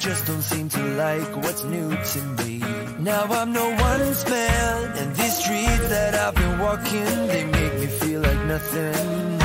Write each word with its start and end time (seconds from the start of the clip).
just 0.00 0.26
don't 0.26 0.40
seem 0.40 0.66
to 0.66 0.82
like 0.96 1.36
what's 1.36 1.62
new 1.64 1.90
to 1.90 2.22
me. 2.42 2.58
Now 3.00 3.24
I'm 3.24 3.52
no 3.52 3.68
one's 3.68 4.24
man, 4.30 4.96
and 4.96 5.14
these 5.14 5.36
streets 5.36 5.88
that 5.90 6.14
I've 6.14 6.34
been 6.34 6.58
walking, 6.58 7.26
they 7.26 7.44
make 7.44 7.74
me 7.80 7.86
feel 7.86 8.22
like 8.22 8.46
nothing. 8.46 9.39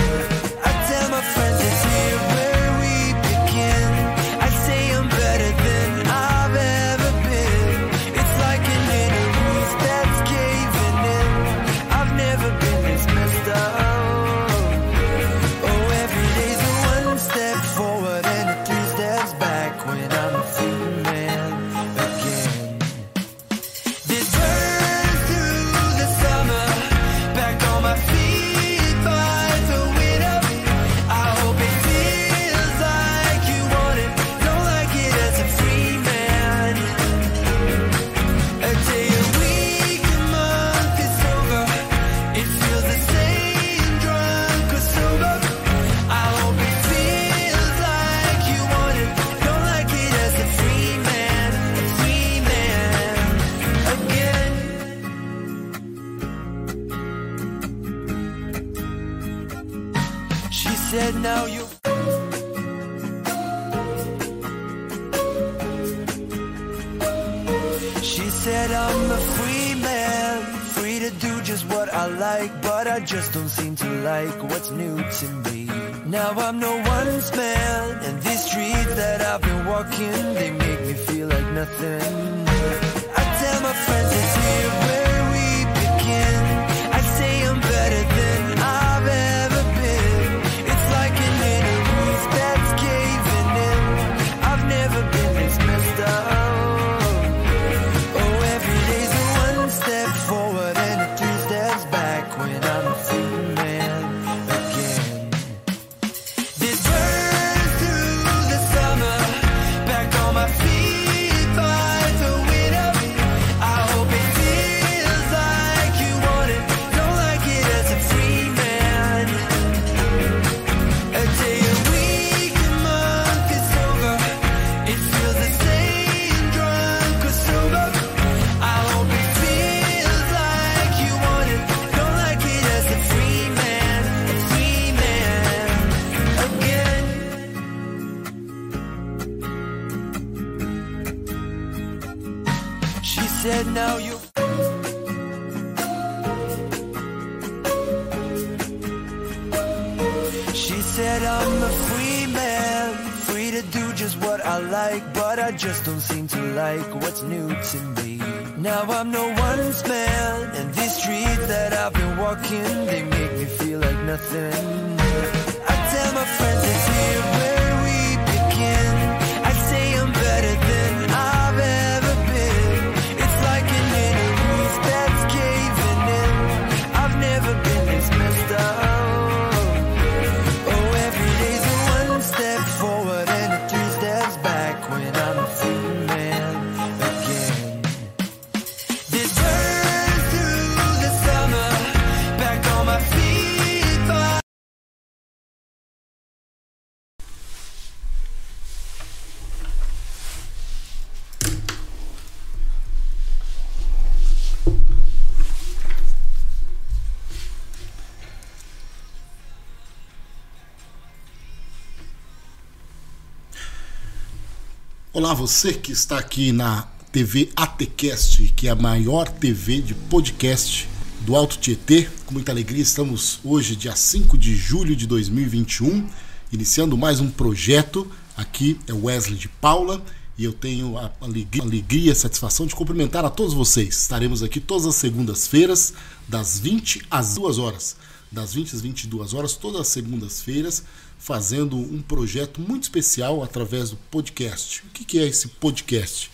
Olá, 215.15 215.33
você 215.33 215.71
que 215.71 215.94
está 215.94 216.19
aqui 216.19 216.51
na 216.51 216.89
TV 217.09 217.50
ATCast, 217.56 218.51
que 218.53 218.67
é 218.67 218.71
a 218.71 218.75
maior 218.75 219.29
TV 219.29 219.79
de 219.79 219.94
podcast 219.94 220.89
do 221.21 221.38
Alto 221.38 221.57
Tietê. 221.57 222.09
Com 222.25 222.33
muita 222.33 222.51
alegria, 222.51 222.83
estamos 222.83 223.39
hoje, 223.41 223.77
dia 223.77 223.95
5 223.95 224.38
de 224.38 224.53
julho 224.53 224.94
de 224.94 225.07
2021, 225.07 226.06
iniciando 226.51 226.97
mais 226.97 227.21
um 227.21 227.31
projeto. 227.31 228.06
Aqui 228.35 228.77
é 228.88 228.91
Wesley 228.91 229.38
de 229.38 229.47
Paula 229.47 230.03
e 230.38 230.44
eu 230.44 230.51
tenho 230.51 230.97
a 230.97 231.09
alegria, 231.21 231.63
a 231.63 231.65
alegria 231.65 232.11
a 232.11 232.15
satisfação 232.15 232.68
de 232.68 232.75
cumprimentar 232.75 233.23
a 233.23 233.29
todos 233.29 233.53
vocês. 233.53 233.97
Estaremos 234.01 234.44
aqui 234.44 234.59
todas 234.59 234.85
as 234.85 234.95
segundas-feiras, 234.95 235.94
das 236.27 236.59
20 236.59 237.03
às 237.09 237.35
2 237.35 237.57
horas. 237.57 237.95
Das 238.29 238.53
20 238.53 238.75
às 238.75 238.81
22 238.81 239.33
horas, 239.33 239.53
todas 239.53 239.79
as 239.79 239.88
segundas-feiras 239.88 240.83
fazendo 241.17 241.77
um 241.77 242.01
projeto 242.01 242.62
muito 242.62 242.83
especial 242.83 243.44
através 243.44 243.89
do 243.89 243.97
podcast. 244.12 244.83
O 244.85 244.89
que 244.89 245.19
é 245.19 245.25
esse 245.25 245.47
podcast? 245.47 246.29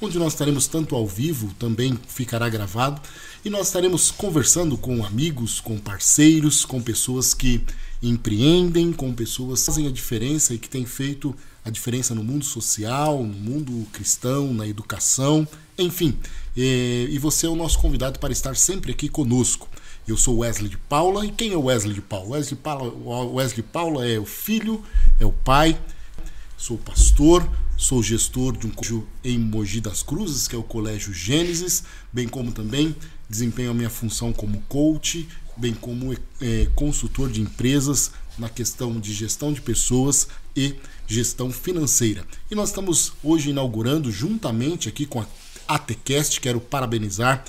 Onde 0.00 0.18
nós 0.18 0.32
estaremos 0.32 0.66
tanto 0.66 0.94
ao 0.94 1.06
vivo, 1.06 1.54
também 1.58 1.98
ficará 2.08 2.48
gravado, 2.48 3.00
e 3.44 3.50
nós 3.50 3.68
estaremos 3.68 4.10
conversando 4.10 4.76
com 4.76 5.04
amigos, 5.04 5.60
com 5.60 5.78
parceiros, 5.78 6.64
com 6.64 6.80
pessoas 6.80 7.32
que 7.32 7.64
empreendem, 8.02 8.92
com 8.92 9.12
pessoas 9.14 9.60
que 9.60 9.66
fazem 9.66 9.86
a 9.86 9.90
diferença 9.90 10.54
e 10.54 10.58
que 10.58 10.68
têm 10.68 10.84
feito 10.84 11.34
a 11.64 11.70
diferença 11.70 12.14
no 12.14 12.22
mundo 12.22 12.44
social, 12.44 13.22
no 13.22 13.32
mundo 13.32 13.86
cristão, 13.92 14.52
na 14.52 14.66
educação, 14.66 15.48
enfim. 15.78 16.18
Eh, 16.56 17.06
e 17.10 17.18
você 17.18 17.46
é 17.46 17.48
o 17.48 17.56
nosso 17.56 17.78
convidado 17.78 18.18
para 18.18 18.32
estar 18.32 18.54
sempre 18.56 18.92
aqui 18.92 19.08
conosco. 19.08 19.68
Eu 20.06 20.18
sou 20.18 20.38
Wesley 20.38 20.68
de 20.68 20.76
Paula. 20.76 21.24
E 21.24 21.30
quem 21.30 21.52
é 21.52 21.56
Wesley 21.56 21.94
de 21.94 22.02
Paula? 22.02 22.36
Wesley 22.36 22.56
de 22.56 22.62
Paula, 22.62 23.24
Wesley 23.24 23.56
de 23.56 23.62
Paula 23.62 24.06
é 24.06 24.18
o 24.18 24.26
filho, 24.26 24.84
é 25.18 25.24
o 25.24 25.32
pai. 25.32 25.80
Sou 26.58 26.76
pastor, 26.76 27.48
sou 27.76 28.02
gestor 28.02 28.56
de 28.56 28.66
um 28.66 28.70
colégio 28.70 29.08
em 29.24 29.38
Mogi 29.38 29.80
das 29.80 30.02
Cruzes, 30.02 30.46
que 30.46 30.54
é 30.54 30.58
o 30.58 30.62
Colégio 30.62 31.12
Gênesis, 31.12 31.84
bem 32.12 32.28
como 32.28 32.52
também 32.52 32.94
desempenho 33.28 33.70
a 33.70 33.74
minha 33.74 33.88
função 33.88 34.30
como 34.32 34.60
coach, 34.68 35.26
bem 35.56 35.72
como 35.72 36.12
é, 36.12 36.16
é 36.40 36.66
consultor 36.74 37.30
de 37.30 37.40
empresas 37.40 38.12
na 38.38 38.50
questão 38.50 39.00
de 39.00 39.12
gestão 39.12 39.52
de 39.52 39.62
pessoas 39.62 40.28
e 40.54 40.74
gestão 41.06 41.50
financeira. 41.50 42.26
E 42.50 42.54
nós 42.54 42.68
estamos 42.68 43.14
hoje 43.22 43.50
inaugurando 43.50 44.12
juntamente 44.12 44.88
aqui 44.88 45.06
com 45.06 45.20
a 45.20 45.26
ATCast, 45.66 46.40
quero 46.40 46.60
parabenizar 46.60 47.42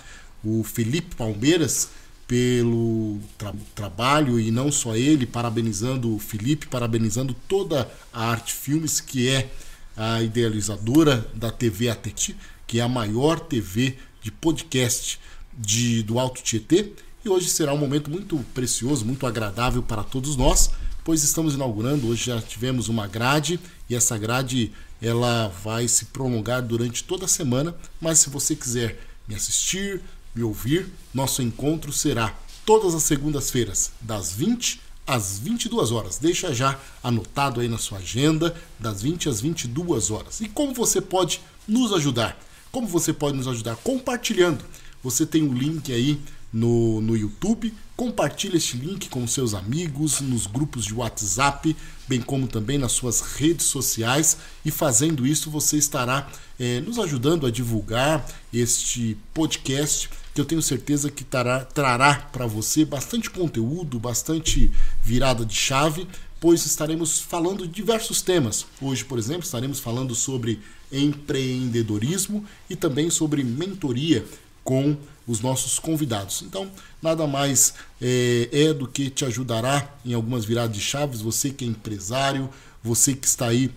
o 0.43 0.63
Felipe 0.63 1.15
Palmeiras, 1.15 1.89
pelo 2.27 3.19
tra 3.37 3.53
trabalho 3.73 4.39
e 4.39 4.49
não 4.49 4.71
só 4.71 4.95
ele, 4.95 5.25
parabenizando 5.25 6.15
o 6.15 6.19
Felipe, 6.19 6.67
parabenizando 6.67 7.35
toda 7.47 7.89
a 8.11 8.31
Arte 8.31 8.53
Filmes, 8.53 8.99
que 8.99 9.29
é 9.29 9.49
a 9.95 10.21
idealizadora 10.21 11.29
da 11.33 11.51
TV 11.51 11.89
ATT, 11.89 12.35
que 12.67 12.79
é 12.79 12.83
a 12.83 12.89
maior 12.89 13.39
TV 13.39 13.97
de 14.21 14.31
podcast 14.31 15.19
de, 15.57 16.03
do 16.03 16.19
Alto 16.19 16.41
Tietê. 16.41 16.91
E 17.23 17.29
hoje 17.29 17.49
será 17.49 17.73
um 17.73 17.77
momento 17.77 18.09
muito 18.09 18.37
precioso, 18.53 19.05
muito 19.05 19.25
agradável 19.25 19.81
para 19.81 20.03
todos 20.03 20.35
nós, 20.35 20.71
pois 21.03 21.23
estamos 21.23 21.53
inaugurando, 21.53 22.07
hoje 22.07 22.25
já 22.25 22.41
tivemos 22.41 22.87
uma 22.87 23.07
grade 23.07 23.59
e 23.89 23.95
essa 23.95 24.17
grade 24.17 24.71
ela 25.01 25.47
vai 25.63 25.87
se 25.87 26.05
prolongar 26.05 26.61
durante 26.61 27.03
toda 27.03 27.25
a 27.25 27.27
semana, 27.27 27.75
mas 28.01 28.19
se 28.19 28.29
você 28.29 28.55
quiser 28.55 28.99
me 29.27 29.35
assistir, 29.35 30.01
me 30.35 30.43
ouvir, 30.43 30.91
nosso 31.13 31.41
encontro 31.41 31.93
será 31.93 32.37
todas 32.65 32.93
as 32.93 33.03
segundas-feiras, 33.03 33.91
das 34.01 34.33
20 34.33 34.81
às 35.07 35.39
22 35.39 35.91
horas. 35.91 36.17
Deixa 36.17 36.53
já 36.53 36.77
anotado 37.03 37.61
aí 37.61 37.67
na 37.67 37.77
sua 37.77 37.99
agenda, 37.99 38.55
das 38.79 39.01
20 39.01 39.29
às 39.29 39.39
22 39.39 40.11
horas. 40.11 40.41
E 40.41 40.49
como 40.49 40.73
você 40.73 40.99
pode 40.99 41.41
nos 41.67 41.93
ajudar? 41.93 42.37
Como 42.71 42.87
você 42.87 43.13
pode 43.13 43.37
nos 43.37 43.47
ajudar? 43.47 43.75
Compartilhando. 43.77 44.65
Você 45.03 45.25
tem 45.25 45.43
um 45.43 45.53
link 45.53 45.93
aí 45.93 46.19
no, 46.51 46.99
no 47.01 47.15
YouTube. 47.15 47.73
Compartilhe 47.95 48.57
este 48.57 48.75
link 48.75 49.07
com 49.07 49.25
seus 49.27 49.53
amigos, 49.53 50.19
nos 50.19 50.47
grupos 50.47 50.83
de 50.83 50.93
WhatsApp, 50.93 51.75
bem 52.07 52.21
como 52.21 52.47
também 52.47 52.77
nas 52.77 52.91
suas 52.91 53.21
redes 53.21 53.67
sociais. 53.67 54.37
E 54.65 54.71
fazendo 54.71 55.25
isso, 55.25 55.49
você 55.49 55.77
estará 55.77 56.29
é, 56.59 56.81
nos 56.81 56.97
ajudando 56.97 57.45
a 57.45 57.51
divulgar 57.51 58.25
este 58.51 59.17
podcast 59.33 60.09
que 60.35 60.41
eu 60.41 60.45
tenho 60.45 60.61
certeza 60.61 61.09
que 61.09 61.23
tará, 61.23 61.63
trará 61.63 62.15
para 62.15 62.45
você 62.45 62.83
bastante 62.83 63.29
conteúdo, 63.29 63.97
bastante 63.97 64.69
virada 65.01 65.45
de 65.45 65.55
chave, 65.55 66.05
pois 66.41 66.65
estaremos 66.65 67.21
falando 67.21 67.65
de 67.65 67.73
diversos 67.73 68.21
temas. 68.21 68.65
Hoje, 68.81 69.05
por 69.05 69.17
exemplo, 69.17 69.43
estaremos 69.43 69.79
falando 69.79 70.13
sobre 70.13 70.59
empreendedorismo 70.91 72.43
e 72.69 72.75
também 72.75 73.09
sobre 73.09 73.45
mentoria 73.45 74.25
com 74.61 74.97
os 75.25 75.39
nossos 75.39 75.79
convidados. 75.79 76.41
Então, 76.41 76.69
nada 77.01 77.25
mais 77.25 77.73
é, 78.01 78.49
é, 78.51 78.73
do 78.73 78.89
que 78.89 79.09
te 79.09 79.23
ajudará 79.23 79.89
em 80.03 80.13
algumas 80.13 80.43
viradas 80.43 80.75
de 80.75 80.81
chaves. 80.81 81.21
Você 81.21 81.49
que 81.49 81.63
é 81.63 81.67
empresário, 81.69 82.49
você 82.83 83.15
que 83.15 83.25
está 83.25 83.47
aí 83.47 83.71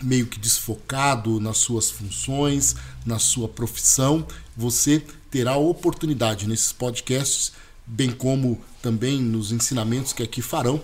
meio 0.00 0.26
que 0.26 0.38
desfocado 0.38 1.40
nas 1.40 1.58
suas 1.58 1.90
funções, 1.90 2.76
na 3.04 3.18
sua 3.18 3.48
profissão, 3.48 4.24
você 4.58 5.00
terá 5.30 5.52
a 5.52 5.56
oportunidade 5.56 6.48
nesses 6.48 6.72
podcasts, 6.72 7.52
bem 7.86 8.10
como 8.10 8.60
também 8.82 9.22
nos 9.22 9.52
ensinamentos 9.52 10.12
que 10.12 10.20
aqui 10.20 10.42
farão, 10.42 10.82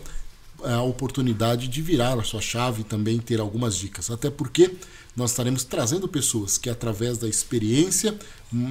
a 0.63 0.81
oportunidade 0.81 1.67
de 1.67 1.83
virar 1.83 2.17
a 2.17 2.23
sua 2.23 2.41
chave 2.41 2.83
e 2.83 2.85
também 2.85 3.19
ter 3.19 3.41
algumas 3.41 3.77
dicas. 3.77 4.13
Até 4.13 4.31
porque 4.31 4.77
nós 5.17 5.33
estaremos 5.33 5.65
trazendo 5.65 6.07
pessoas 6.07 6.57
que, 6.57 6.71
através 6.71 7.19
da 7.19 7.29
experiência, 7.29 8.17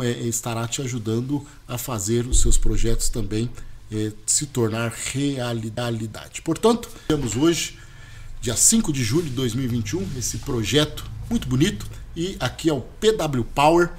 é, 0.02 0.12
estará 0.22 0.66
te 0.70 0.82
ajudando 0.82 1.46
a 1.68 1.78
fazer 1.78 2.26
os 2.26 2.40
seus 2.40 2.58
projetos 2.58 3.10
também 3.10 3.50
é, 3.92 4.14
se 4.26 4.46
tornar 4.46 4.94
realidade. 5.12 6.42
Portanto, 6.42 6.90
temos 7.10 7.36
hoje, 7.36 7.78
dia 8.42 8.56
5 8.56 8.94
de 8.94 9.04
julho 9.04 9.26
de 9.26 9.36
2021, 9.36 10.08
esse 10.18 10.38
projeto 10.40 11.06
muito 11.30 11.46
bonito 11.48 11.86
e 12.16 12.38
aqui 12.40 12.70
é 12.70 12.74
o 12.74 12.82
PW 12.82 13.44
Power 13.54 13.92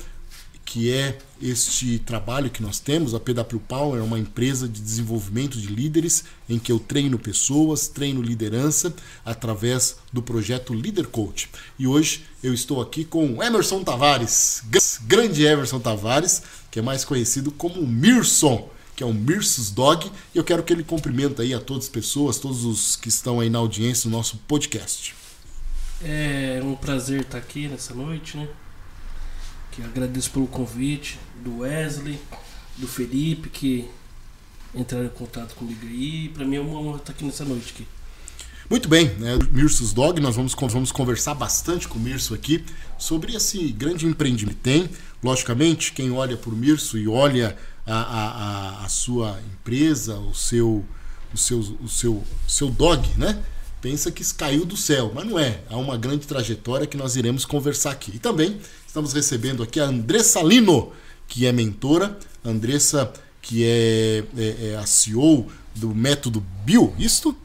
que 0.74 0.90
é 0.90 1.16
este 1.40 2.00
trabalho 2.00 2.50
que 2.50 2.60
nós 2.60 2.80
temos. 2.80 3.14
A 3.14 3.20
PW 3.20 3.60
Power 3.68 4.00
é 4.00 4.02
uma 4.02 4.18
empresa 4.18 4.68
de 4.68 4.82
desenvolvimento 4.82 5.56
de 5.56 5.68
líderes 5.68 6.24
em 6.48 6.58
que 6.58 6.72
eu 6.72 6.80
treino 6.80 7.16
pessoas, 7.16 7.86
treino 7.86 8.20
liderança 8.20 8.92
através 9.24 9.98
do 10.12 10.20
projeto 10.20 10.74
Leader 10.74 11.06
Coach. 11.06 11.48
E 11.78 11.86
hoje 11.86 12.24
eu 12.42 12.52
estou 12.52 12.82
aqui 12.82 13.04
com 13.04 13.40
Emerson 13.40 13.84
Tavares, 13.84 14.64
grande 15.06 15.44
Emerson 15.46 15.78
Tavares, 15.78 16.42
que 16.72 16.80
é 16.80 16.82
mais 16.82 17.04
conhecido 17.04 17.52
como 17.52 17.86
Mirson, 17.86 18.68
que 18.96 19.04
é 19.04 19.06
o 19.06 19.14
Mirsus 19.14 19.70
Dog, 19.70 20.10
e 20.34 20.38
eu 20.38 20.42
quero 20.42 20.64
que 20.64 20.72
ele 20.72 20.82
cumprimenta 20.82 21.42
aí 21.42 21.54
a 21.54 21.60
todas 21.60 21.84
as 21.84 21.88
pessoas, 21.88 22.38
todos 22.38 22.64
os 22.64 22.96
que 22.96 23.08
estão 23.08 23.38
aí 23.38 23.48
na 23.48 23.60
audiência 23.60 24.10
do 24.10 24.16
nosso 24.16 24.38
podcast. 24.48 25.14
É 26.02 26.60
um 26.64 26.74
prazer 26.74 27.20
estar 27.20 27.38
aqui 27.38 27.68
nessa 27.68 27.94
noite, 27.94 28.36
né? 28.36 28.48
Que 29.74 29.82
agradeço 29.82 30.30
pelo 30.30 30.46
convite 30.46 31.18
do 31.42 31.58
Wesley, 31.58 32.18
do 32.76 32.86
Felipe, 32.86 33.48
que 33.48 33.88
entraram 34.74 35.06
em 35.06 35.10
contato 35.10 35.54
comigo 35.54 35.84
aí. 35.84 36.28
Para 36.28 36.44
mim 36.44 36.56
é 36.56 36.60
uma 36.60 36.78
honra 36.78 36.98
estar 36.98 37.12
aqui 37.12 37.24
nessa 37.24 37.44
noite 37.44 37.72
aqui. 37.74 37.86
Muito 38.70 38.88
bem, 38.88 39.08
né? 39.18 39.36
Dog, 39.94 40.20
nós 40.20 40.36
vamos, 40.36 40.54
vamos 40.54 40.90
conversar 40.90 41.34
bastante 41.34 41.86
com 41.86 41.98
o 41.98 42.00
Mirso 42.00 42.34
aqui 42.34 42.64
sobre 42.98 43.34
esse 43.34 43.68
grande 43.72 44.06
empreendimento 44.06 44.58
tem. 44.62 44.88
Logicamente, 45.22 45.92
quem 45.92 46.10
olha 46.10 46.36
para 46.36 46.50
o 46.50 46.56
Mirso 46.56 46.96
e 46.96 47.06
olha 47.06 47.56
a, 47.86 47.94
a, 47.94 48.84
a, 48.84 48.88
sua 48.88 49.38
empresa, 49.52 50.16
o 50.16 50.34
seu, 50.34 50.84
o 51.32 51.36
seu, 51.36 51.58
o 51.58 51.88
seu, 51.88 52.24
seu 52.48 52.70
dog, 52.70 53.06
né? 53.18 53.42
Pensa 53.82 54.10
que 54.10 54.24
caiu 54.32 54.64
do 54.64 54.78
céu, 54.78 55.12
mas 55.14 55.26
não 55.26 55.38
é. 55.38 55.60
Há 55.68 55.76
uma 55.76 55.98
grande 55.98 56.26
trajetória 56.26 56.86
que 56.86 56.96
nós 56.96 57.16
iremos 57.16 57.44
conversar 57.44 57.90
aqui. 57.90 58.12
E 58.14 58.18
também 58.18 58.58
Estamos 58.94 59.12
recebendo 59.12 59.60
aqui 59.60 59.80
a 59.80 59.86
Andressa 59.86 60.40
Lino, 60.40 60.92
que 61.26 61.46
é 61.46 61.50
mentora. 61.50 62.16
Andressa, 62.44 63.12
que 63.42 63.64
é, 63.64 64.22
é, 64.38 64.70
é 64.70 64.76
a 64.76 64.86
CEO 64.86 65.48
do 65.74 65.92
método 65.92 66.40
Bio, 66.64 66.94
isto? 66.96 67.36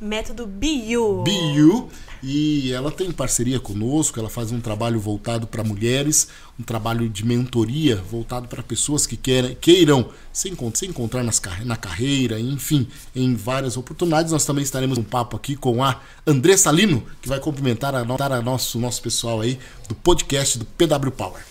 Método 0.00 0.46
Bio. 0.46 1.24
Bio. 1.24 1.90
E 2.22 2.72
ela 2.72 2.92
tem 2.92 3.10
parceria 3.10 3.58
conosco, 3.58 4.20
ela 4.20 4.30
faz 4.30 4.52
um 4.52 4.60
trabalho 4.60 5.00
voltado 5.00 5.44
para 5.44 5.64
mulheres, 5.64 6.28
um 6.58 6.62
trabalho 6.62 7.08
de 7.08 7.26
mentoria 7.26 7.96
voltado 7.96 8.46
para 8.46 8.62
pessoas 8.62 9.06
que 9.08 9.16
querem, 9.16 9.56
queiram 9.60 10.08
se, 10.32 10.48
encontrar, 10.48 10.78
se 10.78 10.86
encontrar 10.86 11.24
nas, 11.24 11.42
na 11.64 11.76
carreira, 11.76 12.38
enfim, 12.38 12.86
em 13.16 13.34
várias 13.34 13.76
oportunidades. 13.76 14.30
Nós 14.30 14.44
também 14.44 14.62
estaremos 14.62 14.98
um 14.98 15.02
papo 15.02 15.36
aqui 15.36 15.56
com 15.56 15.82
a 15.82 16.00
Andressa 16.24 16.70
Lino, 16.70 17.04
que 17.20 17.28
vai 17.28 17.40
cumprimentar 17.40 17.92
a, 17.92 18.02
a 18.02 18.42
nosso, 18.42 18.78
nosso 18.78 19.02
pessoal 19.02 19.40
aí 19.40 19.58
do 19.88 19.94
podcast 19.96 20.58
do 20.58 20.64
PW 20.64 21.10
Power. 21.10 21.42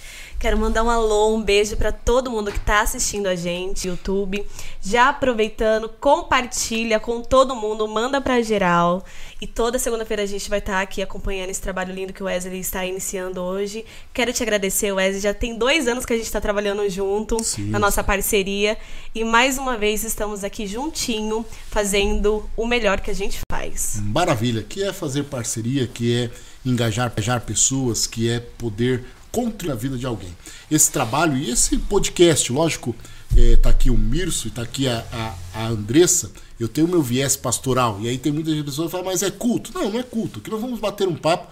Quero 0.42 0.58
mandar 0.58 0.82
um 0.84 0.90
alô, 0.90 1.36
um 1.36 1.44
beijo 1.44 1.78
para 1.78 1.92
todo 1.92 2.32
mundo 2.32 2.52
que 2.52 2.58
está 2.58 2.82
assistindo 2.82 3.28
a 3.28 3.36
gente 3.36 3.88
YouTube. 3.88 4.44
Já 4.82 5.10
aproveitando, 5.10 5.88
compartilha 5.88 7.00
com 7.00 7.22
todo 7.22 7.56
mundo, 7.56 7.88
manda 7.88 8.20
para 8.20 8.42
geral. 8.42 9.06
E 9.42 9.48
toda 9.48 9.80
segunda-feira 9.80 10.22
a 10.22 10.26
gente 10.28 10.48
vai 10.48 10.60
estar 10.60 10.80
aqui 10.80 11.02
acompanhando 11.02 11.50
esse 11.50 11.60
trabalho 11.60 11.92
lindo 11.92 12.14
que 12.14 12.22
o 12.22 12.28
Wesley 12.28 12.60
está 12.60 12.86
iniciando 12.86 13.42
hoje. 13.42 13.84
Quero 14.14 14.32
te 14.32 14.44
agradecer, 14.44 14.92
Wesley. 14.92 15.20
Já 15.20 15.34
tem 15.34 15.58
dois 15.58 15.88
anos 15.88 16.06
que 16.06 16.14
a 16.14 16.16
gente 16.16 16.28
está 16.28 16.40
trabalhando 16.40 16.88
junto 16.88 17.44
Sim. 17.44 17.64
na 17.72 17.80
nossa 17.80 18.04
parceria. 18.04 18.78
E 19.16 19.24
mais 19.24 19.58
uma 19.58 19.76
vez 19.80 20.04
estamos 20.04 20.44
aqui 20.44 20.68
juntinho, 20.68 21.44
fazendo 21.72 22.48
o 22.56 22.68
melhor 22.68 23.02
que 23.02 23.10
a 23.10 23.16
gente 23.16 23.40
faz. 23.52 24.00
Maravilha. 24.04 24.62
Que 24.62 24.84
é 24.84 24.94
fazer 24.94 25.24
parceria, 25.24 25.88
que 25.88 26.16
é 26.16 26.30
engajar, 26.64 27.12
engajar 27.12 27.42
pessoas, 27.42 28.06
que 28.06 28.30
é 28.30 28.40
poder 28.40 29.04
contra 29.32 29.74
a 29.74 29.76
vida 29.76 29.98
de 29.98 30.06
alguém. 30.06 30.38
Esse 30.70 30.92
trabalho 30.92 31.36
e 31.36 31.50
esse 31.50 31.80
podcast, 31.80 32.54
lógico, 32.54 32.96
é, 33.36 33.56
tá 33.56 33.72
aqui 33.72 33.90
o 33.90 33.98
Mirso 33.98 34.50
e 34.50 34.52
tá 34.52 34.62
aqui 34.62 34.88
a, 34.88 35.04
a, 35.12 35.62
a 35.62 35.68
Andressa, 35.68 36.32
eu 36.62 36.68
tenho 36.68 36.88
meu 36.88 37.02
viés 37.02 37.36
pastoral. 37.36 38.00
E 38.02 38.08
aí 38.08 38.18
tem 38.18 38.32
muitas 38.32 38.54
pessoas 38.64 38.88
que 38.88 38.92
falam, 38.92 39.06
mas 39.06 39.24
é 39.24 39.32
culto. 39.32 39.72
Não, 39.74 39.90
não 39.90 40.00
é 40.00 40.04
culto. 40.04 40.40
Aqui 40.40 40.50
nós 40.50 40.62
vamos 40.62 40.80
bater 40.80 41.08
um 41.08 41.16
papo 41.16 41.52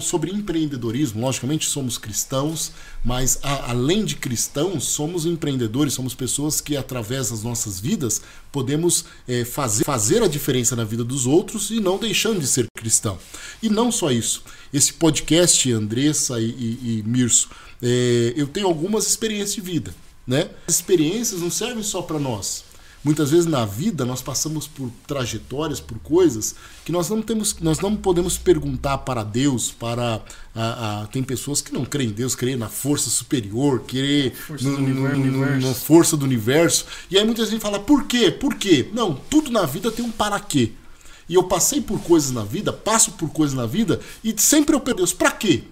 sobre 0.00 0.30
empreendedorismo. 0.30 1.20
Logicamente, 1.20 1.66
somos 1.66 1.98
cristãos, 1.98 2.72
mas 3.04 3.38
a, 3.42 3.70
além 3.70 4.04
de 4.04 4.16
cristãos, 4.16 4.84
somos 4.84 5.26
empreendedores, 5.26 5.94
somos 5.94 6.14
pessoas 6.14 6.60
que, 6.60 6.76
através 6.76 7.30
das 7.30 7.42
nossas 7.42 7.78
vidas, 7.78 8.22
podemos 8.50 9.04
é, 9.28 9.44
fazer, 9.44 9.84
fazer 9.84 10.22
a 10.22 10.28
diferença 10.28 10.74
na 10.74 10.84
vida 10.84 11.04
dos 11.04 11.26
outros 11.26 11.70
e 11.70 11.80
não 11.80 11.98
deixando 11.98 12.40
de 12.40 12.46
ser 12.46 12.66
cristão. 12.76 13.18
E 13.62 13.68
não 13.68 13.92
só 13.92 14.10
isso. 14.10 14.42
Esse 14.72 14.92
podcast, 14.92 15.70
Andressa 15.72 16.40
e, 16.40 16.44
e, 16.44 16.98
e 16.98 17.02
Mirso, 17.06 17.50
é, 17.82 18.32
eu 18.36 18.46
tenho 18.46 18.66
algumas 18.66 19.06
experiências 19.06 19.54
de 19.54 19.60
vida. 19.60 19.94
Né? 20.26 20.48
As 20.66 20.76
experiências 20.76 21.42
não 21.42 21.50
servem 21.50 21.82
só 21.82 22.00
para 22.00 22.18
nós, 22.18 22.64
Muitas 23.04 23.30
vezes 23.30 23.44
na 23.44 23.66
vida 23.66 24.04
nós 24.06 24.22
passamos 24.22 24.66
por 24.66 24.90
trajetórias, 25.06 25.78
por 25.78 25.98
coisas 25.98 26.54
que 26.86 26.90
nós 26.90 27.10
não 27.10 27.20
temos, 27.20 27.54
nós 27.60 27.78
não 27.78 27.94
podemos 27.94 28.38
perguntar 28.38 28.96
para 28.98 29.22
Deus, 29.22 29.70
para 29.70 30.22
a, 30.54 31.02
a- 31.02 31.06
tem 31.08 31.22
pessoas 31.22 31.60
que 31.60 31.70
não 31.72 31.84
creem 31.84 32.08
em 32.08 32.12
Deus, 32.12 32.34
creem 32.34 32.56
na 32.56 32.68
força 32.68 33.10
superior, 33.10 33.82
creem 33.86 34.30
Força 34.30 34.64
no- 34.64 34.78
no- 34.78 35.38
na 35.68 35.74
força 35.74 36.16
do 36.16 36.24
universo. 36.24 36.86
E 37.10 37.18
aí 37.18 37.24
muita 37.26 37.44
gente 37.44 37.60
fala, 37.60 37.78
por 37.78 38.04
quê? 38.04 38.30
Por 38.30 38.54
quê? 38.54 38.88
Não, 38.94 39.14
tudo 39.14 39.50
na 39.50 39.66
vida 39.66 39.90
tem 39.92 40.02
um 40.04 40.10
para 40.10 40.40
quê. 40.40 40.72
E 41.28 41.34
eu 41.34 41.42
passei 41.44 41.80
por 41.80 42.00
coisas 42.00 42.30
na 42.30 42.42
vida, 42.44 42.72
passo 42.72 43.12
por 43.12 43.30
coisas 43.30 43.54
na 43.56 43.64
vida, 43.66 44.00
e 44.22 44.34
sempre 44.38 44.74
eu 44.76 44.80
pergunto, 44.80 44.98
Deus, 45.02 45.12
pra 45.12 45.30
quê? 45.30 45.62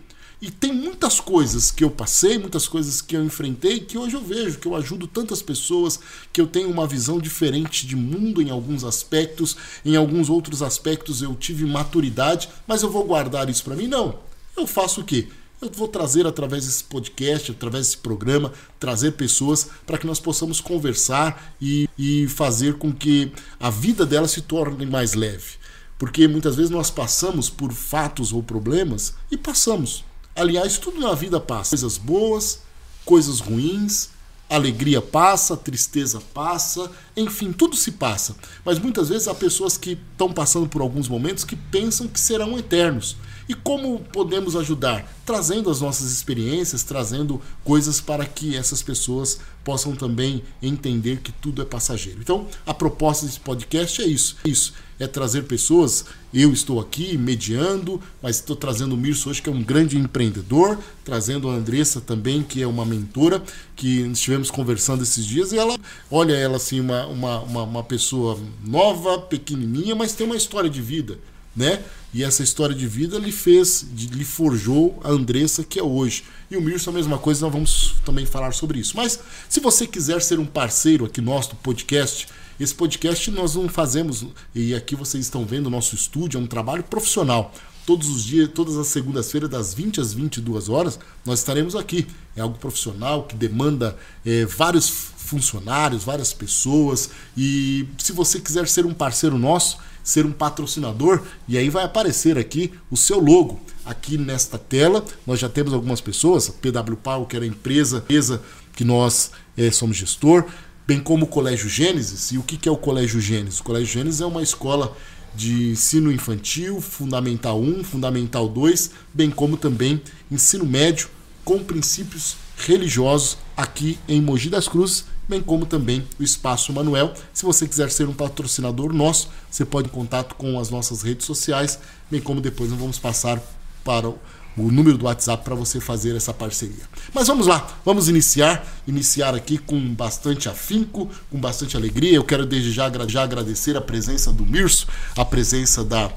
E 0.42 0.50
tem 0.50 0.72
muitas 0.72 1.20
coisas 1.20 1.70
que 1.70 1.84
eu 1.84 1.90
passei, 1.90 2.36
muitas 2.36 2.66
coisas 2.66 3.00
que 3.00 3.16
eu 3.16 3.24
enfrentei, 3.24 3.78
que 3.78 3.96
hoje 3.96 4.16
eu 4.16 4.20
vejo, 4.20 4.58
que 4.58 4.66
eu 4.66 4.74
ajudo 4.74 5.06
tantas 5.06 5.40
pessoas, 5.40 6.00
que 6.32 6.40
eu 6.40 6.48
tenho 6.48 6.68
uma 6.68 6.84
visão 6.84 7.20
diferente 7.20 7.86
de 7.86 7.94
mundo 7.94 8.42
em 8.42 8.50
alguns 8.50 8.82
aspectos, 8.82 9.56
em 9.84 9.94
alguns 9.94 10.28
outros 10.28 10.60
aspectos 10.60 11.22
eu 11.22 11.32
tive 11.36 11.64
maturidade, 11.64 12.48
mas 12.66 12.82
eu 12.82 12.90
vou 12.90 13.04
guardar 13.04 13.48
isso 13.48 13.62
pra 13.62 13.76
mim? 13.76 13.86
Não. 13.86 14.18
Eu 14.56 14.66
faço 14.66 15.02
o 15.02 15.04
quê? 15.04 15.28
Eu 15.60 15.70
vou 15.70 15.86
trazer 15.86 16.26
através 16.26 16.66
desse 16.66 16.82
podcast, 16.82 17.52
através 17.52 17.86
desse 17.86 17.98
programa, 17.98 18.52
trazer 18.80 19.12
pessoas 19.12 19.68
para 19.86 19.96
que 19.96 20.08
nós 20.08 20.18
possamos 20.18 20.60
conversar 20.60 21.54
e, 21.60 21.88
e 21.96 22.26
fazer 22.26 22.78
com 22.78 22.92
que 22.92 23.30
a 23.60 23.70
vida 23.70 24.04
delas 24.04 24.32
se 24.32 24.40
torne 24.40 24.86
mais 24.86 25.14
leve. 25.14 25.52
Porque 25.96 26.26
muitas 26.26 26.56
vezes 26.56 26.72
nós 26.72 26.90
passamos 26.90 27.48
por 27.48 27.72
fatos 27.72 28.32
ou 28.32 28.42
problemas 28.42 29.14
e 29.30 29.36
passamos. 29.36 30.02
Aliás, 30.34 30.78
tudo 30.78 31.00
na 31.00 31.14
vida 31.14 31.38
passa. 31.38 31.70
Coisas 31.70 31.98
boas, 31.98 32.60
coisas 33.04 33.40
ruins, 33.40 34.10
alegria 34.48 35.00
passa, 35.00 35.56
tristeza 35.56 36.22
passa, 36.34 36.90
enfim, 37.16 37.52
tudo 37.52 37.76
se 37.76 37.92
passa. 37.92 38.36
Mas 38.64 38.78
muitas 38.78 39.08
vezes 39.08 39.28
há 39.28 39.34
pessoas 39.34 39.76
que 39.76 39.98
estão 40.12 40.32
passando 40.32 40.68
por 40.68 40.82
alguns 40.82 41.08
momentos 41.08 41.44
que 41.44 41.56
pensam 41.56 42.06
que 42.06 42.20
serão 42.20 42.58
eternos. 42.58 43.16
E 43.52 43.54
como 43.54 43.98
podemos 43.98 44.56
ajudar? 44.56 45.06
Trazendo 45.26 45.68
as 45.68 45.82
nossas 45.82 46.10
experiências, 46.10 46.82
trazendo 46.82 47.38
coisas 47.62 48.00
para 48.00 48.24
que 48.24 48.56
essas 48.56 48.82
pessoas 48.82 49.40
possam 49.62 49.94
também 49.94 50.42
entender 50.62 51.18
que 51.18 51.30
tudo 51.32 51.60
é 51.60 51.64
passageiro. 51.66 52.20
Então, 52.22 52.46
a 52.64 52.72
proposta 52.72 53.26
desse 53.26 53.38
podcast 53.38 54.00
é 54.00 54.06
isso. 54.06 54.38
É 54.42 54.48
isso. 54.48 54.72
É 54.98 55.06
trazer 55.06 55.42
pessoas. 55.42 56.06
Eu 56.32 56.50
estou 56.50 56.80
aqui 56.80 57.18
mediando, 57.18 58.00
mas 58.22 58.36
estou 58.36 58.56
trazendo 58.56 58.94
o 58.94 58.96
Mirso 58.96 59.28
hoje, 59.28 59.42
que 59.42 59.50
é 59.50 59.52
um 59.52 59.62
grande 59.62 59.98
empreendedor, 59.98 60.78
trazendo 61.04 61.50
a 61.50 61.52
Andressa 61.52 62.00
também, 62.00 62.42
que 62.42 62.62
é 62.62 62.66
uma 62.66 62.86
mentora, 62.86 63.42
que 63.76 64.00
estivemos 64.12 64.50
conversando 64.50 65.02
esses 65.02 65.26
dias, 65.26 65.52
e 65.52 65.58
ela, 65.58 65.78
olha 66.10 66.32
ela 66.32 66.56
assim, 66.56 66.80
uma, 66.80 67.06
uma, 67.06 67.40
uma, 67.40 67.62
uma 67.64 67.84
pessoa 67.84 68.40
nova, 68.64 69.18
pequenininha, 69.18 69.94
mas 69.94 70.14
tem 70.14 70.24
uma 70.26 70.36
história 70.36 70.70
de 70.70 70.80
vida 70.80 71.18
né? 71.54 71.82
E 72.14 72.22
essa 72.22 72.42
história 72.42 72.74
de 72.74 72.86
vida 72.86 73.18
lhe 73.18 73.32
fez, 73.32 73.86
lhe 73.94 74.24
forjou 74.24 75.00
a 75.02 75.10
Andressa 75.10 75.64
que 75.64 75.78
é 75.78 75.82
hoje. 75.82 76.24
E 76.50 76.56
o 76.56 76.60
Mirso 76.60 76.90
a 76.90 76.92
mesma 76.92 77.18
coisa, 77.18 77.40
nós 77.46 77.52
vamos 77.52 77.94
também 78.04 78.26
falar 78.26 78.52
sobre 78.52 78.78
isso. 78.78 78.96
Mas 78.96 79.18
se 79.48 79.60
você 79.60 79.86
quiser 79.86 80.20
ser 80.20 80.38
um 80.38 80.44
parceiro 80.44 81.06
aqui 81.06 81.22
nosso 81.22 81.50
do 81.50 81.56
podcast, 81.56 82.28
esse 82.60 82.74
podcast 82.74 83.30
nós 83.30 83.54
não 83.54 83.68
fazemos, 83.68 84.26
e 84.54 84.74
aqui 84.74 84.94
vocês 84.94 85.24
estão 85.24 85.46
vendo 85.46 85.66
o 85.66 85.70
nosso 85.70 85.94
estúdio, 85.94 86.38
é 86.38 86.42
um 86.42 86.46
trabalho 86.46 86.84
profissional. 86.84 87.52
Todos 87.86 88.08
os 88.08 88.22
dias, 88.22 88.48
todas 88.54 88.76
as 88.76 88.88
segundas-feiras, 88.88 89.50
das 89.50 89.74
20 89.74 90.00
às 90.00 90.12
22 90.12 90.68
horas, 90.68 90.98
nós 91.24 91.40
estaremos 91.40 91.74
aqui. 91.74 92.06
É 92.36 92.40
algo 92.42 92.56
profissional 92.58 93.24
que 93.24 93.34
demanda 93.34 93.96
eh, 94.24 94.46
vários 94.46 94.88
funcionários, 94.88 96.04
várias 96.04 96.32
pessoas. 96.32 97.10
E 97.36 97.88
se 97.98 98.12
você 98.12 98.38
quiser 98.38 98.68
ser 98.68 98.86
um 98.86 98.94
parceiro 98.94 99.36
nosso, 99.36 99.78
ser 100.02 100.26
um 100.26 100.32
patrocinador, 100.32 101.22
e 101.48 101.56
aí 101.56 101.68
vai 101.70 101.84
aparecer 101.84 102.38
aqui 102.38 102.72
o 102.90 102.96
seu 102.96 103.18
logo. 103.20 103.60
Aqui 103.84 104.16
nesta 104.16 104.58
tela, 104.58 105.04
nós 105.26 105.40
já 105.40 105.48
temos 105.48 105.72
algumas 105.72 106.00
pessoas, 106.00 106.48
a 106.48 106.52
PW 106.52 106.96
Power, 106.96 107.26
que 107.26 107.36
era 107.36 107.44
a 107.44 107.48
empresa, 107.48 107.98
empresa 107.98 108.42
que 108.74 108.84
nós 108.84 109.32
eh, 109.56 109.70
somos 109.70 109.96
gestor, 109.96 110.44
bem 110.86 111.00
como 111.00 111.24
o 111.24 111.28
Colégio 111.28 111.68
Gênesis. 111.68 112.32
E 112.32 112.38
o 112.38 112.42
que 112.42 112.56
que 112.56 112.68
é 112.68 112.72
o 112.72 112.76
Colégio 112.76 113.20
Gênesis? 113.20 113.60
O 113.60 113.64
Colégio 113.64 113.88
Gênesis 113.88 114.20
é 114.20 114.26
uma 114.26 114.42
escola 114.42 114.96
de 115.34 115.70
ensino 115.70 116.12
infantil, 116.12 116.80
Fundamental 116.80 117.60
1, 117.60 117.84
Fundamental 117.84 118.48
2, 118.48 118.90
bem 119.12 119.30
como 119.30 119.56
também 119.56 120.00
ensino 120.30 120.66
médio 120.66 121.08
com 121.44 121.58
princípios 121.62 122.36
religiosos 122.56 123.38
aqui 123.56 123.98
em 124.08 124.20
Mogi 124.20 124.48
das 124.48 124.68
Cruzes, 124.68 125.04
bem 125.32 125.40
como 125.40 125.64
também 125.64 126.06
o 126.20 126.22
Espaço 126.22 126.74
Manuel. 126.74 127.14
Se 127.32 127.42
você 127.42 127.66
quiser 127.66 127.90
ser 127.90 128.06
um 128.06 128.12
patrocinador 128.12 128.92
nosso, 128.92 129.30
você 129.50 129.64
pode 129.64 129.88
em 129.88 129.90
contato 129.90 130.34
com 130.34 130.60
as 130.60 130.68
nossas 130.68 131.00
redes 131.00 131.24
sociais, 131.24 131.78
bem 132.10 132.20
como 132.20 132.38
depois 132.38 132.68
nós 132.68 132.78
vamos 132.78 132.98
passar 132.98 133.40
para 133.82 134.10
o 134.10 134.16
número 134.56 134.98
do 134.98 135.06
WhatsApp 135.06 135.42
para 135.42 135.54
você 135.54 135.80
fazer 135.80 136.14
essa 136.14 136.34
parceria. 136.34 136.82
Mas 137.14 137.28
vamos 137.28 137.46
lá, 137.46 137.66
vamos 137.82 138.10
iniciar, 138.10 138.62
iniciar 138.86 139.34
aqui 139.34 139.56
com 139.56 139.80
bastante 139.94 140.50
afinco, 140.50 141.08
com 141.30 141.40
bastante 141.40 141.78
alegria. 141.78 142.14
Eu 142.14 142.24
quero 142.24 142.44
desde 142.44 142.70
já, 142.70 142.92
já 143.08 143.22
agradecer 143.22 143.74
a 143.74 143.80
presença 143.80 144.30
do 144.30 144.44
Mirso, 144.44 144.86
a 145.16 145.24
presença 145.24 145.82
da 145.82 146.12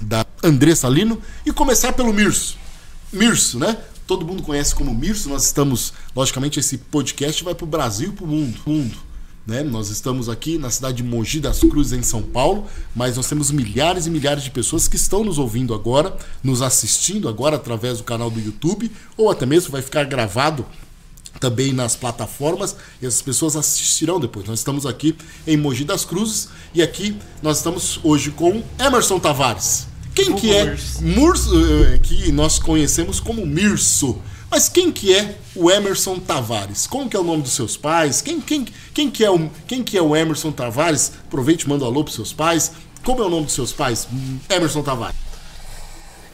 da 0.00 0.26
Andressa 0.42 0.88
Lino 0.88 1.22
e 1.46 1.52
começar 1.52 1.92
pelo 1.92 2.12
Mirso. 2.12 2.56
Mirso, 3.12 3.60
né? 3.60 3.78
Todo 4.06 4.26
mundo 4.26 4.42
conhece 4.42 4.74
como 4.74 4.94
Mirso. 4.94 5.28
Nós 5.28 5.44
estamos, 5.44 5.92
logicamente, 6.14 6.60
esse 6.60 6.78
podcast 6.78 7.42
vai 7.44 7.54
para 7.54 7.64
o 7.64 7.68
Brasil 7.68 8.10
e 8.10 8.12
para 8.12 8.24
o 8.24 8.28
mundo. 8.28 8.58
mundo 8.66 9.12
né? 9.46 9.62
Nós 9.62 9.88
estamos 9.88 10.28
aqui 10.28 10.58
na 10.58 10.70
cidade 10.70 10.98
de 10.98 11.02
Mogi 11.02 11.40
das 11.40 11.60
Cruzes, 11.60 11.92
em 11.92 12.02
São 12.02 12.22
Paulo, 12.22 12.66
mas 12.94 13.16
nós 13.16 13.28
temos 13.28 13.50
milhares 13.50 14.06
e 14.06 14.10
milhares 14.10 14.44
de 14.44 14.50
pessoas 14.50 14.86
que 14.86 14.96
estão 14.96 15.24
nos 15.24 15.38
ouvindo 15.38 15.74
agora, 15.74 16.16
nos 16.42 16.62
assistindo 16.62 17.28
agora 17.28 17.56
através 17.56 17.98
do 17.98 18.04
canal 18.04 18.30
do 18.30 18.40
YouTube, 18.40 18.90
ou 19.16 19.30
até 19.30 19.44
mesmo 19.44 19.72
vai 19.72 19.82
ficar 19.82 20.04
gravado 20.04 20.64
também 21.40 21.72
nas 21.72 21.96
plataformas 21.96 22.76
e 23.00 23.06
as 23.06 23.20
pessoas 23.20 23.56
assistirão 23.56 24.20
depois. 24.20 24.46
Nós 24.46 24.60
estamos 24.60 24.86
aqui 24.86 25.16
em 25.46 25.56
Mogi 25.56 25.84
das 25.84 26.04
Cruzes 26.04 26.48
e 26.72 26.82
aqui 26.82 27.16
nós 27.42 27.56
estamos 27.56 27.98
hoje 28.04 28.30
com 28.30 28.62
Emerson 28.78 29.18
Tavares. 29.18 29.91
Quem 30.14 30.34
que 30.34 30.54
é 30.54 30.76
Murso. 31.00 31.50
Eh, 31.54 31.98
que 31.98 32.32
nós 32.32 32.58
conhecemos 32.58 33.18
como 33.18 33.46
Mirso. 33.46 34.20
Mas 34.50 34.68
quem 34.68 34.92
que 34.92 35.14
é 35.14 35.38
o 35.56 35.70
Emerson 35.70 36.18
Tavares? 36.18 36.86
Como 36.86 37.08
que 37.08 37.16
é 37.16 37.20
o 37.20 37.24
nome 37.24 37.42
dos 37.42 37.52
seus 37.52 37.74
pais? 37.74 38.20
Quem, 38.20 38.38
quem, 38.38 38.66
quem, 38.92 39.10
que, 39.10 39.24
é 39.24 39.30
o, 39.30 39.50
quem 39.66 39.82
que 39.82 39.96
é 39.96 40.02
o 40.02 40.14
Emerson 40.14 40.52
Tavares? 40.52 41.12
Aproveite 41.26 41.64
e 41.64 41.68
manda 41.68 41.84
um 41.84 41.86
alô 41.86 42.04
pros 42.04 42.14
seus 42.14 42.34
pais. 42.34 42.72
Como 43.02 43.22
é 43.22 43.26
o 43.26 43.30
nome 43.30 43.46
dos 43.46 43.54
seus 43.54 43.72
pais? 43.72 44.06
Emerson 44.50 44.82
Tavares. 44.82 45.16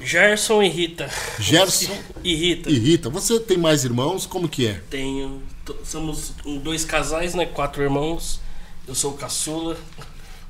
Gerson 0.00 0.62
e 0.62 0.68
Rita. 0.68 1.10
Gerson 1.38 1.96
e 2.24 2.34
Rita. 2.34 2.70
E 2.70 2.78
Rita, 2.78 3.08
você 3.08 3.38
tem 3.40 3.56
mais 3.56 3.84
irmãos? 3.84 4.26
Como 4.26 4.48
que 4.48 4.66
é? 4.66 4.80
Tenho. 4.90 5.42
Somos 5.84 6.32
dois 6.62 6.84
casais, 6.84 7.34
né? 7.34 7.46
Quatro 7.46 7.82
irmãos. 7.82 8.40
Eu 8.86 8.94
sou 8.94 9.12
o 9.12 9.14
caçula. 9.14 9.76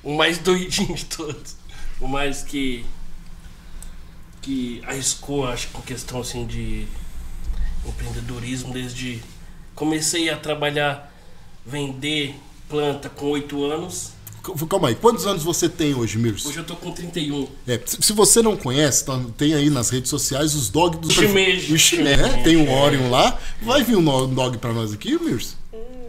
O 0.02 0.16
mais 0.16 0.38
doidinho 0.38 0.94
de 0.94 1.04
todos. 1.04 1.56
O 2.00 2.08
mais 2.08 2.42
que. 2.42 2.84
Que 4.48 4.80
arriscou, 4.86 5.46
acho, 5.46 5.68
com 5.68 5.82
questão 5.82 6.22
assim 6.22 6.46
de 6.46 6.86
empreendedorismo 7.86 8.72
desde. 8.72 9.20
Comecei 9.74 10.30
a 10.30 10.38
trabalhar, 10.38 11.14
vender 11.66 12.34
planta 12.66 13.10
com 13.10 13.26
oito 13.26 13.62
anos. 13.62 14.12
Calma 14.70 14.88
aí, 14.88 14.94
quantos 14.94 15.26
anos 15.26 15.42
você 15.42 15.68
tem 15.68 15.92
hoje, 15.94 16.16
Mirso? 16.16 16.48
Hoje 16.48 16.60
eu 16.60 16.64
tô 16.64 16.76
com 16.76 16.90
31. 16.92 17.46
É, 17.66 17.78
se 17.84 18.14
você 18.14 18.40
não 18.40 18.56
conhece, 18.56 19.04
tá- 19.04 19.22
tem 19.36 19.52
aí 19.52 19.68
nas 19.68 19.90
redes 19.90 20.08
sociais 20.08 20.54
os 20.54 20.70
dog 20.70 20.96
do 20.96 21.08
O 21.08 21.10
shimeji. 21.10 21.98
O 21.98 22.02
né? 22.02 22.42
Tem 22.42 22.56
um 22.56 22.68
é. 22.68 22.82
Orion 22.86 23.10
lá. 23.10 23.38
Vai 23.60 23.84
vir 23.84 23.98
um 23.98 24.34
dog 24.34 24.56
pra 24.56 24.72
nós 24.72 24.94
aqui, 24.94 25.18
Mirso? 25.22 25.57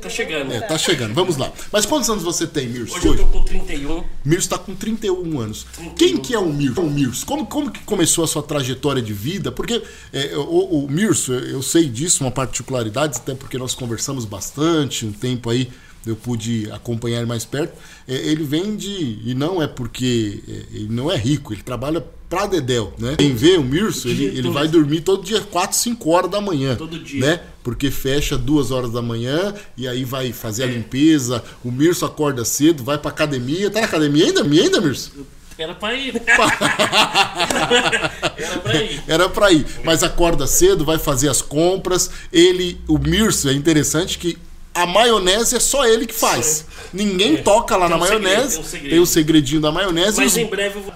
Tá 0.01 0.10
chegando. 0.10 0.53
É, 0.53 0.62
tá 0.62 0.77
chegando, 0.77 1.13
vamos 1.13 1.38
lá. 1.38 1.51
Mas 1.72 1.86
quantos 1.86 2.10
anos 2.10 2.24
você 2.24 2.48
tem, 2.48 2.68
Mirso? 2.68 2.96
Hoje 2.96 3.08
eu 3.08 3.18
tô 3.18 3.25
com 3.25 3.44
31. 3.44 4.03
Mirso 4.24 4.50
tá 4.50 4.58
com 4.58 4.74
31 4.74 5.39
anos. 5.39 5.65
31. 5.75 5.94
Quem 5.96 6.18
que 6.18 6.34
é 6.34 6.39
o 6.39 6.51
Mirso? 6.51 6.82
O 6.82 6.89
Mirso? 6.89 7.25
Como, 7.25 7.46
como 7.46 7.70
que 7.70 7.82
começou 7.82 8.24
a 8.24 8.27
sua 8.27 8.41
trajetória 8.41 9.01
de 9.01 9.13
vida? 9.13 9.51
Porque 9.51 9.82
é, 10.13 10.36
o, 10.38 10.86
o 10.86 10.89
Mirso, 10.89 11.34
eu 11.34 11.62
sei 11.62 11.88
disso, 11.88 12.24
uma 12.24 12.32
particularidade, 12.32 13.18
até 13.18 13.36
porque 13.36 13.58
nós 13.58 13.75
conversamos 13.75 14.25
bastante, 14.25 15.06
um 15.06 15.12
tempo 15.12 15.50
aí 15.50 15.70
eu 16.10 16.16
pude 16.16 16.70
acompanhar 16.72 17.18
ele 17.18 17.28
mais 17.28 17.46
perto. 17.46 17.74
É, 18.08 18.13
ele 18.13 18.44
vem 18.44 18.75
de. 18.75 19.20
E 19.25 19.34
não 19.34 19.62
é 19.62 19.68
porque 19.68 20.42
é, 20.48 20.78
ele 20.78 20.88
não 20.89 21.12
é 21.12 21.16
rico, 21.16 21.54
ele 21.54 21.63
trabalha 21.63 22.06
pra 22.30 22.46
Dedéu, 22.46 22.94
né? 23.00 23.16
Quem 23.18 23.34
vê 23.34 23.58
o 23.58 23.63
Mirso, 23.63 24.08
ele, 24.08 24.25
ele 24.25 24.51
vai 24.51 24.68
dormir 24.68 25.01
todo 25.01 25.24
dia 25.24 25.42
4, 25.42 25.75
5 25.75 26.10
horas 26.10 26.30
da 26.30 26.39
manhã. 26.39 26.75
Todo 26.75 27.00
dia. 27.00 27.22
Né? 27.22 27.39
Porque 27.63 27.89
fecha 27.89 28.38
duas 28.38 28.70
horas 28.70 28.92
da 28.92 29.01
manhã 29.01 29.54
e 29.75 29.88
aí 29.88 30.06
vai 30.06 30.32
fazer 30.32 30.63
a 30.63 30.68
limpeza. 30.68 31.44
O 31.63 31.72
Mirso 31.72 32.06
acorda 32.06 32.46
cedo, 32.46 32.84
vai 32.84 33.00
pra 33.00 33.10
academia. 33.10 33.72
Tá 33.72 33.80
na 33.82 33.88
academia 33.88 34.25
ainda? 34.25 34.44
ainda, 34.44 34.80
Mirso? 34.80 35.12
Era 35.58 35.74
pra 35.74 35.94
ir. 35.94 36.13
né? 36.13 36.22
Era 38.38 38.60
pra 38.60 38.82
ir. 38.82 39.04
Era 39.08 39.30
pra 39.30 39.51
ir. 39.51 39.66
Mas 39.84 40.04
acorda 40.04 40.48
cedo, 40.48 40.86
vai 40.86 40.98
fazer 40.98 41.28
as 41.28 41.42
compras. 41.42 42.10
Ele, 42.32 42.80
o 42.88 42.98
Mirso, 42.98 43.50
é 43.50 43.54
interessante 43.54 44.18
que 44.18 44.38
a 44.74 44.86
maionese 44.86 45.56
é 45.56 45.60
só 45.60 45.86
ele 45.86 46.06
que 46.06 46.14
faz. 46.14 46.66
Ninguém 46.94 47.36
É. 47.36 47.42
toca 47.42 47.76
lá 47.76 47.88
Tem 47.88 47.98
na 47.98 48.04
um 48.04 48.08
segredo, 48.08 48.24
maionese. 48.24 48.52
tem 48.56 48.60
um 48.62 48.68
segredo. 48.70 48.90
tem 48.92 49.00
o 49.00 49.06
segredinho 49.06 49.62
da 49.62 49.72
maionese. 49.72 50.18
Mas 50.18 50.32
os- 50.34 50.38
em 50.38 50.46
breve 50.46 50.80
eu 50.80 50.84
vou 50.84 50.94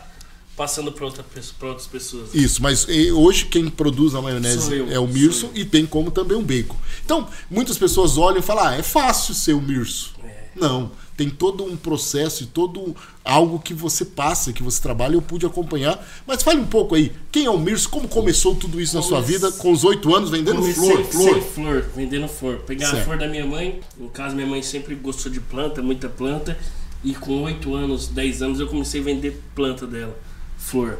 passando 0.55 0.91
para 0.91 1.05
outra, 1.05 1.25
outras 1.63 1.87
pessoas. 1.87 2.29
Isso, 2.33 2.61
mas 2.61 2.87
hoje 3.13 3.45
quem 3.45 3.67
produz 3.69 4.13
a 4.15 4.21
maionese 4.21 4.71
eu, 4.73 4.91
é 4.91 4.99
o 4.99 5.07
Mirso 5.07 5.49
e 5.55 5.65
tem 5.65 5.85
como 5.85 6.11
também 6.11 6.37
o 6.37 6.41
bacon. 6.41 6.75
Então, 7.03 7.27
muitas 7.49 7.77
pessoas 7.77 8.17
olham 8.17 8.39
e 8.39 8.41
falam: 8.43 8.65
ah, 8.67 8.75
é 8.75 8.83
fácil 8.83 9.33
ser 9.33 9.53
o 9.53 9.61
Mirso. 9.61 10.13
É. 10.23 10.43
Não, 10.55 10.91
tem 11.15 11.29
todo 11.29 11.63
um 11.63 11.77
processo 11.77 12.43
e 12.43 12.45
todo 12.47 12.95
algo 13.23 13.59
que 13.59 13.73
você 13.73 14.03
passa, 14.03 14.51
que 14.51 14.63
você 14.63 14.81
trabalha, 14.81 15.13
eu 15.15 15.21
pude 15.21 15.45
acompanhar. 15.45 16.03
Mas 16.25 16.41
fale 16.41 16.59
um 16.59 16.65
pouco 16.67 16.95
aí, 16.95 17.11
quem 17.31 17.45
é 17.45 17.49
o 17.49 17.59
Mirso? 17.59 17.87
Como 17.89 18.07
começou 18.07 18.55
tudo 18.55 18.81
isso 18.81 18.95
na 18.95 19.01
sua 19.01 19.21
Comece- 19.21 19.33
vida 19.33 19.51
com 19.51 19.71
os 19.71 19.83
oito 19.83 20.13
anos 20.15 20.29
vendendo 20.31 20.55
Comecei 20.57 20.73
flor, 20.83 21.03
flor? 21.05 21.41
flor, 21.41 21.85
vendendo 21.95 22.27
flor. 22.27 22.57
Pegar 22.59 22.87
Certo. 22.87 23.01
a 23.01 23.05
flor 23.05 23.17
da 23.17 23.27
minha 23.27 23.45
mãe. 23.45 23.79
No 23.97 24.09
caso, 24.09 24.35
minha 24.35 24.47
mãe 24.47 24.61
sempre 24.63 24.95
gostou 24.95 25.31
de 25.31 25.39
planta, 25.39 25.81
muita 25.81 26.09
planta. 26.09 26.57
E 27.03 27.13
com 27.13 27.43
8 27.43 27.75
anos, 27.75 28.07
10 28.07 28.41
anos, 28.41 28.59
eu 28.59 28.67
comecei 28.67 29.01
a 29.01 29.03
vender 29.03 29.39
planta 29.53 29.85
dela, 29.85 30.17
flor. 30.57 30.99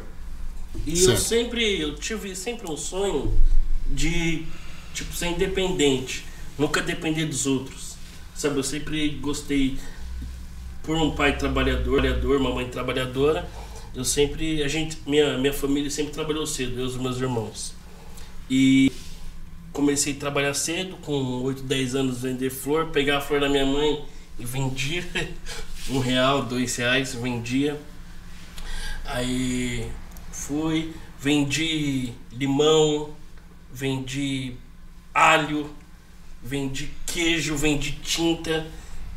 E 0.86 0.90
eu 0.90 0.96
Certo. 1.06 1.20
sempre, 1.20 1.80
eu 1.80 1.94
tive 1.96 2.34
sempre 2.36 2.70
um 2.70 2.76
sonho 2.76 3.32
de, 3.90 4.44
tipo, 4.92 5.14
ser 5.14 5.28
independente. 5.28 6.24
Nunca 6.58 6.80
depender 6.82 7.24
dos 7.26 7.46
outros. 7.46 7.94
Sabe, 8.34 8.56
eu 8.58 8.62
sempre 8.64 9.08
gostei, 9.20 9.78
por 10.84 10.96
um 10.96 11.10
pai 11.10 11.36
trabalhador, 11.36 12.02
trabalhador, 12.02 12.40
uma 12.40 12.54
mãe 12.54 12.68
trabalhadora, 12.68 13.48
eu 13.94 14.04
sempre, 14.04 14.62
a 14.62 14.68
gente, 14.68 14.98
minha, 15.06 15.38
minha 15.38 15.52
família 15.52 15.90
sempre 15.90 16.12
trabalhou 16.12 16.46
cedo, 16.46 16.78
eu 16.78 16.84
e 16.84 16.86
os 16.86 16.96
meus 16.96 17.18
irmãos. 17.18 17.74
E 18.50 18.92
comecei 19.72 20.12
a 20.12 20.16
trabalhar 20.16 20.52
cedo, 20.52 20.96
com 20.98 21.42
8, 21.42 21.62
10 21.62 21.94
anos, 21.94 22.20
vender 22.20 22.50
flor, 22.50 22.88
pegar 22.88 23.18
a 23.18 23.20
flor 23.20 23.40
da 23.40 23.48
minha 23.48 23.66
mãe 23.66 24.04
e 24.38 24.44
vendia. 24.44 25.04
Um 25.86 25.98
real, 25.98 26.46
dois 26.46 26.74
reais, 26.76 27.14
vendia. 27.14 27.78
Aí 29.04 29.86
fui, 30.32 30.94
vendi 31.20 32.14
limão, 32.32 33.10
vendi 33.70 34.54
alho, 35.12 35.68
vendi 36.42 36.88
queijo, 37.06 37.54
vendi 37.54 37.92
tinta, 38.02 38.66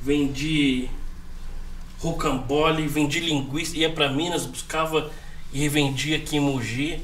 vendi 0.01 0.89
rocambole, 2.00 2.88
vendi 2.88 3.20
linguiça, 3.20 3.75
ia 3.77 3.89
para 3.92 4.12
Minas, 4.12 4.46
buscava 4.46 5.12
e 5.51 5.60
revendia 5.60 6.18
aqui 6.18 6.38
em 6.38 6.39
Mogi. 6.39 7.01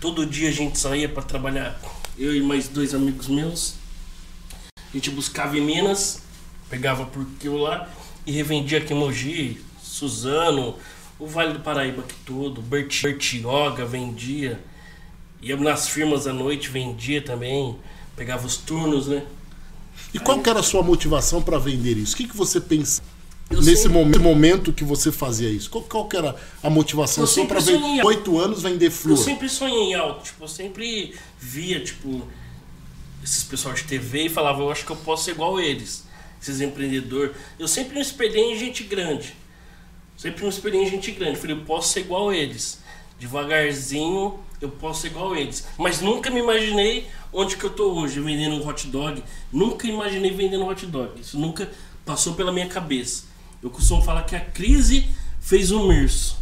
Todo 0.00 0.24
dia 0.26 0.48
a 0.48 0.52
gente 0.52 0.78
saía 0.78 1.08
para 1.08 1.22
trabalhar, 1.22 1.80
eu 2.16 2.34
e 2.34 2.40
mais 2.40 2.68
dois 2.68 2.94
amigos 2.94 3.28
meus. 3.28 3.74
A 4.76 4.96
gente 4.96 5.10
buscava 5.10 5.58
em 5.58 5.60
Minas, 5.60 6.22
pegava 6.70 7.04
por 7.06 7.26
quilo 7.40 7.58
lá 7.58 7.88
e 8.26 8.32
revendia 8.32 8.78
aqui 8.78 8.92
em 8.92 8.96
Mogi, 8.96 9.60
Suzano, 9.82 10.76
o 11.18 11.26
Vale 11.26 11.54
do 11.54 11.60
Paraíba 11.60 12.02
aqui 12.02 12.14
todo, 12.24 12.62
Berti- 12.62 13.02
Bertioga 13.02 13.84
vendia. 13.84 14.60
Ia 15.40 15.56
nas 15.56 15.88
firmas 15.88 16.26
à 16.26 16.32
noite, 16.32 16.68
vendia 16.68 17.22
também, 17.22 17.76
pegava 18.16 18.46
os 18.46 18.56
turnos, 18.56 19.06
né? 19.06 19.24
E 20.12 20.18
qual 20.18 20.40
que 20.40 20.48
era 20.48 20.60
a 20.60 20.62
sua 20.62 20.82
motivação 20.82 21.42
para 21.42 21.58
vender 21.58 21.96
isso? 21.96 22.14
O 22.14 22.16
que, 22.16 22.26
que 22.26 22.36
você 22.36 22.60
pensa 22.60 23.02
Eu 23.50 23.62
nesse 23.62 23.82
sempre- 23.84 23.96
momento, 23.98 24.20
momento 24.20 24.72
que 24.72 24.84
você 24.84 25.10
fazia 25.10 25.48
isso? 25.48 25.70
Qual, 25.70 25.82
qual 25.84 26.06
que 26.06 26.16
era 26.16 26.36
a 26.62 26.68
motivação 26.68 27.24
Eu 27.24 27.28
sua 27.28 27.46
para 27.46 27.60
vender 27.60 27.78
sonhei- 27.80 28.04
oito 28.04 28.38
anos 28.38 28.62
vender 28.62 28.90
flor? 28.90 29.16
Eu 29.16 29.22
sempre 29.22 29.48
sonhei 29.48 29.94
alto, 29.94 30.24
tipo, 30.24 30.44
eu 30.44 30.48
sempre 30.48 31.14
via, 31.38 31.82
tipo, 31.82 32.22
esses 33.24 33.42
pessoal 33.44 33.74
de 33.74 33.84
TV 33.84 34.24
e 34.26 34.28
falava, 34.28 34.60
eu 34.62 34.70
acho 34.70 34.84
que 34.84 34.92
eu 34.92 34.96
posso 34.96 35.24
ser 35.24 35.30
igual 35.32 35.58
eles, 35.58 36.04
esses 36.42 36.60
empreendedores. 36.60 37.34
Eu 37.58 37.66
sempre 37.66 37.94
me 37.94 38.00
espelhei 38.02 38.52
em 38.52 38.58
gente 38.58 38.82
grande. 38.84 39.34
Sempre 40.16 40.42
me 40.42 40.48
espelhei 40.50 40.82
em 40.82 40.88
gente 40.90 41.10
grande. 41.12 41.38
Falei, 41.38 41.56
eu 41.56 41.60
posso 41.64 41.92
ser 41.92 42.00
igual 42.00 42.32
eles. 42.32 42.78
Devagarzinho, 43.18 44.38
eu 44.60 44.68
posso 44.68 45.02
ser 45.02 45.06
igual 45.08 45.34
eles. 45.36 45.64
Mas 45.78 46.00
nunca 46.00 46.30
me 46.30 46.40
imaginei 46.40 47.06
onde 47.32 47.56
que 47.56 47.64
eu 47.64 47.70
tô 47.70 47.92
hoje, 47.92 48.20
vendendo 48.20 48.56
um 48.56 48.66
hot 48.68 48.86
dog. 48.88 49.22
Nunca 49.52 49.86
imaginei 49.86 50.30
vendendo 50.32 50.66
hot 50.66 50.84
dog. 50.86 51.20
Isso 51.20 51.38
nunca 51.38 51.70
passou 52.04 52.34
pela 52.34 52.52
minha 52.52 52.66
cabeça. 52.66 53.24
Eu 53.62 53.70
costumo 53.70 54.02
falar 54.02 54.22
que 54.22 54.36
a 54.36 54.40
crise 54.40 55.08
fez 55.40 55.70
um 55.70 55.88
mirso. 55.88 56.36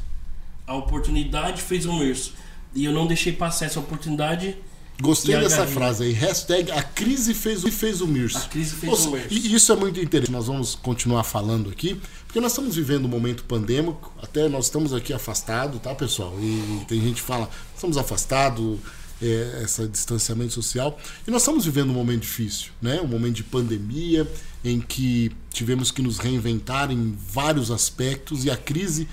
A 0.67 0.75
oportunidade 0.75 1.63
fez 1.63 1.87
um 1.87 1.99
mirso. 1.99 2.35
E 2.75 2.85
eu 2.85 2.93
não 2.93 3.07
deixei 3.07 3.33
passar 3.33 3.67
essa 3.67 3.81
oportunidade. 3.81 4.57
Gostei 5.01 5.39
dessa 5.39 5.67
frase 5.67 6.05
aí. 6.05 6.13
Hashtag 6.13 6.71
a 6.73 6.83
crise 6.83 7.35
fez 7.35 7.65
o, 7.65 7.71
fez 7.71 8.01
o 8.01 8.07
Mirso. 8.07 8.39
A 8.39 8.43
crise 8.43 8.75
fez 8.75 8.91
Nossa, 8.91 9.09
o 9.09 9.13
Mirso. 9.13 9.29
E 9.31 9.55
isso 9.55 9.73
é 9.73 9.77
muito 9.77 10.01
interessante. 10.01 10.33
Nós 10.33 10.47
vamos 10.47 10.75
continuar 10.75 11.23
falando 11.23 11.71
aqui, 11.71 12.01
porque 12.27 12.41
nós 12.41 12.53
estamos 12.53 12.77
vivendo 12.77 13.05
um 13.05 13.09
momento 13.09 13.45
pandêmico. 13.45 14.13
Até 14.23 14.49
nós 14.49 14.67
estamos 14.67 14.95
aqui 14.95 15.13
afastados, 15.13 15.81
tá, 15.81 15.95
pessoal? 15.95 16.35
E 16.41 16.85
tem 16.89 17.01
gente 17.01 17.17
que 17.17 17.27
fala, 17.27 17.49
estamos 17.75 17.99
afastados, 17.99 18.79
é, 19.23 19.63
esse 19.65 19.87
distanciamento 19.89 20.53
social. 20.53 20.99
E 21.27 21.31
nós 21.31 21.43
estamos 21.43 21.65
vivendo 21.65 21.91
um 21.91 21.95
momento 21.95 22.23
difícil, 22.23 22.71
né? 22.81 23.01
Um 23.01 23.07
momento 23.07 23.37
de 23.37 23.45
pandemia, 23.45 24.31
em 24.65 24.81
que 24.81 25.33
tivemos 25.51 25.91
que 25.91 26.03
nos 26.03 26.19
reinventar 26.19 26.91
em 26.91 27.17
vários 27.33 27.71
aspectos 27.71 28.45
e 28.45 28.51
a 28.51 28.57
crise 28.57 29.09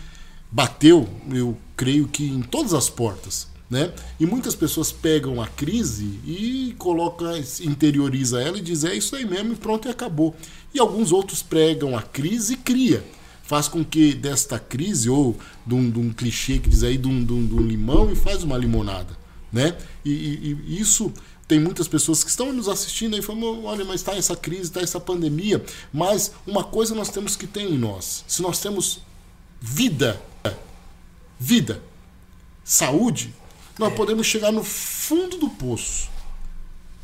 bateu, 0.52 1.10
eu 1.32 1.58
creio 1.76 2.08
que 2.08 2.26
em 2.26 2.42
todas 2.42 2.74
as 2.74 2.90
portas, 2.90 3.48
né? 3.70 3.92
E 4.20 4.26
muitas 4.26 4.56
pessoas 4.56 4.92
pegam 4.92 5.42
a 5.42 5.48
crise 5.48 6.06
e 6.26 6.76
colocam, 6.78 7.36
interioriza 7.62 8.42
ela 8.42 8.58
e 8.58 8.62
diz 8.62 8.84
é 8.84 8.94
isso 8.94 9.16
aí 9.16 9.26
mesmo 9.26 9.54
e 9.54 9.56
pronto 9.56 9.88
e 9.88 9.92
acabou. 9.92 10.36
E 10.74 10.80
alguns 10.80 11.12
outros 11.12 11.42
pregam 11.42 11.98
a 11.98 12.02
crise 12.02 12.54
e 12.54 12.58
cria. 12.58 13.04
Faz 13.46 13.68
com 13.68 13.84
que 13.84 14.14
desta 14.14 14.58
crise, 14.58 15.10
ou 15.10 15.38
de 15.68 15.76
um, 15.76 15.90
de 15.90 16.00
um 16.00 16.14
clichê 16.14 16.60
que 16.60 16.70
diz 16.70 16.82
aí, 16.82 16.98
de 16.98 17.08
um, 17.08 17.24
de 17.24 17.34
um- 17.34 17.46
de 17.46 17.54
um 17.54 17.62
limão 17.62 18.12
e 18.12 18.16
faz 18.16 18.42
uma 18.42 18.58
limonada, 18.58 19.18
né? 19.54 19.78
E, 20.04 20.10
e- 20.12 20.58
e 20.68 20.82
isso 20.82 21.14
tem 21.48 21.60
muitas 21.60 21.88
pessoas 21.88 22.24
que 22.24 22.30
estão 22.30 22.52
nos 22.52 22.68
assistindo 22.68 23.16
aí 23.16 23.22
falando, 23.22 23.64
olha, 23.64 23.86
mas 23.86 24.02
está 24.02 24.16
essa 24.16 24.36
crise, 24.36 24.64
está 24.64 24.82
essa 24.82 25.00
pandemia, 25.00 25.64
mas 25.94 26.32
uma 26.48 26.64
coisa 26.64 26.96
nós 26.96 27.10
temos 27.10 27.36
que 27.36 27.46
ter 27.46 27.62
em 27.62 27.78
nós. 27.78 28.26
Se 28.28 28.42
nós 28.42 28.60
temos 28.60 29.02
vida, 29.62 30.20
vida, 31.40 31.82
saúde, 32.64 33.34
nós 33.78 33.94
podemos 33.94 34.26
chegar 34.26 34.52
no 34.52 34.64
fundo 34.64 35.38
do 35.38 35.50
poço. 35.50 36.10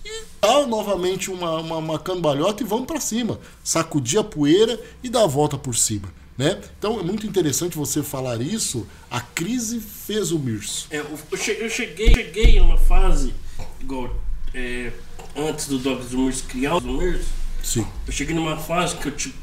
E 0.05 0.23
dar 0.41 0.65
novamente 0.65 1.29
uma, 1.29 1.59
uma, 1.59 1.77
uma 1.77 1.99
cambalhota 1.99 2.63
e 2.63 2.65
vamos 2.65 2.87
para 2.87 3.01
cima. 3.01 3.39
Sacudir 3.63 4.19
a 4.19 4.23
poeira 4.23 4.81
e 5.03 5.09
dar 5.09 5.23
a 5.23 5.27
volta 5.27 5.57
por 5.57 5.75
cima. 5.75 6.11
Né? 6.39 6.57
Então 6.77 6.97
é 6.97 7.03
muito 7.03 7.27
interessante 7.27 7.75
você 7.77 8.01
falar 8.01 8.39
isso. 8.41 8.87
A 9.11 9.19
crise 9.19 9.81
fez 9.81 10.31
o 10.31 10.39
Mirso. 10.39 10.87
É, 10.89 10.99
eu, 10.99 11.19
eu 11.31 11.37
che- 11.37 11.57
eu 11.59 11.69
cheguei, 11.69 12.13
cheguei 12.15 12.57
numa 12.61 12.77
fase, 12.77 13.33
igual 13.81 14.15
é, 14.53 14.93
antes 15.35 15.67
do 15.67 15.77
Dogs 15.77 16.07
do 16.11 16.17
Mirso 16.19 16.45
criar 16.45 16.77
o 16.77 16.79
do 16.79 16.93
Mirso, 16.93 17.27
Sim. 17.61 17.85
eu 18.07 18.13
cheguei 18.13 18.33
numa 18.33 18.55
fase 18.55 18.95
que 18.95 19.09
eu 19.09 19.11
tipo. 19.11 19.35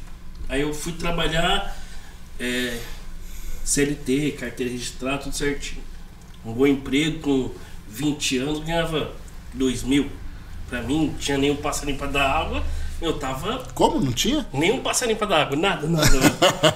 Aí 0.49 0.61
eu 0.61 0.73
fui 0.73 0.93
trabalhar 0.93 1.77
é, 2.39 2.79
CLT, 3.63 4.31
carteira 4.31 4.71
registrada, 4.71 5.19
tudo 5.19 5.35
certinho. 5.35 5.83
Um 6.43 6.51
bom 6.51 6.65
emprego 6.65 7.19
com 7.19 7.51
20 7.89 8.37
anos, 8.39 8.63
ganhava 8.63 9.13
2 9.53 9.83
mil. 9.83 10.09
Pra 10.67 10.81
mim, 10.81 11.07
não 11.09 11.13
tinha 11.13 11.37
nenhum 11.37 11.57
passarinho 11.57 11.97
pra 11.97 12.07
dar 12.07 12.27
água, 12.27 12.65
eu 13.01 13.17
tava 13.19 13.63
Como? 13.73 13.99
Não 13.99 14.11
tinha? 14.11 14.45
Nenhum 14.51 14.81
passarinho 14.81 15.17
pra 15.17 15.27
dar 15.27 15.41
água, 15.43 15.55
nada, 15.55 15.87
nada. 15.87 16.09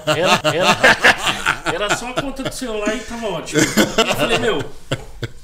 Era, 0.06 0.42
era, 0.56 0.78
era 1.74 1.98
só 1.98 2.10
a 2.10 2.14
conta 2.22 2.44
do 2.44 2.54
celular 2.54 2.96
e 2.96 3.00
tava 3.00 3.28
ótimo. 3.28 3.62
Eu 3.62 4.16
falei, 4.16 4.38
meu, 4.38 4.64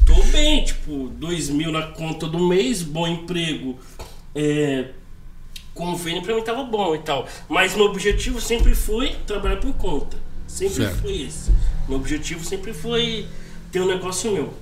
tô 0.06 0.16
bem, 0.32 0.64
tipo, 0.64 1.10
dois 1.10 1.50
mil 1.50 1.72
na 1.72 1.84
conta 1.84 2.28
do 2.28 2.40
mês, 2.40 2.84
bom 2.84 3.08
emprego, 3.08 3.80
é, 4.36 4.90
convênio 5.74 6.22
pra 6.22 6.36
mim 6.36 6.44
tava 6.44 6.64
bom 6.64 6.96
e 6.96 7.00
tal. 7.00 7.28
Mas 7.48 7.76
meu 7.76 7.86
objetivo 7.86 8.40
sempre 8.42 8.76
foi 8.76 9.16
trabalhar 9.26 9.58
por 9.58 9.74
conta. 9.74 10.18
Sempre 10.48 10.86
Certo. 10.86 11.02
foi 11.02 11.22
esse. 11.22 11.52
Meu 11.88 11.98
objetivo 11.98 12.44
sempre 12.44 12.74
foi 12.74 13.28
ter 13.72 13.82
um 13.82 13.88
negócio 13.88 14.32
meu. 14.32 14.54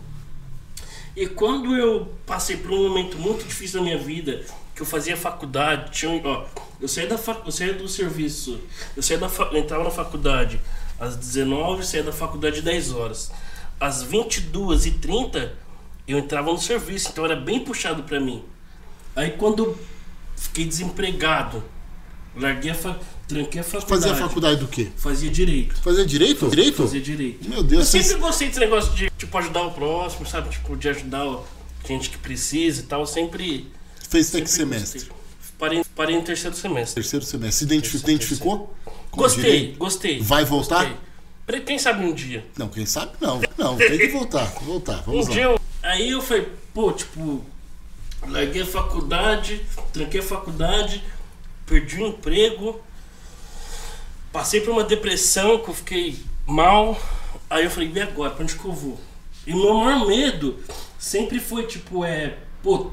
E 1.16 1.28
quando 1.28 1.74
eu 1.76 2.12
passei 2.26 2.58
por 2.58 2.72
um 2.72 2.90
momento 2.90 3.18
muito 3.18 3.46
difícil 3.46 3.80
na 3.80 3.86
minha 3.86 3.98
vida, 3.98 4.42
que 4.76 4.82
eu 4.82 4.86
fazia 4.86 5.16
faculdade, 5.16 5.92
tinha, 5.92 6.12
um- 6.12 6.22
ó, 6.26 6.46
eu 6.82 6.88
saía 6.88 7.08
da 7.08 7.18
fac, 7.18 7.42
eu 7.46 7.52
saía 7.52 7.74
do 7.74 7.88
serviço, 7.88 8.60
eu 8.96 9.02
saía 9.02 9.18
da 9.20 9.28
eu 9.52 9.58
entrava 9.58 9.84
na 9.86 9.90
faculdade 9.90 10.60
às 11.00 11.16
19, 11.16 11.86
saía 11.86 12.04
da 12.04 12.12
faculdade 12.12 12.58
às 12.60 12.64
10 12.64 12.92
horas. 12.92 13.32
Às 13.80 14.04
22h30 14.04 15.52
eu 16.08 16.18
entrava 16.20 16.52
no 16.52 16.60
serviço, 16.60 17.10
então 17.12 17.26
era 17.26 17.36
bem 17.36 17.60
puxado 17.62 18.04
pra 18.04 18.20
mim. 18.20 18.44
Aí 19.16 19.32
quando 19.32 19.64
eu 19.64 19.80
fiquei 20.36 20.66
desempregado, 20.66 21.64
larguei 22.36 22.72
a 22.72 22.76
tranquei 23.28 23.62
a 23.62 23.64
faculdade. 23.64 24.02
Fazia 24.04 24.16
faculdade 24.28 24.60
do 24.60 24.68
quê? 24.68 24.90
Fazia 24.98 25.30
direito. 25.32 25.76
Fazia 25.82 26.06
direito? 26.06 26.50
Direito? 26.50 26.84
Fazia 26.84 27.02
direito. 27.02 27.50
Meu 27.50 27.64
Deus, 27.64 27.86
Eu 27.86 27.86
sempre 27.86 28.08
vocês- 28.10 28.20
gostei 28.20 28.48
desse 28.50 28.60
negócio 28.60 28.94
de, 28.94 29.10
tipo, 29.18 29.38
ajudar 29.38 29.64
o 29.64 29.72
próximo, 29.72 30.26
sabe? 30.28 30.50
Tipo, 30.50 30.76
de 30.76 30.90
ajudar 30.90 31.40
gente 31.88 32.10
que 32.10 32.18
precisa 32.18 32.82
e 32.82 32.84
tal. 32.84 33.00
Eu 33.02 33.06
sempre. 33.08 33.72
Fez 34.16 34.30
até 34.30 34.42
que 34.42 34.50
semestre? 34.50 35.00
gostei. 35.00 35.16
Parei 35.60 35.84
Parei 35.94 36.16
no 36.16 36.22
terceiro 36.24 36.56
semestre. 36.56 36.96
Terceiro 36.96 37.26
semestre. 37.26 37.58
Se 37.58 37.64
identifi- 37.66 37.92
Terceiro, 38.00 38.14
identificou? 38.16 38.76
Gostei, 39.12 39.44
direito? 39.44 39.78
gostei. 39.78 40.22
Vai 40.22 40.46
voltar? 40.46 40.86
Gostei. 41.46 41.62
Quem 41.62 41.78
sabe 41.78 42.06
um 42.06 42.14
dia. 42.14 42.46
Não, 42.58 42.70
quem 42.70 42.86
sabe 42.86 43.12
não. 43.20 43.42
Não, 43.58 43.76
tem 43.78 43.98
que 43.98 44.08
voltar. 44.08 44.46
Voltar. 44.62 45.02
Vamos 45.06 45.26
um 45.26 45.30
lá. 45.30 45.34
dia 45.36 45.44
eu, 45.44 45.60
aí 45.84 46.12
eu 46.12 46.22
falei, 46.22 46.48
pô, 46.74 46.92
tipo, 46.94 47.44
larguei 48.28 48.62
a 48.62 48.66
faculdade, 48.66 49.62
tranquei 49.94 50.22
a 50.22 50.24
faculdade, 50.24 51.04
perdi 51.66 52.02
o 52.02 52.08
emprego, 52.08 52.80
passei 54.32 54.62
por 54.62 54.72
uma 54.72 54.84
depressão 54.84 55.60
que 55.60 55.70
eu 55.70 55.74
fiquei 55.74 56.20
mal. 56.46 56.98
Aí 57.50 57.66
eu 57.66 57.70
falei, 57.70 57.92
e 57.94 58.00
agora? 58.02 58.32
Pra 58.32 58.44
onde 58.44 58.56
que 58.56 58.66
eu 58.66 58.72
vou? 58.74 59.00
E 59.46 59.54
o 59.54 59.58
meu 59.58 59.74
maior 59.76 60.08
medo 60.08 60.58
sempre 60.98 61.40
foi, 61.40 61.68
tipo, 61.68 62.04
é, 62.04 62.38
pô, 62.64 62.92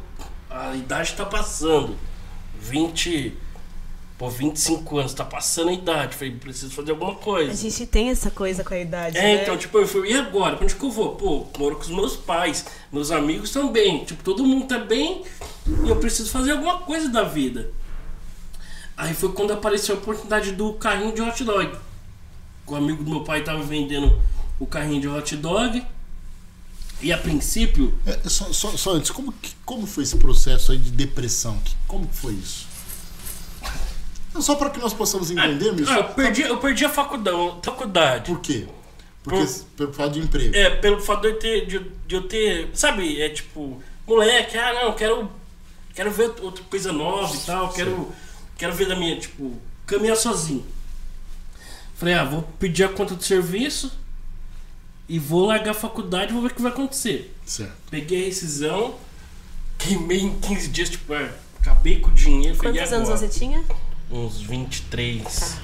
a 0.52 0.74
idade 0.76 1.14
tá 1.14 1.24
passando. 1.24 1.96
20, 2.60 3.34
pô, 4.18 4.28
25 4.30 4.98
anos, 4.98 5.14
tá 5.14 5.24
passando 5.24 5.70
a 5.70 5.72
idade. 5.72 6.14
Falei, 6.14 6.32
preciso 6.34 6.72
fazer 6.72 6.92
alguma 6.92 7.14
coisa. 7.14 7.50
A 7.50 7.54
gente 7.54 7.86
tem 7.86 8.10
essa 8.10 8.30
coisa 8.30 8.62
com 8.62 8.74
a 8.74 8.78
idade, 8.78 9.18
É, 9.18 9.22
né? 9.22 9.42
então, 9.42 9.56
tipo, 9.56 9.76
eu 9.78 9.86
falei, 9.88 10.12
e 10.12 10.14
agora? 10.16 10.56
Pra 10.56 10.64
onde 10.64 10.74
que 10.74 10.84
eu 10.84 10.90
vou? 10.90 11.16
Pô, 11.16 11.46
moro 11.58 11.76
com 11.76 11.82
os 11.82 11.88
meus 11.90 12.16
pais, 12.16 12.64
meus 12.92 13.10
amigos 13.10 13.50
também. 13.50 14.04
Tipo, 14.04 14.22
todo 14.22 14.44
mundo 14.44 14.66
tá 14.66 14.78
bem 14.78 15.24
e 15.84 15.88
eu 15.88 15.96
preciso 15.96 16.30
fazer 16.30 16.52
alguma 16.52 16.78
coisa 16.78 17.08
da 17.08 17.22
vida. 17.24 17.70
Aí 18.96 19.14
foi 19.14 19.32
quando 19.32 19.52
apareceu 19.52 19.96
a 19.96 19.98
oportunidade 19.98 20.52
do 20.52 20.74
carrinho 20.74 21.12
de 21.14 21.20
hot 21.22 21.42
dog. 21.44 21.76
O 22.66 22.76
amigo 22.76 23.02
do 23.02 23.10
meu 23.10 23.24
pai 23.24 23.42
tava 23.42 23.62
vendendo 23.62 24.20
o 24.60 24.66
carrinho 24.66 25.00
de 25.00 25.08
hot 25.08 25.34
dog. 25.36 25.84
E 27.02 27.12
a 27.12 27.18
princípio, 27.18 27.92
É, 28.06 28.28
só, 28.28 28.52
só, 28.52 28.76
só 28.76 28.92
antes, 28.94 29.10
como, 29.10 29.32
que- 29.32 29.50
como 29.64 29.86
foi 29.86 30.04
esse 30.04 30.16
processo 30.16 30.70
aí 30.72 30.78
de 30.78 30.90
depressão? 30.90 31.58
Que- 31.64 31.74
Como 31.88 32.06
que 32.06 32.14
foi 32.16 32.32
isso? 32.34 32.66
Não, 34.32 34.40
só 34.40 34.54
para 34.54 34.70
que 34.70 34.78
nós 34.78 34.94
possamos 34.94 35.30
entender, 35.30 35.72
Milson. 35.72 35.92
ah, 35.92 35.96
eu, 35.98 36.04
perdi, 36.14 36.42
eu 36.42 36.58
perdi 36.58 36.84
a 36.84 36.88
faculdade. 36.88 37.36
faculdade. 37.62 38.30
Por 38.30 38.40
quê? 38.40 38.66
Porque 39.22 39.44
Por- 39.44 39.64
pelo 39.76 39.92
fato 39.92 40.12
de 40.12 40.20
emprego. 40.20 40.56
É, 40.56 40.70
pelo 40.70 41.00
fato 41.00 41.20
de 41.22 41.28
eu 41.28 41.38
ter. 41.38 41.66
De, 41.66 41.78
de 42.06 42.14
eu 42.14 42.22
ter. 42.26 42.70
Sabe, 42.74 43.20
é 43.20 43.28
tipo, 43.28 43.82
moleque, 44.06 44.56
ah 44.56 44.72
não, 44.84 44.94
quero. 44.94 45.30
Quero 45.94 46.10
ver 46.10 46.32
outra 46.40 46.64
coisa 46.64 46.90
nova 46.92 47.34
e 47.36 47.40
tal, 47.40 47.68
quero. 47.72 48.10
Quero 48.56 48.72
ver 48.74 48.86
da 48.88 48.96
minha, 48.96 49.18
tipo, 49.18 49.60
caminhar 49.86 50.16
sozinho. 50.16 50.64
Falei, 51.96 52.14
ah, 52.14 52.24
vou 52.24 52.42
pedir 52.58 52.84
a 52.84 52.88
conta 52.88 53.14
do 53.14 53.22
serviço 53.22 53.92
e 55.12 55.18
vou 55.18 55.44
largar 55.44 55.72
a 55.72 55.74
faculdade 55.74 56.30
e 56.30 56.32
vou 56.32 56.40
ver 56.40 56.52
o 56.52 56.54
que 56.54 56.62
vai 56.62 56.72
acontecer. 56.72 57.34
Certo. 57.44 57.74
Peguei 57.90 58.22
a 58.22 58.24
rescisão, 58.28 58.94
queimei 59.78 60.20
em 60.20 60.38
15 60.38 60.68
dias, 60.68 60.88
tipo, 60.88 61.12
é, 61.12 61.30
acabei 61.60 62.00
com 62.00 62.08
o 62.08 62.14
dinheiro. 62.14 62.56
Quantos 62.56 62.76
"E 62.76 62.94
anos 62.94 63.10
agora?" 63.10 63.16
você 63.18 63.28
tinha? 63.28 63.62
Uns 64.10 64.40
23. 64.40 65.58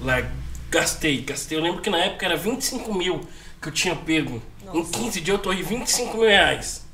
Lá, 0.00 0.30
gastei, 0.70 1.22
gastei. 1.22 1.58
Eu 1.58 1.62
lembro 1.62 1.82
que 1.82 1.90
na 1.90 1.98
época 1.98 2.24
era 2.24 2.36
25 2.36 2.94
mil 2.94 3.20
que 3.60 3.66
eu 3.66 3.72
tinha 3.72 3.96
pego. 3.96 4.40
Em 4.72 4.84
15 4.84 5.20
dias 5.20 5.36
eu 5.36 5.42
torrei 5.42 5.64
25 5.64 6.16
mil 6.16 6.28
reais. 6.28 6.86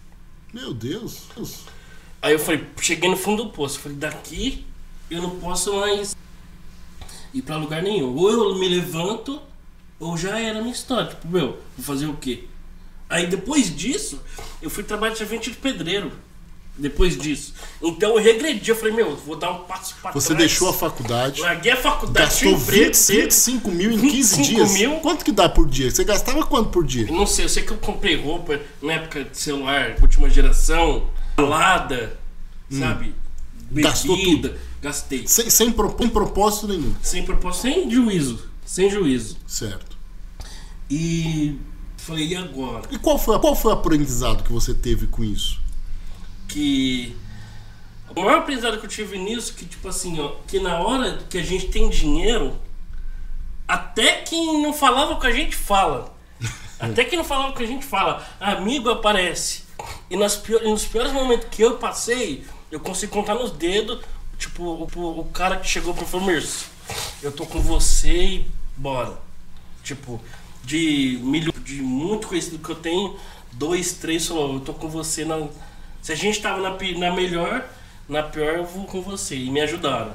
Meu 0.55 0.73
Deus. 0.73 1.25
Deus. 1.37 1.67
Aí 2.23 2.33
eu 2.33 2.39
falei, 2.39 2.65
cheguei 2.81 3.11
no 3.11 3.17
fundo 3.19 3.45
do 3.45 3.51
poço. 3.51 3.79
Falei, 3.79 3.99
daqui 3.99 4.65
eu 5.11 5.21
não 5.21 5.39
posso 5.39 5.77
mais 5.77 6.17
ir 7.35 7.43
pra 7.43 7.59
lugar 7.59 7.83
nenhum. 7.83 8.17
Ou 8.17 8.31
eu 8.31 8.55
me 8.59 8.71
levanto, 8.71 9.39
ou 10.03 10.17
já 10.17 10.39
era 10.39 10.59
a 10.59 10.63
minha 10.63 10.73
história. 10.75 11.09
Tipo, 11.09 11.29
meu, 11.29 11.59
vou 11.77 11.85
fazer 11.85 12.07
o 12.07 12.15
quê? 12.17 12.45
Aí 13.09 13.27
depois 13.27 13.75
disso, 13.75 14.21
eu 14.61 14.71
fui 14.71 14.83
trabalhar 14.83 15.13
de 15.13 15.19
servente 15.19 15.51
de 15.51 15.57
pedreiro. 15.57 16.11
Depois 16.75 17.19
disso. 17.19 17.53
Então 17.83 18.17
eu 18.17 18.23
regredi. 18.23 18.71
Eu 18.71 18.77
falei, 18.77 18.95
meu, 18.95 19.15
vou 19.15 19.37
dar 19.37 19.51
um 19.53 19.59
passo 19.65 19.95
pra 20.01 20.11
Você 20.11 20.29
trás. 20.29 20.39
deixou 20.39 20.71
a 20.71 20.73
faculdade, 20.73 21.39
Larguei 21.43 21.73
a 21.73 21.77
faculdade, 21.77 22.27
gastou 22.27 22.49
tinha 22.49 22.59
emprego, 22.63 22.85
20, 22.95 23.07
teve- 23.07 23.21
25 23.25 23.71
mil 23.71 23.93
em 23.93 23.99
15 24.01 24.37
25 24.37 24.43
dias. 24.49 24.73
mil? 24.73 25.01
Quanto 25.01 25.23
que 25.23 25.33
dá 25.33 25.51
por 25.51 25.69
dia? 25.69 25.91
Você 25.91 26.03
gastava 26.03 26.47
quanto 26.47 26.71
por 26.71 26.83
dia? 26.87 27.07
Eu 27.09 27.13
Não 27.15 27.27
sei, 27.27 27.45
eu 27.45 27.49
sei 27.51 27.63
que 27.63 27.73
eu 27.73 27.77
comprei 27.77 28.17
roupa 28.17 28.59
na 28.81 28.95
época 28.95 29.23
de 29.25 29.37
celular, 29.37 29.97
última 30.01 30.31
geração, 30.31 31.11
balada, 31.37 32.19
sabe? 32.71 33.09
Hum. 33.71 33.83
Gastou 33.83 34.17
Bebida, 34.17 34.57
Gastei. 34.81 35.27
Sem, 35.29 35.51
sem, 35.51 35.71
pro- 35.71 35.95
sem 35.99 36.09
propósito 36.09 36.69
nenhum. 36.69 36.95
Sem 37.03 37.23
propósito, 37.23 37.63
sem 37.63 37.91
juízo. 37.91 38.49
Sem 38.65 38.89
juízo. 38.91 39.37
Certo. 39.47 39.92
E 40.91 41.59
falei, 41.97 42.29
e 42.29 42.37
agora? 42.37 42.83
E 42.91 42.99
qual 42.99 43.19
foi, 43.19 43.39
qual 43.39 43.55
foi 43.57 43.73
o 43.73 43.75
aprendizado 43.75 44.43
que 44.45 44.53
você 44.53 44.75
teve 44.75 45.07
com 45.07 45.23
isso? 45.25 45.61
Que. 46.49 47.17
O 48.15 48.21
maior 48.21 48.41
aprendizado 48.41 48.79
que 48.79 48.85
eu 48.85 48.91
tive 48.91 49.17
nisso, 49.19 49.55
que 49.55 49.65
tipo 49.65 49.89
assim, 49.89 50.21
ó, 50.21 50.33
que 50.47 50.61
na 50.61 50.79
hora 50.81 51.19
que 51.31 51.39
a 51.39 51.43
gente 51.43 51.69
tem 51.69 51.89
dinheiro, 51.89 52.55
até 53.67 54.21
quem 54.23 54.61
não 54.63 54.73
falava 54.73 55.17
com 55.17 55.27
a 55.27 55.33
gente 55.33 55.57
fala. 55.57 56.13
Até 56.79 57.05
quem 57.05 57.17
não 57.17 57.25
falava 57.25 57.53
com 57.53 57.63
a 57.63 57.67
gente 57.67 57.85
fala, 57.87 58.27
amigo 58.41 58.91
aparece. 58.91 59.63
E 60.11 60.17
nas 60.17 60.35
pior- 60.35 60.63
e 60.65 60.69
nos 60.69 60.85
piores 60.85 61.13
momentos 61.13 61.47
que 61.49 61.63
eu 61.63 61.77
passei, 61.79 62.45
eu 62.73 62.81
consigo 62.81 63.13
contar 63.13 63.37
nos 63.37 63.53
dedos, 63.53 64.01
tipo, 64.37 64.65
o, 64.65 65.21
o 65.21 65.25
cara 65.27 65.57
que 65.59 65.69
chegou 65.69 65.95
pro 65.95 66.05
falou, 66.05 66.27
Mirce, 66.27 66.67
eu 67.23 67.31
tô 67.31 67.47
com 67.47 67.61
você 67.61 68.13
e 68.25 68.51
bora. 68.77 69.17
Tipo, 69.85 70.21
de 70.65 71.19
milho, 71.23 71.53
de 71.65 71.83
muito 71.83 72.29
conhecido 72.29 72.59
que 72.59 72.71
eu 72.71 72.77
tenho, 72.77 73.17
dois, 73.53 73.95
três 73.95 74.27
falou, 74.27 74.55
eu 74.55 74.61
tô 74.61 74.73
com 74.75 74.89
você 74.89 75.25
na. 75.25 75.49
Se 76.01 76.13
a 76.13 76.15
gente 76.15 76.41
tava 76.41 76.61
na, 76.61 76.71
na 76.99 77.15
melhor, 77.15 77.65
na 78.09 78.23
pior 78.23 78.55
eu 78.57 78.65
vou 78.65 78.85
com 78.87 79.01
você. 79.03 79.37
E 79.37 79.51
me 79.51 79.61
ajudaram. 79.61 80.13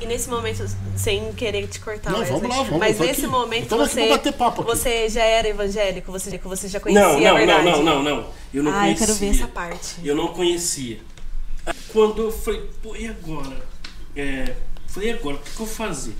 E 0.00 0.06
nesse 0.06 0.28
momento, 0.28 0.64
sem 0.96 1.32
querer 1.34 1.68
te 1.68 1.78
cortar, 1.78 2.10
Não, 2.10 2.18
Wesley, 2.20 2.40
vamos 2.40 2.56
lá, 2.56 2.62
vamos, 2.64 2.78
mas 2.80 2.98
eu 2.98 3.06
nesse 3.06 3.20
aqui. 3.20 3.30
momento 3.30 3.64
Então 3.66 3.78
você, 3.78 4.08
você 4.64 5.08
já 5.08 5.22
era 5.22 5.48
evangélico, 5.48 6.10
você, 6.10 6.38
você 6.38 6.66
já 6.66 6.80
conhecia 6.80 7.04
Não, 7.06 7.16
a 7.18 7.20
não, 7.20 7.36
verdade? 7.36 7.64
não, 7.64 7.82
não, 7.82 8.02
não, 8.02 8.16
não. 8.16 8.26
Eu 8.52 8.62
não 8.64 8.72
Ah, 8.72 8.76
eu 8.76 8.96
conhecia. 8.96 9.06
quero 9.06 9.18
ver 9.18 9.30
essa 9.30 9.46
parte. 9.46 9.94
Eu 10.02 10.16
não 10.16 10.28
conhecia. 10.28 10.98
Quando 11.92 12.22
eu 12.22 12.32
falei, 12.32 12.68
pô, 12.82 12.96
e 12.96 13.06
agora? 13.06 13.56
É, 14.16 14.54
falei, 14.88 15.12
agora? 15.12 15.36
O 15.36 15.38
que, 15.38 15.50
que 15.50 15.60
eu 15.60 15.66
vou 15.66 15.74
fazer? 15.74 16.16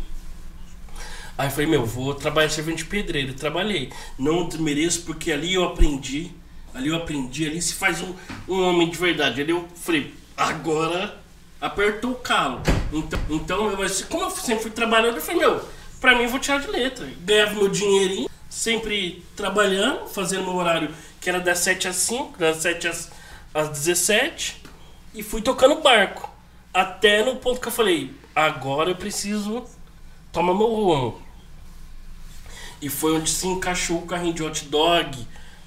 Aí 1.43 1.49
eu 1.49 1.51
falei, 1.51 1.67
meu, 1.67 1.85
vou 1.85 2.15
trabalhar 2.15 2.49
servente 2.49 2.85
de 2.85 2.85
pedreiro. 2.85 3.35
Trabalhei. 3.35 3.91
Não 4.17 4.47
desmereço, 4.47 5.03
porque 5.03 5.33
ali 5.33 5.55
eu 5.55 5.65
aprendi. 5.65 6.31
Ali 6.73 6.91
eu 6.91 6.95
aprendi, 6.95 7.45
ali 7.45 7.61
se 7.61 7.75
faz 7.75 8.01
um, 8.01 8.15
um 8.49 8.63
homem 8.63 8.89
de 8.89 8.97
verdade. 8.97 9.41
Ali 9.41 9.51
eu 9.51 9.67
falei, 9.75 10.15
agora 10.37 11.19
apertou 11.61 12.13
o 12.13 12.15
calo. 12.15 12.63
Então, 12.93 13.19
então 13.29 13.71
eu, 13.73 13.77
mas 13.77 14.03
como 14.03 14.23
eu 14.23 14.31
sempre 14.31 14.63
fui 14.63 14.71
trabalhando, 14.71 15.17
eu 15.17 15.21
falei, 15.21 15.41
meu, 15.41 15.61
pra 16.01 16.15
mim 16.15 16.23
eu 16.23 16.29
vou 16.29 16.39
tirar 16.39 16.61
de 16.61 16.69
letra. 16.69 17.11
Ganhava 17.25 17.55
meu 17.55 17.69
dinheirinho, 17.69 18.31
sempre 18.49 19.25
trabalhando, 19.35 20.07
fazendo 20.07 20.45
meu 20.45 20.55
horário 20.55 20.95
que 21.21 21.29
era 21.29 21.41
das 21.41 21.59
7 21.59 21.89
às 21.89 21.97
5, 21.97 22.39
das 22.39 22.59
7 22.59 22.87
às, 22.87 23.11
às 23.53 23.69
17, 23.69 24.63
e 25.13 25.25
fui 25.25 25.43
tocando 25.43 25.81
barco. 25.81 26.31
Até 26.73 27.25
no 27.25 27.35
ponto 27.35 27.61
que 27.61 27.67
eu 27.67 27.73
falei, 27.73 28.15
agora 28.33 28.91
eu 28.91 28.97
preciso 28.97 29.65
tomar 30.31 30.55
meu 30.55 30.69
rumo. 30.69 31.22
E 32.83 32.89
foi 32.89 33.15
onde 33.15 33.31
se 33.31 33.47
encaixou 33.47 33.99
o 33.99 34.07
carrinho 34.07 34.35
de 34.35 34.43
hot 34.43 34.65
dog. 34.67 35.17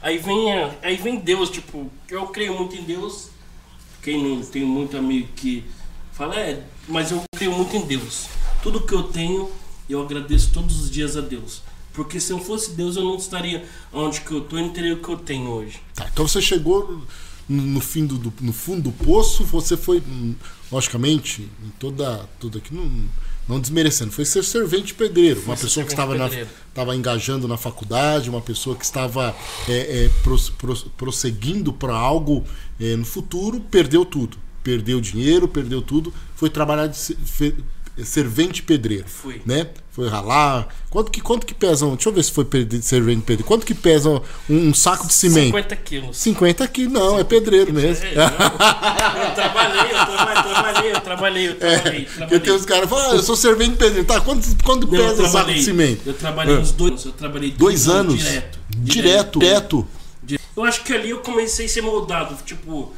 Aí 0.01 0.17
vem, 0.19 0.51
aí 0.83 0.97
vem 0.97 1.17
Deus, 1.17 1.49
tipo, 1.49 1.89
eu 2.09 2.27
creio 2.27 2.55
muito 2.55 2.75
em 2.75 2.83
Deus. 2.83 3.29
Quem 4.03 4.21
não 4.21 4.45
tem 4.45 4.63
muito 4.63 4.95
amigo 4.95 5.29
que 5.35 5.63
fala, 6.11 6.35
é, 6.35 6.63
mas 6.87 7.09
eu 7.09 7.23
creio 7.35 7.53
muito 7.53 7.75
em 7.75 7.85
Deus. 7.87 8.27
Tudo 8.61 8.81
que 8.81 8.93
eu 8.93 9.03
tenho, 9.03 9.49
eu 9.89 10.01
agradeço 10.01 10.51
todos 10.51 10.79
os 10.79 10.91
dias 10.91 11.17
a 11.17 11.21
Deus. 11.21 11.61
Porque 11.93 12.19
se 12.19 12.33
não 12.33 12.39
fosse 12.39 12.71
Deus, 12.71 12.97
eu 12.97 13.03
não 13.03 13.15
estaria 13.15 13.65
onde 13.93 14.21
que 14.21 14.31
eu 14.31 14.41
tô 14.41 14.57
e 14.57 14.61
não 14.61 14.69
teria 14.69 14.93
o 14.93 15.01
que 15.01 15.09
eu 15.09 15.17
tenho 15.17 15.49
hoje. 15.49 15.79
Tá, 15.95 16.07
então 16.11 16.27
você 16.27 16.41
chegou 16.41 17.01
no, 17.47 17.79
fim 17.79 18.05
do, 18.05 18.33
no 18.41 18.51
fundo 18.51 18.83
do 18.83 18.91
poço, 18.91 19.43
você 19.45 19.77
foi, 19.77 19.99
hum, 19.99 20.35
logicamente, 20.71 21.49
em 21.63 21.69
toda, 21.79 22.27
toda 22.39 22.57
aqui, 22.57 22.73
não, 22.73 22.91
não 23.47 23.59
desmerecendo, 23.59 24.11
foi 24.11 24.25
ser 24.25 24.43
servente 24.43 24.93
pedreiro, 24.93 25.41
uma 25.45 25.55
ser 25.55 25.63
pessoa 25.63 25.85
que 25.85 25.91
estava, 25.91 26.15
na, 26.15 26.27
estava 26.69 26.95
engajando 26.95 27.47
na 27.47 27.57
faculdade, 27.57 28.29
uma 28.29 28.41
pessoa 28.41 28.75
que 28.75 28.83
estava 28.83 29.35
é, 29.69 30.05
é, 30.05 30.09
pros- 30.23 30.49
pros- 30.49 30.85
prosseguindo 30.97 31.71
para 31.71 31.93
algo 31.95 32.43
é, 32.79 32.95
no 32.95 33.05
futuro, 33.05 33.59
perdeu 33.59 34.03
tudo. 34.05 34.37
Perdeu 34.63 34.99
dinheiro, 34.99 35.47
perdeu 35.47 35.79
tudo, 35.79 36.11
foi 36.35 36.49
trabalhar 36.49 36.87
de 36.87 36.97
servente 38.03 38.61
pedreiro. 38.61 39.05
Fui. 39.07 39.41
Né? 39.45 39.67
Foi 39.91 40.09
ralar. 40.09 40.67
Quanto 40.89 41.09
que, 41.09 41.21
quanto 41.21 41.45
que 41.45 41.53
pesam? 41.53 41.95
Deixa 41.95 42.09
eu 42.09 42.13
ver 42.13 42.23
se 42.23 42.31
foi 42.31 42.45
servente 42.81 43.21
pedreiro. 43.21 43.45
Quanto 43.45 43.65
que 43.65 43.73
pesa 43.73 44.09
um, 44.09 44.21
um 44.49 44.73
saco 44.73 45.07
de 45.07 45.13
cimento? 45.13 45.45
50 45.47 45.75
quilos. 45.77 46.17
50 46.17 46.67
quilos, 46.67 46.93
não, 46.93 47.17
é 47.17 47.23
pedreiro 47.23 47.71
mesmo. 47.73 48.05
É, 48.05 48.15
não. 48.15 48.23
eu 49.23 49.35
trabalhei, 49.35 49.81
eu 49.81 50.05
trabalhei, 50.05 50.51
eu 50.51 50.51
trabalhei, 50.51 50.91
eu 50.91 51.01
trabalhei, 51.01 51.47
eu 51.49 51.55
trabalhei. 51.55 52.07
Porque 52.27 52.51
uns 52.51 52.65
caras 52.65 52.89
falam, 52.89 53.11
ah, 53.11 53.15
eu 53.15 53.23
sou 53.23 53.37
servente 53.37 53.77
pedreiro. 53.77 54.05
Tá, 54.05 54.19
quanto, 54.19 54.45
quanto 54.63 54.87
Não, 54.87 54.99
eu 54.99 55.09
pesa 55.09 55.23
um 55.23 55.29
saco 55.29 55.53
de 55.53 55.63
cimento? 55.63 56.01
Eu 56.05 56.13
trabalhei 56.13 56.55
Ah. 56.55 56.59
uns 56.59 56.71
dois 56.73 56.91
anos. 56.91 57.05
Eu 57.05 57.11
trabalhei 57.13 57.51
Dois 57.51 57.87
anos? 57.87 58.19
Direto. 58.19 58.59
Direto, 58.69 59.39
direto. 59.39 59.87
Eu 60.57 60.63
acho 60.63 60.83
que 60.83 60.93
ali 60.93 61.09
eu 61.09 61.19
comecei 61.19 61.65
a 61.65 61.69
ser 61.69 61.81
moldado. 61.81 62.37
Tipo, 62.45 62.93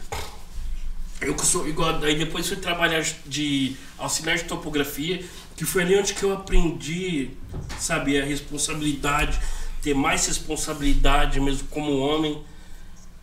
Eu 1.22 1.38
sou 1.40 1.68
igual. 1.68 2.02
Aí 2.04 2.16
depois 2.18 2.48
fui 2.48 2.58
trabalhar 2.58 3.04
de 3.26 3.76
auxiliar 3.98 4.38
de 4.38 4.44
topografia, 4.44 5.24
que 5.56 5.66
foi 5.66 5.82
ali 5.84 5.98
onde 5.98 6.14
que 6.14 6.24
eu 6.24 6.32
aprendi, 6.34 7.32
sabe, 7.80 8.20
a 8.20 8.24
responsabilidade, 8.26 9.40
ter 9.82 9.94
mais 9.96 10.26
responsabilidade 10.28 11.40
mesmo 11.40 11.68
como 11.70 11.98
homem. 11.98 12.42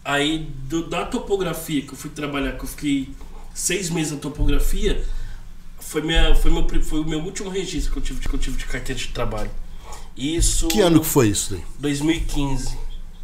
Aí 0.05 0.49
do- 0.69 0.87
da 0.89 1.05
topografia 1.07 1.83
que 1.83 1.93
eu 1.93 1.97
fui 1.97 2.11
trabalhar, 2.11 2.53
que 2.53 2.65
eu 2.65 2.69
fiquei 2.69 3.09
seis 3.55 3.89
meses 3.91 4.13
na 4.13 4.19
topografia, 4.19 5.03
foi, 5.81 6.03
minha, 6.03 6.35
foi, 6.35 6.51
meu, 6.51 6.83
foi 6.83 7.01
o 7.01 7.05
meu 7.05 7.21
último 7.21 7.49
registro 7.49 7.93
que 7.93 7.99
eu 7.99 8.03
tive, 8.03 8.21
que 8.29 8.35
eu 8.35 8.39
tive 8.39 8.57
de 8.57 8.65
carteira 8.67 9.01
de 9.01 9.09
trabalho. 9.09 9.51
Isso. 10.17 10.69
Que 10.69 10.81
ano 10.81 11.01
que 11.01 11.07
foi 11.07 11.29
isso 11.29 11.53
daí? 11.55 11.63
2015. 11.79 12.77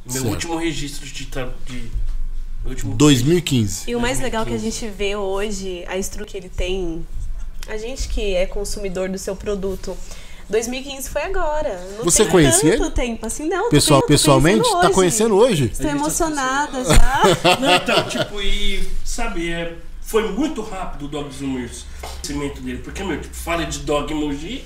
Meu 0.06 0.12
Certo. 0.22 0.28
último 0.28 0.56
registro 0.56 1.06
de. 1.06 1.24
de 1.26 1.90
último 2.64 2.94
2015. 2.94 3.90
E 3.90 3.94
o 3.96 4.01
mais 4.01 4.20
legal 4.20 4.44
que 4.44 4.55
a 4.55 4.59
gente 4.59 4.87
vê 4.88 5.16
hoje, 5.16 5.85
a 5.88 5.96
estrutura 5.96 6.29
que 6.31 6.37
ele 6.37 6.49
tem, 6.49 7.07
a 7.68 7.77
gente 7.77 8.09
que 8.09 8.35
é 8.35 8.46
consumidor 8.46 9.09
do 9.09 9.18
seu 9.18 9.35
produto. 9.37 9.96
2015 10.49 11.09
foi 11.11 11.23
agora. 11.23 11.81
Não 11.96 12.05
Você 12.05 12.25
tem 12.25 12.33
conhecia 12.33 12.73
tanto 12.73 13.01
ele? 13.01 13.09
tempo 13.09 13.25
assim, 13.25 13.49
não. 13.49 13.70
Pessoal, 13.70 14.01
tô 14.01 14.09
pessoalmente? 14.09 14.62
conhecendo 14.62 14.81
Tá 14.83 14.90
conhecendo 14.90 15.35
hoje? 15.37 15.64
Estou 15.66 15.87
tá 15.87 15.92
emocionada 15.92 16.85
já. 16.85 17.23
Não, 17.61 17.77
então, 17.77 18.03
tipo, 18.09 18.42
e 18.42 18.85
sabe, 19.05 19.49
é, 19.49 19.77
foi 20.01 20.29
muito 20.33 20.61
rápido 20.61 21.05
o 21.05 21.09
Dog 21.09 21.33
Zoomers, 21.33 21.85
o 22.03 22.07
crescimento 22.20 22.61
dele. 22.62 22.79
Porque, 22.79 23.05
meu, 23.05 23.20
tipo, 23.20 23.33
fala 23.33 23.64
de 23.64 23.79
Dog 23.81 24.12
Emoji. 24.12 24.64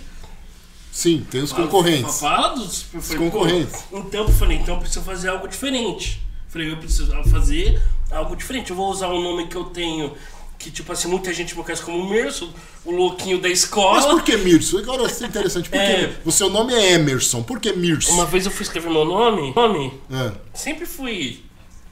Sim, 0.91 1.27
tem 1.31 1.43
os 1.43 1.51
fala- 1.51 1.65
concorrentes. 1.65 2.19
Fala 2.19 2.49
dos 2.55 2.83
falei, 2.83 3.19
concorrentes. 3.31 3.83
pô, 3.91 3.99
Então 3.99 4.23
eu 4.23 4.29
falei, 4.31 4.57
então 4.57 4.75
eu 4.77 4.81
preciso 4.81 5.05
fazer 5.05 5.29
algo 5.29 5.47
diferente. 5.47 6.23
Falei, 6.55 6.71
eu 6.71 6.77
preciso 6.77 7.11
fazer 7.33 7.83
algo 8.13 8.37
diferente. 8.37 8.71
Eu 8.71 8.77
vou 8.77 8.89
usar 8.89 9.09
um 9.09 9.21
nome 9.21 9.49
que 9.49 9.57
eu 9.57 9.65
tenho, 9.65 10.13
que, 10.57 10.71
tipo 10.71 10.93
assim, 10.93 11.09
muita 11.09 11.35
gente 11.35 11.57
me 11.57 11.65
conhece 11.65 11.83
como 11.83 12.09
Merso, 12.09 12.49
o 12.85 12.93
louquinho 12.93 13.39
da 13.41 13.49
Mas 13.49 13.59
escola. 13.59 14.09
por 14.11 14.23
que 14.23 14.37
Mirson? 14.37 14.79
Agora 14.79 15.03
é 15.03 15.27
interessante. 15.27 15.69
Por 15.69 15.81
É. 15.81 16.07
que 16.23 16.29
o 16.29 16.31
seu 16.31 16.49
nome 16.49 16.73
é 16.73 16.93
Emerson? 16.93 17.43
Por 17.43 17.59
que 17.59 17.73
Mirson? 17.73 18.13
Uma 18.13 18.25
vez 18.25 18.47
eu 18.47 18.53
fui 18.53 18.63
escrever 18.63 18.89
meu 18.89 19.05
nome, 19.05 19.53
nome, 19.53 19.93
É, 20.13 20.31
sempre 20.57 20.87
fui. 20.87 21.43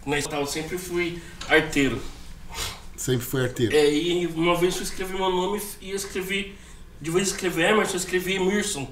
Na 0.06 0.16
escola, 0.16 0.46
sempre 0.46 0.78
fui 0.78 1.20
arteiro. 1.48 2.00
sempre 2.96 3.26
foi 3.26 3.42
arteiro. 3.42 3.74
É, 3.74 3.92
e 3.92 4.26
uma 4.28 4.56
vez 4.56 4.76
eu 4.76 4.82
escrevi 4.84 5.14
meu 5.14 5.28
nome 5.28 5.60
e 5.80 5.90
eu 5.90 5.96
escrevi. 5.96 6.54
De 7.00 7.10
vez 7.10 7.26
em 7.26 7.30
escrever 7.32 7.70
Emerson, 7.70 7.94
eu 7.94 7.98
escrevi 7.98 8.34
Emerson. 8.34 8.88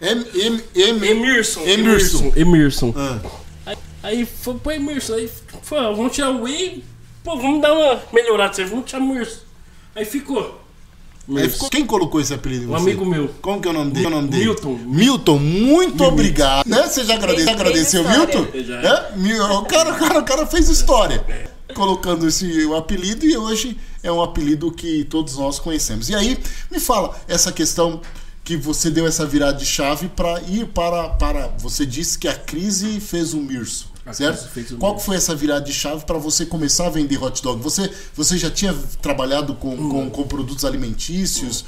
M, 0.00 0.24
M, 0.34 0.60
M, 0.74 1.06
Emerson. 1.08 1.60
Emerson. 1.64 2.32
Emerson. 2.34 2.92
Ah, 2.96 3.20
Aí, 3.66 3.76
aí 4.02 4.24
foi 4.26 4.54
pro 4.54 4.72
Emerson. 4.72 5.14
Aí 5.14 5.30
foi, 5.62 5.78
vamos 5.78 6.12
tirar 6.12 6.30
o 6.30 6.48
E. 6.48 6.82
Pô, 7.22 7.36
vamos 7.36 7.60
dar 7.60 7.72
uma 7.72 8.00
melhorada. 8.12 8.54
Vocês 8.54 8.70
vamos 8.70 8.86
tirar 8.86 9.02
Emerson. 9.02 9.40
Aí 9.94 10.04
ficou. 10.04 10.60
aí 11.36 11.48
ficou- 11.48 11.68
quem 11.70 11.84
colocou 11.84 12.20
esse 12.20 12.32
apelido 12.32 12.64
em 12.64 12.66
Um 12.68 12.70
você? 12.70 12.82
amigo 12.82 13.04
meu. 13.04 13.28
Como 13.42 13.60
que 13.60 13.66
é 13.66 13.70
o 13.70 13.74
nome 13.74 13.90
dele? 13.90 14.04
É 14.04 14.08
o 14.08 14.10
nome 14.10 14.28
dele? 14.28 14.44
Milton. 14.44 14.78
Milton, 14.84 15.38
muito 15.38 16.04
obrigado. 16.04 16.66
Né? 16.68 16.86
Você 16.86 17.04
já 17.04 17.14
agradeceu 17.16 18.02
o 18.02 18.08
fez 18.08 18.18
Milton? 18.18 18.46
Já. 18.64 18.74
É? 19.12 19.16
Mil- 19.16 19.42
O, 19.44 19.64
cara, 19.64 19.92
o, 19.92 19.98
cara, 19.98 20.18
o 20.20 20.24
cara 20.24 20.46
fez 20.46 20.68
história. 20.68 21.24
Colocando 21.74 22.28
esse 22.28 22.64
o 22.66 22.76
apelido 22.76 23.26
e 23.26 23.36
hoje 23.36 23.76
é 24.02 24.10
um 24.12 24.22
apelido 24.22 24.70
que 24.70 25.04
todos 25.04 25.36
nós 25.36 25.58
conhecemos. 25.58 26.08
E 26.08 26.14
aí, 26.14 26.38
me 26.70 26.78
fala 26.78 27.14
essa 27.26 27.50
questão 27.50 28.00
que 28.46 28.56
você 28.56 28.88
deu 28.90 29.08
essa 29.08 29.26
virada 29.26 29.58
de 29.58 29.66
chave 29.66 30.06
para 30.06 30.40
ir 30.42 30.66
para, 30.68 31.08
para. 31.08 31.48
Você 31.58 31.84
disse 31.84 32.16
que 32.16 32.28
a 32.28 32.34
crise 32.34 33.00
fez 33.00 33.34
o 33.34 33.38
Mirso. 33.38 33.90
A 34.06 34.12
Certo? 34.12 34.44
o 34.72 34.76
Qual 34.76 34.92
Mirso. 34.92 35.00
que 35.00 35.04
foi 35.04 35.16
essa 35.16 35.34
virada 35.34 35.64
de 35.64 35.72
chave 35.72 36.04
para 36.04 36.16
você 36.16 36.46
começar 36.46 36.86
a 36.86 36.90
vender 36.90 37.20
hot 37.20 37.42
dog? 37.42 37.60
Você, 37.60 37.90
você 38.14 38.38
já 38.38 38.48
tinha 38.48 38.72
trabalhado 39.02 39.56
com, 39.56 39.76
com, 39.90 40.08
com 40.08 40.22
produtos 40.28 40.64
alimentícios, 40.64 41.64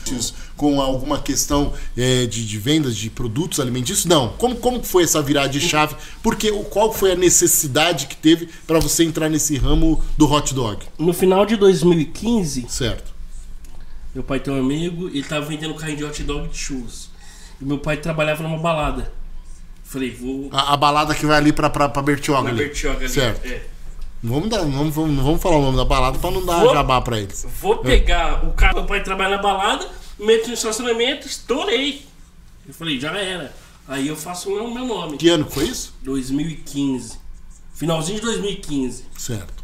com 0.57 0.81
alguma 0.81 1.19
questão 1.21 1.73
eh, 1.97 2.27
de, 2.27 2.47
de 2.47 2.59
vendas 2.59 2.95
de 2.97 3.11
produtos 3.11 3.59
alimentícios? 3.59 4.05
Não. 4.07 4.29
Como, 4.39 4.55
como 4.55 4.81
foi 4.85 5.03
essa 5.03 5.21
virada 5.21 5.49
de 5.49 5.59
chave? 5.61 5.97
Porque 6.23 6.53
qual 6.71 6.93
foi 6.95 7.11
a 7.11 7.17
necessidade 7.17 8.07
que 8.07 8.15
teve 8.17 8.49
para 8.69 8.79
você 8.79 9.03
entrar 9.03 9.29
nesse 9.29 9.57
ramo 9.57 10.01
do 10.17 10.31
hot 10.31 10.55
dog? 10.55 10.87
No 10.97 11.13
final 11.13 11.45
de 11.45 11.57
2015, 11.57 12.67
Certo. 12.69 13.18
Meu 14.19 14.25
pai 14.25 14.41
tem 14.41 14.53
um 14.53 14.59
amigo 14.59 15.09
e 15.11 15.19
ele 15.19 15.23
tava 15.29 15.47
vendendo 15.47 15.75
carrinho 15.77 15.99
de 15.99 16.05
hot 16.05 16.23
dog 16.25 16.49
de 16.49 16.59
churros. 16.59 17.09
E 17.61 17.65
meu 17.65 17.79
pai 17.79 17.99
trabalhava 17.99 18.43
numa 18.43 18.59
balada. 18.59 19.13
Falei, 19.85 20.11
vou. 20.11 20.49
A, 20.51 20.73
a 20.75 20.77
balada 20.77 21.15
que 21.15 21.25
vai 21.25 21.37
ali 21.37 21.53
pra, 21.53 21.71
pra, 21.71 21.89
pra 21.89 22.03
Bertioga. 22.03 22.43
Na 22.43 22.49
ali. 22.51 22.65
Bertioga 22.65 22.99
ali. 22.99 23.09
Certo. 23.09 23.47
É. 23.47 23.63
Não 24.21 24.35
vamos, 24.35 24.49
dar, 24.51 24.65
não, 24.65 24.91
vamos, 24.91 25.17
não 25.17 25.23
vamos 25.23 25.41
falar 25.41 25.59
o 25.59 25.63
nome 25.63 25.77
da 25.77 25.85
balada 25.85 26.19
pra 26.19 26.33
não 26.33 26.45
dar 26.45 26.59
Vou- 26.65 26.75
jabá 26.75 27.01
pra 27.01 27.21
eles. 27.21 27.47
Vou 27.61 27.77
pegar 27.77 28.45
o 28.45 28.53
carro, 28.55 28.79
meu 28.79 28.87
pai 28.87 29.05
trabalha 29.05 29.37
na 29.37 29.43
balada, 29.43 29.89
meto 30.19 30.49
no 30.49 30.55
estacionamento, 30.55 31.25
estourei. 31.29 32.05
Eu 32.67 32.75
falei, 32.75 32.99
já 32.99 33.17
era. 33.17 33.55
Aí 33.87 34.09
eu 34.09 34.17
faço 34.17 34.53
o 34.53 34.75
meu 34.75 34.85
nome. 34.85 35.17
Que 35.17 35.29
ano 35.29 35.49
foi 35.49 35.67
isso? 35.69 35.95
2015. 36.03 37.19
Finalzinho 37.73 38.19
de 38.19 38.25
2015. 38.27 39.05
Certo. 39.17 39.58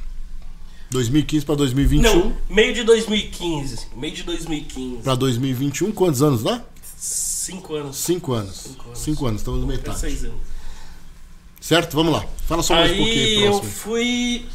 2015 0.94 1.44
pra 1.44 1.54
2021. 1.56 2.02
Não, 2.02 2.36
meio 2.48 2.72
de 2.72 2.84
2015. 2.84 3.88
Meio 3.96 4.14
de 4.14 4.22
2015. 4.22 5.02
Pra 5.02 5.14
2021, 5.16 5.92
quantos 5.92 6.22
anos 6.22 6.42
lá? 6.42 6.64
Cinco 6.96 7.74
anos. 7.74 7.96
Cinco 7.96 8.32
anos. 8.32 8.54
Cinco 8.54 8.86
anos. 8.86 8.98
Cinco 8.98 9.26
anos, 9.26 9.40
estamos 9.40 9.64
Até 9.64 9.72
metade. 9.72 9.98
seis 9.98 10.24
anos. 10.24 10.36
Certo? 11.60 11.96
Vamos 11.96 12.12
lá. 12.12 12.24
Fala 12.46 12.62
só 12.62 12.74
mais 12.74 12.92
um 12.92 12.96
pouquinho 12.96 13.16
Aí 13.16 13.44
eu 13.44 13.62
fui 13.62 14.46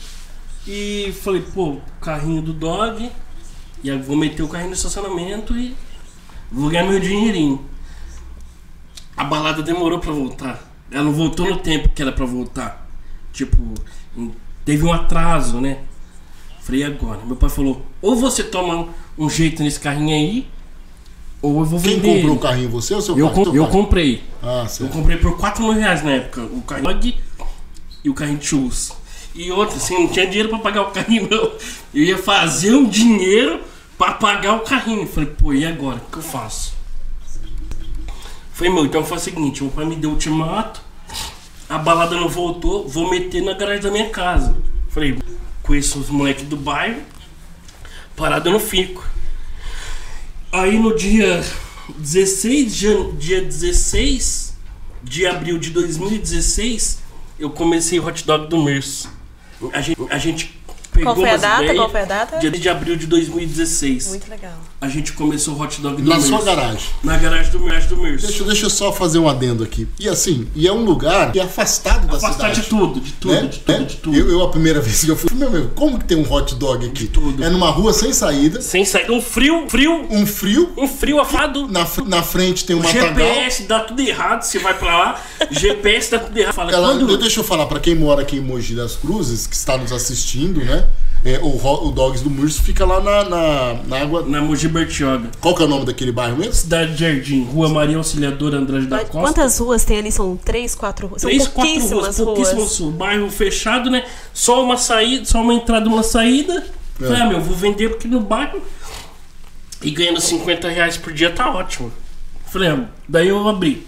e 0.66 1.12
falei, 1.22 1.42
pô, 1.42 1.78
carrinho 2.00 2.42
do 2.42 2.54
dog. 2.54 3.12
E 3.84 3.92
aí 3.92 4.02
vou 4.02 4.16
meter 4.16 4.44
o 4.44 4.48
carrinho 4.48 4.70
no 4.70 4.76
estacionamento 4.76 5.58
e 5.58 5.76
vou 6.52 6.70
ganhar 6.70 6.90
meu 6.90 7.00
dinheirinho. 7.00 7.66
A 9.18 9.26
balada 9.26 9.62
demorou 9.62 10.00
pra 10.00 10.14
voltar. 10.14 10.72
Ela 10.90 11.04
não 11.04 11.14
voltou 11.14 11.50
no 11.50 11.58
tempo 11.58 11.90
que 11.90 12.02
era 12.02 12.12
pra 12.12 12.26
voltar. 12.26 12.90
Tipo, 13.34 13.74
teve 14.64 14.86
um 14.86 14.94
atraso, 14.94 15.60
né? 15.60 15.84
Falei, 16.70 16.82
e 16.82 16.84
agora? 16.84 17.20
Meu 17.26 17.36
pai 17.36 17.50
falou, 17.50 17.82
ou 18.00 18.16
você 18.16 18.44
toma 18.44 18.90
um 19.18 19.28
jeito 19.28 19.64
nesse 19.64 19.80
carrinho 19.80 20.14
aí, 20.16 20.48
ou 21.42 21.60
eu 21.62 21.66
vou 21.66 21.80
Quem 21.82 21.96
vender. 21.96 22.08
comprou 22.14 22.30
ele." 22.30 22.38
o 22.38 22.40
carrinho? 22.40 22.70
Você 22.70 22.94
ou 22.94 23.02
seu 23.02 23.18
Eu, 23.18 23.26
pai? 23.32 23.36
com- 23.44 23.56
eu 23.56 23.64
pai? 23.64 23.72
comprei. 23.72 24.24
Ah, 24.44 24.62
Eu 24.66 24.70
certo. 24.70 24.92
comprei 24.94 25.18
por 25.18 25.36
4 25.36 25.64
mil 25.64 25.74
reais 25.74 26.04
na 26.04 26.12
época 26.12 26.42
o 26.44 26.62
carrinho 26.62 27.14
e 28.04 28.10
o 28.10 28.14
carrinho 28.14 28.38
de 28.38 28.46
churros. 28.46 28.92
E 29.34 29.52
outra, 29.52 29.78
assim, 29.78 29.96
não 29.98 30.08
tinha 30.10 30.28
dinheiro 30.28 30.50
pra 30.50 30.60
pagar 30.60 30.84
o 30.84 30.92
carrinho, 30.92 31.28
não. 31.30 31.52
Eu 31.94 32.04
ia 32.04 32.18
fazer 32.20 32.76
um 32.76 32.86
dinheiro 32.88 33.62
pra 33.98 34.12
pagar 34.14 34.56
o 34.58 34.60
carrinho. 34.60 35.08
Falei, 35.08 35.30
pô, 35.32 35.52
e 35.54 35.66
agora? 35.66 35.98
O 35.98 36.12
que 36.12 36.18
eu 36.18 36.22
faço? 36.24 36.74
Falei, 38.54 38.72
meu, 38.72 38.86
então 38.86 39.04
foi 39.04 39.18
o 39.18 39.20
seguinte: 39.20 39.64
meu 39.64 39.72
pai 39.72 39.86
me 39.86 39.96
deu 39.96 40.12
o 40.12 40.14
ultimato, 40.14 40.82
a 41.68 41.78
balada 41.80 42.16
não 42.16 42.28
voltou, 42.30 42.88
vou 42.88 43.10
meter 43.10 43.42
na 43.42 43.54
garagem 43.54 43.82
da 43.82 43.90
minha 43.92 44.10
casa. 44.10 44.56
Falei, 44.90 45.18
conheço 45.70 46.00
os 46.00 46.10
moleques 46.10 46.46
do 46.48 46.58
bairro, 46.58 47.00
parado 48.16 48.50
eu 48.50 48.54
não 48.54 48.60
fico. 48.60 49.08
Aí 50.52 50.80
no 50.80 50.96
dia 50.96 51.46
16 51.96 52.74
de, 52.76 52.82
jan- 52.88 53.16
dia 53.16 53.40
16 53.44 54.56
de 55.04 55.28
abril 55.28 55.60
de 55.60 55.70
2016, 55.70 57.04
eu 57.38 57.52
comecei 57.52 58.00
o 58.00 58.06
hot 58.08 58.26
dog 58.26 58.48
do 58.50 58.58
Merso. 58.64 59.12
A 59.72 59.80
gente, 59.80 60.02
a 60.10 60.18
gente 60.18 60.59
pegou 61.00 61.14
Qual 61.16 61.16
foi 61.26 61.30
a 61.30 61.38
data? 61.38 61.64
ideias, 61.64 61.78
Qual 61.78 61.90
foi 61.90 62.02
a 62.02 62.06
data? 62.06 62.38
Dia 62.40 62.52
de 62.52 62.70
abril 62.70 62.96
de 62.96 63.08
2016. 63.08 64.08
Muito 64.10 64.30
legal. 64.30 64.54
A 64.82 64.88
gente 64.88 65.14
começou 65.14 65.56
o 65.56 65.62
hot 65.62 65.82
dog 65.82 66.02
do 66.02 66.10
Na 66.10 66.20
sua 66.22 66.42
garagem. 66.42 66.90
Na 67.04 67.18
garagem 67.18 67.52
do 67.52 67.60
Merso. 67.60 67.90
Do 67.90 67.98
Merso. 68.02 68.28
Deixa, 68.28 68.44
deixa 68.44 68.66
eu 68.66 68.70
só 68.70 68.92
fazer 68.94 69.20
um 69.20 69.28
adendo 69.28 69.64
aqui. 69.64 69.88
E 70.00 70.08
assim, 70.08 70.48
e 70.56 70.68
é 70.68 70.72
um 70.72 70.84
lugar 70.86 71.32
que 71.32 71.40
é 71.40 71.44
afastado 71.44 72.08
da 72.08 72.18
Afastar 72.18 72.54
cidade. 72.54 72.62
de 72.62 72.68
tudo, 72.70 73.00
de 73.02 73.12
tudo, 73.14 73.34
né? 73.34 73.42
de 73.48 73.58
tudo, 73.60 73.78
Né? 73.80 73.86
de 73.86 73.96
tudo. 73.98 74.18
Eu, 74.18 74.30
eu, 74.30 74.44
a 74.44 74.50
primeira 74.50 74.80
vez 74.82 75.04
que 75.04 75.10
eu 75.12 75.16
fui, 75.16 75.30
meu, 75.36 75.50
meu, 75.52 75.70
como 75.76 76.00
que 76.00 76.06
tem 76.06 76.18
um 76.18 76.32
hot 76.32 76.56
dog 76.56 76.86
aqui? 76.86 77.08
tudo. 77.08 77.44
É 77.44 77.50
numa 77.50 77.70
rua 77.70 77.92
sem 77.94 78.14
saída, 78.14 78.62
Sem 78.62 78.86
sair. 78.86 79.10
Um 79.12 79.22
frio, 79.22 79.66
frio, 79.70 80.06
um 80.10 80.26
frio, 80.26 80.72
um 80.78 80.88
frio 80.88 81.20
afado. 81.20 81.68
na, 81.68 81.86
na 82.06 82.24
frente 82.24 82.66
tem 82.66 82.76
um 82.76 82.80
O 82.80 82.84
matagal. 82.84 83.08
GPS 83.16 83.64
dá 83.64 83.80
tudo 83.82 84.02
errado, 84.02 84.44
você 84.44 84.60
vai 84.60 84.78
pra 84.78 84.98
lá, 84.98 85.22
GPS 85.52 86.12
dá 86.12 86.20
tudo 86.20 86.38
errado. 86.38 86.54
Fala, 86.56 86.72
Ela, 86.72 86.88
quando... 86.90 87.18
Deixa 87.18 87.40
eu 87.40 87.44
falar 87.44 87.66
pra 87.66 87.80
quem 87.80 87.96
mora 87.96 88.22
aqui 88.22 88.38
em 88.38 88.42
Mogi 88.42 88.76
das 88.76 88.96
Cruzes, 88.96 89.46
que 89.48 89.56
está 89.56 89.78
nos 89.78 89.92
assistindo, 89.92 90.64
né? 90.64 90.88
É, 91.26 91.38
o, 91.40 91.88
o 91.88 91.92
Dogs 91.92 92.24
do 92.24 92.30
Murso 92.30 92.62
fica 92.64 92.86
lá 92.86 93.02
na, 93.02 93.30
na, 93.30 93.74
na 93.86 94.02
água. 94.02 94.26
Na 94.26 94.42
Mogi 94.42 94.70
Bertioga. 94.70 95.30
Qual 95.42 95.54
que 95.54 95.62
é 95.62 95.66
o 95.66 95.68
nome 95.68 95.86
daquele 95.86 96.14
bairro 96.14 96.38
mesmo? 96.38 96.54
Cidade 96.54 96.94
de 96.94 97.00
Jardim, 97.00 97.44
Rua 97.44 97.68
Maria 97.68 97.98
Auxiliadora 97.98 98.58
Andrade 98.58 98.88
da 98.88 99.00
Costa. 99.00 99.12
Quantas 99.12 99.60
ruas 99.60 99.84
tem 99.84 100.00
ali? 100.00 100.12
São 100.12 100.38
três, 100.38 100.76
quatro 100.76 101.08
ruas? 101.08 101.22
São 101.22 101.30
Três, 101.30 101.46
quatro 101.48 101.62
pouquíssimas 101.62 101.92
ruas, 101.92 102.18
ruas. 102.20 102.28
pouquíssimas 102.28 102.80
ruas. 102.80 102.96
Bairro 102.96 103.30
fechado, 103.30 103.90
né? 103.90 104.06
Só 104.34 104.64
uma 104.64 104.78
saída, 104.78 105.26
só 105.26 105.42
uma 105.42 105.54
entrada 105.54 105.90
e 105.90 105.92
uma 105.92 106.04
saída. 106.04 106.66
É. 107.02 107.06
Falei, 107.06 107.22
ah, 107.22 107.28
meu, 107.28 107.42
vou 107.42 107.56
vender 107.56 107.90
porque 107.90 108.08
no 108.08 108.22
bairro. 108.22 108.62
E 109.82 109.92
ganhando 109.92 110.22
50 110.22 110.70
reais 110.70 110.96
por 110.96 111.12
dia 111.12 111.32
tá 111.32 111.54
ótimo. 111.54 111.92
Falei, 112.46 112.70
ah, 112.70 112.86
daí 113.08 113.28
eu 113.28 113.46
abri. 113.48 113.86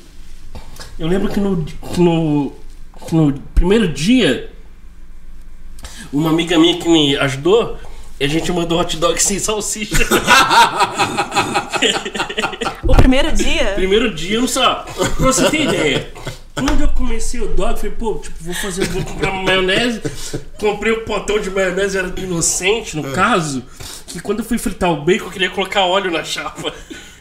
Eu 0.99 1.07
lembro 1.07 1.29
que 1.31 1.39
no, 1.39 1.65
no, 1.97 2.53
que 3.07 3.15
no 3.15 3.33
primeiro 3.55 3.87
dia, 3.87 4.51
uma 6.12 6.30
amiga 6.30 6.58
minha 6.58 6.78
que 6.78 6.88
me 6.89 7.15
ajudou, 7.17 7.78
E 8.19 8.26
a 8.26 8.28
gente 8.28 8.52
mandou 8.52 8.80
hot 8.80 8.97
dog 8.97 9.21
sem 9.21 9.39
salsicha. 9.39 9.95
O 12.88 12.95
primeiro 12.95 13.32
dia. 13.32 13.74
Primeiro 13.76 14.13
dia, 14.13 14.39
não 14.39 14.47
só. 14.47 14.86
Pra 14.95 15.26
você 15.26 15.50
ter 15.50 15.63
ideia. 15.63 16.12
Quando 16.54 16.82
eu 16.82 16.88
comecei 16.89 17.39
o 17.39 17.47
dog, 17.47 17.71
eu 17.71 17.78
falei, 17.78 17.91
pô, 17.91 18.15
tipo, 18.21 18.36
vou 18.41 18.54
fazer, 18.54 18.88
vou 18.89 19.04
comprar 19.04 19.32
maionese. 19.32 20.02
Comprei 20.60 20.93
um 20.93 21.06
potão 21.06 21.39
de 21.39 21.50
maionese, 21.50 21.97
era 21.97 22.13
inocente, 22.17 22.95
no 22.97 23.12
caso. 23.12 23.63
Que 24.08 24.19
quando 24.19 24.39
eu 24.39 24.45
fui 24.45 24.58
fritar 24.58 24.91
o 24.91 24.97
bacon, 25.04 25.26
eu 25.26 25.32
queria 25.32 25.50
colocar 25.50 25.86
óleo 25.86 26.12
na 26.12 26.24
chapa. 26.24 26.74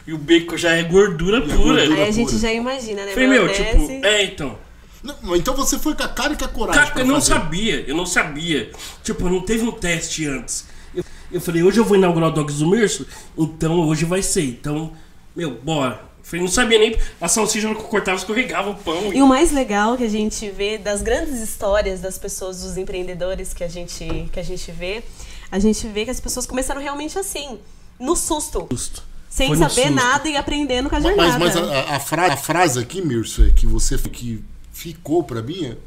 E 0.05 0.13
o 0.13 0.17
bacon 0.17 0.57
já 0.57 0.71
é 0.75 0.83
gordura 0.83 1.41
pura. 1.41 1.55
gordura 1.55 1.81
Aí 2.03 2.09
a 2.09 2.11
gente 2.11 2.27
pura. 2.27 2.39
já 2.39 2.53
imagina, 2.53 3.05
né? 3.05 3.11
Falei, 3.13 3.27
meu, 3.29 3.51
tipo, 3.51 3.89
é, 4.05 4.23
então. 4.25 4.57
Não, 5.03 5.35
então 5.35 5.55
você 5.55 5.79
foi 5.79 5.95
com 5.95 6.03
a 6.03 6.07
cara 6.07 6.33
e 6.33 6.37
com 6.37 6.45
a 6.45 6.47
coragem. 6.47 6.81
Cara, 6.83 6.99
eu 6.99 7.05
não 7.05 7.15
fazer. 7.15 7.27
sabia, 7.33 7.85
eu 7.87 7.95
não 7.95 8.05
sabia. 8.05 8.71
Tipo, 9.03 9.27
não 9.29 9.41
teve 9.41 9.63
um 9.63 9.71
teste 9.71 10.27
antes. 10.27 10.65
Eu, 10.93 11.03
eu 11.31 11.41
falei, 11.41 11.63
hoje 11.63 11.79
eu 11.79 11.85
vou 11.85 11.97
inaugurar 11.97 12.29
o 12.29 12.31
Dogs 12.33 12.59
do 12.59 12.67
Mirso, 12.69 13.07
então 13.37 13.79
hoje 13.87 14.05
vai 14.05 14.21
ser. 14.21 14.43
Então, 14.43 14.91
meu, 15.35 15.51
bora. 15.61 16.09
Eu 16.19 16.25
falei, 16.25 16.41
não 16.45 16.51
sabia 16.51 16.77
nem. 16.77 16.95
A 17.19 17.27
salsicha 17.27 17.67
que 17.67 17.73
eu 17.73 17.83
cortava, 17.85 18.15
escorregava 18.17 18.69
o 18.69 18.75
pão. 18.75 19.11
E 19.11 19.21
o 19.23 19.27
mais 19.27 19.51
legal 19.51 19.97
que 19.97 20.03
a 20.03 20.09
gente 20.09 20.49
vê 20.51 20.77
das 20.77 21.01
grandes 21.01 21.39
histórias 21.41 21.99
das 21.99 22.17
pessoas, 22.17 22.61
dos 22.61 22.77
empreendedores 22.77 23.53
que 23.55 23.63
a 23.63 23.67
gente, 23.67 24.29
que 24.31 24.39
a 24.39 24.43
gente 24.43 24.71
vê, 24.71 25.03
a 25.51 25.57
gente 25.57 25.87
vê 25.87 26.05
que 26.05 26.11
as 26.11 26.19
pessoas 26.19 26.45
começaram 26.45 26.79
realmente 26.79 27.17
assim, 27.17 27.57
no 27.99 28.15
susto. 28.15 28.67
Justo. 28.71 29.03
Sem 29.29 29.47
Foi 29.47 29.57
saber 29.57 29.73
susto. 29.87 29.91
nada 29.95 30.29
e 30.29 30.35
aprendendo 30.37 30.89
com 30.89 30.95
a 30.95 30.99
Mas, 30.99 31.07
jornada. 31.15 31.39
mas 31.39 31.55
a, 31.57 31.95
a 31.95 31.99
fra- 31.99 32.33
a 32.33 32.37
frase 32.37 32.79
aqui, 32.79 33.01
Mirso, 33.01 33.43
é 33.45 33.49
que 33.49 33.65
você 33.65 33.97
que 33.97 34.43
ficou 34.71 35.23
pra 35.23 35.41
mim, 35.41 35.65
é, 35.65 35.77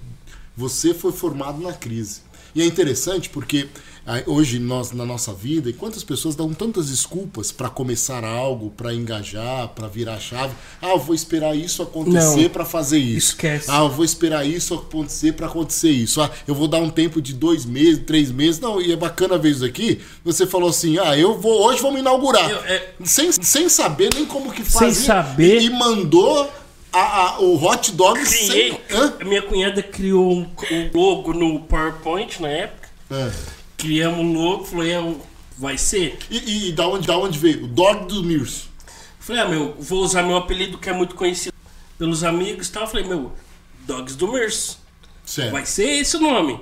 você 0.56 0.94
foi 0.94 1.12
formado 1.12 1.60
na 1.60 1.72
crise. 1.72 2.20
E 2.54 2.62
é 2.62 2.64
interessante 2.64 3.28
porque 3.30 3.66
hoje 4.26 4.60
nós 4.60 4.92
na 4.92 5.04
nossa 5.04 5.32
vida, 5.34 5.68
e 5.68 5.72
quantas 5.72 6.04
pessoas 6.04 6.36
dão 6.36 6.54
tantas 6.54 6.86
desculpas 6.88 7.50
pra 7.50 7.68
começar 7.68 8.22
algo, 8.22 8.70
pra 8.70 8.94
engajar, 8.94 9.66
pra 9.70 9.88
virar 9.88 10.14
a 10.14 10.20
chave. 10.20 10.54
Ah, 10.80 10.90
eu 10.90 10.98
vou 11.00 11.16
esperar 11.16 11.56
isso 11.56 11.82
acontecer 11.82 12.50
pra 12.50 12.64
fazer 12.64 12.98
isso. 12.98 13.30
Esquece. 13.32 13.68
Ah, 13.68 13.78
eu 13.80 13.88
vou 13.90 14.04
esperar 14.04 14.46
isso 14.46 14.72
acontecer 14.74 15.32
pra 15.32 15.48
acontecer 15.48 15.90
isso. 15.90 16.20
Ah, 16.20 16.30
eu 16.46 16.54
vou 16.54 16.68
dar 16.68 16.78
um 16.78 16.90
tempo 16.90 17.20
de 17.20 17.32
dois 17.32 17.64
meses, 17.64 18.04
três 18.06 18.30
meses. 18.30 18.60
Não, 18.60 18.80
e 18.80 18.92
é 18.92 18.96
bacana 18.96 19.36
ver 19.36 19.50
isso 19.50 19.64
aqui. 19.64 20.00
Você 20.24 20.46
falou 20.46 20.68
assim: 20.70 20.96
ah, 20.98 21.18
eu 21.18 21.36
vou 21.40 21.64
hoje 21.66 21.82
vamos 21.82 21.98
inaugurar. 21.98 22.48
Eu- 22.48 22.58
é- 22.66 22.90
Sem, 23.04 23.32
sem 23.32 23.68
saber 23.68 24.10
nem 24.14 24.24
como 24.26 24.52
que 24.52 24.62
Sem 24.62 24.80
fazia. 24.80 25.06
saber. 25.06 25.60
E, 25.60 25.66
e 25.66 25.70
mandou 25.70 26.48
a- 26.98 27.28
a- 27.34 27.40
o 27.40 27.62
hot 27.62 27.92
dog 27.92 28.20
Criei. 28.24 28.46
sem. 28.70 28.80
Hã? 28.96 29.14
A 29.20 29.24
minha 29.24 29.42
cunhada 29.42 29.82
criou 29.82 30.32
um, 30.32 30.50
um 30.70 30.90
logo 30.94 31.32
no 31.32 31.60
PowerPoint 31.60 32.40
na 32.40 32.48
época. 32.48 32.88
É. 33.10 33.30
Criamos 33.76 34.20
um 34.20 34.32
logo, 34.32 34.64
falei, 34.64 34.92
é, 34.92 35.14
vai 35.58 35.76
ser. 35.76 36.18
E, 36.30 36.38
e, 36.38 36.68
e 36.68 36.72
da, 36.72 36.86
onde, 36.88 37.06
da 37.06 37.16
onde 37.18 37.38
veio? 37.38 37.64
O 37.64 37.68
dog 37.68 38.06
do 38.06 38.22
Mirso. 38.22 38.68
Falei, 39.20 39.42
ah, 39.42 39.46
meu, 39.48 39.74
vou 39.78 40.02
usar 40.02 40.22
meu 40.22 40.36
apelido 40.36 40.78
que 40.78 40.88
é 40.88 40.92
muito 40.92 41.14
conhecido 41.14 41.54
pelos 41.98 42.22
amigos 42.24 42.68
e 42.68 42.72
tal. 42.72 42.86
Falei, 42.86 43.04
meu, 43.06 43.32
Dogs 43.86 44.16
do 44.16 44.28
Mirso. 44.32 44.78
Certo. 45.24 45.52
Vai 45.52 45.64
ser 45.66 45.88
esse 46.00 46.16
o 46.16 46.20
nome. 46.20 46.60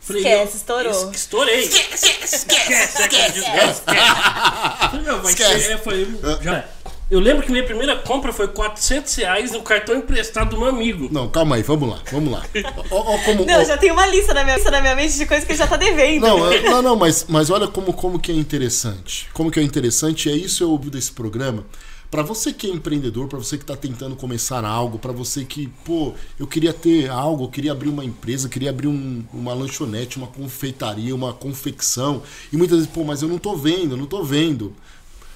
Falei, 0.00 0.22
Esquece, 0.22 0.56
estourou. 0.58 1.10
es- 1.10 1.16
Estourei. 1.16 1.60
Esquece, 1.64 2.36
esquece, 2.36 3.02
esquece. 3.02 3.82
Falei, 4.90 5.02
meu, 5.02 5.22
vai 5.22 5.32
Esquece. 5.32 5.60
ser. 5.66 5.78
Falei, 5.78 6.06
já. 6.42 6.64
Eu 7.08 7.20
lembro 7.20 7.44
que 7.44 7.52
minha 7.52 7.62
primeira 7.64 7.94
compra 7.96 8.32
foi 8.32 8.48
400 8.48 9.14
reais 9.14 9.52
no 9.52 9.62
cartão 9.62 9.94
emprestado 9.94 10.50
do 10.50 10.58
meu 10.58 10.66
amigo. 10.66 11.08
Não, 11.12 11.28
calma 11.28 11.54
aí, 11.54 11.62
vamos 11.62 11.88
lá, 11.88 12.00
vamos 12.10 12.32
lá. 12.32 12.44
Ó, 12.90 13.14
ó 13.14 13.18
como, 13.24 13.44
Não, 13.44 13.60
ó- 13.60 13.64
já 13.64 13.76
tem 13.78 13.92
uma 13.92 14.06
lista 14.08 14.34
na 14.34 14.42
minha, 14.42 14.56
lista 14.56 14.72
na 14.72 14.80
minha 14.80 14.96
mente 14.96 15.16
de 15.16 15.24
coisas 15.24 15.46
que 15.46 15.54
já 15.54 15.68
tá 15.68 15.76
devendo. 15.76 16.22
Não, 16.26 16.50
é- 16.52 16.62
não, 16.62 16.82
não, 16.82 16.96
mas, 16.96 17.24
mas 17.28 17.48
olha 17.48 17.68
como, 17.68 17.92
como 17.92 18.18
que 18.18 18.32
é 18.32 18.34
interessante. 18.34 19.28
Como 19.32 19.52
que 19.52 19.60
é 19.60 19.62
interessante, 19.62 20.28
é 20.28 20.32
isso 20.36 20.64
eu 20.64 20.70
ouvi 20.70 20.90
desse 20.90 21.12
programa. 21.12 21.64
Pra 22.10 22.22
você 22.22 22.52
que 22.52 22.68
é 22.68 22.70
empreendedor, 22.70 23.28
pra 23.28 23.38
você 23.38 23.56
que 23.58 23.64
tá 23.64 23.76
tentando 23.76 24.16
começar 24.16 24.64
algo, 24.64 24.98
pra 24.98 25.12
você 25.12 25.44
que, 25.44 25.68
pô, 25.84 26.12
eu 26.38 26.46
queria 26.46 26.72
ter 26.72 27.08
algo, 27.10 27.44
eu 27.44 27.48
queria 27.48 27.70
abrir 27.72 27.88
uma 27.88 28.04
empresa, 28.04 28.48
queria 28.48 28.70
abrir 28.70 28.88
um- 28.88 29.24
uma 29.32 29.54
lanchonete, 29.54 30.16
uma 30.16 30.26
confeitaria, 30.28 31.14
uma 31.14 31.32
confecção. 31.32 32.22
E 32.52 32.56
muitas 32.56 32.78
vezes, 32.78 32.92
pô, 32.92 33.04
mas 33.04 33.22
eu 33.22 33.28
não 33.28 33.38
tô 33.38 33.54
vendo, 33.56 33.92
eu 33.92 33.96
não 33.96 34.06
tô 34.06 34.22
vendo. 34.24 34.74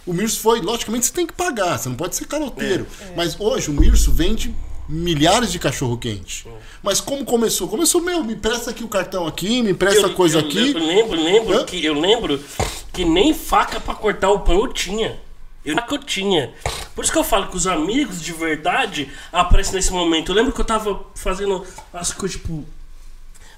O 0.06 0.12
Mirso 0.12 0.40
foi, 0.40 0.60
logicamente 0.60 1.06
você 1.06 1.12
tem 1.12 1.26
que 1.26 1.32
pagar, 1.32 1.78
você 1.78 1.88
não 1.88 1.96
pode 1.96 2.16
ser 2.16 2.26
caroteiro. 2.26 2.86
Mas 3.16 3.38
hoje 3.38 3.70
o 3.70 3.74
Mirso 3.74 4.10
vende 4.12 4.54
milhares 4.88 5.52
de 5.52 5.58
cachorro 5.58 5.96
quente. 5.98 6.46
Mas 6.82 7.00
como 7.00 7.24
começou? 7.24 7.68
Começou, 7.68 8.00
meu, 8.00 8.24
me 8.24 8.34
presta 8.34 8.70
aqui 8.70 8.82
o 8.82 8.88
cartão 8.88 9.26
aqui, 9.26 9.62
me 9.62 9.72
presta 9.74 10.06
Eu- 10.08 10.14
coisa 10.14 10.38
eu 10.38 10.46
aqui. 10.46 10.58
lembro, 10.72 10.84
lembro, 10.84 11.22
lembro 11.22 11.58
Hã? 11.60 11.64
que 11.64 11.84
eu 11.84 11.94
lembro 11.94 12.42
que 12.92 13.04
nem 13.04 13.32
faca 13.32 13.78
pra 13.78 13.94
cortar 13.94 14.30
o 14.30 14.40
pão 14.40 14.54
eu 14.60 14.68
tinha. 14.72 15.20
Eu 15.64 15.76
eu 15.90 15.98
tinha. 15.98 16.54
Por 16.94 17.04
isso 17.04 17.12
que 17.12 17.18
eu 17.18 17.22
falo 17.22 17.48
que 17.48 17.56
os 17.56 17.66
amigos 17.66 18.22
de 18.22 18.32
verdade 18.32 19.10
aparecem 19.30 19.74
nesse 19.74 19.92
momento. 19.92 20.32
Eu 20.32 20.36
lembro 20.36 20.52
que 20.52 20.60
eu 20.60 20.64
tava 20.64 21.04
fazendo 21.14 21.64
as 21.92 22.12
coisas 22.12 22.38
tipo. 22.40 22.64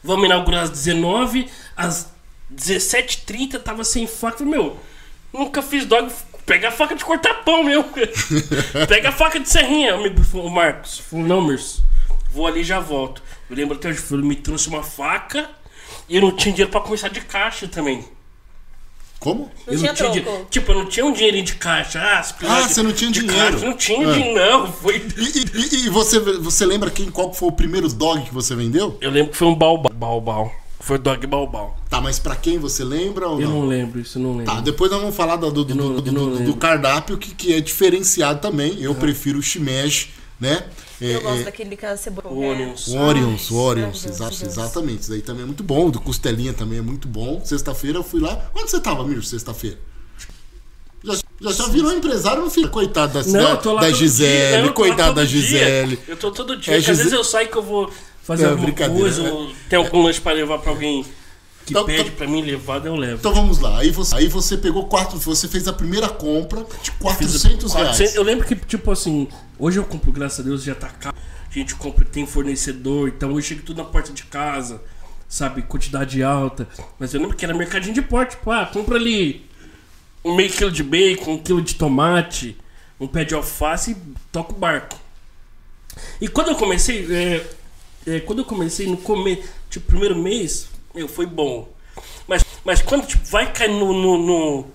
Vamos 0.02 0.26
inaugurar 0.26 0.64
às 0.64 0.70
19, 0.70 1.48
às 1.76 2.09
17h30 2.52 3.59
tava 3.61 3.85
sem 3.85 4.07
faca. 4.09 4.38
Falei, 4.38 4.52
meu, 4.52 4.76
nunca 5.33 5.62
fiz 5.62 5.87
dog. 5.87 6.12
Pega 6.44 6.68
a 6.68 6.72
faca 6.72 6.94
de 6.94 7.05
cortar 7.05 7.35
pão, 7.44 7.62
meu. 7.62 7.85
Pega 8.88 9.11
a 9.11 9.12
faca 9.12 9.38
de 9.38 9.48
serrinha, 9.48 9.94
amigo, 9.94 10.20
o 10.35 10.50
Marcos. 10.50 10.98
Falei, 10.98 11.24
não, 11.24 11.40
Mirso, 11.40 11.85
vou 12.33 12.46
ali 12.46 12.61
e 12.61 12.64
já 12.64 12.81
volto. 12.81 13.22
Eu 13.48 13.57
lembro 13.57 13.76
até 13.76 13.88
hoje, 13.88 14.02
ele 14.11 14.22
me 14.22 14.37
trouxe 14.37 14.68
uma 14.68 14.83
faca 14.83 15.48
e 16.09 16.16
eu 16.16 16.22
não 16.22 16.33
tinha 16.33 16.52
dinheiro 16.52 16.70
pra 16.70 16.81
começar 16.81 17.09
de 17.09 17.20
caixa 17.20 17.68
também. 17.68 18.05
Como? 19.20 19.52
Não 19.66 19.72
eu 19.74 19.78
tinha 19.78 19.94
troco. 19.94 20.12
dinheiro. 20.14 20.46
Tipo, 20.50 20.72
eu 20.72 20.78
não 20.81 20.87
tinha 20.87 21.07
um 21.07 21.12
dinheirinho 21.12 21.44
de 21.44 21.55
caixa. 21.55 22.00
Ah, 22.00 22.18
Ah, 22.48 22.62
de- 22.62 22.74
você 22.74 22.83
não 22.83 22.92
tinha 22.92 23.09
dinheiro. 23.12 23.52
Caixa, 23.52 23.64
não 23.66 23.76
tinha 23.76 24.09
Ah. 24.09 24.12
dinheiro, 24.12 24.35
não. 24.35 24.72
Foi... 24.72 24.96
E, 25.16 25.22
e- 25.22 25.76
e- 25.83 25.87
e 25.87 25.88
você, 25.90 26.18
você 26.18 26.66
lembra 26.66 26.90
quem, 26.90 27.09
qual 27.09 27.33
foi 27.33 27.48
o 27.48 27.52
primeiro 27.52 27.88
dog 27.88 28.20
que 28.22 28.35
você 28.35 28.57
vendeu? 28.57 28.98
Eu 29.00 29.12
lembro 29.12 29.31
que 29.31 29.38
foi 29.38 29.46
um 29.46 29.55
baobau. 29.55 29.92
Baobau. 29.94 30.52
Foi 30.85 30.99
dog 30.99 31.25
baobau. 31.29 31.79
Tá, 31.88 32.01
mas 32.01 32.18
pra 32.18 32.35
quem 32.35 32.59
você 32.59 32.83
lembra 32.83 33.29
ou 33.29 33.40
Eu 33.40 33.49
não? 33.49 33.61
não 33.61 33.68
lembro, 33.68 34.01
isso 34.01 34.18
eu 34.18 34.23
não 34.23 34.31
lembro. 34.37 34.53
Tá, 34.53 34.61
depois 34.61 34.90
nós 34.90 35.01
vamos 35.01 35.14
falar 35.14 35.37
do, 35.37 35.49
do, 35.53 35.64
do, 35.64 35.75
não- 35.77 35.95
do- 36.01 36.11
não 36.12 36.45
do- 36.45 36.57
cardápio 36.57 37.16
que, 37.16 37.33
que 37.35 37.55
é 37.55 37.61
diferenciado 37.61 38.40
também. 38.40 38.81
Eu 38.83 38.92
prefiro 38.95 39.38
o 39.38 39.42
shimeji, 39.42 40.11
né? 40.40 40.64
É, 41.01 41.14
Eu 41.16 41.21
gosto 41.23 41.40
é, 41.40 41.45
daquele 41.45 41.77
que 41.77 41.87
é 41.87 41.97
cebola. 41.97 42.29
O 42.35 42.40
Onions. 42.40 42.88
o 42.88 42.97
Orions, 42.99 43.51
o 43.51 43.55
Ai, 43.55 43.64
Orions, 43.66 44.03
Deus. 44.03 44.42
exatamente. 44.42 45.03
Isso 45.03 45.11
daí 45.11 45.23
também 45.23 45.42
é 45.45 45.47
muito 45.47 45.62
bom. 45.62 45.88
Do 45.88 46.01
Costelinha 46.01 46.53
também 46.53 46.79
é 46.81 46.83
muito 46.83 47.07
bom. 47.07 47.40
Sexta-feira 47.45 47.99
eu 47.99 48.03
fui 48.05 48.21
lá. 48.21 48.51
Onde 48.53 48.68
você 48.71 48.81
tava, 48.81 49.05
Mir, 49.07 49.23
sexta-feira? 49.25 49.79
Já, 51.05 51.14
já, 51.40 51.53
já 51.53 51.66
virou 51.68 51.92
empresário, 51.92 52.42
não 52.42 52.51
fica? 52.51 52.68
Coitado 52.68 53.12
da, 53.23 53.29
Não, 53.29 53.57
da, 53.77 53.81
da 53.83 53.90
Gisele. 53.92 54.66
Não, 54.66 54.73
coitado 54.73 55.14
da 55.14 55.23
todo 55.23 55.27
dia. 55.29 55.40
Gisele. 55.40 55.99
Eu 56.07 56.16
tô 56.16 56.31
todo 56.31 56.57
dia. 56.57 56.75
É, 56.75 56.77
às 56.79 56.87
vezes 56.87 57.12
eu 57.12 57.25
saio 57.25 57.49
que 57.49 57.57
eu 57.57 57.62
vou 57.62 57.90
fazer 58.22 58.44
Não, 58.44 58.50
alguma 58.50 58.66
brincadeira, 58.66 59.00
coisa, 59.00 59.22
né? 59.22 59.30
ou 59.30 59.85
algum 59.85 60.02
lanche 60.02 60.20
pra 60.20 60.32
levar 60.32 60.58
pra 60.58 60.70
alguém 60.70 61.02
que 61.64 61.72
Então, 61.72 61.85
pede 61.85 62.00
então- 62.02 62.14
pra 62.16 62.26
mim 62.26 62.42
levar, 62.42 62.85
eu 62.85 62.96
levo. 62.96 63.16
Então 63.18 63.32
vamos 63.35 63.58
lá. 63.58 63.78
Aí 63.78 63.90
você, 63.90 64.14
aí 64.14 64.28
você 64.28 64.56
pegou 64.56 64.87
quatro. 64.87 65.18
Você 65.18 65.46
fez 65.48 65.66
a 65.68 65.72
primeira 65.72 66.08
compra 66.08 66.66
de 66.82 66.90
400 66.92 67.72
reais. 67.72 67.88
400 67.96 68.14
Eu 68.16 68.22
lembro 68.22 68.46
que, 68.46 68.54
tipo 68.56 68.90
assim, 68.90 69.28
hoje 69.58 69.78
eu 69.78 69.85
compro, 69.85 70.11
graças 70.12 70.40
a 70.40 70.42
Deus, 70.42 70.62
já 70.64 70.74
tá 70.74 70.88
caro. 70.88 71.16
A 71.48 71.52
gente 71.54 71.74
compra, 71.74 72.04
tem 72.04 72.26
fornecedor, 72.26 73.08
então 73.08 73.32
hoje 73.32 73.48
chega 73.48 73.62
tudo 73.62 73.76
na 73.76 73.85
porta 73.85 74.11
de 74.12 74.24
casa, 74.24 74.80
sabe? 75.28 75.62
Quantidade 75.62 76.22
alta. 76.22 76.66
Mas 76.98 77.12
eu 77.14 77.20
lembro 77.20 77.37
que 77.37 77.44
era 77.44 77.53
mercadinho 77.55 77.94
de 77.94 78.03
porte, 78.03 78.30
tipo, 78.36 78.51
ah, 78.51 78.64
compra 78.66 78.97
ali 78.97 79.44
um 80.24 80.34
meio 80.34 80.51
quilo 80.51 80.70
de 80.70 80.82
bacon, 80.82 81.32
um 81.34 81.38
quilo 81.38 81.61
de 81.61 81.74
tomate, 81.74 82.57
um 82.99 83.07
pé 83.07 83.24
de 83.24 83.34
alface 83.34 83.90
e 83.92 83.97
toca 84.32 84.53
o 84.53 84.57
barco. 84.57 84.97
E 86.20 86.26
quando 86.28 86.49
eu 86.49 86.55
comecei, 86.57 87.07
é, 87.14 87.47
é, 88.07 88.20
quando 88.20 88.40
eu 88.40 88.44
comecei 88.44 88.86
no 88.86 88.96
começo, 88.96 89.42
tipo, 89.70 89.86
primeiro 89.86 90.16
mês, 90.16 90.68
meu, 90.94 91.09
foi 91.09 91.26
bom. 91.26 91.68
Mas, 92.26 92.44
mas 92.64 92.80
quando 92.82 93.07
tipo, 93.07 93.24
vai 93.26 93.53
cair 93.53 93.70
no, 93.70 93.92
no- 93.92 94.18
no- 94.18 94.66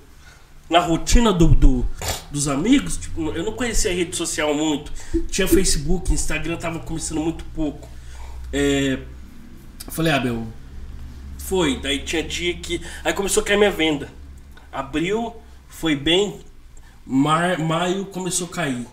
na 0.69 0.79
rotina 0.79 1.31
do, 1.31 1.47
do- 1.47 1.85
dos 2.31 2.47
amigos, 2.47 2.97
tipo, 2.97 3.31
eu 3.31 3.43
não 3.43 3.53
conhecia 3.53 3.89
a 3.91 3.93
rede 3.93 4.15
social 4.15 4.53
muito. 4.53 4.91
Tinha 5.29 5.47
Facebook, 5.47 6.13
Instagram 6.13 6.57
tava 6.57 6.79
começando 6.79 7.19
muito 7.21 7.43
pouco. 7.55 7.87
É, 8.51 8.99
eu 9.85 9.91
falei, 9.91 10.11
ah, 10.13 10.19
meu, 10.19 10.45
foi. 11.37 11.79
Daí 11.79 11.99
tinha 11.99 12.21
dia 12.23 12.53
que. 12.55 12.81
Aí 13.03 13.13
começou 13.13 13.41
a 13.41 13.45
cair 13.45 13.57
minha 13.57 13.71
venda. 13.71 14.09
Abril 14.71 15.33
foi 15.69 15.95
bem. 15.95 16.39
Mar, 17.05 17.57
maio 17.57 18.05
começou 18.05 18.47
a 18.47 18.49
cair. 18.49 18.85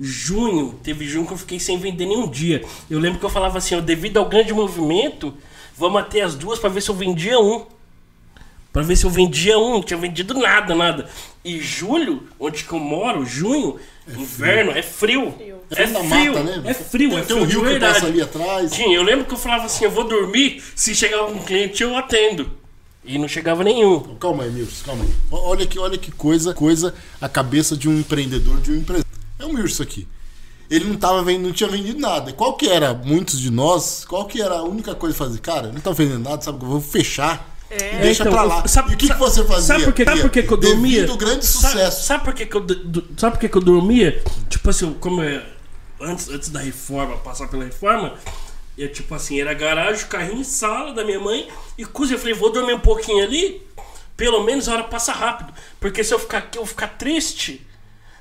Junho, 0.00 0.78
teve 0.82 1.06
junho 1.06 1.26
que 1.26 1.32
eu 1.32 1.38
fiquei 1.38 1.58
sem 1.58 1.78
vender 1.78 2.06
nenhum 2.06 2.28
dia. 2.28 2.64
Eu 2.88 2.98
lembro 3.00 3.18
que 3.18 3.24
eu 3.24 3.30
falava 3.30 3.58
assim, 3.58 3.74
ó, 3.74 3.80
devido 3.80 4.18
ao 4.18 4.28
grande 4.28 4.52
movimento, 4.52 5.34
vamos 5.76 6.00
até 6.00 6.20
as 6.22 6.34
duas 6.34 6.58
pra 6.58 6.68
ver 6.68 6.80
se 6.80 6.88
eu 6.90 6.94
vendia 6.94 7.38
um. 7.40 7.66
Pra 8.72 8.82
ver 8.82 8.94
se 8.96 9.04
eu 9.04 9.10
vendia 9.10 9.58
um, 9.58 9.72
não 9.74 9.82
tinha 9.82 9.98
vendido 9.98 10.34
nada, 10.34 10.74
nada. 10.74 11.08
E 11.44 11.58
julho, 11.60 12.22
onde 12.38 12.62
que 12.64 12.72
eu 12.72 12.78
moro, 12.78 13.24
junho, 13.24 13.76
inverno, 14.16 14.70
é 14.70 14.82
frio. 14.82 15.34
É 15.70 15.84
Frio 15.86 15.92
da 15.92 16.00
frio, 16.04 16.32
mata, 16.34 16.42
né? 16.44 16.62
é 16.64 16.74
frio, 16.74 17.10
Tem- 17.10 17.18
é 17.18 17.22
tem 17.22 17.26
frio 17.36 17.42
um 17.42 17.46
de 17.46 17.52
rio 17.52 17.62
que 17.62 17.68
verdade. 17.70 17.94
passa 17.94 18.06
ali 18.06 18.20
atrás. 18.22 18.70
Tinha, 18.72 18.96
eu 18.96 19.02
lembro 19.02 19.24
que 19.24 19.34
eu 19.34 19.38
falava 19.38 19.64
assim, 19.64 19.84
eu 19.84 19.90
vou 19.90 20.04
dormir, 20.04 20.62
se 20.76 20.94
chegar 20.94 21.18
algum 21.18 21.40
cliente 21.42 21.82
eu 21.82 21.96
atendo. 21.96 22.50
E 23.04 23.18
não 23.18 23.26
chegava 23.26 23.64
nenhum. 23.64 24.00
Calma 24.16 24.44
aí, 24.44 24.50
Mirso, 24.50 24.84
calma 24.84 25.02
aí. 25.04 25.10
Olha 25.30 25.66
que, 25.66 25.78
olha 25.78 25.96
que 25.98 26.10
coisa, 26.12 26.52
coisa 26.54 26.94
a 27.20 27.28
cabeça 27.28 27.74
de 27.76 27.88
um 27.88 27.98
empreendedor, 27.98 28.60
de 28.60 28.70
um 28.72 28.76
empresário. 28.76 29.07
É 29.38 29.44
o 29.44 29.52
Mirso 29.52 29.82
aqui. 29.82 30.06
Ele 30.70 30.84
não 30.84 30.96
tava 30.96 31.22
vendo, 31.22 31.44
não 31.44 31.52
tinha 31.52 31.68
vendido 31.70 31.98
nada. 31.98 32.32
Qual 32.32 32.54
que 32.54 32.68
era, 32.68 32.92
muitos 32.92 33.40
de 33.40 33.50
nós, 33.50 34.04
qual 34.06 34.26
que 34.26 34.40
era 34.42 34.56
a 34.58 34.62
única 34.62 34.94
coisa 34.94 35.14
a 35.14 35.18
fazer? 35.18 35.38
Cara, 35.40 35.72
não 35.72 35.80
tá 35.80 35.90
vendendo 35.92 36.28
nada, 36.28 36.42
sabe? 36.42 36.58
que 36.58 36.64
Eu 36.64 36.68
vou 36.68 36.80
fechar. 36.80 37.56
E 37.70 37.96
deixa 37.98 38.22
Então, 38.22 38.32
pra 38.32 38.42
lá. 38.42 38.66
sabe- 38.66 38.92
e 38.92 38.94
o 38.94 38.96
que, 38.96 39.06
que 39.06 39.12
sabe- 39.12 39.20
você 39.20 39.44
fazia? 39.44 39.62
Sabe 39.66 39.84
por 39.84 39.92
que, 39.92 40.04
sabe 40.04 40.20
por 40.22 40.30
que 40.30 40.42
que 40.42 40.52
eu 40.52 40.56
dormia? 40.56 41.00
Devido 41.02 41.16
grande 41.18 41.46
sucesso. 41.46 42.04
Sabe, 42.06 42.24
por 42.24 42.34
que, 42.34 42.46
que 42.46 42.56
eu 42.56 42.66
sabe 43.16 43.34
por 43.36 43.40
que, 43.40 43.48
que 43.48 43.56
eu 43.56 43.62
dormia? 43.62 44.22
Tipo 44.48 44.70
assim, 44.70 44.92
como 44.94 45.22
eu, 45.22 45.42
antes, 46.00 46.28
antes 46.30 46.48
da 46.48 46.60
reforma, 46.60 47.16
passar 47.18 47.46
pela 47.48 47.64
reforma, 47.64 48.14
eu 48.76 48.90
tipo 48.90 49.14
assim, 49.14 49.38
era 49.40 49.52
garagem, 49.54 50.06
carrinho, 50.06 50.44
sala 50.44 50.92
da 50.94 51.04
minha 51.04 51.20
mãe 51.20 51.48
e 51.76 51.84
cozinha. 51.84 52.16
Eu 52.16 52.20
falei, 52.20 52.34
vou 52.34 52.50
dormir 52.50 52.72
um 52.74 52.80
pouquinho 52.80 53.22
ali, 53.22 53.62
pelo 54.16 54.42
menos 54.44 54.66
a 54.68 54.72
hora 54.72 54.84
passa 54.84 55.12
rápido. 55.12 55.52
Porque 55.78 56.02
se 56.02 56.12
eu 56.14 56.18
ficar 56.18 56.38
aqui, 56.38 56.56
eu 56.58 56.62
vou 56.62 56.68
ficar 56.68 56.88
triste. 56.88 57.66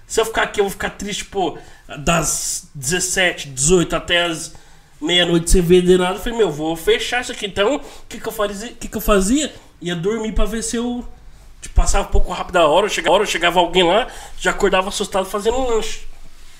Se 0.07 0.21
eu 0.21 0.25
ficar 0.25 0.43
aqui, 0.43 0.61
eu 0.61 0.63
vou 0.63 0.71
ficar 0.71 0.91
triste, 0.91 1.25
pô, 1.25 1.57
das 1.99 2.69
17, 2.73 3.49
18 3.49 3.95
até 3.95 4.23
as 4.23 4.53
meia-noite 5.01 5.49
sem 5.49 5.61
vender 5.61 5.99
nada. 5.99 6.15
Eu 6.15 6.21
falei, 6.21 6.37
meu, 6.37 6.49
vou 6.49 6.75
fechar 6.75 7.21
isso 7.21 7.31
aqui. 7.31 7.45
Então, 7.45 7.75
o 7.75 7.81
que, 8.07 8.19
que, 8.19 8.27
eu 8.27 8.31
fazia? 8.31 8.69
que, 8.69 8.87
que 8.87 8.97
eu 8.97 9.01
fazia? 9.01 9.53
Ia 9.81 9.95
dormir 9.95 10.31
pra 10.31 10.45
ver 10.45 10.63
se 10.63 10.77
eu 10.77 11.05
tipo, 11.61 11.75
passava 11.75 12.07
um 12.07 12.11
pouco 12.11 12.31
rápido 12.31 12.57
a 12.57 12.67
hora. 12.67 12.89
Chegava, 12.89 13.15
a 13.15 13.19
hora, 13.19 13.25
chegava 13.25 13.59
alguém 13.59 13.83
lá, 13.83 14.07
já 14.39 14.51
acordava 14.51 14.89
assustado 14.89 15.25
fazendo 15.25 15.57
um 15.57 15.67
lanche. 15.67 16.07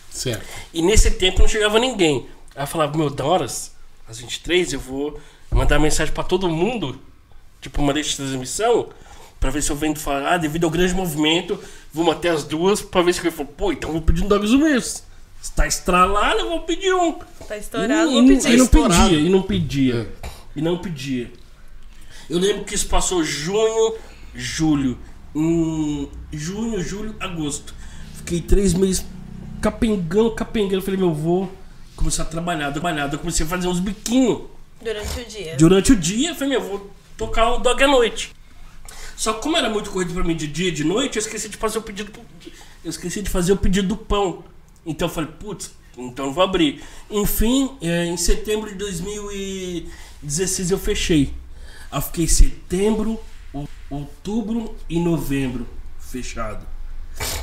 Certo. 0.09 0.45
E 0.73 0.81
nesse 0.81 1.11
tempo 1.11 1.39
não 1.39 1.47
chegava 1.47 1.79
ninguém. 1.79 2.27
Aí 2.55 2.63
eu 2.63 2.67
falava, 2.67 2.97
meu, 2.97 3.09
da 3.09 3.23
horas, 3.25 3.71
às 4.07 4.19
23, 4.19 4.73
eu 4.73 4.79
vou 4.79 5.19
mandar 5.51 5.79
mensagem 5.79 6.13
pra 6.13 6.23
todo 6.23 6.49
mundo, 6.49 6.99
tipo 7.61 7.81
uma 7.81 7.93
lista 7.93 8.11
de 8.11 8.29
transmissão, 8.29 8.89
pra 9.39 9.49
ver 9.49 9.61
se 9.61 9.69
eu 9.69 9.75
vendo 9.75 9.99
falar, 9.99 10.33
ah, 10.33 10.37
devido 10.37 10.65
ao 10.65 10.69
grande 10.69 10.93
movimento, 10.93 11.61
vamos 11.97 12.13
até 12.13 12.29
as 12.29 12.43
duas, 12.43 12.81
pra 12.81 13.01
ver 13.01 13.13
se 13.13 13.25
eu 13.25 13.31
falo, 13.31 13.49
pô, 13.49 13.71
então 13.71 13.89
eu 13.89 13.93
vou 13.93 14.01
pedir 14.01 14.23
um 14.23 14.27
Dogs 14.27 14.55
mês. 14.55 15.03
Se 15.41 15.51
tá 15.53 15.67
estralado, 15.67 16.39
eu 16.39 16.49
vou 16.49 16.61
pedir 16.61 16.93
um. 16.93 17.13
Tá 17.47 17.57
estourado, 17.57 18.11
e, 18.11 18.13
vou 18.13 18.23
e- 18.23 18.27
pedir. 18.27 18.53
e 18.53 18.57
não 18.57 18.67
pedia, 18.67 19.19
e 19.19 19.29
não 19.29 19.41
pedia. 19.41 20.13
E 20.55 20.61
não 20.61 20.77
pedia. 20.77 21.31
Eu 22.29 22.39
lembro 22.39 22.65
que 22.65 22.75
isso 22.75 22.87
passou 22.87 23.23
junho, 23.23 23.95
julho. 24.35 24.97
Em 25.35 26.09
junho, 26.31 26.81
julho, 26.81 27.15
agosto. 27.19 27.73
Fiquei 28.15 28.41
três 28.41 28.73
meses 28.73 29.05
capengando, 29.61 30.31
capengando. 30.31 30.81
Falei, 30.81 30.99
meu, 30.99 31.13
vou 31.13 31.51
começar 31.95 32.23
a 32.23 32.25
trabalhar, 32.25 32.71
trabalhar. 32.71 33.11
Eu 33.11 33.19
comecei 33.19 33.45
a 33.45 33.49
fazer 33.49 33.67
uns 33.67 33.79
biquinhos. 33.79 34.41
Durante 34.81 35.19
o 35.19 35.25
dia. 35.25 35.55
Durante 35.57 35.91
o 35.91 35.95
dia, 35.95 36.29
eu 36.29 36.35
falei, 36.35 36.49
meu, 36.57 36.61
vou 36.67 36.91
tocar 37.17 37.53
o 37.53 37.59
dog 37.59 37.83
à 37.83 37.87
noite. 37.87 38.33
Só 39.17 39.33
que 39.33 39.41
como 39.41 39.57
era 39.57 39.67
muito 39.67 39.89
corrido 39.89 40.13
pra 40.13 40.23
mim 40.23 40.35
de 40.35 40.47
dia 40.47 40.67
e 40.69 40.71
de 40.71 40.83
noite, 40.83 41.17
eu 41.17 41.21
esqueci 41.21 41.49
de 41.49 41.57
fazer 41.57 41.79
o 41.79 41.81
pedido. 41.81 42.11
Eu 42.83 42.89
esqueci 42.89 43.23
de 43.23 43.29
fazer 43.29 43.51
o 43.51 43.57
pedido 43.57 43.87
do 43.87 43.97
pão. 43.97 44.43
Então 44.85 45.07
eu 45.07 45.13
falei, 45.13 45.31
putz, 45.39 45.71
então 45.97 46.27
eu 46.27 46.33
vou 46.33 46.43
abrir. 46.43 46.83
Enfim, 47.09 47.75
é, 47.81 48.05
em 48.05 48.15
setembro 48.15 48.69
de 48.69 48.75
2016 48.75 50.69
eu 50.69 50.77
fechei. 50.77 51.33
Aí 51.91 51.97
eu 51.97 52.01
fiquei 52.03 52.27
setembro, 52.27 53.19
outubro 53.89 54.75
e 54.87 54.99
novembro 54.99 55.67
fechado. 55.99 56.63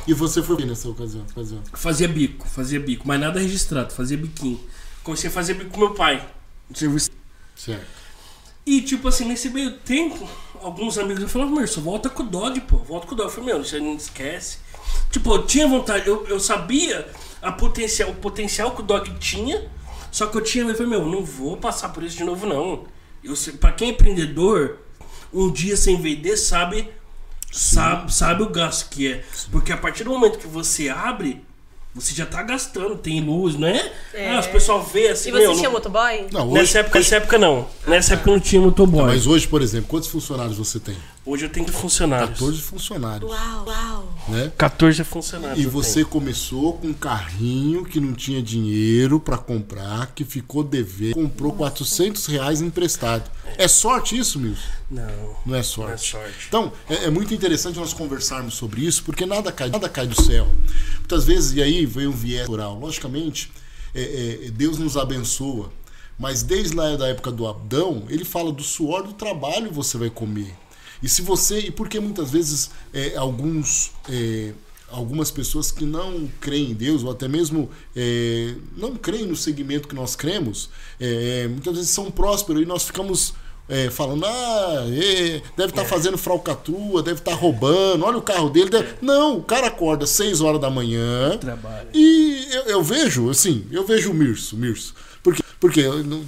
E 0.06 0.14
você 0.14 0.40
foi 0.44 0.56
bem 0.56 0.66
nessa 0.66 0.88
ocasião. 0.88 1.24
ocasião. 1.28 1.60
Fazia 1.72 2.06
bico, 2.06 2.46
fazia 2.46 2.78
bico, 2.78 3.06
mas 3.06 3.20
nada 3.20 3.40
registrado, 3.40 3.92
fazia 3.92 4.16
biquinho. 4.16 4.60
Comecei 5.02 5.28
a 5.28 5.32
fazer 5.32 5.54
bico 5.54 5.70
com 5.70 5.80
meu 5.80 5.94
pai. 5.94 6.24
no 6.70 6.76
serviço 6.76 7.10
Certo. 7.56 7.86
E, 8.66 8.80
tipo 8.80 9.08
assim, 9.08 9.26
nesse 9.26 9.50
meio 9.50 9.78
tempo, 9.78 10.28
alguns 10.64 10.98
amigos 10.98 11.22
me 11.22 11.28
falavam, 11.28 11.54
Merson, 11.56 11.80
volta 11.80 12.08
com 12.08 12.22
o 12.22 12.26
dog, 12.26 12.58
pô, 12.62 12.78
volta 12.78 13.06
com 13.06 13.14
o 13.14 13.16
dog. 13.16 13.28
Eu 13.28 13.32
falei, 13.34 13.54
meu, 13.54 13.64
você 13.64 13.78
não 13.78 13.94
esquece. 13.94 14.58
Tipo, 15.10 15.34
eu 15.34 15.46
tinha 15.46 15.68
vontade, 15.68 16.06
eu, 16.08 16.26
eu 16.26 16.40
sabia 16.40 17.06
a 17.42 17.52
potencial, 17.52 18.10
o 18.10 18.14
potencial 18.14 18.72
que 18.72 18.80
o 18.80 18.84
dog 18.84 19.12
tinha, 19.18 19.68
só 20.10 20.26
que 20.26 20.36
eu 20.36 20.40
tinha, 20.40 20.64
eu 20.64 20.74
falei, 20.74 20.90
meu, 20.90 21.06
não 21.06 21.22
vou 21.24 21.56
passar 21.56 21.90
por 21.90 22.02
isso 22.02 22.16
de 22.16 22.24
novo, 22.24 22.46
não. 22.46 22.84
Eu, 23.22 23.36
sei- 23.36 23.54
pra 23.54 23.72
quem 23.72 23.88
é 23.88 23.92
empreendedor, 23.92 24.78
um 25.32 25.50
dia 25.50 25.76
sem 25.76 26.00
vender 26.00 26.36
sabe, 26.36 26.88
sabe, 27.52 28.12
sabe 28.12 28.42
o 28.42 28.48
gasto 28.48 28.88
que 28.90 29.12
é. 29.12 29.24
Porque 29.50 29.72
a 29.72 29.76
partir 29.76 30.04
do 30.04 30.10
momento 30.10 30.38
que 30.38 30.46
você 30.46 30.88
abre, 30.88 31.44
você 31.94 32.12
já 32.14 32.26
tá 32.26 32.42
gastando, 32.42 32.96
tem 32.96 33.20
luz, 33.20 33.54
não 33.56 33.68
é? 33.68 33.92
Ah, 34.34 34.40
os 34.40 34.46
pessoal 34.48 34.82
vê 34.82 35.08
assim, 35.08 35.28
E 35.28 35.32
você 35.32 35.38
meu, 35.38 35.52
tinha 35.52 35.64
não- 35.64 35.72
motoboy? 35.72 36.26
Não, 36.32 36.46
hoje, 36.48 36.54
Nessa 36.60 36.78
época, 36.80 36.98
nessa 36.98 37.16
época 37.16 37.38
não. 37.38 37.66
Nessa 37.86 38.14
época 38.14 38.30
não 38.32 38.40
tinha 38.40 38.60
motoboy. 38.60 39.04
mas 39.04 39.26
hoje, 39.26 39.46
por 39.46 39.62
exemplo, 39.62 39.88
quantos 39.88 40.08
funcionários 40.08 40.56
você 40.58 40.80
tem? 40.80 40.96
Hoje 41.26 41.46
eu 41.46 41.48
tenho 41.48 41.66
funcionários. 41.68 42.38
14 42.38 42.60
funcionários. 42.60 43.30
Uau, 43.30 43.64
uau. 43.66 44.14
Né? 44.28 44.52
14 44.58 45.02
funcionários. 45.04 45.58
E 45.58 45.66
você 45.66 46.04
começou 46.04 46.74
com 46.74 46.88
um 46.88 46.92
carrinho 46.92 47.82
que 47.82 47.98
não 47.98 48.12
tinha 48.12 48.42
dinheiro 48.42 49.18
pra 49.18 49.38
comprar, 49.38 50.12
que 50.14 50.22
ficou 50.22 50.62
dever, 50.62 51.14
comprou 51.14 51.52
400 51.52 52.26
reais 52.26 52.60
emprestado. 52.60 53.30
É 53.56 53.66
sorte 53.66 54.18
isso, 54.18 54.38
Milson? 54.38 54.60
tenho. 54.90 55.06
Não. 55.06 55.36
Não 55.46 55.54
é 55.56 55.62
sorte. 55.62 55.88
Não 55.88 56.20
é 56.20 56.24
sorte. 56.26 56.46
Então, 56.46 56.72
é, 56.90 57.04
é 57.04 57.10
muito 57.10 57.32
interessante 57.32 57.78
nós 57.78 57.94
conversarmos 57.94 58.54
sobre 58.54 58.82
isso, 58.82 59.02
porque 59.02 59.24
nada 59.24 59.50
cai, 59.50 59.70
nada 59.70 59.88
cai 59.88 60.06
do 60.06 60.20
céu. 60.20 60.46
Muitas 60.98 61.24
vezes, 61.24 61.54
e 61.54 61.62
aí 61.62 61.86
vem 61.86 62.06
um 62.06 62.12
viés 62.12 62.46
rural. 62.46 62.78
Logicamente, 62.78 63.50
é, 63.94 64.46
é, 64.46 64.50
Deus 64.50 64.78
nos 64.78 64.94
abençoa, 64.94 65.72
mas 66.18 66.42
desde 66.42 66.76
lá 66.76 66.94
da 66.96 67.08
época 67.08 67.32
do 67.32 67.46
Adão, 67.46 68.04
ele 68.10 68.24
fala 68.26 68.52
do 68.52 68.62
suor 68.62 69.02
do 69.02 69.14
trabalho 69.14 69.70
você 69.72 69.96
vai 69.96 70.10
comer. 70.10 70.54
E 71.04 71.08
se 71.08 71.20
você. 71.20 71.58
E 71.58 71.70
porque 71.70 72.00
muitas 72.00 72.30
vezes 72.30 72.70
é, 72.92 73.14
alguns. 73.16 73.92
é, 74.10 74.52
algumas 74.88 75.30
pessoas 75.30 75.72
que 75.72 75.84
não 75.84 76.30
creem 76.40 76.70
em 76.70 76.74
Deus, 76.74 77.02
ou 77.02 77.10
até 77.10 77.26
mesmo 77.26 77.68
é, 77.96 78.54
não 78.76 78.94
creem 78.94 79.26
no 79.26 79.34
segmento 79.34 79.88
que 79.88 79.94
nós 79.94 80.14
cremos, 80.14 80.70
é, 81.00 81.48
muitas 81.48 81.74
vezes 81.74 81.90
são 81.90 82.12
prósperos 82.12 82.62
e 82.62 82.64
nós 82.64 82.84
ficamos 82.84 83.34
é, 83.68 83.90
falando, 83.90 84.24
ah, 84.24 84.84
é, 84.88 85.42
deve 85.56 85.70
estar 85.70 85.84
fazendo 85.84 86.16
fralcatrua, 86.16 87.02
deve 87.02 87.18
estar 87.18 87.34
roubando, 87.34 88.04
olha 88.04 88.18
o 88.18 88.22
carro 88.22 88.48
dele. 88.50 88.70
deve-" 88.70 88.94
Não, 89.02 89.38
o 89.38 89.42
cara 89.42 89.66
acorda 89.66 90.06
6 90.06 90.40
horas 90.40 90.60
da 90.60 90.70
manhã 90.70 91.38
e 91.92 92.46
eu, 92.52 92.62
eu 92.62 92.82
vejo, 92.82 93.28
assim, 93.30 93.66
eu 93.72 93.84
vejo 93.84 94.10
o 94.10 94.14
Mirso, 94.14 94.56
Mirso. 94.56 94.94
Porque, 95.64 95.82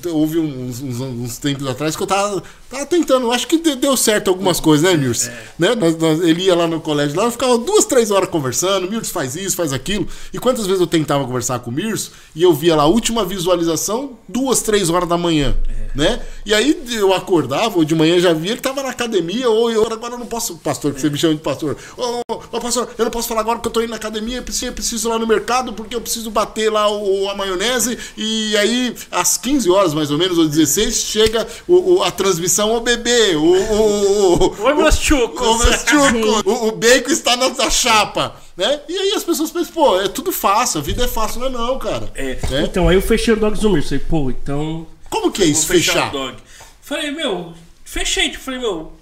houve 0.09 0.39
uns, 0.39 0.81
uns, 0.81 0.99
uns 0.99 1.37
tempos 1.37 1.67
atrás 1.67 1.95
que 1.95 2.03
eu 2.03 2.07
tava, 2.07 2.43
tava 2.71 2.87
tentando, 2.87 3.31
acho 3.31 3.47
que 3.47 3.59
de- 3.59 3.77
deu 3.77 3.95
certo 3.95 4.29
algumas 4.31 4.61
coisas, 4.61 4.91
né, 4.91 4.97
Mirso? 4.97 5.31
Né? 5.59 5.75
Nós- 5.75 5.95
nós- 5.99 6.21
ele 6.23 6.45
ia 6.45 6.55
lá 6.55 6.67
no 6.67 6.81
colégio, 6.81 7.15
lá, 7.19 7.25
eu 7.25 7.31
ficava 7.31 7.59
duas, 7.59 7.85
três 7.85 8.11
horas 8.11 8.31
conversando, 8.31 8.91
Mirso 8.91 9.13
faz 9.13 9.37
isso, 9.37 9.55
faz 9.55 9.75
aquilo. 9.75 10.09
E 10.33 10.39
quantas 10.39 10.65
vezes 10.67 10.81
eu 10.81 10.87
tentava 10.87 11.23
conversar 11.27 11.59
com 11.59 11.71
o 11.71 11.75
Mirso 11.75 12.13
e 12.35 12.43
eu 12.43 12.55
via 12.55 12.75
lá 12.75 12.85
a 12.85 12.87
última 12.87 13.27
visualização, 13.27 14.13
duas, 14.27 14.63
três 14.63 14.89
horas 14.89 15.07
da 15.07 15.19
manhã, 15.19 15.55
né? 15.95 16.23
E 16.47 16.55
aí 16.55 16.83
eu 16.93 17.13
acordava, 17.13 17.77
ou 17.77 17.85
de 17.85 17.95
manhã 17.95 18.19
já 18.19 18.33
via, 18.33 18.53
ele 18.53 18.61
tava 18.63 18.83
na 18.83 18.89
academia, 18.89 19.51
ou 19.51 19.71
eu 19.71 19.85
agora 19.93 20.15
eu 20.15 20.19
não 20.19 20.27
posso, 20.27 20.57
pastor, 20.57 20.95
que 20.95 21.01
você 21.03 21.11
me 21.11 21.19
chama 21.19 21.35
de 21.35 21.43
pastor. 21.43 21.77
Ô, 21.99 22.59
pastor, 22.59 22.89
eu 22.97 23.05
não 23.05 23.11
posso 23.13 23.29
falar 23.29 23.43
agora 23.43 23.59
porque 23.59 23.69
eu 23.69 23.73
tô 23.73 23.83
indo 23.83 23.91
na 23.91 23.97
academia, 23.97 24.39
eu 24.39 24.43
preciso, 24.43 24.67
eu 24.67 24.73
preciso 24.73 25.09
ir 25.09 25.11
lá 25.11 25.19
no 25.19 25.27
mercado, 25.27 25.75
porque 25.75 25.95
eu 25.95 26.01
preciso 26.01 26.31
bater 26.31 26.73
lá 26.73 26.89
o, 26.91 27.29
a 27.29 27.35
maionese, 27.35 27.99
e 28.17 28.57
aí 28.57 28.95
às 29.27 29.37
15 29.37 29.69
horas 29.71 29.93
mais 29.95 30.11
ou 30.11 30.19
menos, 30.19 30.39
ou 30.39 30.47
16, 30.49 30.95
chega 30.95 31.47
o, 31.67 31.95
o- 31.97 32.03
a 32.03 32.11
transmissão, 32.11 32.73
ô 32.73 32.81
bebê, 32.81 33.35
o. 33.35 33.43
o, 33.45 34.35
o 34.57 34.63
Oi, 34.65 34.75
meus 34.75 34.97
chucos. 34.99 35.47
Ô, 35.47 35.59
meus 35.59 35.77
chucos, 35.85 36.43
o, 36.47 36.69
o 36.69 36.73
bacon 36.73 37.11
está 37.11 37.37
na, 37.37 37.49
na 37.51 37.69
chapa, 37.71 38.37
né? 38.57 38.81
E 38.89 38.97
aí 38.97 39.13
as 39.15 39.25
pessoas 39.25 39.51
pensam, 39.51 39.73
pô, 39.73 40.01
é 40.01 40.09
tudo 40.09 40.31
fácil, 40.33 40.79
a 40.81 40.83
vida 40.83 41.05
é 41.05 41.09
fácil, 41.09 41.41
não 41.41 41.47
é 41.49 41.51
não, 41.51 41.79
cara. 41.79 42.11
É, 42.15 42.39
Né? 42.51 42.63
Então, 42.65 42.89
aí 42.89 42.97
eu 42.97 43.03
fechei 43.03 43.35
o 43.35 43.37
Dog 43.37 43.59
Zoomer. 43.59 43.83
Falei, 43.83 43.99
pô, 43.99 44.31
então. 44.31 44.87
Como 45.11 45.31
que 45.31 45.43
é 45.43 45.47
isso, 45.47 45.67
fechar, 45.67 45.93
fechar? 45.93 46.09
o 46.09 46.13
dog. 46.13 46.37
Falei, 46.83 47.11
meu, 47.11 47.53
fechei. 47.85 48.31
Tipo, 48.31 48.45
falei, 48.45 48.61
meu, 48.61 48.93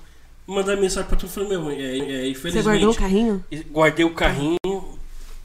mandar 0.46 0.76
mensagem 0.76 1.08
pra 1.08 1.16
tu. 1.18 1.26
Falei, 1.28 1.48
meu, 1.50 1.70
é, 1.70 1.74
é, 1.74 2.28
infelizmente. 2.28 2.52
Você 2.52 2.62
guardou 2.62 2.90
o 2.90 2.94
carrinho? 2.94 3.44
Guardei 3.70 4.04
o 4.06 4.10
carrinho, 4.14 4.56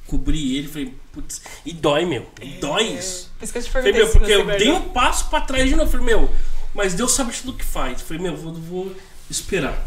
cobri 0.08 0.58
ele. 0.58 0.68
Falei, 0.68 0.94
putz, 1.22 1.42
e 1.66 1.74
dói, 1.74 2.06
meu. 2.06 2.26
E 2.42 2.54
dói 2.60 2.84
isso. 2.98 3.32
Por 3.38 3.44
isso 3.44 3.54
que 3.54 3.60
eu 3.60 3.64
te 3.64 3.70
Falei, 3.70 3.92
meu, 3.94 4.10
porque 4.12 4.32
eu 4.32 4.46
dei 4.58 4.72
um 4.72 4.90
passo 4.90 5.30
pra 5.30 5.42
trás 5.42 5.68
de 5.70 5.76
novo. 5.76 5.92
Falei, 5.92 6.06
meu, 6.06 6.30
mas 6.74 6.94
Deus 6.94 7.12
sabe 7.12 7.34
tudo 7.34 7.54
que 7.58 7.66
faz. 7.66 8.02
Falei, 8.02 8.22
meu, 8.24 8.36
vou, 8.36 8.54
vou 8.54 8.96
esperar. 9.30 9.78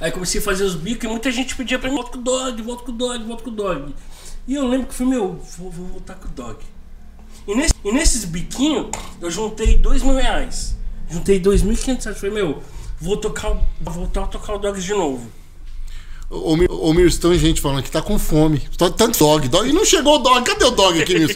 Aí 0.00 0.10
comecei 0.10 0.40
a 0.40 0.44
fazer 0.44 0.64
os 0.64 0.74
bicos 0.74 1.04
e 1.04 1.08
muita 1.08 1.30
gente 1.30 1.54
pedia 1.54 1.78
pra 1.78 1.88
mim, 1.90 1.94
volta 1.96 2.12
com 2.12 2.18
o 2.18 2.22
dog, 2.22 2.62
volta 2.62 2.84
com 2.84 2.90
o 2.90 2.94
dog, 2.94 3.24
volta 3.24 3.42
com 3.44 3.50
o 3.50 3.52
dog. 3.52 3.94
E 4.48 4.54
eu 4.54 4.66
lembro 4.66 4.86
que 4.86 4.94
falei, 4.94 5.12
meu, 5.14 5.34
vou, 5.58 5.70
vou 5.70 5.86
voltar 5.86 6.14
com 6.14 6.26
o 6.26 6.30
dog. 6.30 6.58
E, 7.46 7.54
nesse- 7.54 7.74
e 7.84 7.92
nesses 7.92 8.24
biquinhos, 8.24 8.86
eu 9.20 9.30
juntei 9.30 9.76
dois 9.76 10.02
mil 10.02 10.14
reais. 10.14 10.76
Juntei 11.10 11.38
dois 11.38 11.62
mil 11.62 11.74
e 11.74 11.76
quinhentos 11.76 12.04
reais. 12.06 12.18
Falei, 12.18 12.34
meu, 12.34 12.62
vou 12.98 13.16
tocar, 13.16 13.50
vou 13.80 13.92
voltar 13.94 14.24
a 14.24 14.26
tocar 14.26 14.54
o 14.54 14.58
dogs 14.58 14.82
de 14.84 14.92
novo. 14.94 15.30
Ô, 16.30 16.54
Mir- 16.56 16.70
ô 16.70 16.94
Mirso, 16.94 17.20
tem 17.20 17.36
gente 17.36 17.60
falando 17.60 17.82
que 17.82 17.90
tá 17.90 18.00
com 18.00 18.16
fome. 18.16 18.60
Tá 18.78 18.88
Tanto 18.88 19.18
dog, 19.18 19.48
dog. 19.48 19.68
E 19.68 19.72
não 19.72 19.84
chegou 19.84 20.14
o 20.14 20.18
dog. 20.18 20.44
Cadê 20.46 20.64
o 20.64 20.70
dog 20.70 21.02
aqui, 21.02 21.26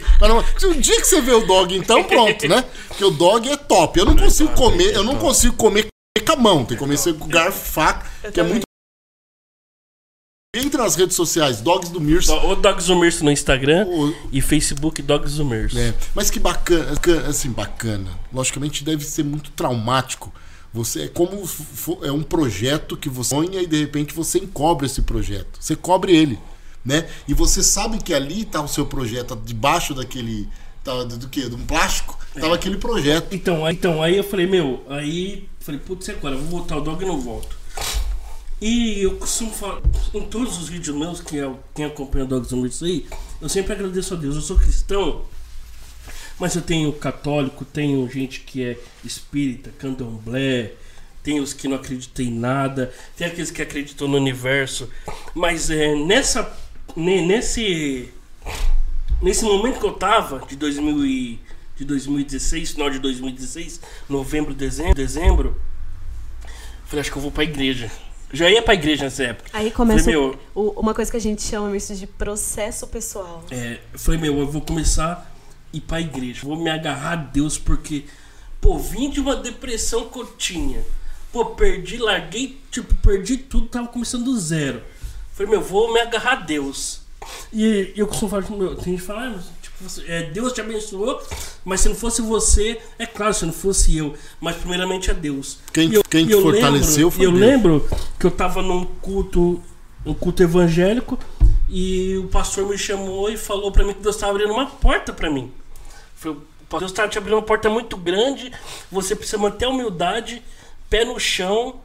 se 0.56 0.66
um 0.66 0.80
dia 0.80 1.00
que 1.00 1.06
você 1.06 1.20
vê 1.20 1.32
o 1.32 1.44
dog, 1.44 1.74
então 1.76 2.04
pronto, 2.04 2.46
né? 2.48 2.64
Porque 2.86 3.04
o 3.04 3.10
dog 3.10 3.48
é 3.48 3.56
top. 3.56 3.98
Eu 3.98 4.04
não 4.06 4.14
consigo 4.16 4.52
comer, 4.54 4.94
eu 4.94 5.02
não 5.02 5.16
consigo 5.16 5.56
comer 5.56 5.88
com 6.24 6.32
a 6.32 6.36
mão, 6.36 6.58
tem 6.64 6.76
que 6.76 6.82
comer 6.82 6.96
com 7.18 7.26
garfo, 7.26 7.72
faca, 7.72 8.30
que 8.30 8.38
é 8.38 8.42
muito. 8.44 8.62
Entra 10.56 10.84
nas 10.84 10.94
redes 10.94 11.16
sociais, 11.16 11.60
Dogs 11.60 11.90
do 11.90 12.00
Mirso. 12.00 12.32
O 12.32 12.54
Dogs 12.54 12.84
Zumers 12.86 13.20
no 13.20 13.30
Instagram 13.32 13.86
O- 13.88 14.14
e 14.30 14.40
Facebook 14.40 15.02
Dogs 15.02 15.32
Zumers. 15.34 15.74
É, 15.74 15.92
mas 16.14 16.30
que 16.30 16.38
bacana, 16.38 16.96
ca- 16.96 17.26
assim, 17.28 17.50
bacana. 17.50 18.08
Logicamente 18.32 18.84
deve 18.84 19.04
ser 19.04 19.24
muito 19.24 19.50
traumático. 19.50 20.32
Você 20.74 21.02
é 21.04 21.08
como 21.08 21.40
é 22.02 22.10
um 22.10 22.22
projeto 22.22 22.96
que 22.96 23.08
você 23.08 23.30
sonha 23.30 23.62
e 23.62 23.66
de 23.66 23.78
repente 23.80 24.12
você 24.12 24.38
encobre 24.38 24.86
esse 24.86 25.00
projeto. 25.02 25.56
Você 25.60 25.76
cobre 25.76 26.14
ele, 26.14 26.36
né? 26.84 27.08
E 27.28 27.32
você 27.32 27.62
sabe 27.62 27.98
que 28.02 28.12
ali 28.12 28.44
tá 28.44 28.60
o 28.60 28.66
seu 28.68 28.84
projeto, 28.84 29.36
debaixo 29.36 29.94
daquele 29.94 30.48
tá, 30.82 31.04
do, 31.04 31.16
do 31.16 31.28
quê? 31.28 31.48
De 31.48 31.54
um 31.54 31.64
plástico, 31.64 32.18
tava 32.34 32.56
aquele 32.56 32.76
projeto. 32.76 33.32
Então, 33.32 33.64
aí- 33.64 33.74
então, 33.74 34.02
aí 34.02 34.16
eu 34.16 34.24
falei, 34.24 34.46
meu, 34.48 34.82
aí 34.88 35.48
falei, 35.60 35.80
putz, 35.80 36.08
agora? 36.08 36.34
Eu 36.34 36.40
vou 36.40 36.58
voltar 36.58 36.76
o 36.76 36.80
dog 36.80 37.02
e 37.02 37.06
não 37.06 37.20
volto. 37.20 37.56
E 38.60 39.02
eu 39.02 39.16
costumo 39.16 39.50
falar, 39.52 39.80
em 40.12 40.22
todos 40.22 40.58
os 40.58 40.68
vídeos 40.68 40.96
meus, 40.96 41.20
que 41.20 41.38
é, 41.38 41.46
o- 41.46 41.58
quem 41.74 41.84
acompanha 41.84 42.24
o 42.24 42.28
Dogs 42.28 42.50
Zumers 42.50 42.82
aí, 42.82 43.06
eu 43.40 43.48
sempre 43.48 43.72
agradeço 43.74 44.14
a 44.14 44.16
Deus. 44.16 44.34
Eu 44.36 44.42
sou 44.42 44.56
cristão, 44.56 45.22
mas 46.38 46.54
eu 46.56 46.62
tenho 46.62 46.92
católico, 46.92 47.64
tenho 47.64 48.08
gente 48.10 48.40
que 48.40 48.64
é 48.64 48.78
espírita, 49.04 49.70
candomblé, 49.78 50.72
tem 51.22 51.40
os 51.40 51.52
que 51.52 51.66
não 51.68 51.76
acreditam 51.76 52.24
em 52.24 52.30
nada, 52.30 52.92
tem 53.16 53.26
aqueles 53.26 53.50
que 53.50 53.62
acreditam 53.62 54.06
no 54.08 54.16
universo. 54.16 54.90
Mas 55.34 55.70
é, 55.70 55.94
nessa, 55.94 56.52
ne- 56.96 57.22
nesse, 57.22 58.10
nesse 59.22 59.44
momento 59.44 59.78
que 59.80 59.86
eu 59.86 59.92
tava, 59.92 60.44
de, 60.46 60.56
2000 60.56 61.06
e, 61.06 61.40
de 61.76 61.84
2016, 61.84 62.72
final 62.72 62.90
de 62.90 62.98
2016, 62.98 63.80
novembro, 64.08 64.52
dezembro, 64.54 64.94
dezembro, 64.94 65.60
falei, 66.86 67.00
acho 67.00 67.10
que 67.10 67.16
eu 67.18 67.22
vou 67.22 67.30
pra 67.30 67.44
igreja. 67.44 67.90
Já 68.32 68.50
ia 68.50 68.60
pra 68.62 68.74
igreja 68.74 69.04
nessa 69.04 69.22
época. 69.22 69.48
Aí 69.52 69.70
começa 69.70 70.04
Falei, 70.04 70.18
meu, 70.18 70.38
o- 70.54 70.80
uma 70.80 70.92
coisa 70.92 71.08
que 71.10 71.16
a 71.16 71.20
gente 71.20 71.40
chama 71.42 71.74
isso 71.76 71.94
de 71.94 72.06
processo 72.06 72.86
pessoal. 72.88 73.44
É, 73.50 73.78
eu 73.92 73.98
falei, 73.98 74.20
meu, 74.20 74.36
eu 74.40 74.46
vou 74.46 74.60
começar 74.60 75.32
ir 75.76 75.80
pra 75.80 76.00
igreja. 76.00 76.40
Vou 76.44 76.56
me 76.56 76.70
agarrar 76.70 77.12
a 77.12 77.16
Deus, 77.16 77.58
porque, 77.58 78.04
pô, 78.60 78.78
vim 78.78 79.10
de 79.10 79.20
uma 79.20 79.36
depressão 79.36 80.08
que 80.08 80.18
eu 80.18 80.26
tinha. 80.38 80.82
Pô, 81.32 81.46
perdi, 81.46 81.96
larguei, 81.98 82.60
tipo, 82.70 82.94
perdi 82.96 83.36
tudo, 83.36 83.66
tava 83.66 83.88
começando 83.88 84.24
do 84.24 84.38
zero. 84.38 84.80
Falei, 85.32 85.50
meu, 85.50 85.60
vou 85.60 85.92
me 85.92 86.00
agarrar 86.00 86.32
a 86.32 86.36
Deus. 86.36 87.00
E 87.52 87.92
eu 87.96 88.06
costumo 88.06 88.30
falar, 88.30 88.48
meu, 88.50 88.74
tem 88.76 88.92
gente 88.92 89.00
que 89.00 89.06
fala, 89.06 89.34
ah, 89.36 89.42
tipo, 89.62 89.76
você- 89.82 90.04
é, 90.06 90.22
Deus 90.30 90.52
te 90.52 90.60
abençoou, 90.60 91.20
mas 91.64 91.80
se 91.80 91.88
não 91.88 91.96
fosse 91.96 92.20
você, 92.22 92.78
é 92.98 93.06
claro, 93.06 93.32
se 93.34 93.44
não 93.46 93.52
fosse 93.52 93.96
eu, 93.96 94.14
mas 94.40 94.54
primeiramente 94.56 95.10
é 95.10 95.14
Deus. 95.14 95.58
Quem- 95.72 95.92
eu- 95.92 96.02
quem 96.08 96.26
te 96.26 96.32
eu 96.32 96.42
fortaleceu 96.42 97.08
lembro, 97.08 97.10
foi 97.16 97.26
Eu 97.26 97.30
Deus. 97.32 97.40
lembro 97.40 97.88
que 98.20 98.26
eu 98.26 98.30
tava 98.30 98.60
num 98.62 98.84
culto, 98.84 99.60
um 100.04 100.12
culto 100.14 100.42
evangélico, 100.42 101.18
e 101.68 102.16
o 102.18 102.28
pastor 102.28 102.68
me 102.68 102.76
chamou 102.78 103.30
e 103.30 103.36
falou 103.38 103.72
pra 103.72 103.82
mim 103.84 103.94
que 103.94 104.00
Deus 104.02 104.14
estava 104.14 104.32
abrindo 104.32 104.52
uma 104.52 104.66
porta 104.66 105.12
pra 105.12 105.30
mim. 105.30 105.50
Falei, 106.24 106.38
Deus 106.80 106.90
está 106.90 107.06
te 107.06 107.18
abrindo 107.18 107.34
uma 107.36 107.42
porta 107.42 107.68
muito 107.70 107.96
grande, 107.96 108.50
você 108.90 109.14
precisa 109.14 109.38
manter 109.38 109.66
a 109.66 109.68
humildade, 109.68 110.42
pé 110.90 111.04
no 111.04 111.18
chão 111.20 111.76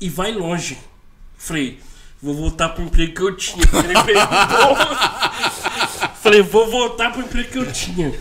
e 0.00 0.08
vai 0.08 0.30
longe. 0.32 0.78
Falei, 1.36 1.80
vou 2.22 2.34
voltar 2.34 2.68
pro 2.70 2.84
emprego 2.84 3.14
que 3.14 3.22
eu 3.22 3.36
tinha. 3.36 3.64
Ele 3.64 4.02
perguntou. 4.04 4.76
Falei, 6.22 6.42
vou 6.42 6.70
voltar 6.70 7.10
pro 7.12 7.22
emprego 7.22 7.50
que 7.50 7.58
eu 7.58 7.72
tinha. 7.72 8.12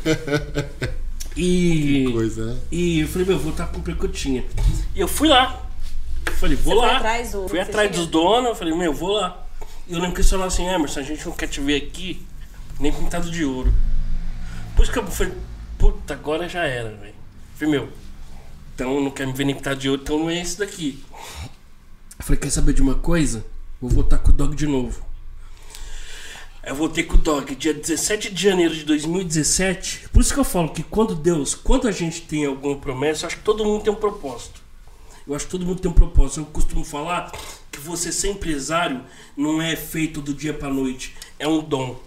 E. 1.35 2.09
Coisa, 2.11 2.45
né? 2.53 2.57
E 2.71 2.99
eu 3.01 3.07
falei, 3.07 3.27
meu, 3.27 3.35
vou 3.37 3.45
voltar 3.47 3.67
pro 3.67 3.79
emprego 3.79 3.99
que 3.99 4.05
eu 4.05 4.11
tinha. 4.11 4.45
E 4.95 4.99
eu 4.99 5.07
fui 5.07 5.27
lá. 5.27 5.61
Falei, 6.39 6.55
vou 6.55 6.73
Você 6.75 6.79
foi 6.79 6.87
lá. 6.87 6.97
atrás 6.97 7.31
do- 7.31 7.47
fui 7.49 7.57
você 7.59 7.69
atrás 7.69 7.91
dos 7.91 8.07
donos, 8.07 8.49
eu 8.49 8.55
falei, 8.55 8.73
meu, 8.75 8.93
vou 8.93 9.11
lá. 9.13 9.45
E 9.87 9.93
eu 9.93 9.99
lembro 9.99 10.13
que 10.13 10.21
eles 10.21 10.29
falaram 10.29 10.47
assim, 10.47 10.65
Emerson, 10.67 10.99
a 10.99 11.03
gente 11.03 11.25
não 11.25 11.33
quer 11.33 11.47
te 11.47 11.59
ver 11.59 11.75
aqui, 11.77 12.25
nem 12.79 12.91
pintado 12.91 13.29
de 13.29 13.43
ouro. 13.43 13.73
Por 14.75 14.83
isso 14.83 14.91
que 14.91 14.99
eu 14.99 15.07
falei, 15.07 15.33
puta, 15.79 16.13
agora 16.13 16.47
já 16.47 16.65
era, 16.65 16.89
velho. 16.89 17.15
Falei, 17.55 17.71
meu, 17.71 17.89
então 18.75 19.01
não 19.01 19.09
quer 19.09 19.25
me 19.25 19.33
ver 19.33 19.45
nem 19.45 19.55
pintado 19.55 19.79
de 19.79 19.89
ouro, 19.89 20.01
então 20.03 20.19
não 20.19 20.29
é 20.29 20.39
esse 20.39 20.59
daqui. 20.59 21.03
Eu 22.19 22.25
falei, 22.25 22.39
quer 22.39 22.51
saber 22.51 22.73
de 22.73 22.81
uma 22.81 22.95
coisa? 22.95 23.45
Vou 23.81 23.89
voltar 23.89 24.19
com 24.19 24.29
o 24.29 24.33
dog 24.33 24.55
de 24.55 24.67
novo. 24.67 25.01
Eu 26.61 26.75
voltei 26.75 27.05
com 27.05 27.15
o 27.15 27.17
dog 27.17 27.55
dia 27.55 27.73
17 27.73 28.31
de 28.33 28.43
janeiro 28.43 28.75
de 28.75 28.83
2017. 28.83 30.09
Por 30.09 30.21
isso 30.21 30.33
que 30.33 30.39
eu 30.39 30.43
falo 30.43 30.69
que 30.69 30.83
quando 30.83 31.15
Deus, 31.15 31.55
quando 31.55 31.87
a 31.87 31.91
gente 31.91 32.21
tem 32.21 32.45
alguma 32.45 32.75
promessa, 32.75 33.23
eu 33.23 33.27
acho 33.27 33.37
que 33.37 33.43
todo 33.43 33.63
mundo 33.63 33.83
tem 33.83 33.91
um 33.91 33.95
propósito. 33.95 34.61
Eu 35.25 35.33
acho 35.33 35.45
que 35.45 35.51
todo 35.51 35.65
mundo 35.65 35.79
tem 35.79 35.89
um 35.89 35.93
propósito. 35.93 36.41
Eu 36.41 36.45
costumo 36.45 36.83
falar 36.83 37.31
que 37.71 37.79
você 37.79 38.11
ser 38.11 38.31
empresário 38.31 39.01
não 39.35 39.61
é 39.61 39.75
feito 39.75 40.21
do 40.21 40.33
dia 40.33 40.53
pra 40.53 40.69
noite, 40.69 41.15
é 41.39 41.47
um 41.47 41.63
dom. 41.63 41.97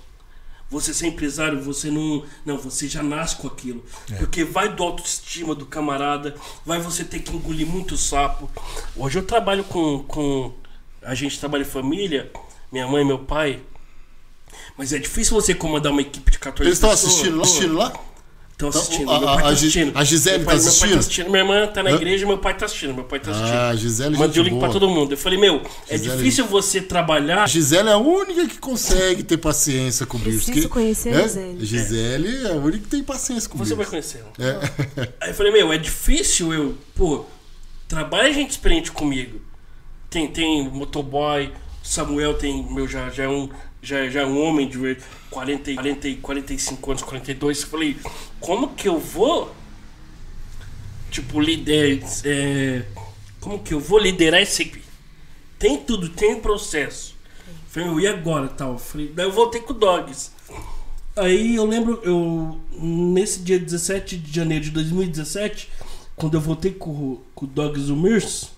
Você 0.72 0.94
ser 0.94 1.08
empresário, 1.08 1.62
você 1.62 1.90
não. 1.90 2.24
Não, 2.46 2.56
você 2.56 2.88
já 2.88 3.02
nasce 3.02 3.36
com 3.36 3.46
aquilo. 3.46 3.84
Porque 4.16 4.42
vai 4.42 4.74
do 4.74 4.82
autoestima 4.82 5.54
do 5.54 5.66
camarada, 5.66 6.34
vai 6.64 6.80
você 6.80 7.04
ter 7.04 7.20
que 7.20 7.30
engolir 7.36 7.66
muito 7.66 7.94
sapo. 7.94 8.50
Hoje 8.96 9.18
eu 9.18 9.22
trabalho 9.22 9.64
com. 9.64 10.02
com 10.04 10.50
a 11.02 11.14
gente 11.14 11.38
trabalha 11.38 11.60
em 11.60 11.66
família, 11.66 12.32
minha 12.72 12.88
mãe 12.88 13.02
e 13.02 13.04
meu 13.04 13.18
pai. 13.18 13.60
Mas 14.78 14.94
é 14.94 14.98
difícil 14.98 15.34
você 15.34 15.54
comandar 15.54 15.92
uma 15.92 16.00
equipe 16.00 16.30
de 16.30 16.38
14 16.38 16.66
Eles 16.66 16.78
estão 16.78 16.88
pessoas. 16.88 17.12
assistindo, 17.12 17.36
lá, 17.36 17.42
assistindo 17.42 17.74
lá? 17.74 17.92
Estão 18.68 18.82
assistindo. 18.82 19.10
a- 19.10 19.18
meu 19.20 19.28
a- 19.28 19.34
pai 19.34 19.42
tá 19.42 19.48
a 19.48 19.54
Gi- 19.54 19.56
assistindo. 19.66 19.92
a 19.98 20.04
Gisele 20.04 20.36
Meu 20.38 20.46
pai- 20.46 20.54
tá 20.56 20.62
Meu 20.62 20.62
pai 20.62 20.68
assistindo? 20.70 20.92
tá 20.92 20.98
assistindo. 20.98 21.26
Minha 21.30 21.38
irmã 21.42 21.66
tá 21.66 21.82
na 21.82 21.90
Hã? 21.90 21.94
igreja 21.94 22.24
e 22.24 22.28
meu 22.28 22.38
pai 22.38 22.56
tá 22.56 22.64
assistindo. 22.66 22.94
Meu 22.94 23.04
pai 23.04 23.20
tá 23.20 23.30
assistindo. 23.30 23.54
Ah, 23.56 23.74
Gisele, 23.76 24.16
Mandei 24.16 24.40
o 24.40 24.44
link 24.44 24.58
pra 24.58 24.68
boa. 24.68 24.72
todo 24.80 24.88
mundo. 24.88 25.12
Eu 25.12 25.16
falei, 25.18 25.38
meu, 25.38 25.62
é 25.88 25.96
Gisele- 25.98 26.16
difícil 26.16 26.46
você 26.46 26.80
trabalhar. 26.80 27.42
A 27.42 27.46
Gisele 27.46 27.88
é 27.88 27.92
a 27.92 27.96
única 27.98 28.46
que 28.48 28.58
consegue 28.58 29.22
ter 29.22 29.36
paciência 29.38 30.06
com 30.06 30.16
o 30.16 30.20
bicho. 30.20 30.44
Preciso 30.44 30.68
que- 30.68 30.72
conhecer 30.72 31.14
a 31.14 31.20
é? 31.20 31.22
Gisele. 31.22 31.64
Gisele 31.66 32.46
é 32.46 32.50
a 32.50 32.54
única 32.54 32.78
que 32.84 32.88
tem 32.88 33.02
paciência 33.02 33.48
com 33.48 33.56
o 33.56 33.58
Você 33.58 33.74
vai 33.74 33.86
conhecer 33.86 34.20
ela. 34.20 34.32
É. 34.38 35.08
Aí 35.20 35.30
eu 35.30 35.34
falei, 35.34 35.52
meu, 35.52 35.72
é 35.72 35.78
difícil 35.78 36.52
eu, 36.52 36.74
pô, 36.94 37.24
trabalha 37.88 38.32
gente 38.32 38.50
experiente 38.50 38.90
comigo. 38.92 39.40
Tem, 40.10 40.28
tem 40.28 40.68
motoboy, 40.68 41.50
Samuel 41.82 42.34
tem, 42.34 42.66
meu, 42.72 42.86
já, 42.86 43.08
já 43.10 43.24
é 43.24 43.28
um. 43.28 43.48
Já, 43.82 44.08
já 44.08 44.20
é 44.22 44.26
um 44.26 44.40
homem 44.40 44.68
de 44.68 44.78
40, 45.28 45.74
40, 45.74 46.08
e 46.08 46.16
45 46.16 46.90
anos, 46.90 47.02
42. 47.02 47.62
Eu 47.62 47.66
falei, 47.68 47.96
como 48.38 48.68
que 48.74 48.88
eu 48.88 48.98
vou, 48.98 49.52
tipo, 51.10 51.40
liderar. 51.40 52.08
É, 52.24 52.84
como 53.40 53.58
que 53.58 53.74
eu 53.74 53.80
vou 53.80 53.98
liderar 53.98 54.40
essa 54.40 54.62
equipe? 54.62 54.82
Tem 55.58 55.78
tudo, 55.78 56.08
tem 56.08 56.40
processo. 56.40 57.14
Eu 57.46 57.54
falei, 57.90 58.04
e 58.04 58.08
agora 58.08 58.48
tal? 58.48 58.72
Eu 58.74 58.78
falei, 58.78 59.08
daí 59.14 59.26
eu 59.26 59.32
voltei 59.32 59.60
com 59.60 59.72
o 59.72 59.76
Dogs. 59.76 60.30
Aí 61.16 61.56
eu 61.56 61.66
lembro, 61.66 62.00
eu 62.04 62.58
nesse 62.78 63.40
dia 63.40 63.58
17 63.58 64.16
de 64.16 64.32
janeiro 64.34 64.64
de 64.64 64.70
2017, 64.70 65.68
quando 66.16 66.34
eu 66.34 66.40
voltei 66.40 66.72
com, 66.72 66.90
o- 66.90 67.22
com 67.34 67.44
o 67.44 67.48
Dogs 67.48 67.90
Umirs, 67.90 68.50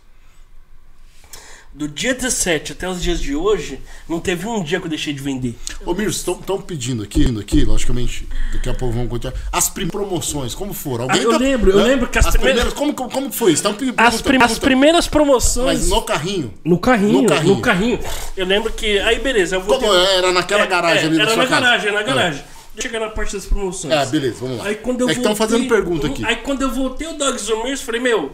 do 1.75 1.89
dia 1.89 2.15
17 2.15 2.71
até 2.73 2.89
os 2.89 3.03
dias 3.03 3.21
de 3.21 3.35
hoje, 3.35 3.81
não 4.09 4.21
teve 4.21 4.47
um 4.47 4.63
dia 4.63 4.79
que 4.79 4.87
eu 4.87 4.89
deixei 4.91 5.13
de 5.13 5.21
vender. 5.21 5.57
Ô, 5.85 5.93
Mirce, 5.93 6.19
estão 6.31 6.61
pedindo 6.61 7.03
aqui, 7.03 7.25
indo 7.25 7.41
aqui, 7.41 7.65
logicamente, 7.65 8.29
daqui 8.53 8.69
a 8.69 8.75
pouco 8.75 8.95
vamos 8.95 9.11
continuar. 9.11 9.35
As 9.51 9.69
primeiras 9.69 9.93
promoções, 10.07 10.55
como 10.55 10.73
foram? 10.73 11.05
Alguém 11.05 11.21
Ah, 11.21 11.25
eu 11.25 11.37
lembro, 11.39 11.71
eu 11.73 11.83
lembro 11.83 12.07
que 12.07 12.17
as 12.19 12.31
primeiras- 12.31 12.73
Como, 12.73 12.95
como, 12.95 13.11
como 13.11 13.33
foi? 13.33 13.53
Estão 13.53 13.75
pedindo 13.75 13.95
As, 13.97 14.23
prim- 14.23 14.41
as 14.41 14.59
primeiras 14.59 15.09
promoções. 15.09 15.81
Mas 15.81 15.89
no 15.91 16.03
carrinho. 16.03 16.55
No 16.65 16.79
carrinho, 16.79 17.23
No 17.23 17.27
carrinho. 17.29 17.55
no 17.57 17.61
carrinho. 17.61 17.99
Eu 18.37 18.47
lembro 18.47 18.73
que. 18.73 18.99
Aí 19.01 19.19
beleza, 19.19 19.57
eu 19.57 19.61
voltei. 19.61 19.89
Como 19.89 20.01
era 20.01 20.31
naquela 20.33 20.63
É, 20.63 20.67
garagem 20.69 21.05
é, 21.05 21.07
ali 21.07 21.21
Era 21.21 21.37
na 21.37 21.47
casa? 21.47 21.61
garagem, 21.61 21.93
na 21.93 22.03
garagem. 22.03 22.45
Deixa 22.75 22.89
eu 22.89 22.93
chegar 22.93 23.01
na 23.07 23.13
parte 23.13 23.33
das 23.35 23.47
promoções. 23.47 23.93
Ah, 23.93 24.05
beleza, 24.07 24.37
vamos 24.41 24.59
lá. 24.59 24.67
Aí 24.67 24.77
quando 24.77 25.01
eu 25.01 25.09
é 25.09 25.13
que 25.13 25.19
estão 25.19 25.35
voltei- 25.35 25.57
fazendo 25.57 25.69
pergunta 25.69 26.07
aqui. 26.07 26.25
Aí 26.25 26.37
quando 26.37 26.63
eu 26.63 26.71
voltei 26.71 27.07
o 27.09 27.15
Dogs 27.15 27.45
Zomers, 27.47 27.81
falei, 27.83 28.01
meu. 28.01 28.33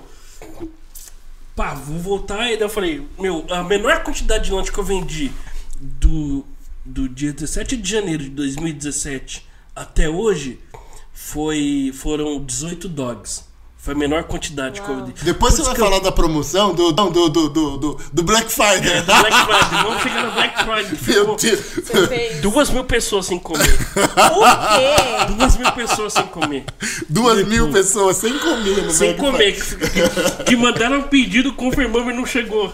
Pá, 1.60 1.74
vou 1.74 1.98
voltar. 1.98 2.50
E 2.50 2.56
daí 2.56 2.62
eu 2.62 2.70
falei, 2.70 3.06
meu, 3.18 3.44
a 3.50 3.62
menor 3.62 4.02
quantidade 4.02 4.44
de 4.44 4.50
lanche 4.50 4.72
que 4.72 4.78
eu 4.78 4.82
vendi 4.82 5.30
do, 5.78 6.42
do 6.82 7.06
dia 7.06 7.34
17 7.34 7.76
de 7.76 7.86
janeiro 7.86 8.22
de 8.22 8.30
2017 8.30 9.46
até 9.76 10.08
hoje 10.08 10.58
foi, 11.12 11.92
foram 11.94 12.42
18 12.42 12.88
dogs. 12.88 13.44
Foi 13.82 13.94
a 13.94 13.96
menor 13.96 14.24
quantidade 14.24 14.78
que 14.82 14.88
eu 14.90 14.96
vendi. 15.06 15.14
Depois 15.24 15.54
Por 15.54 15.62
você 15.64 15.70
vai 15.70 15.80
eu- 15.80 15.84
falar 15.84 16.00
da 16.00 16.12
promoção 16.12 16.74
do, 16.74 16.92
do, 16.92 17.08
do, 17.10 17.28
do, 17.30 17.48
do, 17.78 18.00
do 18.12 18.22
Black 18.22 18.52
Friday. 18.52 18.90
É, 18.92 19.00
do 19.00 19.06
Black 19.06 19.36
Friday. 19.46 19.82
Vamos 19.84 20.02
chegar 20.02 20.22
no 20.26 20.32
Black 20.32 20.64
Friday. 20.64 20.84
Meu 20.90 20.98
Ficou 20.98 21.36
Deus. 21.36 22.08
Fez. 22.08 22.40
Duas 22.42 22.68
mil 22.70 22.84
pessoas 22.84 23.24
sem 23.24 23.38
comer. 23.38 23.64
O 23.64 24.76
quê? 24.76 25.32
Duas 25.34 25.56
mil 25.56 25.72
pessoas 25.72 26.12
sem 26.12 26.26
comer. 26.26 26.64
Duas 27.08 27.46
mil 27.48 27.70
pessoas 27.72 28.16
sem 28.18 28.38
comer 28.38 28.82
no 28.84 28.90
Sem 28.90 29.14
Black 29.16 29.18
comer. 29.32 29.52
Que, 29.54 30.44
que 30.44 30.56
mandaram 30.56 30.98
um 30.98 31.02
pedido, 31.04 31.54
confirmamos 31.54 32.12
e 32.12 32.16
não 32.16 32.26
chegou. 32.26 32.70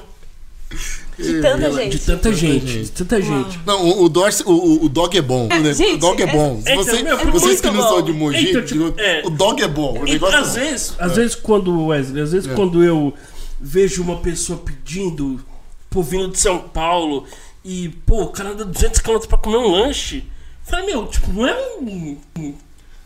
De 1.19 1.41
tanta 1.41 1.71
De 1.71 1.77
gente. 1.77 1.99
tanta 2.01 2.33
gente, 2.33 2.83
de 2.83 2.91
tanta 2.93 3.23
gente. 3.23 3.59
Não, 3.65 3.83
o, 3.85 4.03
o, 4.05 4.09
Dorce, 4.09 4.43
o, 4.45 4.85
o- 4.85 4.89
dog 4.89 5.17
é 5.17 5.23
bom. 5.23 5.47
né? 5.49 5.73
gente, 5.73 5.95
o 5.95 5.99
dog 5.99 6.23
é 6.23 6.27
é- 6.27 6.33
bom. 6.33 6.59
Então, 6.61 6.77
você- 6.77 7.03
meu, 7.03 7.17
vocês 7.33 7.59
é 7.59 7.63
que 7.63 7.71
não 7.75 7.83
são 7.89 8.03
de 8.03 8.13
Mogi, 8.13 8.51
Então, 8.51 8.63
tipo, 8.65 9.01
é. 9.01 9.23
o 9.25 9.31
dog 9.31 9.63
é 9.63 9.69
bom. 9.69 9.99
O 10.01 10.07
E, 10.07 10.13
negócio 10.13 10.39
às 10.39 10.57
é 10.57 10.61
bom. 10.61 10.67
vezes, 10.71 10.95
às 10.99 11.17
vezes 11.17 11.35
quando 11.35 11.87
Wesley, 11.87 12.23
às 12.23 12.33
vezes 12.33 12.53
quando 12.55 12.85
eu 12.85 13.15
vejo 13.59 14.03
uma 14.03 14.17
pessoa 14.19 14.59
pedindo, 14.59 15.41
pô, 15.89 16.03
vindo 16.03 16.29
de 16.29 16.39
São 16.39 16.59
Paulo, 16.59 17.25
e, 17.65 17.89
pô, 18.05 18.25
o 18.25 18.29
cara 18.29 18.51
anda 18.51 18.65
200 18.67 19.01
km 19.01 19.19
pra 19.27 19.39
comer 19.39 19.57
um 19.57 19.71
lanche. 19.71 20.19
Eu 20.19 20.71
falei, 20.71 20.87
meu, 20.87 21.07
tipo, 21.07 21.33
não 21.33 21.47
é 21.47 21.57
um, 21.81 22.19
um- 22.39 22.55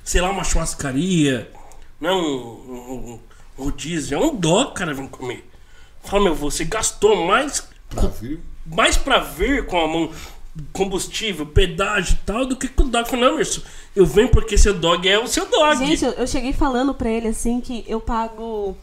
sei 0.03 0.21
lá, 0.21 0.31
uma 0.31 0.43
churrascaria, 0.43 1.49
não 2.01 2.11
é 2.11 2.13
um, 2.15 2.25
um, 2.27 3.19
um 3.59 3.65
rodízio, 3.65 4.17
é 4.17 4.21
um 4.21 4.35
dog, 4.35 4.75
cara, 4.75 4.93
vem 4.93 5.07
comer. 5.07 5.49
Fala, 6.03 6.25
meu, 6.25 6.35
você 6.35 6.65
gastou 6.65 7.15
mais, 7.27 7.63
Mais 8.67 8.97
pra 8.97 9.19
ver 9.19 9.67
com 9.67 9.79
a 9.79 9.89
mão 9.89 10.11
combustível, 10.73 11.47
pedágio 11.47 12.15
e 12.15 12.27
tal, 12.27 12.47
do 12.47 12.57
que 12.57 12.69
com 12.69 12.85
o 12.85 12.89
dog. 12.89 13.17
Não, 13.17 13.35
Emerson, 13.35 13.63
eu 13.95 14.05
venho 14.05 14.29
porque 14.29 14.59
seu 14.59 14.75
dog 14.75 15.09
é 15.09 15.19
o 15.19 15.27
seu 15.27 15.47
dog. 15.47 15.79
Gente, 15.79 16.05
eu, 16.05 16.13
eu 16.13 16.27
cheguei 16.27 16.53
falando 16.53 16.93
pra 16.95 17.11
ele 17.11 17.29
assim 17.29 17.61
que 17.61 17.85
eu 17.87 18.01
pago 18.01 18.77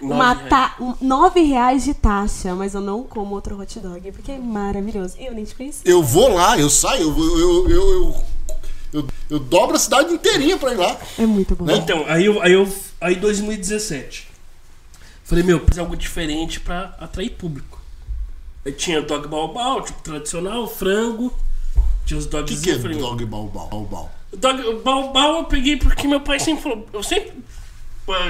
Nove 0.00 0.14
uma 0.14 0.32
reais. 0.32 0.48
ta... 0.48 0.76
nove 1.00 1.40
reais 1.42 1.84
de 1.84 1.94
taxa, 1.94 2.54
mas 2.54 2.74
eu 2.74 2.80
não 2.80 3.02
como 3.02 3.34
outro 3.34 3.60
hot 3.60 3.80
dog, 3.80 4.12
porque 4.12 4.32
é 4.32 4.38
maravilhoso. 4.38 5.16
E 5.18 5.26
eu 5.26 5.34
nem 5.34 5.44
te 5.44 5.54
conheci. 5.54 5.80
Eu 5.84 6.02
vou 6.02 6.32
lá, 6.32 6.58
eu 6.58 6.70
saio, 6.70 7.02
eu, 7.02 7.18
eu, 7.18 7.38
eu, 7.38 7.70
eu, 7.70 7.92
eu, 7.92 8.24
eu, 8.92 9.08
eu 9.30 9.38
dobro 9.38 9.76
a 9.76 9.78
cidade 9.78 10.12
inteirinha 10.12 10.56
pra 10.56 10.72
ir 10.72 10.76
lá. 10.76 10.96
É 11.18 11.26
muito 11.26 11.54
bom. 11.54 11.64
Né? 11.64 11.76
Então, 11.76 12.04
aí 12.06 12.24
eu, 12.24 12.40
aí 12.40 12.52
eu. 12.52 12.68
Aí 13.00 13.16
2017. 13.16 14.28
Falei, 15.24 15.44
meu, 15.44 15.58
preciso 15.58 15.74
de 15.74 15.80
algo 15.80 15.96
diferente 15.96 16.58
pra 16.58 16.96
atrair 16.98 17.30
público. 17.30 17.77
Aí 18.66 18.72
tinha 18.72 19.00
dog 19.02 19.28
balbal, 19.28 19.82
tipo 19.82 20.02
tradicional, 20.02 20.66
frango. 20.68 21.32
Tinha 22.04 22.18
os 22.18 22.26
O 22.26 22.28
dogs. 22.28 22.56
que, 22.60 22.62
que 22.62 22.70
é 22.70 22.78
dog 22.94 23.24
balbal? 23.24 23.68
balbal? 23.68 24.12
Dog, 24.32 24.60
o 24.62 24.80
balbal 24.80 25.36
eu 25.38 25.44
peguei 25.44 25.76
porque 25.76 26.06
meu 26.06 26.20
pai 26.20 26.38
sempre 26.38 26.62
falou. 26.62 26.86
Eu 26.92 27.02
sempre. 27.02 27.32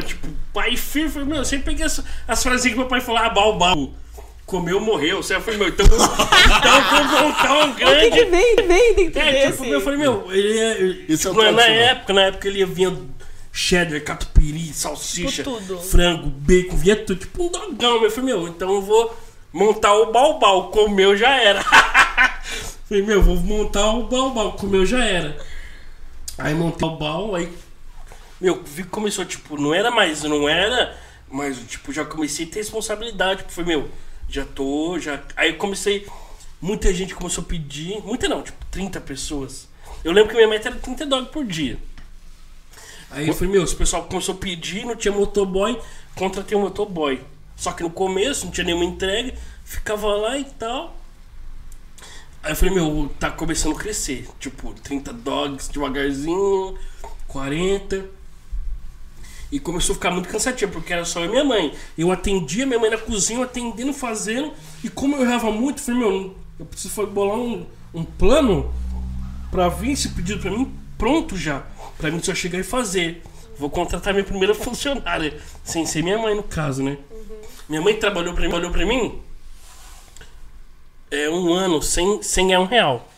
Tipo, 0.06 0.26
pai 0.52 0.76
filho, 0.76 1.08
falei, 1.08 1.28
meu, 1.28 1.36
eu 1.38 1.44
sempre 1.44 1.66
peguei 1.66 1.86
as, 1.86 2.02
as 2.26 2.42
frases 2.42 2.68
que 2.70 2.76
meu 2.76 2.86
pai 2.86 3.00
falou, 3.00 3.20
ah, 3.22 3.28
balbal. 3.30 3.90
Comeu, 4.44 4.80
morreu. 4.80 5.22
Você 5.22 5.38
falei, 5.40 5.58
meu, 5.58 5.68
então, 5.68 5.84
então 5.86 6.98
eu 6.98 7.08
vou 7.08 7.20
montar 7.28 7.54
um 7.66 7.70
O 7.70 7.74
que, 7.74 7.84
grande. 7.84 8.10
que 8.10 8.24
vem, 8.24 8.56
vem 8.56 8.94
dentro 8.96 9.20
É, 9.20 9.32
desse? 9.46 9.58
tipo, 9.58 9.64
eu 9.66 9.80
falei, 9.80 9.98
meu, 10.00 10.32
ele 10.32 10.58
é. 10.58 11.04
Esse 11.12 11.26
é 11.26 11.30
o 11.30 11.32
tipo, 11.34 11.44
na, 11.44 11.52
na 11.52 11.64
época, 11.66 12.12
na 12.12 12.22
época 12.22 12.48
ele 12.48 12.64
vinha 12.64 12.96
cheddar, 13.52 14.02
catupiry, 14.02 14.72
salsicha, 14.72 15.42
Tipo 15.44 15.58
tudo. 15.60 15.78
frango, 15.80 16.28
bacon, 16.28 16.76
vinha 16.76 16.96
tudo, 16.96 17.20
tipo 17.20 17.44
um 17.44 17.48
dogão. 17.50 18.02
Eu 18.02 18.10
falei, 18.10 18.34
meu, 18.34 18.48
então 18.48 18.72
eu 18.74 18.82
vou 18.82 19.14
montar 19.58 19.92
o 19.92 20.12
balbal, 20.12 20.70
comeu 20.70 21.16
já 21.16 21.34
era. 21.34 21.62
falei, 22.86 23.02
meu, 23.02 23.20
vou 23.20 23.36
montar 23.36 23.90
o 23.90 24.04
balbal, 24.04 24.52
comeu 24.52 24.86
já 24.86 25.04
era. 25.04 25.36
Aí 26.38 26.54
montei 26.54 26.86
o 26.86 26.92
balbal, 26.92 27.34
aí. 27.34 27.52
Meu, 28.40 28.62
vi 28.62 28.84
que 28.84 28.88
começou, 28.88 29.24
tipo, 29.24 29.60
não 29.60 29.74
era 29.74 29.90
mais, 29.90 30.22
não 30.22 30.48
era, 30.48 30.96
mas, 31.28 31.58
tipo, 31.66 31.92
já 31.92 32.04
comecei 32.04 32.46
a 32.46 32.48
ter 32.48 32.60
responsabilidade. 32.60 33.40
Tipo, 33.40 33.52
foi, 33.52 33.64
meu, 33.64 33.90
já 34.28 34.44
tô, 34.44 34.96
já. 35.00 35.20
Aí 35.36 35.54
comecei. 35.54 36.06
Muita 36.60 36.94
gente 36.94 37.14
começou 37.14 37.42
a 37.42 37.46
pedir. 37.46 38.00
Muita 38.04 38.28
não, 38.28 38.42
tipo, 38.42 38.64
30 38.70 39.00
pessoas. 39.00 39.66
Eu 40.04 40.12
lembro 40.12 40.30
que 40.30 40.36
minha 40.36 40.48
meta 40.48 40.68
era 40.68 40.78
30 40.78 41.04
dólares 41.06 41.32
por 41.32 41.44
dia. 41.44 41.76
Aí 43.10 43.26
eu 43.26 43.34
falei, 43.34 43.52
meu, 43.52 43.64
o 43.64 43.76
pessoal 43.76 44.04
começou 44.04 44.36
a 44.36 44.38
pedir, 44.38 44.84
não 44.84 44.94
tinha 44.94 45.12
motoboy, 45.12 45.80
contratei 46.14 46.56
um 46.56 46.60
motoboy. 46.60 47.20
Só 47.58 47.72
que 47.72 47.82
no 47.82 47.90
começo 47.90 48.46
não 48.46 48.52
tinha 48.52 48.64
nenhuma 48.64 48.84
entrega, 48.84 49.34
ficava 49.64 50.06
lá 50.06 50.38
e 50.38 50.44
tal. 50.44 50.96
Aí 52.40 52.52
eu 52.52 52.56
falei, 52.56 52.72
meu, 52.72 53.10
tá 53.18 53.30
começando 53.32 53.74
a 53.74 53.78
crescer. 53.78 54.28
Tipo, 54.38 54.72
30 54.74 55.12
dogs 55.12 55.68
devagarzinho, 55.68 56.78
40. 57.26 58.06
E 59.50 59.58
começou 59.58 59.94
a 59.94 59.96
ficar 59.96 60.12
muito 60.12 60.28
cansativo, 60.28 60.70
porque 60.70 60.92
era 60.92 61.04
só 61.04 61.20
eu 61.20 61.26
e 61.26 61.28
minha 61.30 61.44
mãe. 61.44 61.74
Eu 61.96 62.12
atendia 62.12 62.64
minha 62.64 62.78
mãe 62.78 62.90
na 62.90 62.98
cozinha, 62.98 63.44
atendendo, 63.44 63.92
fazendo. 63.92 64.52
E 64.84 64.88
como 64.88 65.16
eu 65.16 65.22
errava 65.22 65.50
muito, 65.50 65.78
eu 65.78 65.84
falei, 65.84 66.00
meu, 66.00 66.36
eu 66.60 66.64
preciso 66.64 67.06
bolar 67.08 67.38
um, 67.38 67.66
um 67.92 68.04
plano 68.04 68.72
pra 69.50 69.68
vir 69.68 69.92
esse 69.92 70.10
pedido 70.10 70.40
pra 70.40 70.50
mim 70.50 70.72
pronto 70.96 71.36
já. 71.36 71.64
Pra 71.96 72.08
mim 72.08 72.22
só 72.22 72.32
chegar 72.32 72.60
e 72.60 72.62
fazer. 72.62 73.20
Vou 73.58 73.68
contratar 73.68 74.14
minha 74.14 74.24
primeira 74.24 74.54
funcionária. 74.56 75.40
Sem 75.64 75.84
ser 75.84 76.04
minha 76.04 76.18
mãe, 76.18 76.36
no 76.36 76.44
caso, 76.44 76.84
né? 76.84 76.98
Minha 77.68 77.82
mãe 77.82 77.94
trabalhou 77.94 78.32
pra 78.32 78.86
mim, 78.86 79.20
é, 81.10 81.28
um 81.28 81.52
ano 81.52 81.82
sem, 81.82 82.22
sem 82.22 82.48
ganhar 82.48 82.60
um 82.60 82.66
real. 82.66 83.08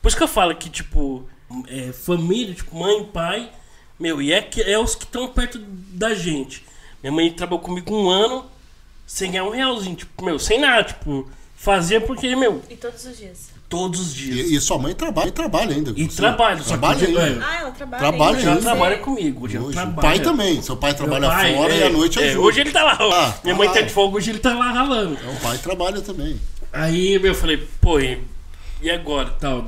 Por 0.00 0.08
isso 0.08 0.16
que 0.16 0.22
eu 0.22 0.28
falo 0.28 0.54
que, 0.54 0.70
tipo, 0.70 1.28
é, 1.66 1.92
família, 1.92 2.54
tipo, 2.54 2.76
mãe, 2.76 3.04
pai, 3.04 3.50
meu, 3.98 4.22
e 4.22 4.32
é, 4.32 4.40
que, 4.40 4.62
é 4.62 4.78
os 4.78 4.94
que 4.94 5.04
estão 5.04 5.28
perto 5.28 5.58
da 5.58 6.14
gente. 6.14 6.64
Minha 7.02 7.12
mãe 7.12 7.32
trabalhou 7.32 7.60
comigo 7.60 7.94
um 7.94 8.08
ano 8.08 8.48
sem 9.06 9.32
ganhar 9.32 9.44
um 9.44 9.50
realzinho, 9.50 9.96
tipo, 9.96 10.24
meu, 10.24 10.38
sem 10.38 10.58
nada, 10.60 10.84
tipo, 10.84 11.28
fazia 11.56 12.00
porque, 12.00 12.34
meu, 12.36 12.62
E 12.70 12.76
todos 12.76 13.04
os 13.04 13.16
dias. 13.16 13.50
Todos 13.70 14.00
os 14.00 14.14
dias. 14.14 14.50
E, 14.50 14.56
e 14.56 14.60
sua 14.60 14.76
mãe 14.78 14.92
trabalha, 14.94 15.28
e 15.28 15.32
trabalha 15.32 15.74
ainda. 15.74 15.92
E 15.96 16.06
trabalha, 16.08 16.60
trabalha 16.62 16.96
hoje- 16.96 17.06
ainda. 17.06 17.22
é, 17.22 17.44
Ah, 17.48 17.60
ela 17.60 17.70
trabalha. 17.70 17.98
Trabalha 18.00 18.30
ainda. 18.32 18.42
já 18.42 18.50
ainda. 18.50 18.62
trabalha 18.62 18.98
comigo, 18.98 19.44
Hoje, 19.46 19.58
o 19.58 19.70
trabalha. 19.70 20.08
pai 20.08 20.20
também. 20.20 20.60
Seu 20.60 20.76
pai 20.76 20.92
trabalha 20.92 21.28
pai, 21.28 21.54
fora 21.54 21.72
é, 21.72 21.78
e 21.78 21.82
à 21.84 21.88
noite 21.90 22.18
é, 22.20 22.28
ajuda. 22.30 22.44
Hoje 22.46 22.60
ele 22.60 22.70
tá 22.72 22.82
lá. 22.82 22.98
Ah, 23.00 23.34
Minha 23.44 23.54
tá 23.54 23.58
mãe 23.58 23.68
lá. 23.68 23.74
tá 23.74 23.80
de 23.80 23.90
folga, 23.92 24.16
hoje 24.18 24.30
ele 24.30 24.38
tá 24.40 24.52
lá 24.54 24.70
ralando. 24.72 25.14
Então, 25.14 25.32
o 25.32 25.40
pai 25.40 25.56
trabalha 25.58 26.00
também. 26.02 26.38
Aí 26.72 27.18
meu, 27.18 27.30
eu 27.30 27.34
falei, 27.34 27.56
pô, 27.80 27.98
e 27.98 28.20
e 28.82 28.90
agora? 28.90 29.30
Tal, 29.30 29.64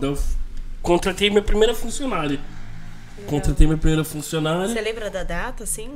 contratei 0.82 1.30
minha 1.30 1.42
primeira 1.42 1.74
funcionária. 1.74 2.38
Contratei 3.26 3.66
minha 3.66 3.78
primeira 3.78 4.02
funcionária. 4.04 4.68
Você 4.68 4.80
lembra 4.80 5.08
da 5.10 5.22
data, 5.22 5.62
assim? 5.64 5.88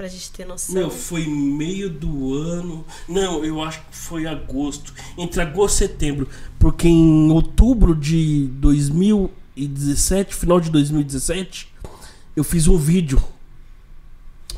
Pra 0.00 0.08
gente 0.08 0.30
ter 0.32 0.46
noção. 0.46 0.74
Meu, 0.74 0.90
foi 0.90 1.26
meio 1.26 1.90
do 1.90 2.32
ano. 2.32 2.86
Não, 3.06 3.44
eu 3.44 3.62
acho 3.62 3.80
que 3.82 3.94
foi 3.94 4.26
agosto. 4.26 4.94
Entre 5.18 5.42
agosto 5.42 5.74
e 5.74 5.78
setembro. 5.80 6.26
Porque 6.58 6.88
em 6.88 7.30
outubro 7.30 7.94
de 7.94 8.46
2017, 8.52 10.34
final 10.34 10.58
de 10.58 10.70
2017, 10.70 11.70
eu 12.34 12.42
fiz 12.42 12.66
um 12.66 12.78
vídeo. 12.78 13.22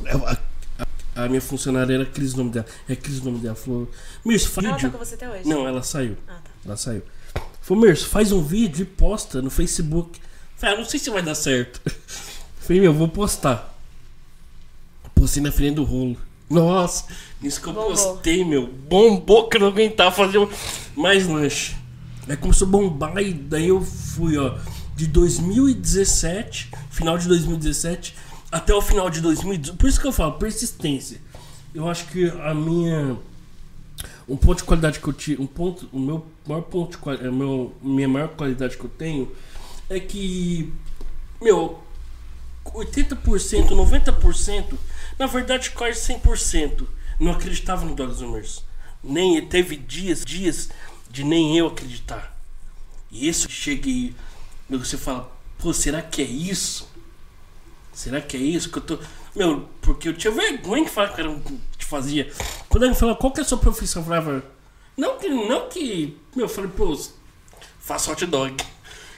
A, 0.05 0.31
a- 0.31 1.25
a 1.25 1.27
minha 1.27 1.41
funcionária 1.41 1.93
era 1.93 2.05
Cris 2.05 2.33
o 2.35 2.37
nome 2.37 2.51
dela. 2.51 2.65
É 2.87 2.95
Cris 2.95 3.19
o 3.19 3.25
nome 3.25 3.39
dela. 3.39 3.55
Falou, 3.55 3.91
Mirce, 4.23 4.47
faz 4.47 4.65
ela 4.65 4.77
tá 4.77 4.83
vídeo. 4.87 4.97
com 4.97 5.05
você 5.05 5.15
até 5.15 5.29
hoje? 5.29 5.45
Não, 5.49 5.67
ela 5.67 5.83
saiu. 5.83 6.15
Ah, 6.25 6.39
tá. 6.41 6.51
Ela 6.65 6.77
saiu. 6.77 7.01
Falei, 7.61 7.83
Merso, 7.87 8.07
faz 8.07 8.31
um 8.31 8.41
vídeo 8.41 8.83
e 8.83 8.85
posta 8.85 9.41
no 9.41 9.49
Facebook. 9.49 10.21
Falei, 10.55 10.75
ah, 10.75 10.79
não 10.79 10.85
sei 10.85 11.01
se 11.01 11.09
vai 11.09 11.21
dar 11.21 11.35
certo. 11.35 11.81
Falei, 12.61 12.81
meu, 12.81 12.93
vou 12.93 13.09
postar. 13.09 13.72
Postei 15.23 15.41
na 15.41 15.53
frente 15.53 15.75
do 15.75 15.85
rolo. 15.85 16.17
Nossa, 16.49 17.05
nisso 17.41 17.61
que 17.61 17.69
eu 17.69 17.73
Bombou. 17.73 17.91
postei, 17.91 18.43
meu. 18.43 18.67
Bombou 18.67 19.47
que 19.47 19.55
eu 19.55 19.61
não 19.61 19.67
aguentava 19.69 20.11
fazer 20.11 20.45
mais 20.97 21.25
lanche. 21.25 21.77
Aí 22.27 22.35
começou 22.35 22.67
a 22.67 22.71
bombar 22.71 23.17
e 23.19 23.31
daí 23.31 23.69
eu 23.69 23.79
fui, 23.81 24.37
ó, 24.37 24.57
de 24.93 25.07
2017, 25.07 26.71
final 26.91 27.17
de 27.17 27.29
2017, 27.29 28.13
até 28.51 28.73
o 28.73 28.81
final 28.81 29.09
de 29.09 29.21
2018. 29.21 29.77
Por 29.77 29.87
isso 29.87 30.01
que 30.01 30.05
eu 30.05 30.11
falo, 30.11 30.33
persistência. 30.33 31.21
Eu 31.73 31.87
acho 31.87 32.05
que 32.07 32.27
a 32.41 32.53
minha 32.53 33.17
um 34.27 34.35
ponto 34.35 34.57
de 34.57 34.63
qualidade 34.65 34.99
que 34.99 35.07
eu 35.07 35.13
tiro, 35.13 35.41
um 35.41 35.47
ponto, 35.47 35.87
o 35.93 35.99
meu 35.99 36.25
maior 36.45 36.63
ponto 36.63 36.91
de 36.91 36.97
qualidade, 36.97 37.33
meu, 37.33 37.73
minha 37.81 38.09
maior 38.09 38.27
qualidade 38.27 38.75
que 38.75 38.83
eu 38.83 38.89
tenho 38.89 39.31
é 39.89 40.01
que 40.01 40.73
meu 41.41 41.81
80%, 42.65 43.69
90%, 43.69 44.73
na 45.17 45.27
verdade 45.27 45.71
quase 45.71 46.13
100%, 46.13 46.87
não 47.19 47.31
acreditava 47.31 47.85
no 47.85 47.95
Dogs 47.95 48.19
Zoomers. 48.19 48.63
Nem 49.03 49.45
teve 49.47 49.75
dias, 49.75 50.23
dias 50.23 50.69
de 51.09 51.23
nem 51.23 51.57
eu 51.57 51.67
acreditar. 51.67 52.35
E 53.11 53.27
isso 53.27 53.49
cheguei, 53.49 54.15
você 54.69 54.97
fala, 54.97 55.31
pô, 55.59 55.73
será 55.73 56.01
que 56.01 56.21
é 56.21 56.25
isso? 56.25 56.89
Será 57.93 58.19
que 58.19 58.35
é 58.35 58.39
isso 58.39 58.69
que 58.71 58.79
eu 58.79 58.81
tô. 58.81 58.99
Meu, 59.35 59.69
porque 59.81 60.09
eu 60.09 60.13
tinha 60.13 60.33
vergonha 60.33 60.85
de 60.85 60.89
falar 60.89 61.09
que 61.09 61.21
um 61.21 61.39
que 61.77 61.85
fazia. 61.85 62.31
Quando 62.67 62.83
ele 62.83 62.95
falou, 62.95 63.15
qual 63.15 63.31
que 63.31 63.39
é 63.39 63.43
a 63.43 63.45
sua 63.45 63.59
profissão? 63.59 64.01
Eu 64.01 64.07
falava, 64.07 64.43
não 64.97 65.19
que. 65.19 65.29
Não 65.29 65.69
que. 65.69 66.17
Meu, 66.35 66.45
eu 66.45 66.49
falei, 66.49 66.71
pô, 66.71 66.99
faço 67.79 68.11
hot 68.11 68.25
dog. 68.25 68.55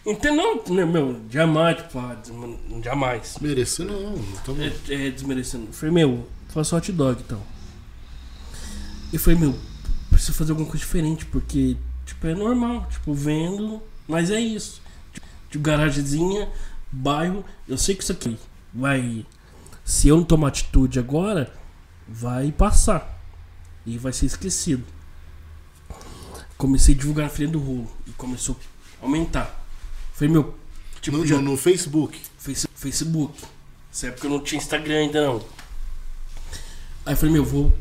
Então, 0.06 0.36
não, 0.36 0.64
né, 0.76 0.86
meu, 0.86 1.20
jamais, 1.32 1.78
tipo, 1.78 1.99
desma- 2.16 2.58
jamais. 2.84 3.38
Merecer 3.41 3.86
não. 3.88 4.16
não 4.16 4.64
É, 4.64 5.08
é, 5.08 5.10
desmerecendo. 5.10 5.74
Falei, 5.74 5.93
meu, 5.95 6.30
faço 6.49 6.76
hot 6.76 6.91
dog 6.91 7.22
então. 7.26 7.41
E 9.12 9.18
falei, 9.18 9.39
meu, 9.39 9.58
preciso 10.10 10.34
fazer 10.34 10.51
alguma 10.51 10.70
coisa 10.70 10.86
diferente, 10.86 11.26
porque, 11.26 11.76
tipo, 12.06 12.28
é 12.28 12.36
normal, 12.36 12.88
tipo, 12.89 13.14
vendo, 13.14 13.82
mas 14.08 14.30
é 14.30 14.39
isso. 14.39 14.82
Tipo, 15.49 15.64
garagemzinha, 15.64 16.49
bairro, 16.91 17.43
eu 17.68 17.78
sei 17.78 17.95
que 17.95 18.03
isso 18.03 18.12
aqui 18.12 18.38
vai. 18.74 19.26
Se 19.84 20.08
eu 20.08 20.18
não 20.18 20.24
tomar 20.24 20.49
atitude 20.49 20.99
agora, 20.99 21.51
vai 22.08 22.51
passar. 22.51 23.14
E 23.86 23.97
vai 23.97 24.12
ser 24.14 24.26
esquecido. 24.28 24.84
Comecei 26.58 26.95
a 26.95 26.97
divulgar 26.97 27.24
na 27.26 27.30
frente 27.30 27.51
do 27.51 27.60
rolo. 27.60 27.88
E 28.08 28.12
começou 28.12 28.56
a 29.01 29.06
aumentar. 29.06 29.64
Falei, 30.16 30.32
meu, 30.34 30.55
tipo, 31.01 31.18
no, 31.18 31.26
já- 31.28 31.41
no, 31.41 31.57
Facebook. 31.57 32.18
Face- 32.38 32.68
Facebook. 32.74 33.34
Nessa 33.89 34.07
época 34.07 34.28
eu 34.28 34.32
não 34.32 34.39
tinha 34.39 34.59
Instagram 34.59 34.95
ainda 34.95 35.26
não. 35.28 35.41
Aí 37.05 37.13
eu 37.13 37.18
falei, 37.18 37.34
meu, 37.34 37.45
vou 37.45 37.74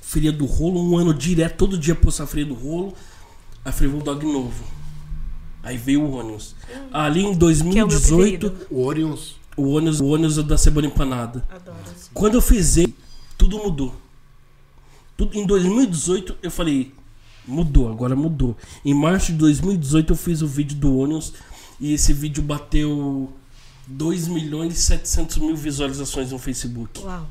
Feria 0.00 0.30
do 0.30 0.46
Rolo, 0.46 0.80
um 0.80 0.96
ano 0.96 1.12
direto, 1.12 1.56
todo 1.56 1.76
dia 1.76 1.94
postar 1.94 2.26
Feria 2.26 2.46
do 2.46 2.54
Rolo. 2.54 2.94
Aí 3.64 3.72
falei, 3.72 3.88
vou 3.90 4.00
dog 4.00 4.24
novo. 4.24 4.64
Aí 5.62 5.76
veio 5.76 6.02
o 6.02 6.12
ônibus. 6.12 6.54
Ali 6.92 7.22
em 7.24 7.36
Que 7.36 7.78
é 7.80 7.84
o 7.84 7.88
2018. 7.88 8.66
O 8.70 8.82
o 9.56 9.70
ônibus, 9.70 10.00
o 10.00 10.06
ônibus 10.06 10.36
da 10.44 10.56
cebola 10.56 10.86
empanada. 10.86 11.44
Adoro. 11.50 11.76
Quando 12.14 12.34
eu 12.34 12.40
fiz 12.42 12.76
ele, 12.76 12.94
tudo 13.36 13.58
mudou. 13.58 13.92
Tudo, 15.16 15.36
em 15.36 15.44
2018 15.46 16.36
eu 16.42 16.50
falei, 16.50 16.92
mudou, 17.46 17.90
agora 17.90 18.14
mudou. 18.14 18.56
Em 18.84 18.94
março 18.94 19.32
de 19.32 19.38
2018 19.38 20.12
eu 20.12 20.16
fiz 20.16 20.40
o 20.42 20.46
vídeo 20.46 20.76
do 20.76 20.96
Onions 20.96 21.32
e 21.80 21.92
esse 21.92 22.12
vídeo 22.12 22.42
bateu 22.42 23.32
2 23.86 24.28
milhões 24.28 24.74
e 24.74 24.80
700 24.80 25.38
mil 25.38 25.56
visualizações 25.56 26.32
no 26.32 26.38
Facebook. 26.38 27.00
Uau. 27.02 27.26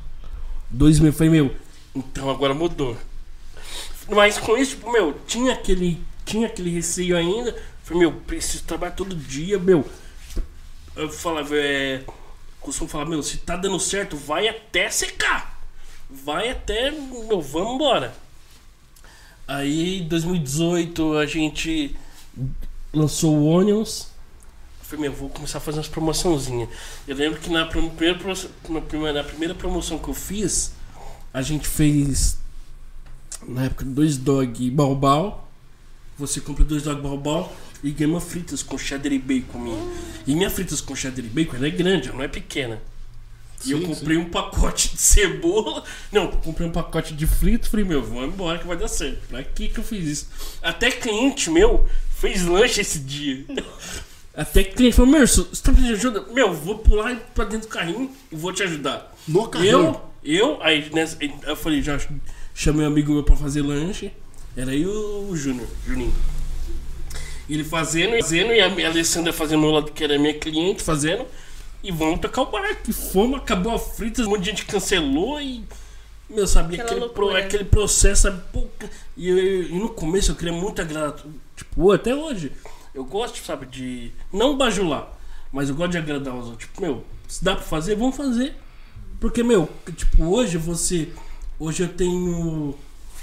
2 0.70 1.00
mil, 1.00 1.12
foi 1.12 1.28
meu. 1.28 1.54
Então 1.94 2.30
agora 2.30 2.54
mudou. 2.54 2.96
Mas 4.08 4.38
com 4.38 4.56
isso, 4.56 4.76
tipo, 4.76 4.90
meu, 4.90 5.18
tinha 5.26 5.52
aquele, 5.52 6.00
tinha 6.24 6.46
aquele 6.46 6.70
receio 6.70 7.16
ainda. 7.16 7.56
Falei, 7.82 8.00
meu, 8.00 8.12
preciso 8.12 8.64
trabalhar 8.64 8.92
todo 8.92 9.14
dia, 9.14 9.58
meu. 9.58 9.84
Eu 10.94 11.08
falava, 11.10 11.54
é. 11.56 12.04
Costumo 12.60 12.88
falar, 12.88 13.06
meu, 13.06 13.22
se 13.22 13.38
tá 13.38 13.56
dando 13.56 13.78
certo, 13.78 14.16
vai 14.16 14.48
até 14.48 14.90
secar. 14.90 15.60
Vai 16.08 16.50
até. 16.50 16.90
Meu, 16.90 17.40
vamos 17.40 17.74
embora. 17.74 18.14
Aí, 19.46 20.00
em 20.00 20.08
2018, 20.08 21.16
a 21.16 21.26
gente 21.26 21.96
lançou 22.92 23.36
o 23.36 23.46
Onions. 23.46 24.10
Eu 24.86 24.90
Falei, 24.90 25.10
meu, 25.10 25.18
vou 25.18 25.28
começar 25.28 25.58
a 25.58 25.60
fazer 25.60 25.78
umas 25.78 25.88
promoçãozinhas. 25.88 26.68
Eu 27.08 27.16
lembro 27.16 27.40
que 27.40 27.50
na 27.50 27.66
primeira, 27.66 28.18
na 28.68 28.80
primeira, 28.80 29.12
na 29.14 29.24
primeira 29.24 29.54
promoção 29.54 29.98
que 29.98 30.08
eu 30.08 30.14
fiz, 30.14 30.72
a 31.34 31.42
gente 31.42 31.66
fez, 31.66 32.38
na 33.48 33.64
época, 33.64 33.84
dois 33.84 34.16
dog 34.16 34.70
balbal. 34.70 35.50
Você 36.16 36.40
compra 36.40 36.64
dois 36.64 36.84
dog 36.84 37.02
balbal 37.02 37.52
e 37.82 37.90
ganha 37.90 38.08
uma 38.08 38.20
fritas 38.20 38.62
com 38.62 38.78
cheddar 38.78 39.12
e 39.12 39.18
bacon 39.18 39.58
minha. 39.58 39.92
E 40.24 40.34
minha 40.36 40.48
fritas 40.48 40.80
com 40.80 40.94
cheddar 40.94 41.24
e 41.24 41.28
bacon 41.28 41.56
ela 41.56 41.66
é 41.66 41.70
grande, 41.70 42.08
ela 42.08 42.18
não 42.18 42.24
é 42.24 42.28
pequena. 42.28 42.80
E 43.64 43.72
eu 43.72 43.80
Sim, 43.80 43.86
comprei 43.86 44.16
um 44.16 44.30
pacote 44.30 44.94
de 44.94 45.00
cebola. 45.00 45.82
Não, 46.12 46.28
comprei 46.28 46.68
um 46.68 46.70
pacote 46.72 47.12
de 47.12 47.26
frito. 47.26 47.68
Falei, 47.68 47.84
meu, 47.84 48.02
vamos 48.02 48.34
embora 48.34 48.58
que 48.58 48.66
vai 48.66 48.76
dar 48.76 48.86
certo. 48.86 49.26
Pra 49.28 49.42
que 49.42 49.68
que 49.68 49.80
eu 49.80 49.84
fiz 49.84 50.06
isso? 50.06 50.28
Até 50.62 50.92
cliente 50.92 51.50
meu 51.50 51.84
fez 52.16 52.44
lanche 52.44 52.80
esse 52.80 53.00
dia. 53.00 53.44
Até 54.36 54.62
cliente 54.64 54.94
falou, 54.94 55.10
meu, 55.10 55.26
você 55.26 55.42
tá 55.42 55.72
precisando 55.72 55.86
de 55.86 55.92
ajuda? 55.94 56.24
Meu, 56.32 56.52
vou 56.52 56.78
pular 56.78 57.16
pra 57.34 57.44
dentro 57.46 57.68
do 57.68 57.72
carrinho 57.72 58.10
e 58.30 58.36
vou 58.36 58.52
te 58.52 58.62
ajudar. 58.62 59.14
No 59.26 59.48
carrinho. 59.48 59.70
Eu, 59.72 60.00
eu, 60.22 60.58
aí 60.62 60.90
nessa, 60.92 61.16
eu 61.46 61.56
falei, 61.56 61.82
já 61.82 61.98
chamei 62.54 62.84
um 62.84 62.88
amigo 62.88 63.12
meu 63.14 63.22
pra 63.22 63.34
fazer 63.34 63.62
lanche. 63.62 64.12
Era 64.54 64.72
aí 64.72 64.86
o 64.86 65.34
Júnior, 65.34 65.66
Juninho. 65.86 66.12
Ele 67.48 67.62
fazendo, 67.64 68.12
fazendo, 68.20 68.52
e 68.52 68.60
a 68.60 68.88
Alessandra 68.88 69.32
fazendo 69.32 69.64
ao 69.64 69.70
lado 69.72 69.92
que 69.92 70.02
era 70.04 70.18
minha 70.18 70.34
cliente, 70.34 70.82
fazendo. 70.82 71.24
E 71.82 71.92
vamos 71.92 72.20
tocar 72.20 72.42
o 72.42 72.46
barco. 72.46 72.90
E 72.90 72.92
fomos, 72.92 73.38
acabou 73.38 73.72
a 73.74 73.78
frita, 73.78 74.22
um 74.22 74.30
monte 74.30 74.40
de 74.40 74.50
gente 74.50 74.64
cancelou 74.66 75.40
e. 75.40 75.64
Meu, 76.28 76.46
sabia 76.46 76.82
Aquela 76.82 76.98
aquele, 76.98 77.12
pro- 77.14 77.22
loucura. 77.26 77.44
aquele 77.44 77.64
processo, 77.64 78.22
sabe? 78.22 78.42
Pô, 78.52 78.64
e, 79.16 79.28
eu- 79.28 79.62
e 79.62 79.78
no 79.78 79.90
começo 79.90 80.32
eu 80.32 80.34
queria 80.34 80.52
muito 80.52 80.82
agradar. 80.82 81.14
Tipo, 81.54 81.92
até 81.92 82.12
hoje. 82.14 82.50
Eu 82.96 83.04
gosto, 83.04 83.44
sabe, 83.44 83.66
de. 83.66 84.10
Não 84.32 84.56
bajular, 84.56 85.12
mas 85.52 85.68
eu 85.68 85.74
gosto 85.74 85.92
de 85.92 85.98
agradar 85.98 86.34
os 86.34 86.46
outros. 86.46 86.66
Tipo, 86.66 86.80
meu, 86.80 87.04
se 87.28 87.44
dá 87.44 87.54
pra 87.54 87.62
fazer, 87.62 87.94
vamos 87.94 88.16
fazer. 88.16 88.56
Porque, 89.20 89.42
meu, 89.42 89.68
tipo, 89.94 90.24
hoje 90.24 90.56
você. 90.56 91.12
Hoje 91.58 91.82
eu 91.82 91.88
tenho 91.90 92.74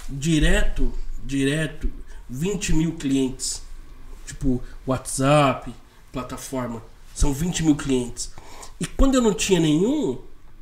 direto, 0.08 0.94
direto, 1.26 1.92
20 2.30 2.74
mil 2.76 2.92
clientes. 2.98 3.64
Tipo, 4.28 4.62
WhatsApp, 4.86 5.74
plataforma. 6.12 6.84
São 7.16 7.34
20 7.34 7.64
mil 7.64 7.76
clientes. 7.76 8.32
E 8.80 8.86
quando 8.86 9.16
eu 9.16 9.22
não 9.22 9.34
tinha 9.34 9.60
nenhum, 9.60 10.20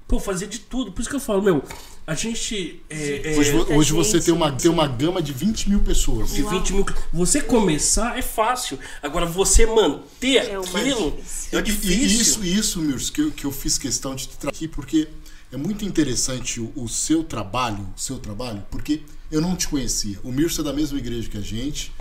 pô, 0.08 0.22
fazia 0.22 0.48
de 0.48 0.60
tudo. 0.60 0.94
Por 0.94 1.02
isso 1.02 1.10
que 1.10 1.18
eu 1.18 1.20
falo, 1.20 1.42
meu, 1.42 1.62
a 2.06 2.16
gente. 2.16 2.82
É, 2.90 3.34
é, 3.34 3.38
Hoje, 3.38 3.52
muita 3.54 3.74
hoje 3.74 3.94
você 3.94 4.14
gente. 4.14 4.26
tem 4.26 4.34
uma, 4.34 4.52
tem 4.52 4.70
uma 4.72 4.88
gama 4.88 5.22
de 5.22 5.32
20 5.34 5.70
mil 5.70 5.80
pessoas. 5.80 6.34
de 6.34 6.42
20 6.44 6.74
mil. 6.74 6.86
Você 7.14 7.42
começar 7.42 8.18
é 8.18 8.22
fácil. 8.22 8.80
Agora, 9.02 9.26
você 9.26 9.66
manter 9.66 10.38
É 10.38 10.56
aquilo 10.56 11.12
difícil. 11.12 11.50
é 11.54 11.58
E- 11.58 11.62
difícil. 11.62 11.92
E 12.02 12.06
isso, 12.22 12.44
isso 12.46 12.80
Mirs, 12.82 13.10
que, 13.10 13.22
eu- 13.22 13.32
que 13.32 13.46
eu 13.46 13.52
fiz 13.52 13.78
questão 13.78 14.16
de 14.16 14.28
te 14.28 14.38
trazer 14.38 14.56
aqui, 14.56 14.68
porque 14.68 15.08
é 15.52 15.58
muito 15.58 15.86
interessante 15.86 16.60
o, 16.60 16.72
o 16.76 16.88
seu 16.90 17.24
trabalho, 17.24 17.88
o 17.96 18.00
seu 18.00 18.18
trabalho, 18.18 18.64
porque 18.72 19.02
eu 19.32 19.40
não 19.42 19.56
te 19.56 19.68
conhecia. 19.68 20.18
O 20.24 20.32
Mirce 20.32 20.60
é 20.60 20.64
da 20.64 20.74
mesma 20.74 20.98
igreja 20.98 21.30
que 21.30 21.38
a 21.38 21.42
gente. 21.42 21.92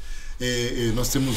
É, 0.41 0.89
é, 0.89 0.93
nós 0.95 1.09
temos. 1.11 1.37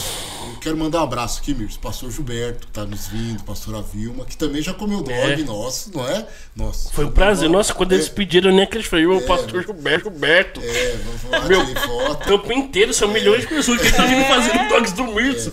Eu 0.53 0.59
quero 0.61 0.77
mandar 0.77 1.01
um 1.01 1.03
abraço 1.03 1.41
aqui, 1.41 1.53
Mirce. 1.53 1.77
Pastor 1.77 2.09
Gilberto, 2.09 2.67
que 2.67 2.71
tá 2.73 2.85
nos 2.85 3.07
vindo, 3.07 3.43
pastora 3.43 3.81
Vilma, 3.81 4.23
que 4.23 4.37
também 4.37 4.61
já 4.61 4.73
comeu 4.73 5.01
dog 5.01 5.13
É. 5.13 5.37
nosso, 5.43 5.91
não 5.93 6.07
é? 6.07 6.25
Nossa. 6.55 6.89
Foi 6.93 7.03
um 7.05 7.11
prazer. 7.11 7.49
Nossa, 7.49 7.73
quando 7.73 7.91
É. 7.91 7.95
eles 7.95 8.07
pediram, 8.07 8.51
nem 8.51 8.61
acreditei. 8.63 9.05
O 9.05 9.19
pastor 9.25 9.61
Gilberto, 9.63 10.09
Gilberto. 10.09 10.61
É, 10.63 10.97
vamos 11.05 11.23
lá, 11.31 11.47
Meu, 11.49 11.65
foto. 11.75 12.25
campo 12.25 12.53
inteiro, 12.53 12.93
são 12.93 13.09
milhões 13.09 13.41
de 13.41 13.47
pessoas 13.47 13.81
que 13.81 13.87
estão 13.87 14.05
indo 14.09 14.23
fazer 14.25 14.69
dogs 14.69 14.93
do 14.93 15.03
Mirso. 15.07 15.51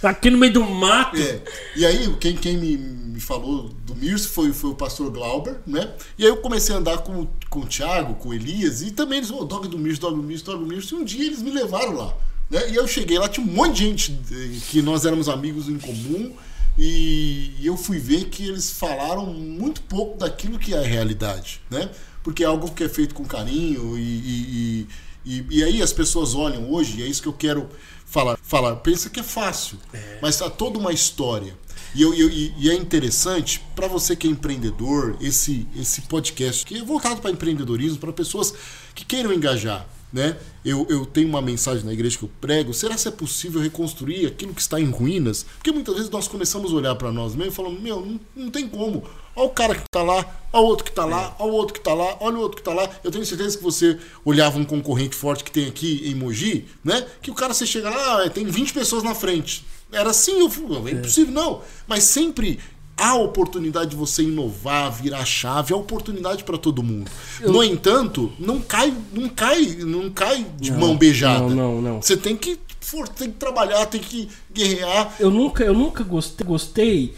Aqui 0.00 0.30
no 0.30 0.38
meio 0.38 0.52
do 0.52 0.62
mato. 0.64 1.16
É. 1.20 1.40
E 1.74 1.84
aí, 1.84 2.14
quem, 2.20 2.36
quem 2.36 2.56
me, 2.56 2.76
me 2.76 3.20
falou 3.20 3.68
do 3.84 3.96
Mirce 3.96 4.28
foi, 4.28 4.52
foi 4.52 4.70
o 4.70 4.74
pastor 4.76 5.10
Glauber, 5.10 5.56
né? 5.66 5.90
E 6.16 6.22
aí 6.24 6.30
eu 6.30 6.36
comecei 6.36 6.72
a 6.72 6.78
andar 6.78 6.98
com, 6.98 7.26
com 7.50 7.60
o 7.60 7.66
Thiago, 7.66 8.14
com 8.14 8.28
o 8.28 8.34
Elias, 8.34 8.80
e 8.82 8.92
também 8.92 9.18
eles, 9.18 9.30
oh, 9.32 9.44
dog 9.44 9.66
do 9.66 9.76
Mirce, 9.78 10.00
dog 10.00 10.14
do 10.16 10.22
Mirce, 10.22 10.44
dog 10.44 10.58
do 10.62 10.66
Mirce. 10.66 10.94
E 10.94 10.98
um 10.98 11.04
dia 11.04 11.24
eles 11.26 11.42
me 11.42 11.50
levaram 11.50 11.96
lá. 11.96 12.14
Né? 12.52 12.70
E 12.70 12.76
eu 12.76 12.86
cheguei 12.86 13.18
lá, 13.18 13.28
tinha 13.28 13.44
um 13.44 13.50
monte 13.50 13.76
de 13.78 13.84
gente 13.84 14.20
eh, 14.30 14.58
que 14.70 14.80
nós 14.82 15.04
éramos 15.04 15.28
amigos 15.28 15.68
em 15.68 15.78
comum. 15.78 16.32
E 16.78 17.52
eu 17.62 17.76
fui 17.76 17.98
ver 17.98 18.26
que 18.30 18.46
eles 18.48 18.70
falaram 18.70 19.26
muito 19.26 19.82
pouco 19.82 20.16
daquilo 20.18 20.58
que 20.58 20.72
é 20.72 20.78
a 20.78 20.82
realidade, 20.86 21.60
né? 21.70 21.90
Porque 22.22 22.42
é 22.42 22.46
algo 22.46 22.70
que 22.70 22.82
é 22.84 22.88
feito 22.88 23.14
com 23.14 23.24
carinho 23.24 23.98
e, 23.98 24.00
e, 24.02 24.88
e, 25.24 25.46
e- 25.50 25.64
aí 25.64 25.82
as 25.82 25.92
pessoas 25.92 26.34
olham 26.34 26.70
hoje, 26.72 26.98
e 27.00 27.02
é 27.02 27.06
isso 27.06 27.20
que 27.20 27.28
eu 27.28 27.32
quero 27.34 27.68
falar. 28.06 28.38
falar 28.42 28.76
pensa 28.76 29.10
que 29.10 29.20
é 29.20 29.22
fácil, 29.22 29.76
mas 30.22 30.40
há 30.40 30.48
toda 30.48 30.78
uma 30.78 30.92
história. 30.92 31.54
E, 31.94 32.00
eu, 32.00 32.14
eu- 32.14 32.30
e 32.30 32.70
é 32.70 32.74
interessante 32.74 33.60
para 33.76 33.86
você 33.86 34.16
que 34.16 34.26
é 34.26 34.30
empreendedor, 34.30 35.16
esse, 35.20 35.66
esse 35.76 36.00
podcast 36.02 36.64
que 36.64 36.78
é 36.78 36.82
voltado 36.82 37.20
para 37.20 37.30
empreendedorismo, 37.30 37.98
para 37.98 38.12
pessoas 38.14 38.54
que 38.94 39.04
queiram 39.04 39.30
engajar. 39.32 39.86
Né? 40.12 40.36
Eu, 40.62 40.86
eu 40.90 41.06
tenho 41.06 41.28
uma 41.28 41.40
mensagem 41.40 41.84
na 41.84 41.92
igreja 41.92 42.18
que 42.18 42.24
eu 42.24 42.30
prego. 42.40 42.74
Será 42.74 42.96
se 42.98 43.08
é 43.08 43.10
possível 43.10 43.62
reconstruir 43.62 44.26
aquilo 44.26 44.52
que 44.52 44.60
está 44.60 44.78
em 44.78 44.90
ruínas? 44.90 45.46
Porque 45.56 45.72
muitas 45.72 45.94
vezes 45.94 46.10
nós 46.10 46.28
começamos 46.28 46.70
a 46.70 46.74
olhar 46.74 46.94
para 46.96 47.10
nós 47.10 47.34
mesmos 47.34 47.54
e 47.54 47.56
falamos: 47.56 47.80
Meu, 47.80 48.04
não, 48.04 48.20
não 48.36 48.50
tem 48.50 48.68
como. 48.68 49.02
Olha 49.34 49.46
o 49.46 49.50
cara 49.50 49.74
que 49.74 49.86
está 49.86 50.02
lá, 50.02 50.26
olha 50.52 50.62
o 50.62 50.66
outro 50.66 50.84
que 50.84 50.90
está 50.90 51.06
lá, 51.06 51.34
olha 51.38 51.50
o 51.50 51.54
outro 51.54 51.72
que 51.72 51.80
está 51.80 51.94
lá, 51.94 52.16
olha 52.20 52.36
o 52.36 52.40
outro 52.40 52.56
que 52.56 52.60
está 52.60 52.74
lá. 52.74 52.90
Eu 53.02 53.10
tenho 53.10 53.24
certeza 53.24 53.56
que 53.56 53.64
você 53.64 53.98
olhava 54.22 54.58
um 54.58 54.64
concorrente 54.64 55.16
forte 55.16 55.42
que 55.42 55.50
tem 55.50 55.66
aqui 55.66 56.02
em 56.04 56.14
Mogi, 56.14 56.66
né? 56.84 57.06
Que 57.22 57.30
o 57.30 57.34
cara 57.34 57.54
você 57.54 57.66
chega 57.66 57.88
lá, 57.88 58.24
ah, 58.24 58.30
tem 58.30 58.44
20 58.44 58.74
pessoas 58.74 59.02
na 59.02 59.14
frente. 59.14 59.64
Era 59.90 60.10
assim, 60.10 60.40
eu 60.40 60.48
fui, 60.48 60.64
é 60.88 60.92
impossível, 60.92 61.32
não. 61.32 61.62
Mas 61.86 62.04
sempre 62.04 62.58
há 62.96 63.14
oportunidade 63.16 63.90
de 63.90 63.96
você 63.96 64.22
inovar, 64.22 64.92
virar 64.92 65.18
a 65.20 65.24
chave, 65.24 65.72
há 65.72 65.76
oportunidade 65.76 66.44
para 66.44 66.56
todo 66.58 66.82
mundo. 66.82 67.10
No 67.40 67.62
entanto, 67.64 68.32
não 68.38 68.60
cai, 68.60 68.94
não 69.12 69.28
cai, 69.28 69.66
não 69.80 70.10
cai 70.10 70.46
de 70.58 70.70
Não, 70.70 70.78
mão 70.78 70.96
beijada. 70.96 71.40
não, 71.40 71.50
não, 71.50 71.82
não. 71.82 72.02
Você 72.02 72.16
tem 72.16 72.36
que, 72.36 72.58
for, 72.80 73.08
tem 73.08 73.30
que 73.30 73.38
trabalhar, 73.38 73.86
tem 73.86 74.00
que 74.00 74.28
guerrear. 74.52 75.14
Eu 75.18 75.30
nunca, 75.30 75.64
eu 75.64 75.74
nunca 75.74 76.04
gostei, 76.04 76.46
gostei, 76.46 77.14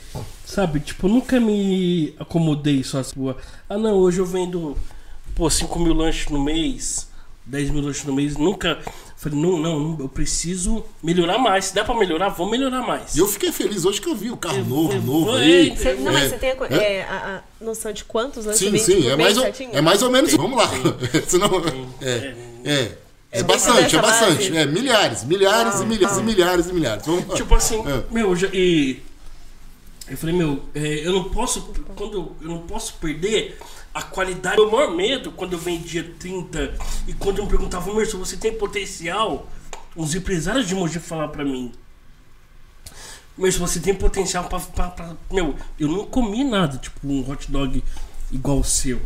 sabe? 0.46 0.80
Tipo, 0.80 1.06
eu 1.06 1.12
nunca 1.12 1.38
me 1.40 2.14
acomodei 2.18 2.82
só 2.82 3.00
assim. 3.00 3.10
tipo, 3.10 3.36
Ah, 3.68 3.76
não, 3.76 3.94
hoje 3.96 4.18
eu 4.20 4.26
vendo, 4.26 4.76
pô, 5.34 5.50
5 5.50 5.78
mil 5.80 5.92
lanches 5.94 6.28
no 6.30 6.42
mês, 6.42 7.08
10 7.44 7.70
mil 7.70 7.82
lanches 7.82 8.04
no 8.04 8.14
mês. 8.14 8.36
Nunca. 8.36 8.78
Falei, 9.24 9.38
não, 9.40 9.56
não, 9.58 9.96
eu 10.00 10.08
preciso 10.08 10.84
melhorar 11.02 11.38
mais. 11.38 11.64
Se 11.66 11.74
der 11.74 11.82
pra 11.82 11.94
melhorar, 11.94 12.28
vou 12.28 12.46
melhorar 12.50 12.82
mais. 12.86 13.16
E 13.16 13.20
eu 13.20 13.26
fiquei 13.26 13.50
feliz 13.50 13.86
hoje 13.86 13.98
que 13.98 14.06
eu 14.06 14.14
vi 14.14 14.30
o 14.30 14.36
carro 14.36 14.58
Eu- 14.58 14.64
novo, 14.66 14.92
eu- 14.92 15.00
novo 15.00 15.30
eu- 15.30 15.34
aí. 15.36 15.70
Você- 15.74 15.94
não, 15.94 16.12
mas 16.12 16.24
É, 16.24 16.28
você 16.28 16.36
tem 16.36 16.50
a, 16.50 16.54
é. 16.68 16.76
é, 16.98 17.02
a- 17.04 17.42
a 17.60 17.64
noção 17.64 17.90
de 17.90 18.04
quantos 18.04 18.44
lanches 18.44 18.60
Sim, 18.60 18.76
sim, 18.76 19.08
é 19.08 19.16
mais, 19.16 19.38
ou, 19.38 19.44
é 19.72 19.80
mais 19.80 20.02
ou 20.02 20.10
menos. 20.10 20.30
Vamos 20.34 20.58
lá. 20.58 20.68
Senão, 21.26 21.48
é, 22.02 22.10
é, 22.10 22.70
é. 22.70 22.98
É 23.32 23.42
bastante, 23.42 23.96
é 23.96 24.00
bastante. 24.02 24.56
É 24.56 24.66
milhares, 24.66 25.24
milhares 25.24 25.80
e 25.80 25.86
milhares 25.86 26.18
e 26.18 26.22
milhares 26.22 26.68
e 26.68 26.72
milhares. 26.74 27.06
Vamos 27.06 27.26
lá. 27.26 27.34
Tipo 27.34 27.54
assim, 27.54 27.82
É. 27.88 28.02
meu, 28.12 28.36
já, 28.36 28.48
e 28.52 29.00
eu 30.08 30.16
falei, 30.18 30.36
meu, 30.36 30.60
é, 30.74 31.00
eu 31.06 31.12
não 31.14 31.24
posso, 31.30 31.62
quando 31.96 32.12
eu, 32.14 32.36
eu 32.42 32.48
não 32.48 32.58
posso 32.58 32.92
perder 33.00 33.58
a 33.94 34.02
qualidade. 34.02 34.60
O 34.60 34.70
maior 34.70 34.90
medo 34.90 35.30
quando 35.30 35.52
eu 35.52 35.58
vendia 35.58 36.02
30 36.18 36.74
e 37.06 37.12
quando 37.14 37.38
eu 37.38 37.44
me 37.44 37.50
perguntava, 37.50 37.94
Merson, 37.94 38.18
você 38.18 38.36
tem 38.36 38.52
potencial? 38.52 39.48
Uns 39.96 40.14
empresários 40.14 40.66
de 40.66 40.74
Mogi 40.74 40.98
falaram 40.98 41.30
pra 41.30 41.44
mim. 41.44 41.72
Merson, 43.38 43.66
você 43.66 43.80
tem 43.80 43.94
potencial 43.94 44.44
pra, 44.44 44.58
pra, 44.60 44.88
pra- 44.88 45.16
Meu, 45.30 45.54
eu 45.78 45.88
não 45.88 46.06
comi 46.06 46.44
nada, 46.44 46.76
tipo 46.78 47.06
um 47.06 47.28
hot 47.30 47.50
dog 47.50 47.82
igual 48.30 48.58
o 48.58 48.64
seu. 48.64 49.00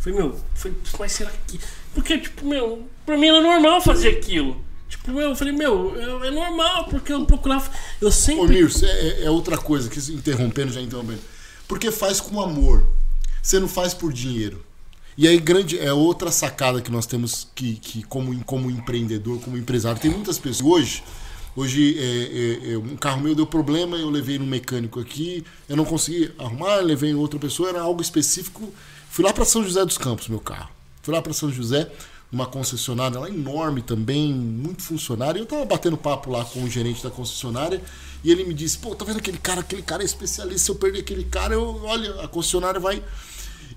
Falei, 0.00 0.18
meu, 0.18 0.38
falei, 0.54 0.76
mas 0.98 1.12
será 1.12 1.30
que. 1.46 1.60
Porque, 1.94 2.18
tipo, 2.18 2.44
meu, 2.46 2.86
pra 3.06 3.16
mim 3.16 3.28
era 3.28 3.40
normal 3.40 3.80
fazer 3.80 4.08
aquilo. 4.08 4.62
Tipo, 4.88 5.12
meu, 5.12 5.30
eu 5.30 5.36
falei, 5.36 5.52
meu, 5.54 5.94
é, 6.22 6.28
é 6.28 6.30
normal, 6.30 6.86
porque 6.86 7.12
eu 7.12 7.24
procurava. 7.24 7.70
Eu 8.00 8.08
Ô, 8.08 8.12
sempre. 8.12 8.48
Mirce, 8.48 8.84
é, 8.84 9.24
é 9.24 9.30
outra 9.30 9.56
coisa, 9.56 9.88
que 9.88 9.98
interrompendo, 10.12 10.72
já 10.72 10.80
interrompendo. 10.80 11.20
Porque 11.68 11.90
faz 11.90 12.20
com 12.20 12.40
amor. 12.40 12.84
Você 13.42 13.58
não 13.58 13.68
faz 13.68 13.92
por 13.92 14.12
dinheiro. 14.12 14.64
E 15.18 15.28
aí, 15.28 15.38
grande 15.38 15.78
é 15.78 15.92
outra 15.92 16.30
sacada 16.30 16.80
que 16.80 16.90
nós 16.90 17.04
temos 17.04 17.48
que, 17.54 17.74
que 17.74 18.02
como, 18.04 18.42
como 18.44 18.70
empreendedor, 18.70 19.40
como 19.40 19.58
empresário. 19.58 20.00
Tem 20.00 20.10
muitas 20.10 20.38
pessoas 20.38 20.64
hoje. 20.64 21.04
Hoje, 21.54 21.98
é, 21.98 22.70
é, 22.70 22.72
é, 22.72 22.78
um 22.78 22.96
carro 22.96 23.20
meu 23.20 23.34
deu 23.34 23.46
problema, 23.46 23.98
eu 23.98 24.08
levei 24.08 24.38
no 24.38 24.46
mecânico 24.46 24.98
aqui, 24.98 25.44
eu 25.68 25.76
não 25.76 25.84
consegui 25.84 26.32
arrumar, 26.38 26.76
levei 26.76 27.10
em 27.10 27.14
outra 27.14 27.38
pessoa, 27.38 27.68
era 27.68 27.82
algo 27.82 28.00
específico. 28.00 28.72
Fui 29.10 29.22
lá 29.22 29.34
para 29.34 29.44
São 29.44 29.62
José 29.62 29.84
dos 29.84 29.98
Campos, 29.98 30.28
meu 30.28 30.40
carro. 30.40 30.70
Fui 31.02 31.12
lá 31.12 31.20
para 31.20 31.34
São 31.34 31.52
José, 31.52 31.90
uma 32.32 32.46
concessionária 32.46 33.20
lá 33.20 33.28
enorme 33.28 33.82
também, 33.82 34.32
muito 34.32 34.82
funcionário. 34.82 35.40
Eu 35.40 35.46
tava 35.46 35.66
batendo 35.66 35.98
papo 35.98 36.30
lá 36.30 36.42
com 36.42 36.62
o 36.62 36.70
gerente 36.70 37.02
da 37.02 37.10
concessionária 37.10 37.82
e 38.24 38.30
ele 38.30 38.44
me 38.44 38.54
disse: 38.54 38.78
pô, 38.78 38.94
tá 38.94 39.04
vendo 39.04 39.18
aquele 39.18 39.36
cara? 39.36 39.60
Aquele 39.60 39.82
cara 39.82 40.02
é 40.02 40.06
especialista. 40.06 40.60
Se 40.60 40.70
eu 40.70 40.76
perder 40.76 41.00
aquele 41.00 41.24
cara, 41.24 41.52
eu, 41.52 41.82
olha, 41.84 42.22
a 42.22 42.28
concessionária 42.28 42.80
vai. 42.80 43.02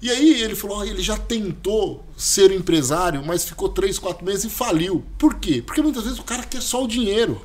E 0.02 0.10
aí 0.10 0.42
ele 0.42 0.56
falou: 0.56 0.78
"Ó, 0.78 0.84
ele 0.84 1.02
já 1.02 1.18
tentou 1.18 2.04
ser 2.18 2.52
empresário, 2.52 3.24
mas 3.26 3.46
ficou 3.46 3.70
três, 3.70 3.98
quatro 4.00 4.26
meses 4.26 4.46
e 4.46 4.50
faliu. 4.50 5.04
Por 5.18 5.36
quê? 5.36 5.62
Porque 5.66 5.82
muitas 5.82 6.04
vezes 6.04 6.20
o 6.20 6.24
cara 6.24 6.44
quer 6.44 6.62
só 6.62 6.84
o 6.84 6.88
dinheiro. 6.88 7.42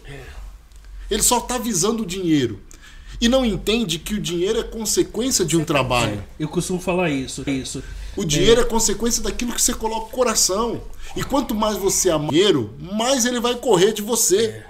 Ele 1.11 1.22
só 1.22 1.40
tá 1.40 1.59
visando 1.59 2.03
o 2.03 2.07
dinheiro. 2.07 2.61
E 3.20 3.28
não 3.28 3.44
entende 3.44 3.98
que 3.98 4.14
o 4.14 4.20
dinheiro 4.20 4.61
é 4.61 4.62
consequência 4.62 5.44
de 5.44 5.57
um 5.57 5.64
trabalho. 5.64 6.22
Eu 6.38 6.48
costumo 6.48 6.80
falar 6.80 7.11
isso. 7.11 7.42
isso. 7.51 7.82
O 8.16 8.24
dinheiro 8.24 8.61
é 8.61 8.64
consequência 8.64 9.22
daquilo 9.22 9.53
que 9.53 9.61
você 9.61 9.74
coloca 9.74 10.07
no 10.07 10.12
coração. 10.12 10.80
E 11.16 11.22
quanto 11.22 11.55
mais 11.55 11.76
você 11.76 12.09
ama 12.11 12.28
o 12.28 12.30
dinheiro, 12.30 12.74
mais 12.80 13.24
ele 13.26 13.40
vai 13.40 13.57
correr 13.57 13.92
de 13.92 14.01
você. 14.03 14.64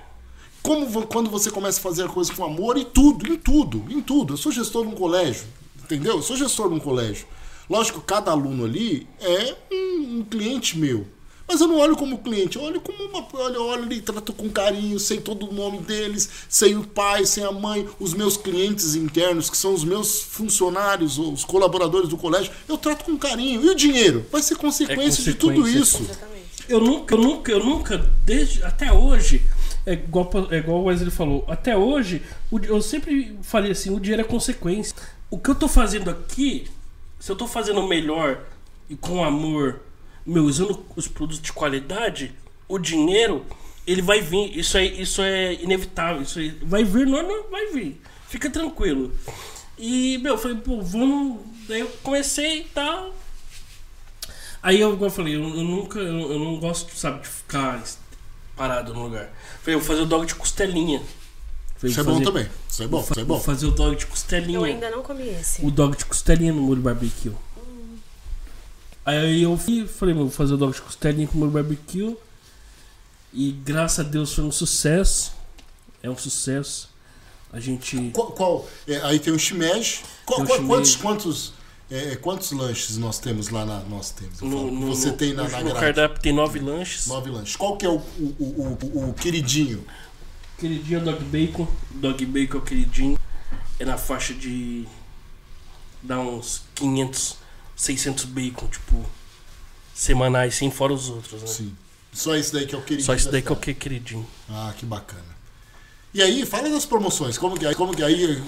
Como 0.62 0.86
vo- 0.86 1.06
quando 1.06 1.30
você 1.30 1.50
começa 1.50 1.78
a 1.78 1.82
fazer 1.82 2.04
a 2.04 2.08
coisa 2.08 2.32
com 2.34 2.44
amor 2.44 2.76
e 2.76 2.84
tudo, 2.84 3.30
em 3.32 3.36
tudo, 3.36 3.84
em 3.88 4.00
tudo. 4.00 4.34
Eu 4.34 4.36
sou 4.38 4.50
gestor 4.50 4.82
de 4.86 4.92
um 4.92 4.96
colégio, 4.96 5.44
entendeu? 5.84 6.16
Eu 6.16 6.22
sou 6.22 6.36
gestor 6.36 6.68
de 6.68 6.74
um 6.74 6.80
colégio. 6.80 7.26
Lógico, 7.70 8.00
cada 8.00 8.32
aluno 8.32 8.64
ali 8.64 9.06
é 9.20 9.54
um, 9.72 10.18
um 10.18 10.24
cliente 10.24 10.76
meu. 10.76 11.06
Mas 11.46 11.60
eu 11.60 11.68
não 11.68 11.78
olho 11.78 11.96
como 11.96 12.18
cliente, 12.18 12.56
eu 12.56 12.62
olho 12.62 12.80
como 12.80 13.04
uma. 13.04 13.26
Olha, 13.32 13.54
eu 13.54 13.64
olho 13.64 13.84
ali, 13.84 14.00
trato 14.00 14.32
com 14.32 14.48
carinho, 14.50 14.98
sei 14.98 15.20
todo 15.20 15.48
o 15.48 15.52
nome 15.52 15.78
deles, 15.78 16.28
sei 16.48 16.74
o 16.74 16.84
pai, 16.84 17.24
sei 17.24 17.44
a 17.44 17.52
mãe, 17.52 17.88
os 17.98 18.12
meus 18.12 18.36
clientes 18.36 18.96
internos, 18.96 19.48
que 19.48 19.56
são 19.56 19.72
os 19.72 19.84
meus 19.84 20.20
funcionários, 20.20 21.16
os 21.18 21.44
colaboradores 21.44 22.08
do 22.08 22.16
colégio, 22.16 22.52
eu 22.68 22.76
trato 22.76 23.04
com 23.04 23.16
carinho. 23.16 23.64
E 23.64 23.68
o 23.68 23.74
dinheiro? 23.74 24.26
Vai 24.32 24.42
ser 24.42 24.56
consequência, 24.56 25.24
de 25.24 25.34
tudo 25.34 25.54
consequência. 25.54 25.80
isso. 25.80 26.02
Exatamente. 26.02 26.40
Eu 26.68 26.80
nunca, 26.80 27.14
eu 27.14 27.20
nunca, 27.20 27.52
eu 27.52 27.64
nunca, 27.64 28.10
desde 28.24 28.62
até 28.64 28.92
hoje, 28.92 29.44
é 29.86 29.94
igual, 29.94 30.30
é 30.50 30.58
igual 30.58 30.82
o 30.82 30.84
Wesley 30.84 31.10
falou, 31.10 31.44
até 31.48 31.76
hoje, 31.76 32.22
eu 32.62 32.82
sempre 32.82 33.36
falei 33.42 33.72
assim, 33.72 33.90
o 33.90 33.98
dinheiro 33.98 34.22
é 34.22 34.24
consequência. 34.24 34.94
O 35.28 35.38
que 35.38 35.50
eu 35.50 35.54
tô 35.54 35.66
fazendo 35.66 36.10
aqui, 36.10 36.68
se 37.20 37.30
eu 37.30 37.36
tô 37.36 37.46
fazendo 37.46 37.82
melhor 37.86 38.40
e 38.88 38.96
com 38.96 39.22
amor, 39.22 39.80
meu, 40.26 40.44
usando 40.44 40.84
os 40.96 41.06
produtos 41.06 41.40
de 41.40 41.52
qualidade, 41.52 42.34
o 42.66 42.78
dinheiro, 42.78 43.44
ele 43.86 44.00
vai 44.00 44.20
vir. 44.20 44.58
Isso 44.58 44.78
é, 44.78 44.84
isso 44.84 45.22
é 45.22 45.54
inevitável. 45.54 46.22
Isso 46.22 46.38
aí 46.38 46.50
vai 46.62 46.82
vir, 46.82 47.06
não, 47.06 47.22
não, 47.22 47.50
vai 47.50 47.66
vir. 47.66 48.00
Fica 48.26 48.48
tranquilo. 48.48 49.12
E, 49.78 50.18
meu, 50.18 50.34
eu 50.34 50.38
falei, 50.38 50.56
pô, 50.56 50.80
vamos. 50.80 51.40
Daí 51.68 51.80
eu 51.80 51.88
comecei 52.02 52.60
e 52.60 52.64
tal. 52.64 53.14
Aí 54.62 54.80
eu, 54.80 54.98
eu 55.00 55.10
falei, 55.10 55.36
eu, 55.36 55.42
eu 55.42 55.64
nunca, 55.64 55.98
eu, 55.98 56.32
eu 56.32 56.38
não 56.38 56.58
gosto, 56.58 56.94
sabe, 56.96 57.20
de 57.20 57.28
ficar 57.28 57.82
parado 58.56 58.94
no 58.94 59.04
lugar. 59.04 59.30
Falei, 59.60 59.74
eu 59.74 59.80
vou 59.80 59.86
fazer 59.86 60.02
o 60.02 60.06
dog 60.06 60.26
de 60.26 60.34
costelinha. 60.34 61.02
Isso 61.82 62.00
é 62.00 62.02
vou 62.02 62.14
bom 62.14 62.18
fazer- 62.20 62.24
também. 62.32 62.48
Isso 62.68 62.82
é 62.82 62.86
bom, 62.86 63.00
isso 63.00 63.12
é 63.12 63.24
Vou 63.24 63.36
bom. 63.38 63.42
fazer 63.42 63.66
o 63.66 63.70
dog 63.70 63.96
de 63.96 64.06
costelinha. 64.06 64.58
Eu 64.58 64.64
ainda 64.64 64.90
não 64.90 65.02
comi 65.02 65.28
esse. 65.28 65.64
O 65.64 65.70
dog 65.70 65.96
de 65.96 66.04
costelinha 66.04 66.52
no 66.52 66.60
molho 66.62 66.80
barbecue. 66.82 67.32
Aí 69.04 69.42
eu 69.42 69.56
fui, 69.56 69.86
falei, 69.86 70.14
meu, 70.14 70.24
vou 70.24 70.32
fazer 70.32 70.54
o 70.54 70.56
dog 70.56 70.74
de 70.74 70.82
costelinha 70.82 71.26
com 71.26 71.38
molho 71.38 71.50
barbecue. 71.50 72.16
E 73.32 73.52
graças 73.52 74.04
a 74.04 74.08
Deus 74.08 74.34
foi 74.34 74.44
um 74.44 74.52
sucesso. 74.52 75.32
É 76.02 76.10
um 76.10 76.16
sucesso. 76.16 76.90
A 77.52 77.58
gente. 77.58 78.10
Qual, 78.12 78.32
qual- 78.32 78.68
é, 78.86 79.00
aí 79.02 79.18
tem 79.18 79.32
o 79.32 79.38
shimeji. 79.38 80.00
Qual- 80.26 80.44
Tem 80.44 80.60
o 80.60 80.66
quantos, 80.66 80.96
quantos, 80.96 81.52
é, 81.90 82.14
quantos 82.16 82.52
lanches 82.52 82.96
nós 82.98 83.18
temos 83.18 83.48
lá 83.48 83.64
na. 83.64 83.80
Nós 83.80 84.10
temos. 84.10 84.40
No, 84.40 84.50
falo, 84.50 84.70
no- 84.70 84.86
você 84.94 85.08
no- 85.10 85.16
tem 85.16 85.32
na, 85.32 85.42
na 85.48 85.58
no 85.58 85.64
grade. 85.64 85.80
cardápio 85.80 86.20
tem 86.22 86.32
nove 86.32 86.58
lanches. 86.60 87.06
Nove 87.06 87.30
lanches. 87.30 87.56
Qual 87.56 87.76
que 87.76 87.84
é 87.84 87.88
o, 87.88 87.94
o, 87.96 87.98
o, 88.38 88.78
o- 88.98 89.10
o 89.10 89.14
queridinho? 89.14 89.84
Queridinho 90.60 91.00
dog 91.00 91.24
bacon. 91.24 91.66
Dog 91.92 92.24
bacon 92.26 92.58
é 92.58 92.60
o 92.60 92.62
queridinho. 92.64 93.18
É 93.78 93.84
na 93.84 93.96
faixa 93.96 94.34
de. 94.34 94.84
dá 96.02 96.18
uns 96.20 96.62
500, 96.74 97.36
600 97.74 98.24
bacon, 98.26 98.66
tipo. 98.68 99.04
semanais, 99.94 100.54
sem 100.54 100.70
fora 100.70 100.92
os 100.92 101.08
outros, 101.08 101.40
né? 101.40 101.46
Sim. 101.48 101.74
Só 102.12 102.34
esse 102.36 102.52
daí 102.52 102.66
que 102.66 102.74
é 102.74 102.78
o 102.78 102.82
queridinho. 102.82 103.06
Só 103.06 103.14
isso 103.14 103.26
da 103.26 103.32
daí 103.32 103.42
que 103.42 103.48
é 103.48 103.52
o 103.52 103.56
que 103.56 103.70
é 103.70 103.74
queridinho. 103.74 104.26
Ah, 104.48 104.72
que 104.76 104.84
bacana. 104.84 105.30
E 106.12 106.20
aí, 106.20 106.44
fala 106.44 106.68
das 106.68 106.84
promoções. 106.84 107.38
Como 107.38 107.56
que, 107.56 107.72
como 107.76 107.94
que 107.94 108.02
aí. 108.02 108.42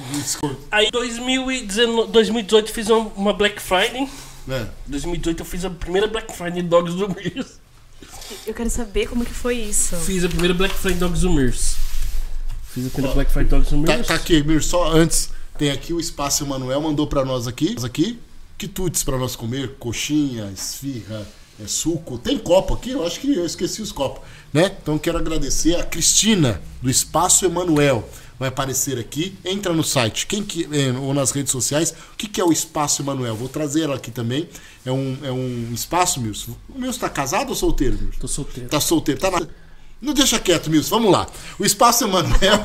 Aí, 0.70 0.86
em 0.86 0.90
2019 0.90 2.10
2018, 2.10 2.68
eu 2.68 2.74
fiz 2.74 2.90
uma- 2.90 3.32
Black 3.32 3.62
Friday. 3.62 4.08
Né? 4.46 4.68
2018 4.86 5.40
eu 5.40 5.46
fiz 5.46 5.64
a 5.64 5.70
primeira 5.70 6.08
Black 6.08 6.34
Friday 6.36 6.62
Dogs 6.62 6.96
do 6.96 7.08
Mears. 7.08 7.60
Eu 8.44 8.52
quero 8.52 8.68
saber 8.68 9.08
como 9.08 9.24
que 9.24 9.32
foi 9.32 9.56
isso. 9.58 9.94
Fiz 9.98 10.24
a 10.24 10.28
primeira 10.28 10.52
Black 10.54 10.74
Friday 10.74 10.98
Dogs 10.98 11.20
do 11.20 11.30
Mears. 11.30 11.76
Fiz 12.72 12.86
a 12.86 12.90
primeira 12.90 13.14
Black 13.14 13.30
Friday 13.32 13.48
Dogs 13.50 13.70
do 13.70 13.82
Tá, 13.84 13.92
Mears. 13.92 14.06
tá 14.06 14.14
aqui, 14.14 14.42
Mir, 14.42 14.62
só 14.62 14.92
antes. 14.92 15.30
Tem 15.58 15.70
aqui 15.70 15.92
o 15.92 16.00
Espaço 16.00 16.44
Emanuel, 16.44 16.80
mandou 16.80 17.06
pra 17.06 17.24
nós 17.24 17.46
aqui. 17.46 17.76
aqui 17.84 18.18
quitutes 18.56 19.02
pra 19.02 19.18
nós 19.18 19.34
comer, 19.34 19.74
coxinha, 19.78 20.48
esfirra, 20.54 21.26
é, 21.60 21.66
suco. 21.66 22.16
Tem 22.16 22.38
copo 22.38 22.74
aqui? 22.74 22.90
Eu 22.90 23.04
acho 23.04 23.18
que 23.20 23.34
eu 23.34 23.44
esqueci 23.44 23.82
os 23.82 23.90
copos. 23.90 24.22
Né? 24.52 24.70
Então 24.80 24.96
quero 24.98 25.18
agradecer 25.18 25.74
a 25.74 25.82
Cristina, 25.84 26.60
do 26.80 26.88
Espaço 26.88 27.44
Emanuel. 27.44 28.08
Vai 28.38 28.48
aparecer 28.48 28.98
aqui. 28.98 29.36
Entra 29.44 29.72
no 29.72 29.82
site 29.84 30.26
quem 30.26 30.42
que, 30.42 30.68
é, 30.72 30.92
ou 30.98 31.12
nas 31.12 31.30
redes 31.32 31.50
sociais. 31.52 31.90
O 32.12 32.16
que, 32.16 32.28
que 32.28 32.40
é 32.40 32.44
o 32.44 32.52
Espaço 32.52 33.02
Emanuel? 33.02 33.34
Vou 33.36 33.48
trazer 33.48 33.82
ela 33.82 33.96
aqui 33.96 34.10
também. 34.10 34.48
É 34.86 34.90
um, 34.92 35.18
é 35.22 35.30
um 35.32 35.70
espaço, 35.72 36.20
Milson. 36.20 36.56
O 36.68 36.78
Milson 36.78 37.00
tá 37.00 37.08
casado 37.08 37.50
ou 37.50 37.54
solteiro, 37.54 37.96
Milson? 38.00 38.18
Tô 38.20 38.28
solteiro. 38.28 38.68
Tá 38.68 38.80
solteiro, 38.80 39.20
tá 39.20 39.30
na. 39.30 39.46
Não 40.02 40.12
deixa 40.12 40.36
quieto, 40.40 40.68
Milson. 40.68 40.96
Vamos 40.96 41.12
lá. 41.12 41.28
O 41.60 41.64
Espaço 41.64 42.02
Emanuel 42.02 42.60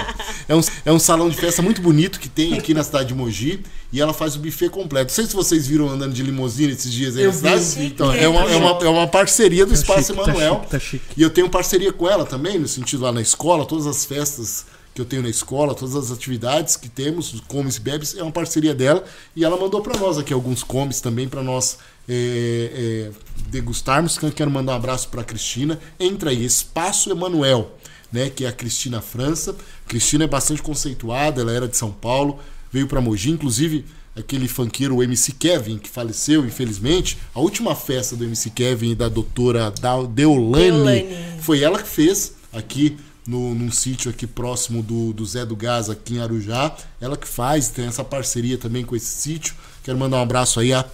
é 0.49 0.55
um, 0.55 0.61
é 0.85 0.91
um 0.91 0.97
salão 0.97 1.29
de 1.29 1.37
festa 1.37 1.61
muito 1.61 1.83
bonito 1.83 2.19
que 2.19 2.27
tem 2.27 2.55
aqui 2.57 2.73
na 2.73 2.83
cidade 2.83 3.09
de 3.09 3.13
Mogi. 3.13 3.61
E 3.93 4.01
ela 4.01 4.11
faz 4.11 4.35
o 4.35 4.39
buffet 4.39 4.69
completo. 4.69 5.11
Não 5.11 5.15
sei 5.15 5.25
se 5.27 5.35
vocês 5.35 5.67
viram 5.67 5.87
andando 5.87 6.13
de 6.13 6.23
limusine 6.23 6.73
esses 6.73 6.91
dias 6.91 7.15
aí 7.15 7.27
na 7.27 7.31
cidade. 7.31 7.85
Então, 7.85 8.11
é, 8.11 8.27
uma, 8.27 8.41
é, 8.49 8.55
uma, 8.55 8.69
é 8.85 8.89
uma 8.89 9.07
parceria 9.07 9.67
do 9.67 9.73
Espaço 9.73 10.07
chique, 10.07 10.15
tá 10.15 10.23
Emanuel. 10.23 10.55
chique, 10.55 10.69
tá 10.71 10.79
chique. 10.79 11.05
E 11.15 11.21
eu 11.21 11.29
tenho 11.29 11.47
parceria 11.47 11.93
com 11.93 12.09
ela 12.09 12.25
também, 12.25 12.57
no 12.57 12.67
sentido 12.67 13.03
lá 13.03 13.11
na 13.11 13.21
escola, 13.21 13.65
todas 13.65 13.85
as 13.85 14.03
festas 14.03 14.65
que 14.95 15.01
eu 15.01 15.05
tenho 15.05 15.21
na 15.21 15.29
escola, 15.29 15.75
todas 15.75 15.95
as 15.95 16.11
atividades 16.11 16.75
que 16.75 16.89
temos, 16.89 17.31
os 17.31 17.41
comes 17.41 17.75
e 17.75 17.79
bebes, 17.79 18.17
é 18.17 18.23
uma 18.23 18.31
parceria 18.31 18.73
dela. 18.73 19.03
E 19.35 19.45
ela 19.45 19.55
mandou 19.55 19.79
para 19.79 19.95
nós 19.99 20.17
aqui 20.17 20.33
alguns 20.33 20.63
comes 20.63 20.99
também 20.99 21.29
para 21.29 21.43
nós 21.43 21.77
é, 22.07 23.09
é, 23.09 23.11
degustarmos. 23.49 24.15
Então, 24.17 24.29
eu 24.29 24.33
Quero 24.33 24.51
mandar 24.51 24.73
um 24.73 24.75
abraço 24.75 25.09
para 25.09 25.23
Cristina. 25.23 25.79
Entra 25.99 26.29
aí, 26.29 26.45
Espaço 26.45 27.09
Emanuel, 27.11 27.71
né, 28.11 28.29
que 28.29 28.45
é 28.45 28.47
a 28.47 28.51
Cristina 28.51 29.01
França. 29.01 29.55
Cristina 29.87 30.23
é 30.23 30.27
bastante 30.27 30.61
conceituada, 30.61 31.41
ela 31.41 31.51
era 31.51 31.67
de 31.67 31.75
São 31.75 31.91
Paulo, 31.91 32.39
veio 32.71 32.87
para 32.87 33.01
Mogi, 33.01 33.31
inclusive 33.31 33.85
aquele 34.15 34.47
funkeiro, 34.47 34.95
o 34.95 35.03
MC 35.03 35.31
Kevin, 35.33 35.77
que 35.77 35.89
faleceu, 35.89 36.45
infelizmente. 36.45 37.17
A 37.33 37.39
última 37.39 37.75
festa 37.75 38.15
do 38.15 38.23
MC 38.23 38.49
Kevin 38.49 38.91
e 38.91 38.95
da 38.95 39.07
doutora 39.07 39.71
Deolane, 39.71 40.09
Deolane. 40.09 41.07
foi 41.41 41.61
ela 41.61 41.81
que 41.81 41.87
fez 41.87 42.33
aqui 42.51 42.97
no, 43.27 43.53
num 43.53 43.69
sítio 43.69 44.09
aqui 44.09 44.25
próximo 44.25 44.81
do, 44.81 45.13
do 45.13 45.25
Zé 45.25 45.45
do 45.45 45.55
Gás, 45.55 45.89
aqui 45.89 46.15
em 46.15 46.19
Arujá. 46.19 46.75
Ela 46.99 47.17
que 47.17 47.27
faz, 47.27 47.67
tem 47.67 47.85
essa 47.85 48.03
parceria 48.03 48.57
também 48.57 48.83
com 48.83 48.95
esse 48.95 49.21
sítio. 49.21 49.53
Quero 49.83 49.97
mandar 49.97 50.17
um 50.17 50.21
abraço 50.21 50.59
aí 50.59 50.73
a, 50.73 50.85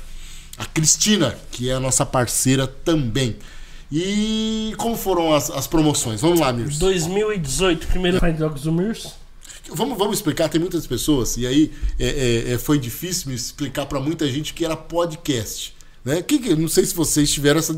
a 0.57 0.65
Cristina, 0.65 1.37
que 1.51 1.69
é 1.69 1.73
a 1.73 1.79
nossa 1.79 2.05
parceira 2.05 2.67
também. 2.67 3.35
E 3.91 4.73
como 4.77 4.95
foram 4.95 5.33
as, 5.33 5.51
as 5.51 5.67
promoções? 5.67 6.19
Vamos 6.19 6.39
lá, 6.39 6.51
Mirce. 6.51 6.79
2018, 6.79 7.87
primeira 7.87 8.19
Friday 8.19 8.39
Dogs 8.39 8.63
do 8.63 8.71
Mears. 8.71 9.13
Vamos, 9.69 9.97
vamos 9.97 10.17
explicar, 10.17 10.49
tem 10.49 10.59
muitas 10.59 10.85
pessoas, 10.85 11.37
e 11.37 11.47
aí 11.47 11.71
é, 11.97 12.07
é, 12.49 12.53
é, 12.53 12.57
foi 12.57 12.77
difícil 12.77 13.29
me 13.29 13.35
explicar 13.35 13.85
para 13.85 13.99
muita 13.99 14.27
gente 14.29 14.53
que 14.53 14.65
era 14.65 14.75
podcast. 14.75 15.73
Né? 16.05 16.21
Que, 16.21 16.37
que- 16.37 16.55
não 16.55 16.67
sei 16.67 16.83
se 16.85 16.93
vocês 16.93 17.31
tiveram 17.31 17.59
essa. 17.59 17.73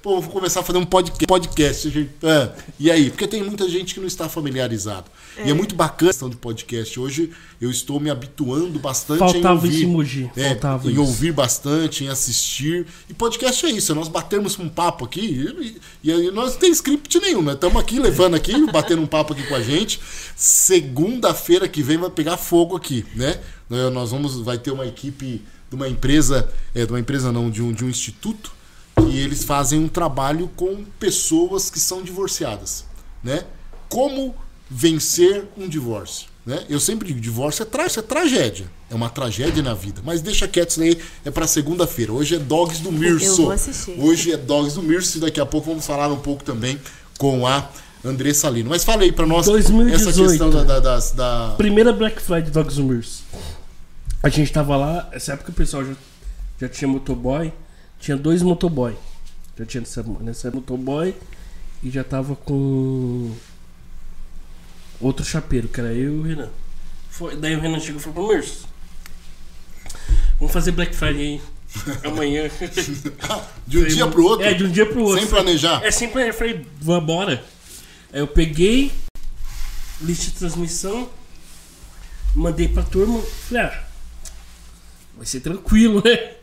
Pô, 0.00 0.20
vou 0.20 0.30
começar 0.32 0.60
a 0.60 0.62
fazer 0.62 0.78
um 0.78 0.84
podcast. 0.84 1.26
podcast 1.26 1.90
gente, 1.90 2.10
ah, 2.22 2.52
e 2.78 2.88
aí? 2.90 3.10
Porque 3.10 3.26
tem 3.26 3.42
muita 3.42 3.68
gente 3.68 3.92
que 3.92 3.98
não 3.98 4.06
está 4.06 4.28
familiarizado. 4.28 5.06
E 5.44 5.50
é 5.50 5.52
muito 5.52 5.74
bacana 5.74 6.10
a 6.10 6.12
questão 6.12 6.30
de 6.30 6.36
podcast. 6.36 6.98
Hoje 7.00 7.30
eu 7.60 7.68
estou 7.70 7.98
me 7.98 8.08
habituando 8.08 8.78
bastante 8.78 9.18
Faltava 9.18 9.48
em 9.48 9.52
ouvir. 9.54 9.74
isso 9.74 9.82
em 9.82 9.86
Mogi, 9.86 10.30
É, 10.36 10.48
faltava 10.50 10.86
em 10.88 10.92
isso. 10.92 11.00
ouvir 11.00 11.32
bastante, 11.32 12.04
em 12.04 12.08
assistir. 12.08 12.86
E 13.10 13.14
podcast 13.14 13.66
é 13.66 13.70
isso, 13.70 13.90
é 13.90 13.94
nós 13.96 14.06
batermos 14.08 14.56
um 14.60 14.68
papo 14.68 15.04
aqui 15.04 15.20
e, 15.22 16.08
e 16.08 16.12
aí 16.12 16.30
nós 16.30 16.52
não 16.52 16.60
tem 16.60 16.70
script 16.70 17.18
nenhum, 17.18 17.42
né? 17.42 17.54
Estamos 17.54 17.78
aqui 17.82 17.98
levando 17.98 18.34
aqui, 18.36 18.52
batendo 18.70 19.02
um 19.02 19.06
papo 19.06 19.32
aqui 19.32 19.42
com 19.42 19.54
a 19.56 19.60
gente. 19.60 19.98
Segunda-feira 20.36 21.66
que 21.68 21.82
vem 21.82 21.98
vai 21.98 22.10
pegar 22.10 22.36
fogo 22.36 22.76
aqui, 22.76 23.04
né? 23.14 23.40
Nós 23.92 24.12
vamos, 24.12 24.40
vai 24.40 24.56
ter 24.56 24.70
uma 24.70 24.86
equipe 24.86 25.42
uma 25.76 25.88
empresa, 25.88 26.48
é, 26.74 26.84
de 26.84 26.92
uma 26.92 26.98
empresa 27.00 27.30
não, 27.30 27.50
de 27.50 27.62
um, 27.62 27.72
de 27.72 27.84
um 27.84 27.88
instituto, 27.88 28.50
que 28.96 29.18
eles 29.18 29.44
fazem 29.44 29.78
um 29.78 29.88
trabalho 29.88 30.50
com 30.56 30.84
pessoas 30.98 31.70
que 31.70 31.78
são 31.78 32.02
divorciadas, 32.02 32.84
né? 33.22 33.44
Como 33.88 34.34
vencer 34.70 35.44
um 35.56 35.68
divórcio, 35.68 36.26
né? 36.44 36.64
Eu 36.68 36.80
sempre 36.80 37.08
digo, 37.08 37.20
divórcio 37.20 37.62
é, 37.62 37.66
tra 37.66 37.84
é 37.84 38.02
tragédia, 38.02 38.66
é 38.90 38.94
uma 38.94 39.08
tragédia 39.10 39.62
na 39.62 39.74
vida, 39.74 40.00
mas 40.04 40.20
deixa 40.22 40.48
quieto 40.48 40.70
isso 40.70 40.82
aí, 40.82 40.98
é 41.24 41.30
para 41.30 41.46
segunda-feira. 41.46 42.12
Hoje 42.12 42.34
é 42.34 42.38
Dogs 42.38 42.80
do 42.82 42.90
Mirso. 42.90 43.26
Eu 43.26 43.36
vou 43.36 43.50
assistir. 43.52 43.94
Hoje 44.00 44.32
é 44.32 44.36
Dogs 44.36 44.74
do 44.74 44.82
Mirso 44.82 45.18
e 45.18 45.20
daqui 45.20 45.40
a 45.40 45.46
pouco 45.46 45.68
vamos 45.68 45.86
falar 45.86 46.10
um 46.10 46.18
pouco 46.18 46.42
também 46.42 46.80
com 47.18 47.46
a 47.46 47.68
Andressa 48.04 48.48
Lino. 48.48 48.70
Mas 48.70 48.82
fala 48.84 49.02
aí 49.02 49.12
para 49.12 49.26
nós 49.26 49.46
2018. 49.46 50.08
essa 50.08 50.20
questão 50.22 50.50
da, 50.50 50.62
da, 50.64 50.80
das- 50.80 51.12
da- 51.12 51.54
Primeira 51.56 51.92
Black 51.92 52.20
Friday 52.20 52.50
Dogs 52.50 52.80
Mirrors. 52.80 53.20
A 54.26 54.28
gente 54.28 54.52
tava 54.52 54.76
lá, 54.76 55.08
essa 55.12 55.34
época 55.34 55.52
o 55.52 55.54
pessoal 55.54 55.84
já, 55.84 55.94
já 56.60 56.68
tinha 56.68 56.88
motoboy. 56.88 57.52
Tinha 58.00 58.16
dois 58.16 58.42
motoboy. 58.42 58.96
Já 59.56 59.64
tinha 59.64 59.82
nessa, 59.82 60.02
nessa 60.02 60.50
motoboy 60.50 61.14
e 61.80 61.90
já 61.90 62.02
tava 62.02 62.34
com 62.34 63.32
outro 65.00 65.24
chapeiro, 65.24 65.68
que 65.68 65.78
era 65.78 65.92
eu 65.92 66.16
e 66.16 66.18
o 66.18 66.22
Renan. 66.22 66.50
Foi, 67.08 67.36
daí 67.36 67.54
o 67.54 67.60
Renan 67.60 67.78
chegou 67.78 68.00
e 68.00 68.02
falou 68.02 68.26
pro 68.26 68.34
Mirso. 68.36 68.66
Vamos 70.40 70.52
fazer 70.52 70.72
Black 70.72 70.96
Friday 70.96 71.22
aí. 71.22 71.42
Amanhã. 72.04 72.50
de 73.64 73.78
um 73.78 73.84
dia 73.84 74.08
pro 74.08 74.24
outro, 74.24 74.44
É, 74.44 74.54
de 74.54 74.64
um 74.64 74.70
dia 74.72 74.86
pro 74.86 75.04
outro. 75.04 75.20
sem 75.20 75.30
planejar. 75.30 75.84
É 75.84 75.92
sempre 75.92 76.28
eu 76.28 76.34
falei, 76.34 76.66
vambora. 76.80 77.44
Aí 78.12 78.18
eu 78.18 78.26
peguei, 78.26 78.90
lista 80.00 80.24
de 80.24 80.32
transmissão, 80.32 81.08
mandei 82.34 82.66
pra 82.66 82.82
turma, 82.82 83.22
falei, 83.22 83.62
ah, 83.62 83.85
vai 85.16 85.26
ser 85.26 85.40
tranquilo, 85.40 86.02
né? 86.04 86.34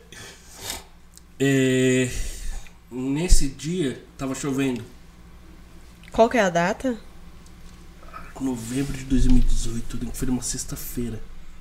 É, 1.38 2.08
nesse 2.90 3.48
dia, 3.48 4.02
tava 4.16 4.34
chovendo. 4.34 4.84
Qual 6.12 6.28
que 6.28 6.36
é 6.36 6.42
a 6.42 6.50
data? 6.50 6.96
Novembro 8.40 8.92
de 8.96 9.04
2018, 9.04 9.98
que 9.98 10.16
foi 10.16 10.26
numa 10.26 10.42
sexta-feira. 10.42 11.20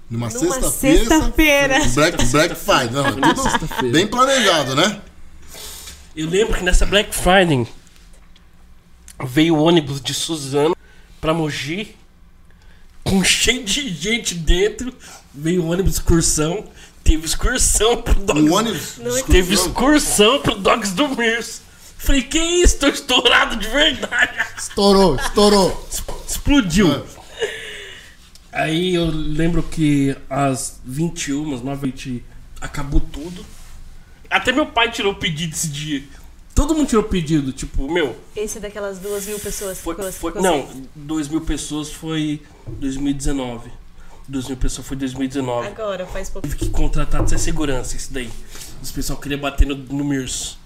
Numa, 0.10 0.28
Numa 0.28 0.40
sexta-feira. 0.40 1.00
sexta-feira. 1.00 1.80
Black, 1.94 2.26
Black 2.26 2.56
Friday. 2.56 2.92
Não, 2.92 3.12
numa 3.12 3.34
tudo 3.34 3.92
bem 3.92 4.08
planejado, 4.08 4.76
né? 4.76 5.02
Eu 6.16 6.30
lembro 6.30 6.56
que 6.58 6.64
nessa 6.64 6.86
Black 6.86 7.16
Friday 7.16 7.66
veio 9.26 9.56
o 9.56 9.64
ônibus 9.64 10.02
de 10.02 10.14
Suzano 10.14 10.76
pra 11.22 11.34
Mogi 11.34 11.96
com 13.04 13.24
cheio 13.26 13.64
de 13.64 13.90
gente 13.90 14.36
dentro. 14.36 14.94
Veio 15.34 15.64
o 15.64 15.68
ônibus 15.72 15.94
de 15.94 16.00
excursão. 16.00 16.68
Teve 17.04 17.26
excursão 17.26 18.02
pro 18.02 18.16
Dogs. 18.16 18.42
Um 18.50 18.54
ônibus. 18.54 18.98
Não 18.98 19.18
é 19.18 19.24
Teve 19.24 19.54
excursão. 19.54 19.68
excursão 19.96 20.42
pro 20.42 20.56
Dogs 20.56 20.94
do 20.94 21.10
Mirs. 21.10 21.62
Falei, 21.98 22.22
que 22.24 22.40
isso? 22.40 22.80
Tô 22.80 22.88
estourado 22.88 23.56
de 23.58 23.68
verdade. 23.68 24.38
Estourou, 24.58 25.16
estourou. 25.16 25.88
Explodiu. 26.28 26.92
Ah. 26.92 27.04
Aí 28.52 28.94
eu 28.94 29.06
lembro 29.06 29.64
que 29.64 30.16
às 30.30 30.80
21, 30.86 31.56
às 31.56 31.62
9 31.62 32.24
acabou 32.62 33.00
tudo. 33.00 33.46
Até 34.30 34.52
meu 34.52 34.66
pai 34.66 34.92
tirou 34.92 35.14
o 35.14 35.16
pedido 35.16 35.54
esse 35.54 35.68
dia. 35.68 36.04
Todo 36.56 36.76
mundo 36.76 36.88
tirou 36.88 37.04
o 37.04 37.08
pedido, 37.08 37.52
tipo, 37.52 37.92
meu, 37.92 38.16
Esse 38.36 38.60
é 38.60 38.62
daquelas 38.62 39.00
duas 39.00 39.26
mil 39.26 39.40
pessoas 39.40 39.78
que 39.78 39.84
foi, 39.84 39.96
ficou- 39.96 40.12
foi- 40.12 40.32
ficou 40.32 40.42
não, 40.44 40.68
sem. 40.68 40.90
2 40.96 41.28
mil 41.28 41.42
pessoas 41.42 41.92
foi 41.92 42.42
2019. 42.68 43.72
2 44.28 44.48
mil 44.48 44.58
pessoas 44.58 44.88
foi 44.88 44.96
2019. 44.98 45.68
Agora, 45.68 46.06
faz 46.06 46.30
pouco. 46.30 46.48
Tive 46.48 46.60
que 46.60 46.70
contratar 46.70 47.24
de 47.24 47.40
segurança, 47.40 47.96
isso 47.96 48.14
daí. 48.14 48.30
Os 48.82 48.92
pessoal 48.92 49.20
queria 49.20 49.38
bater 49.38 49.68
no, 49.68 49.76
no 49.76 50.04
Mirs. 50.04 50.58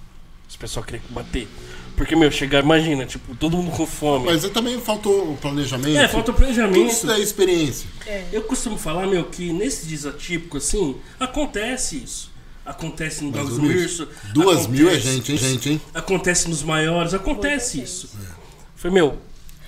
Os 0.50 0.56
pessoal 0.56 0.86
queria 0.86 1.02
bater. 1.10 1.48
Porque, 1.96 2.16
meu, 2.16 2.30
chegar, 2.32 2.64
imagina, 2.64 3.06
tipo, 3.08 3.36
todo 3.36 3.58
mundo 3.58 3.72
com 3.76 3.86
fome. 3.88 4.26
Mas 4.28 4.48
também 4.52 4.80
faltou 4.80 5.34
o 5.34 5.38
planejamento. 5.38 5.98
É, 5.98 6.08
falta 6.08 6.30
o 6.30 6.34
Tudo 6.34 6.38
planejamento. 6.46 6.92
isso 6.92 7.10
é 7.10 7.20
experiência. 7.20 7.90
Eu 8.32 8.44
costumo 8.44 8.78
falar, 8.78 9.08
meu, 9.08 9.26
que 9.26 9.52
nesses 9.52 9.88
dias 9.88 10.06
atípicos, 10.06 10.64
assim, 10.68 10.96
acontece 11.20 11.98
isso. 11.98 12.32
Acontece 12.64 13.24
no 13.24 13.32
Mas, 13.32 13.50
do 13.50 13.62
Mirso, 13.62 14.06
Mirso. 14.06 14.08
Duas 14.34 14.58
acontece- 14.66 14.70
mil 14.70 14.90
é 14.92 15.00
gente, 15.00 15.32
hein, 15.32 15.38
gente, 15.38 15.70
hein? 15.72 15.82
Acontece 15.94 16.48
nos 16.50 16.62
maiores, 16.62 17.14
acontece 17.16 17.82
isso. 17.82 18.10
Foi, 18.76 18.92
meu, 18.92 19.18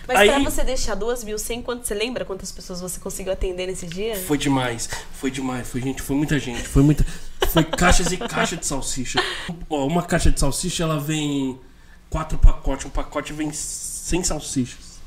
Mas 0.10 0.18
Aí- 0.22 0.30
pra 0.32 0.40
você 0.40 0.64
deixar 0.64 0.96
duas 0.96 1.24
mil 1.24 1.38
sem 1.38 1.62
quanto 1.62 1.86
você 1.86 1.94
lembra 1.94 2.26
quantas 2.26 2.52
pessoas 2.52 2.82
você 2.82 3.00
conseguiu 3.00 3.32
atender 3.32 3.68
nesse 3.68 3.86
dia? 3.86 4.16
foi 4.18 4.40
demais. 4.40 4.90
Foi 5.14 5.30
demais, 5.30 5.68
foi 5.68 5.80
gente, 5.82 6.02
foi 6.02 6.16
muita 6.16 6.40
gente. 6.40 6.68
Foi 6.68 6.82
muita. 6.82 7.06
Foi 7.50 7.64
caixas 7.78 8.12
e 8.12 8.18
caixas 8.18 8.58
de 8.60 8.66
salsicha. 8.66 9.24
Ó, 9.70 9.86
uma 9.86 10.02
caixa 10.02 10.32
de 10.32 10.40
salsicha, 10.40 10.82
ela 10.82 11.00
vem 11.00 11.60
quatro 12.10 12.40
pacotes. 12.40 12.88
Um 12.88 12.90
pacote 12.90 13.34
vem 13.34 13.54
sem 13.54 14.24
salsichas. 14.24 14.98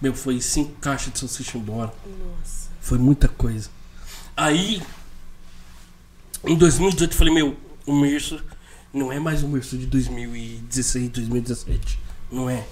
Meu, 0.00 0.14
foi 0.14 0.40
cinco 0.40 0.70
caixas 0.80 1.12
de 1.12 1.18
salsicha 1.18 1.58
embora. 1.58 1.92
Nossa. 2.06 2.70
Foi 2.80 2.96
muita 2.96 3.26
coisa. 3.26 3.70
Aí, 4.36 4.80
em 6.44 6.54
2018, 6.54 7.10
eu 7.12 7.18
falei, 7.18 7.34
meu, 7.34 7.56
o 7.84 7.92
Mirso 7.92 8.40
não 8.94 9.10
é 9.10 9.18
mais 9.18 9.42
o 9.42 9.48
Mirso 9.48 9.76
de 9.76 9.86
2016, 9.86 11.08
2017. 11.10 11.98
Não 12.30 12.48
é. 12.48 12.64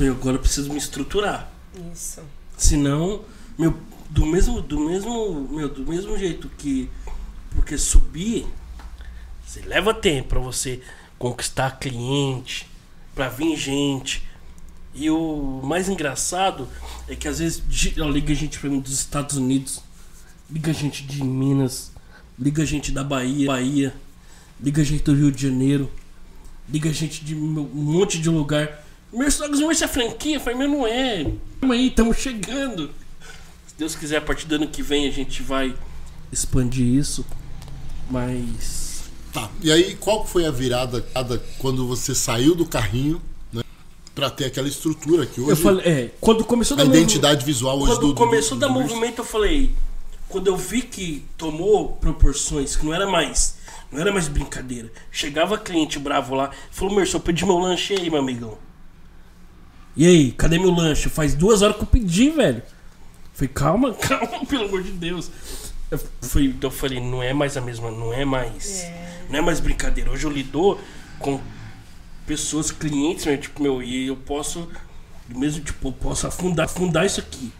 Falei, 0.00 0.14
agora 0.14 0.36
eu 0.36 0.40
preciso 0.40 0.72
me 0.72 0.78
estruturar. 0.78 1.52
Isso. 1.92 2.22
Senão, 2.56 3.20
meu, 3.58 3.78
do 4.08 4.24
mesmo, 4.24 4.62
do 4.62 4.80
mesmo, 4.80 5.46
meu, 5.50 5.68
do 5.68 5.84
mesmo 5.84 6.16
jeito 6.16 6.48
que 6.56 6.88
porque 7.50 7.76
subir, 7.76 8.46
você 9.46 9.60
leva 9.60 9.92
tempo 9.92 10.30
pra 10.30 10.40
você 10.40 10.80
conquistar 11.18 11.72
cliente, 11.72 12.66
pra 13.14 13.28
vir 13.28 13.54
gente. 13.58 14.26
E 14.94 15.10
o 15.10 15.60
mais 15.62 15.86
engraçado 15.86 16.66
é 17.06 17.14
que 17.14 17.28
às 17.28 17.38
vezes 17.38 17.62
liga 17.68 18.34
gente 18.34 18.58
pra 18.58 18.70
mim 18.70 18.80
dos 18.80 18.94
Estados 18.94 19.36
Unidos, 19.36 19.82
liga 20.50 20.72
gente 20.72 21.02
de 21.04 21.22
Minas, 21.22 21.92
liga 22.38 22.64
gente 22.64 22.90
da 22.90 23.04
Bahia, 23.04 23.48
Bahia, 23.48 23.94
liga 24.58 24.82
gente 24.82 25.02
do 25.02 25.14
Rio 25.14 25.30
de 25.30 25.42
Janeiro, 25.42 25.90
liga 26.66 26.90
gente 26.90 27.22
de 27.22 27.34
um 27.34 27.68
monte 27.74 28.18
de 28.18 28.30
lugar. 28.30 28.86
Meus 29.12 29.34
sogros 29.34 29.60
não 29.60 29.68
é 29.70 29.72
essa 29.72 29.88
franquia, 29.88 30.36
eu 30.36 30.40
falei, 30.40 30.58
meu 30.58 30.68
não 30.68 30.86
é. 30.86 31.24
Calma 31.60 31.74
aí, 31.74 31.88
estamos 31.88 32.16
chegando. 32.18 32.90
Se 33.66 33.74
Deus 33.76 33.94
quiser, 33.96 34.18
a 34.18 34.20
partir 34.20 34.46
do 34.46 34.54
ano 34.54 34.68
que 34.68 34.82
vem 34.82 35.08
a 35.08 35.10
gente 35.10 35.42
vai 35.42 35.74
expandir 36.32 36.86
isso. 36.86 37.24
Mas. 38.10 39.04
Tá. 39.32 39.48
E 39.62 39.70
aí, 39.70 39.94
qual 39.96 40.26
foi 40.26 40.44
a 40.46 40.50
virada 40.50 41.04
quando 41.58 41.86
você 41.86 42.14
saiu 42.14 42.54
do 42.54 42.64
carrinho, 42.66 43.20
né? 43.52 43.62
Pra 44.14 44.28
ter 44.30 44.46
aquela 44.46 44.68
estrutura 44.68 45.24
que 45.26 45.40
hoje. 45.40 45.50
Eu 45.50 45.56
falei, 45.56 45.86
é, 45.86 46.10
quando 46.20 46.44
começou 46.44 46.74
a 46.76 46.78
da 46.78 46.84
identidade 46.84 47.44
visual 47.44 47.78
hoje 47.80 47.92
Quando 47.94 48.08
do. 48.08 48.14
começou 48.14 48.56
do- 48.56 48.60
da 48.60 48.66
do 48.68 48.74
movimento, 48.74 49.18
eu 49.18 49.24
falei. 49.24 49.74
Quando 50.28 50.46
eu 50.46 50.56
vi 50.56 50.82
que 50.82 51.24
tomou 51.36 51.88
proporções, 51.96 52.76
que 52.76 52.84
não 52.86 52.94
era 52.94 53.08
mais. 53.08 53.56
Não 53.90 54.00
era 54.00 54.12
mais 54.12 54.28
brincadeira. 54.28 54.90
Chegava 55.10 55.58
cliente 55.58 55.98
bravo 55.98 56.34
lá, 56.36 56.50
falou, 56.70 56.94
Merson, 56.94 57.16
eu 57.16 57.20
pedi 57.20 57.44
meu 57.44 57.58
lanche 57.58 57.94
aí, 57.94 58.08
meu 58.08 58.20
amigão. 58.20 58.56
E 59.96 60.06
aí, 60.06 60.32
cadê 60.32 60.58
meu 60.58 60.70
lanche? 60.70 61.08
Faz 61.08 61.34
duas 61.34 61.62
horas 61.62 61.76
que 61.76 61.82
eu 61.82 61.86
pedi, 61.86 62.30
velho. 62.30 62.62
Falei, 63.32 63.48
calma, 63.48 63.94
calma, 64.00 64.46
pelo 64.46 64.66
amor 64.66 64.82
de 64.82 64.92
Deus. 64.92 65.30
Eu, 65.90 65.98
fui, 66.22 66.46
então 66.46 66.70
eu 66.70 66.74
falei, 66.74 67.00
não 67.00 67.22
é 67.22 67.32
mais 67.32 67.56
a 67.56 67.60
mesma, 67.60 67.90
não 67.90 68.12
é 68.12 68.24
mais. 68.24 68.86
Não 69.28 69.38
é 69.38 69.42
mais 69.42 69.60
brincadeira. 69.60 70.10
Hoje 70.10 70.24
eu 70.24 70.30
lido 70.30 70.78
com 71.18 71.40
pessoas, 72.26 72.70
clientes, 72.70 73.26
né? 73.26 73.36
Tipo, 73.36 73.62
meu, 73.62 73.82
e 73.82 74.06
eu 74.06 74.16
posso. 74.16 74.68
Mesmo, 75.28 75.64
tipo, 75.64 75.88
eu 75.88 75.92
posso 75.92 76.26
afundar, 76.26 76.66
afundar 76.66 77.04
isso 77.04 77.18
aqui. 77.18 77.52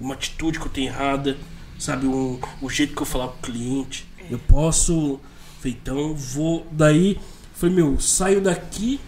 Uma 0.00 0.14
atitude 0.14 0.58
que 0.58 0.66
eu 0.66 0.70
tenho 0.70 0.88
errada, 0.88 1.36
sabe? 1.78 2.06
Um, 2.06 2.40
o 2.60 2.68
jeito 2.68 2.94
que 2.94 3.02
eu 3.02 3.06
falar 3.06 3.28
com 3.28 3.38
o 3.38 3.42
cliente. 3.42 4.06
Eu 4.28 4.38
posso. 4.38 5.20
Falei, 5.60 5.78
então 5.80 6.14
vou. 6.14 6.66
Daí, 6.72 7.20
falei, 7.54 7.76
meu, 7.76 8.00
saio 8.00 8.40
daqui, 8.40 9.00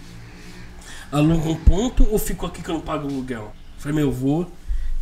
alugo 1.11 1.50
um 1.50 1.56
ponto 1.56 2.06
ou 2.11 2.18
fico 2.18 2.46
aqui 2.46 2.62
que 2.62 2.68
eu 2.68 2.74
não 2.74 2.80
pago 2.80 3.09
aluguel? 3.09 3.52
Falei, 3.78 3.96
meu, 3.96 4.06
eu 4.09 4.12
vou 4.12 4.50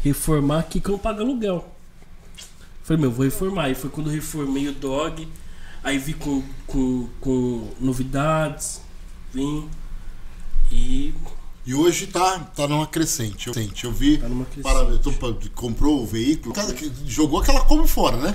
reformar 0.03 0.61
aqui 0.61 0.81
que 0.81 0.89
eu 0.89 0.93
não 0.93 0.99
pago 0.99 1.21
aluguel. 1.21 1.73
Falei, 2.83 3.01
meu, 3.01 3.11
vou 3.11 3.25
reformar. 3.25 3.71
E 3.71 3.75
foi 3.75 3.91
quando 3.91 4.09
eu 4.09 4.15
reformei 4.15 4.69
o 4.69 4.73
dog. 4.73 5.27
Aí 5.83 5.99
vi 5.99 6.15
com, 6.15 6.43
com, 6.67 7.09
com 7.21 7.71
novidades, 7.81 8.81
vim 9.33 9.69
e 10.71 11.15
E 11.65 11.75
hoje 11.75 12.09
tá, 12.09 12.41
tá 12.41 12.67
numa 12.67 12.87
crescente. 12.87 13.49
Eu, 13.49 13.55
eu 13.85 13.93
vi. 13.93 14.19
Tá 14.19 14.29
numa 14.29 14.45
crescente. 14.45 15.19
Para, 15.19 15.35
comprou 15.55 16.03
o 16.03 16.07
veículo. 16.07 16.55
Cara, 16.55 16.73
que 16.73 16.91
jogou 17.07 17.41
aquela 17.41 17.65
Kombi 17.65 17.89
fora, 17.89 18.17
né? 18.17 18.35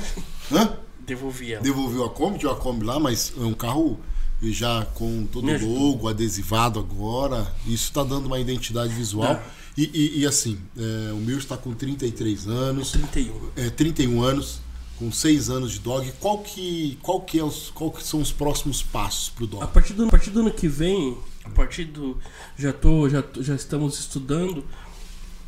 Hã? 0.51 0.77
devolvi 1.11 1.53
ela. 1.53 1.63
Devolveu 1.63 2.05
a 2.05 2.09
Kombi, 2.09 2.39
tinha 2.39 2.51
uma 2.51 2.57
Kombi 2.57 2.85
lá, 2.85 2.99
mas 2.99 3.33
é 3.37 3.41
um 3.41 3.53
carro 3.53 3.99
já 4.43 4.85
com 4.95 5.25
todo 5.31 5.47
o 5.47 5.73
logo, 5.89 6.07
adesivado 6.07 6.79
agora. 6.79 7.53
Isso 7.67 7.91
tá 7.91 8.03
dando 8.03 8.25
uma 8.25 8.39
identidade 8.39 8.93
visual. 8.93 9.41
E, 9.77 9.83
e- 9.93 10.19
e 10.21 10.25
assim, 10.25 10.57
é, 10.77 11.11
o 11.13 11.17
Mir 11.17 11.37
está 11.37 11.55
com 11.57 11.73
33 11.73 12.47
anos. 12.47 12.91
31. 12.91 13.49
é, 13.55 13.69
31 13.69 14.21
anos, 14.23 14.59
com 14.97 15.11
6 15.11 15.49
anos 15.49 15.71
de 15.73 15.79
dog. 15.79 16.11
Qual 16.19 16.39
que, 16.39 16.97
qual 17.01 17.21
que, 17.21 17.39
é 17.39 17.43
os, 17.43 17.69
qual 17.73 17.91
que 17.91 18.03
são 18.03 18.19
os 18.21 18.31
próximos 18.31 18.81
passos 18.81 19.29
pro 19.29 19.45
A 19.45 19.47
dog? 19.47 19.67
partir 19.73 19.93
do, 19.93 20.05
a 20.05 20.09
partir 20.09 20.29
do 20.31 20.39
ano 20.41 20.51
que 20.51 20.67
vem, 20.67 21.17
a 21.45 21.49
partir 21.49 21.85
do. 21.85 22.17
Já 22.57 22.73
tô, 22.73 23.07
já, 23.09 23.23
já 23.39 23.55
estamos 23.55 23.97
estudando. 23.99 24.63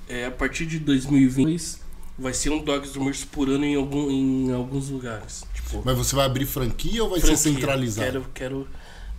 É, 0.07 0.25
a 0.25 0.31
partir 0.31 0.65
de 0.65 0.79
2022 0.79 1.81
vai 2.19 2.33
ser 2.33 2.49
um 2.51 2.63
Dogs 2.63 2.93
do 2.93 3.01
Mirso 3.03 3.25
por 3.27 3.49
ano 3.49 3.65
em, 3.65 3.75
algum, 3.75 4.09
em 4.11 4.51
alguns 4.53 4.89
lugares. 4.89 5.43
Tipo, 5.53 5.81
Mas 5.83 5.97
você 5.97 6.15
vai 6.15 6.25
abrir 6.25 6.45
franquia 6.45 7.03
ou 7.03 7.09
vai 7.09 7.19
franquia. 7.19 7.37
ser 7.37 7.49
centralizado? 7.53 8.05
Quero, 8.11 8.25
quero. 8.33 8.67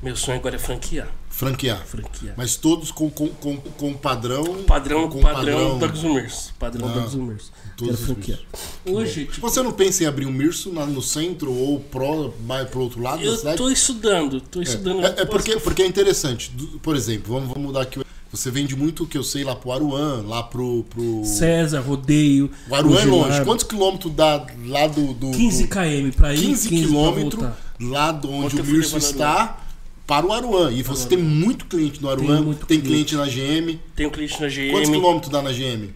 Meu 0.04 0.14
sonho 0.16 0.36
agora 0.38 0.56
é 0.56 0.58
franquear. 0.58 1.08
Franquear. 1.30 1.82
Franquear. 1.86 2.34
Mas 2.36 2.56
todos 2.56 2.92
com, 2.92 3.08
com, 3.08 3.26
com, 3.28 3.56
com 3.56 3.94
padrão. 3.94 4.62
Padrão, 4.64 5.08
com 5.08 5.18
padrão, 5.18 5.78
Dogs 5.78 6.02
do 6.02 6.12
Mirso. 6.12 6.52
Padrão 6.58 6.88
Ah, 6.88 6.92
Dogs 6.92 7.16
do 7.16 7.22
Mirso. 7.22 7.50
todos 7.74 7.96
Quero 7.96 8.06
franquear. 8.14 8.38
Hoje, 8.84 9.24
tipo, 9.24 9.40
Você 9.40 9.62
não 9.62 9.72
pensa 9.72 10.04
em 10.04 10.06
abrir 10.06 10.26
um 10.26 10.30
Mirso 10.30 10.70
no 10.70 11.00
centro 11.00 11.50
ou 11.50 11.80
pro, 11.80 12.34
mais 12.46 12.68
pro 12.68 12.80
outro 12.82 13.00
lado 13.00 13.20
da 13.20 13.24
eu 13.24 13.34
cidade? 13.34 13.56
tô 13.56 13.70
estudando, 13.70 14.42
tô 14.42 14.60
estudando. 14.60 15.06
É, 15.06 15.22
é 15.22 15.24
porque, 15.24 15.56
porque 15.56 15.82
é 15.82 15.86
interessante. 15.86 16.52
Por 16.82 16.94
exemplo, 16.94 17.32
vamos, 17.32 17.48
vamos 17.48 17.62
mudar 17.64 17.80
aqui. 17.80 18.04
Você 18.30 18.50
vende 18.50 18.76
muito 18.76 19.04
o 19.04 19.06
que 19.06 19.16
eu 19.16 19.24
sei 19.24 19.42
lá 19.42 19.56
pro 19.56 19.72
Aruan, 19.72 20.22
lá 20.26 20.42
pro. 20.42 20.84
pro... 20.90 21.24
César, 21.24 21.80
rodeio. 21.80 22.50
O 22.68 22.74
Aruan 22.74 23.00
é 23.00 23.04
longe. 23.06 23.44
Quantos 23.44 23.64
quilômetros 23.64 24.12
dá 24.12 24.44
lá 24.66 24.86
do. 24.86 25.14
do 25.14 25.30
15 25.30 25.62
do- 25.62 25.68
km 25.70 26.10
pra 26.16 26.34
ir, 26.34 26.40
15 26.40 26.68
15 26.68 26.86
quilômetros 26.86 27.48
lá 27.80 28.12
de 28.12 28.26
onde 28.26 28.56
Ontem 28.56 28.60
o 28.60 28.64
Mirso 28.64 28.98
está 28.98 29.63
para 30.06 30.26
o 30.26 30.32
Aruan. 30.32 30.70
E 30.72 30.82
você 30.82 31.08
tem 31.08 31.18
muito 31.18 31.66
cliente 31.66 32.02
no 32.02 32.08
Aruan, 32.08 32.36
tem, 32.36 32.44
muito 32.44 32.66
cliente. 32.66 32.86
cliente. 32.86 33.16
na 33.16 33.26
GM. 33.26 33.78
Tem 33.96 34.06
um 34.06 34.10
cliente 34.10 34.40
na 34.40 34.48
GM, 34.48 34.70
Quantos 34.70 34.90
quilômetros 34.90 35.32
dá 35.32 35.42
na 35.42 35.52
GM? 35.52 35.90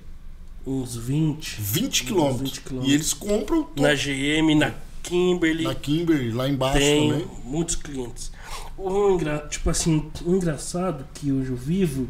uns 0.67 0.97
20. 0.97 1.61
20 1.61 1.87
Uns 1.87 2.01
quilômetros. 2.03 2.51
20 2.51 2.61
quilômetros. 2.61 2.93
E 2.93 2.95
eles 2.95 3.15
compram 3.15 3.63
tudo. 3.65 3.83
Na 3.83 3.95
GM, 3.95 4.55
na 4.55 4.75
Kimberly. 5.03 5.65
na 5.65 5.75
Kimberly, 5.75 6.31
lá 6.31 6.49
embaixo 6.49 6.79
tem 6.79 7.11
também. 7.11 7.29
muitos 7.45 7.75
clientes. 7.77 8.31
O 8.77 9.11
engra... 9.11 9.47
Tipo 9.49 9.71
assim, 9.71 10.11
o 10.25 10.35
engraçado 10.37 11.07
que 11.15 11.33
hoje 11.33 11.51
eu 11.51 11.57
vivo. 11.57 12.09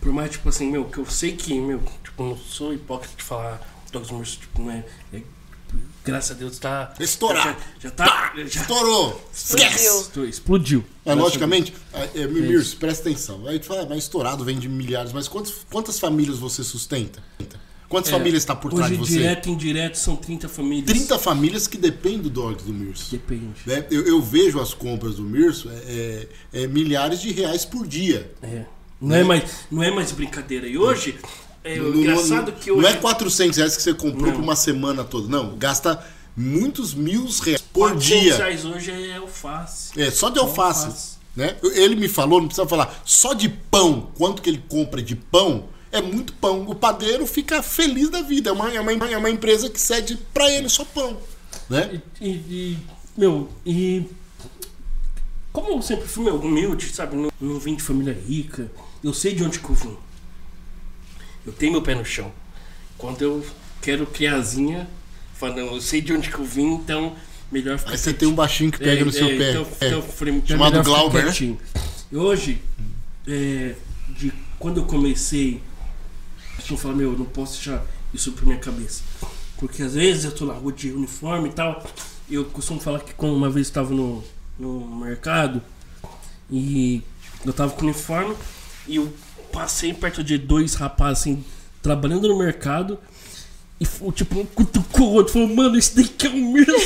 Por 0.00 0.12
mais, 0.12 0.30
tipo 0.30 0.48
assim, 0.48 0.70
meu, 0.70 0.84
que 0.84 0.98
eu 0.98 1.06
sei 1.06 1.32
que, 1.32 1.58
meu, 1.58 1.80
tipo, 2.04 2.22
não 2.22 2.36
sou 2.36 2.72
hipócrita 2.74 3.16
de 3.16 3.22
falar 3.22 3.60
Dogs 3.90 4.12
Morse, 4.12 4.36
tipo, 4.38 4.60
não 4.62 4.70
é. 4.70 4.84
É- 6.10 6.12
graças 6.12 6.30
a 6.30 6.34
Deus 6.34 6.58
tá. 6.58 6.94
Estourar. 7.00 7.58
Já, 7.78 7.88
já 7.88 7.90
tá. 7.90 8.32
Já, 8.36 8.60
Estourou! 8.62 9.28
Esquece! 9.32 9.86
Estou- 10.02 10.24
explodiu. 10.24 10.84
É, 11.04 11.14
logicamente, 11.14 11.72
é, 11.92 12.22
é, 12.22 12.26
Mirso, 12.26 12.76
presta 12.76 13.08
atenção. 13.08 13.46
Aí 13.46 13.58
tu 13.58 13.66
fala, 13.66 13.82
ah, 13.82 13.86
mas 13.88 13.98
estourado 13.98 14.44
vende 14.44 14.68
milhares, 14.68 15.12
mas 15.12 15.28
quantas, 15.28 15.52
quantas 15.70 15.98
famílias 15.98 16.38
você 16.38 16.64
sustenta? 16.64 17.22
Quantas 17.88 18.10
famílias 18.10 18.42
está 18.42 18.56
por 18.56 18.72
trás 18.72 18.90
de 18.90 18.96
você? 18.96 19.12
direto 19.12 19.48
e 19.48 19.52
indireto, 19.52 19.94
são 19.94 20.16
30 20.16 20.48
famílias. 20.48 20.86
30 20.86 21.18
famílias 21.20 21.68
que 21.68 21.78
dependem 21.78 22.22
do 22.22 22.30
Dogs 22.30 22.64
do 22.64 22.72
Mirso. 22.74 23.12
Depende. 23.12 23.54
né? 23.64 23.86
Eu, 23.92 24.04
eu 24.04 24.20
vejo 24.20 24.60
as 24.60 24.74
compras 24.74 25.14
do 25.14 25.22
Mirso 25.22 25.70
é, 25.70 26.26
é- 26.52 26.62
é 26.64 26.66
milhares 26.66 27.20
de 27.20 27.30
reais 27.30 27.64
por 27.64 27.86
dia. 27.86 28.28
É. 28.42 28.64
Não 29.00 29.14
é 29.14 29.22
mais, 29.22 29.44
não 29.70 29.82
é 29.84 29.90
mais 29.92 30.10
brincadeira. 30.10 30.66
E 30.66 30.76
hoje, 30.76 31.16
é 31.22 31.28
Não- 31.76 31.90
o 31.90 31.96
engraçado 31.96 32.52
não, 32.52 32.58
que 32.58 32.70
hoje. 32.70 32.82
não 32.82 32.88
é 32.88 32.94
400 32.94 33.56
reais 33.56 33.76
que 33.76 33.82
você 33.82 33.92
comprou 33.94 34.26
Não. 34.28 34.34
por 34.34 34.42
uma 34.42 34.54
semana 34.56 35.02
toda, 35.02 35.26
não. 35.28 35.56
Gasta 35.56 36.04
muitos 36.36 36.94
mil 36.94 37.26
reais 37.42 37.60
por 37.60 37.90
400 37.90 38.04
dia. 38.22 38.36
reais 38.36 38.64
hoje 38.64 38.90
é 38.90 39.16
alface. 39.16 39.98
É, 40.00 40.10
só 40.10 40.30
de 40.30 40.38
alface. 40.38 40.84
alface. 40.86 41.16
Né? 41.34 41.56
Ele 41.74 41.96
me 41.96 42.08
falou, 42.08 42.40
não 42.40 42.48
precisa 42.48 42.66
falar, 42.68 43.02
só 43.04 43.34
de 43.34 43.48
pão, 43.48 44.10
quanto 44.16 44.40
que 44.40 44.48
ele 44.48 44.62
compra 44.68 45.02
de 45.02 45.14
pão, 45.16 45.64
é 45.92 46.00
muito 46.00 46.32
pão. 46.34 46.62
O 46.68 46.74
padeiro 46.74 47.26
fica 47.26 47.62
feliz 47.62 48.08
da 48.10 48.22
vida. 48.22 48.48
É 48.50 48.52
uma, 48.52 48.72
é 48.72 48.80
uma, 48.80 48.92
é 48.92 49.16
uma 49.18 49.28
empresa 49.30 49.68
que 49.68 49.78
cede 49.80 50.18
pra 50.32 50.50
ele 50.50 50.68
só 50.68 50.84
pão. 50.84 51.16
Né? 51.68 52.00
E, 52.20 52.28
e- 52.28 52.78
meu, 53.16 53.48
e. 53.66 54.04
Como 55.52 55.70
eu 55.70 55.82
sempre 55.82 56.06
fui 56.06 56.24
meu, 56.24 56.36
humilde, 56.36 56.88
sabe? 56.94 57.16
Não, 57.16 57.30
não 57.40 57.58
vim 57.58 57.74
de 57.76 57.82
família 57.82 58.12
rica. 58.26 58.70
Eu 59.02 59.14
sei 59.14 59.34
de 59.34 59.42
onde 59.42 59.58
que 59.58 59.68
eu 59.68 59.74
vim. 59.74 59.96
Eu 61.46 61.52
tenho 61.52 61.72
meu 61.72 61.82
pé 61.82 61.94
no 61.94 62.04
chão. 62.04 62.32
Quando 62.98 63.22
eu 63.22 63.46
quero 63.80 64.06
criazinha, 64.06 64.88
falando, 65.34 65.58
eu 65.60 65.80
sei 65.80 66.00
de 66.00 66.12
onde 66.12 66.28
que 66.30 66.38
eu 66.38 66.44
vim, 66.44 66.74
então 66.74 67.14
melhor 67.52 67.78
ficar 67.78 67.92
Aí 67.92 67.98
você 67.98 68.12
tem 68.12 68.26
um 68.28 68.34
baixinho 68.34 68.72
que 68.72 68.78
pega 68.78 69.02
É, 69.02 69.04
no 69.04 69.12
seu 69.12 69.28
é, 69.28 69.36
pé. 69.36 69.50
então- 69.50 69.66
É. 69.80 69.86
então 69.88 70.02
falei, 70.02 70.34
então 70.34 70.48
Chamado 70.56 70.82
Glauber, 70.82 71.24
né? 71.26 71.56
E 72.10 72.16
hoje, 72.16 72.60
é, 73.28 73.74
de 74.10 74.32
quando 74.58 74.78
eu 74.80 74.84
comecei, 74.84 75.62
eu 76.68 76.76
falei, 76.76 76.96
meu, 76.98 77.12
eu 77.12 77.18
não 77.18 77.26
posso 77.26 77.54
deixar 77.54 77.84
isso 78.12 78.32
pra 78.32 78.44
minha 78.44 78.58
cabeça. 78.58 79.02
Porque 79.58 79.82
às 79.82 79.94
vezes 79.94 80.24
eu 80.24 80.32
tô 80.32 80.44
na 80.46 80.52
rua 80.54 80.72
de 80.72 80.90
uniforme 80.90 81.48
e 81.48 81.52
tal. 81.52 81.84
Eu 82.30 82.44
costumo 82.46 82.80
falar 82.80 83.00
que 83.00 83.14
quando 83.14 83.34
uma 83.34 83.48
vez 83.48 83.66
eu 83.66 83.70
estava 83.70 83.94
no, 83.94 84.22
no 84.58 84.96
mercado 84.96 85.62
e 86.50 87.02
eu 87.44 87.52
tava 87.52 87.72
com 87.72 87.82
uniforme 87.84 88.34
e 88.88 88.96
eu 88.96 89.12
passei 89.56 89.94
perto 89.94 90.22
de 90.22 90.36
dois 90.36 90.74
rapazes 90.74 91.22
assim, 91.22 91.42
trabalhando 91.82 92.28
no 92.28 92.36
mercado. 92.38 92.98
E 93.80 93.86
foi, 93.86 94.12
tipo, 94.12 94.38
um 94.40 94.46
cutucou 94.46 95.08
o 95.08 95.12
outro, 95.14 95.32
falou, 95.32 95.48
mano, 95.48 95.78
esse 95.78 95.96
daqui 95.96 96.26
é 96.26 96.30
o 96.30 96.34
mesmo. 96.34 96.72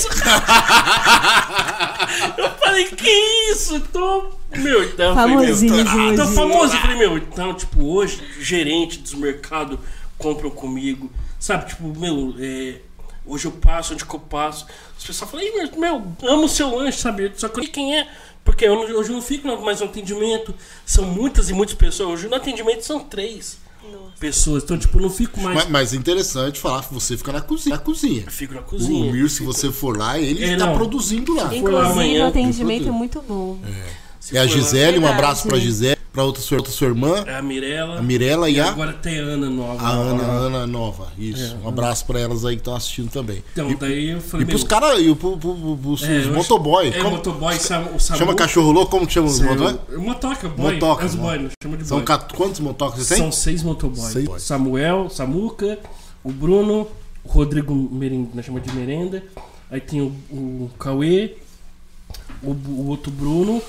eu 2.39 2.51
falei, 2.59 2.85
que 2.85 3.11
isso? 3.53 3.81
Tô. 3.93 4.31
Meu, 4.57 4.85
então 4.85 5.11
eu 5.11 5.15
falei, 5.15 5.37
meu, 5.37 5.47
tô, 5.47 5.75
hoje. 5.75 6.17
tô 6.17 6.27
famoso. 6.29 6.75
Eu 6.75 6.81
falei, 6.81 6.97
meu, 6.97 7.19
então, 7.19 7.55
tipo, 7.55 7.85
hoje, 7.85 8.23
gerente 8.41 8.99
dos 8.99 9.15
mercados 9.15 9.79
compram 10.17 10.51
comigo. 10.51 11.11
Sabe, 11.39 11.69
tipo, 11.69 11.89
meu, 11.99 12.35
é, 12.39 12.81
hoje 13.25 13.47
eu 13.47 13.53
passo, 13.53 13.95
onde 13.95 14.05
que 14.05 14.15
eu 14.15 14.21
passo. 14.21 14.67
As 14.97 15.05
pessoas 15.05 15.31
falam, 15.31 15.47
"Ih, 15.47 15.53
meu, 15.53 15.71
meu, 15.77 16.03
amo 16.29 16.49
seu 16.49 16.75
lanche, 16.75 16.99
sabe? 16.99 17.33
Só 17.37 17.49
que 17.49 17.67
quem 17.69 17.99
é. 17.99 18.09
Porque 18.45 18.65
eu 18.65 18.75
não- 18.75 18.83
hoje 18.99 19.11
eu 19.11 19.15
não 19.15 19.23
fico 19.23 19.47
mais 19.63 19.81
no 19.81 19.87
atendimento. 19.87 20.55
São 20.85 21.05
muitas 21.05 21.49
e 21.51 21.53
muitas 21.53 21.75
pessoas. 21.75 22.11
Hoje 22.21 22.29
no 22.29 22.35
atendimento 22.37 22.83
são 22.85 23.01
três 23.01 23.59
pessoas. 24.19 24.63
Então, 24.63 24.79
tipo, 24.79 24.99
eu 24.99 25.03
não 25.03 25.11
fico 25.11 25.41
mais. 25.41 25.57
Mas, 25.57 25.69
mas 25.69 25.93
é 25.95 25.97
interessante 25.97 26.59
falar 26.61 26.83
que 26.85 26.93
você 26.93 27.17
fica 27.17 27.33
na 27.33 27.41
cozinha. 27.41 27.77
Na 27.77 27.81
cozinha. 27.83 28.23
Eu 28.27 28.31
fico 28.33 28.55
na 28.55 28.61
O 28.61 28.65
cozinha. 28.65 29.13
Mir, 29.13 29.29
se 29.31 29.43
você 29.43 29.71
for 29.73 29.97
lá, 29.97 30.19
ele 30.19 30.45
É, 30.45 30.53
está 30.53 30.67
não. 30.67 30.75
produzindo 30.75 31.33
lá. 31.35 31.45
for 31.45 31.51
lá 31.51 31.57
Inclusive, 31.57 31.91
amanhã, 31.93 32.25
o 32.25 32.29
atendimento 32.29 32.89
é 32.89 32.93
muito 32.93 33.23
bom. 33.23 33.59
Se 34.21 34.37
É 34.37 34.41
a 34.41 34.47
Gisele, 34.47 34.99
um 34.99 35.07
abraço 35.07 35.49
pra 35.49 35.59
Gisele, 35.59 35.97
pra 36.13 36.23
outra 36.25 36.43
sua, 36.43 36.59
outra 36.59 36.71
sua 36.71 36.89
irmã, 36.89 37.25
É 37.27 37.37
a 37.37 37.41
Mirella. 37.43 37.99
a 37.99 38.03
Mirella 38.03 38.51
e 38.51 38.61
a, 38.61 38.69
Agora 38.69 38.93
tem 38.93 39.19
a 39.19 39.23
Ana 39.23 39.49
nova. 39.49 39.83
a 39.83 39.91
Ana, 39.93 40.23
a 40.25 40.31
Ana 40.31 40.67
Nova. 40.67 41.09
Isso. 41.19 41.57
Um 41.65 41.69
abraço 41.69 42.05
pra 42.05 42.21
elas 42.21 42.45
aí 42.45 42.57
que 42.57 42.61
estão 42.61 42.75
assistindo 42.77 43.11
também. 43.11 43.43
Então, 43.53 43.71
E, 43.71 43.75
daí 43.77 44.11
eu 44.11 44.21
falei. 44.21 44.45
e 44.45 44.49
pros 44.49 44.63
caras, 44.63 45.01
e 45.01 45.15
pro, 45.15 45.39
pro, 45.39 45.55
pro, 45.57 45.77
pros 45.79 46.03
é, 46.03 46.27
motoboy. 46.27 46.89
É, 46.89 46.99
Como- 46.99 47.17
motoboy, 47.17 47.57
o 47.57 47.61
Samu. 47.61 47.99
chama 47.99 48.35
cachorro 48.35 48.71
louco? 48.73 48.91
Como 48.91 49.07
que 49.07 49.13
chama 49.15 49.29
os 49.29 49.41
motoboy? 49.41 49.79
É, 49.91 49.97
Motoca, 49.97 50.49
boy. 50.51 50.75
Motoca, 50.75 51.05
As 51.07 51.15
mo- 51.15 51.23
boy, 51.23 51.39
não 51.39 51.51
chama 51.63 51.77
de 51.79 51.87
São 51.87 51.97
boy. 51.97 52.05
cat- 52.07 52.35
quantos 52.35 52.61
motocas 52.61 53.01
você 53.07 53.15
tem? 53.15 53.23
São 53.23 53.33
seis 53.33 53.63
boys. 53.63 54.43
Samuel, 54.43 55.09
Samuca, 55.09 55.79
o 56.23 56.31
Bruno, 56.31 56.87
o 57.25 57.29
Rodrigo 57.29 57.75
Merenda, 57.91 58.29
nós 58.35 58.45
chamamos 58.45 58.69
de 58.71 58.77
Merenda. 58.77 59.25
Aí 59.71 59.81
tem 59.81 60.03
o, 60.03 60.07
o 60.31 60.71
Cauê, 60.79 61.37
o, 62.43 62.51
o 62.51 62.89
outro 62.89 63.11
Bruno, 63.11 63.63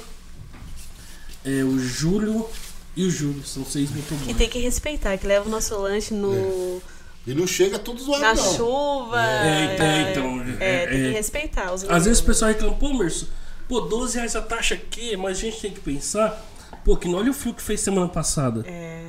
é, 1.45 1.63
o 1.63 1.77
Júlio 1.80 2.47
e 2.95 3.05
o 3.05 3.09
Júlio. 3.09 3.43
São 3.45 3.65
seis 3.65 3.89
E 3.89 3.93
motoboys. 3.93 4.38
tem 4.38 4.49
que 4.49 4.59
respeitar, 4.59 5.18
que 5.18 5.26
leva 5.27 5.47
o 5.47 5.51
nosso 5.51 5.76
lanche 5.77 6.13
no, 6.13 6.81
E 7.26 7.34
não 7.34 7.45
chega 7.47 7.77
todos 7.80 8.03
zoado, 8.03 8.22
na 8.22 8.34
não. 8.34 8.55
chuva. 8.55 9.22
É, 9.22 9.77
é, 9.80 10.11
então, 10.11 10.41
É, 10.59 10.84
é, 10.84 10.88
tem 10.88 10.97
que 10.97 11.07
é. 11.07 11.11
respeitar 11.11 11.73
os 11.73 11.84
Às 11.89 12.05
vezes 12.05 12.19
o 12.22 12.26
pessoal 12.26 12.51
reclama, 12.51 12.76
pô, 12.76 12.93
Merso, 12.93 13.30
pô, 13.68 13.81
12 13.81 14.15
reais 14.18 14.35
a 14.35 14.41
taxa 14.41 14.73
aqui, 14.76 15.15
mas 15.18 15.38
a 15.38 15.41
gente 15.41 15.59
tem 15.61 15.72
que 15.72 15.80
pensar, 15.80 16.43
pô, 16.84 16.95
que 16.97 17.07
não 17.07 17.19
olha 17.19 17.31
o 17.31 17.34
fio 17.34 17.53
que 17.53 17.61
fez 17.61 17.80
semana 17.81 18.07
passada. 18.07 18.63
É. 18.68 19.03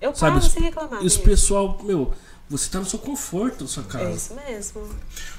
Eu 0.00 0.14
Sabe, 0.14 0.32
pago 0.34 0.46
os- 0.46 0.52
sem 0.52 0.62
reclamar. 0.62 1.02
E 1.02 1.06
os 1.06 1.16
mesmo. 1.16 1.24
pessoal, 1.24 1.80
meu, 1.82 2.12
você 2.48 2.68
tá 2.68 2.78
no 2.78 2.86
seu 2.86 2.98
conforto 2.98 3.62
na 3.64 3.68
sua 3.68 3.82
É 3.82 3.86
casa. 3.86 4.16
isso 4.16 4.34
mesmo. 4.34 4.88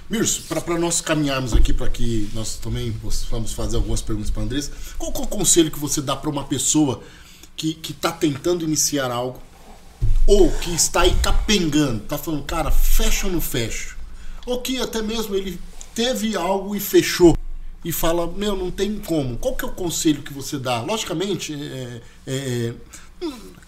Mirso, 0.09 0.43
para 0.43 0.77
nós 0.77 1.01
caminharmos 1.01 1.53
aqui, 1.53 1.71
para 1.73 1.89
que 1.89 2.29
nós 2.33 2.55
também 2.55 2.91
possamos 2.93 3.53
fazer 3.53 3.77
algumas 3.77 4.01
perguntas 4.01 4.29
para 4.29 4.43
Andressa, 4.43 4.71
qual, 4.97 5.11
qual 5.11 5.25
o 5.25 5.27
conselho 5.27 5.71
que 5.71 5.79
você 5.79 6.01
dá 6.01 6.15
para 6.15 6.29
uma 6.29 6.43
pessoa 6.43 7.01
que 7.55 7.79
está 7.89 8.11
tentando 8.11 8.63
iniciar 8.63 9.09
algo 9.09 9.41
ou 10.27 10.51
que 10.59 10.73
está 10.75 11.01
aí 11.01 11.15
capengando, 11.21 12.01
tá 12.01 12.17
falando, 12.17 12.43
cara, 12.43 12.69
fecha 12.69 13.27
ou 13.27 13.33
não 13.33 13.41
fecha? 13.41 13.95
Ou 14.45 14.61
que 14.61 14.79
até 14.79 15.01
mesmo 15.01 15.35
ele 15.35 15.59
teve 15.95 16.35
algo 16.35 16.75
e 16.75 16.79
fechou. 16.79 17.37
E 17.83 17.91
fala, 17.91 18.27
meu, 18.27 18.55
não 18.55 18.69
tem 18.69 18.99
como. 18.99 19.37
Qual 19.37 19.55
que 19.55 19.63
é 19.63 19.67
o 19.67 19.71
conselho 19.71 20.21
que 20.21 20.33
você 20.33 20.57
dá? 20.59 20.81
Logicamente, 20.81 21.53
é, 21.53 22.01
é, 22.25 22.35
é, 22.35 22.73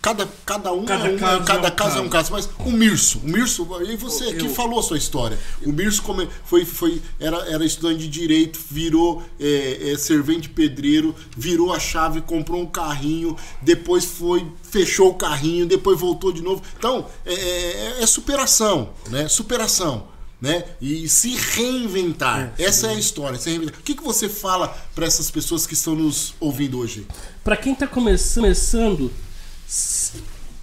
cada, 0.02 0.28
cada 0.46 0.72
um 0.72 0.86
Cada 0.86 1.08
é 1.08 1.14
um, 1.14 1.18
caso 1.18 1.44
cada 1.44 1.68
é 1.68 1.72
um 1.72 1.76
caso 1.76 1.98
é 1.98 2.02
um 2.02 2.10
caso. 2.10 2.32
Mas 2.32 2.50
o 2.60 2.72
Mirso, 2.72 3.20
o 3.20 3.28
Mirso, 3.28 3.68
e 3.88 3.96
você 3.96 4.26
Eu- 4.26 4.30
aqui 4.30 4.46
eu- 4.46 4.54
falou 4.54 4.80
a 4.80 4.84
sua 4.84 4.98
história. 4.98 5.38
O 5.66 5.72
Mirso 5.72 6.02
come, 6.04 6.28
foi, 6.46 6.64
foi, 6.66 7.02
era, 7.20 7.38
era 7.50 7.66
estudante 7.66 8.00
de 8.00 8.08
direito, 8.08 8.60
virou 8.70 9.24
é, 9.40 9.92
é, 9.92 9.98
servente 9.98 10.48
pedreiro, 10.50 11.16
virou 11.36 11.74
a 11.74 11.80
chave, 11.80 12.22
comprou 12.22 12.62
um 12.62 12.68
carrinho, 12.68 13.36
depois 13.62 14.06
foi, 14.06 14.46
fechou 14.64 15.10
o 15.10 15.14
carrinho, 15.16 15.66
depois 15.66 16.00
voltou 16.00 16.32
de 16.32 16.42
novo. 16.42 16.62
Então, 16.78 17.06
é, 17.26 17.34
é- 17.34 18.04
é 18.04 18.06
superação, 18.06 18.92
né? 19.10 19.28
Superação. 19.28 20.08
Né? 20.42 20.64
E 20.80 21.10
se 21.10 21.36
reinventar. 21.36 22.54
Essa 22.58 22.88
é 22.88 22.92
a 22.92 22.94
história. 22.94 23.38
O 23.38 23.72
que, 23.84 23.94
que 23.94 24.02
você 24.02 24.30
fala 24.30 24.70
para 24.96 25.06
essas 25.06 25.30
pessoas 25.30 25.68
que 25.68 25.74
estão 25.74 25.96
nos 25.96 26.34
ouvindo 26.40 26.80
hoje? 26.80 27.06
Pra 27.44 27.58
quem 27.58 27.76
tá 27.76 27.86
come- 27.86 28.16
começando, 28.34 29.12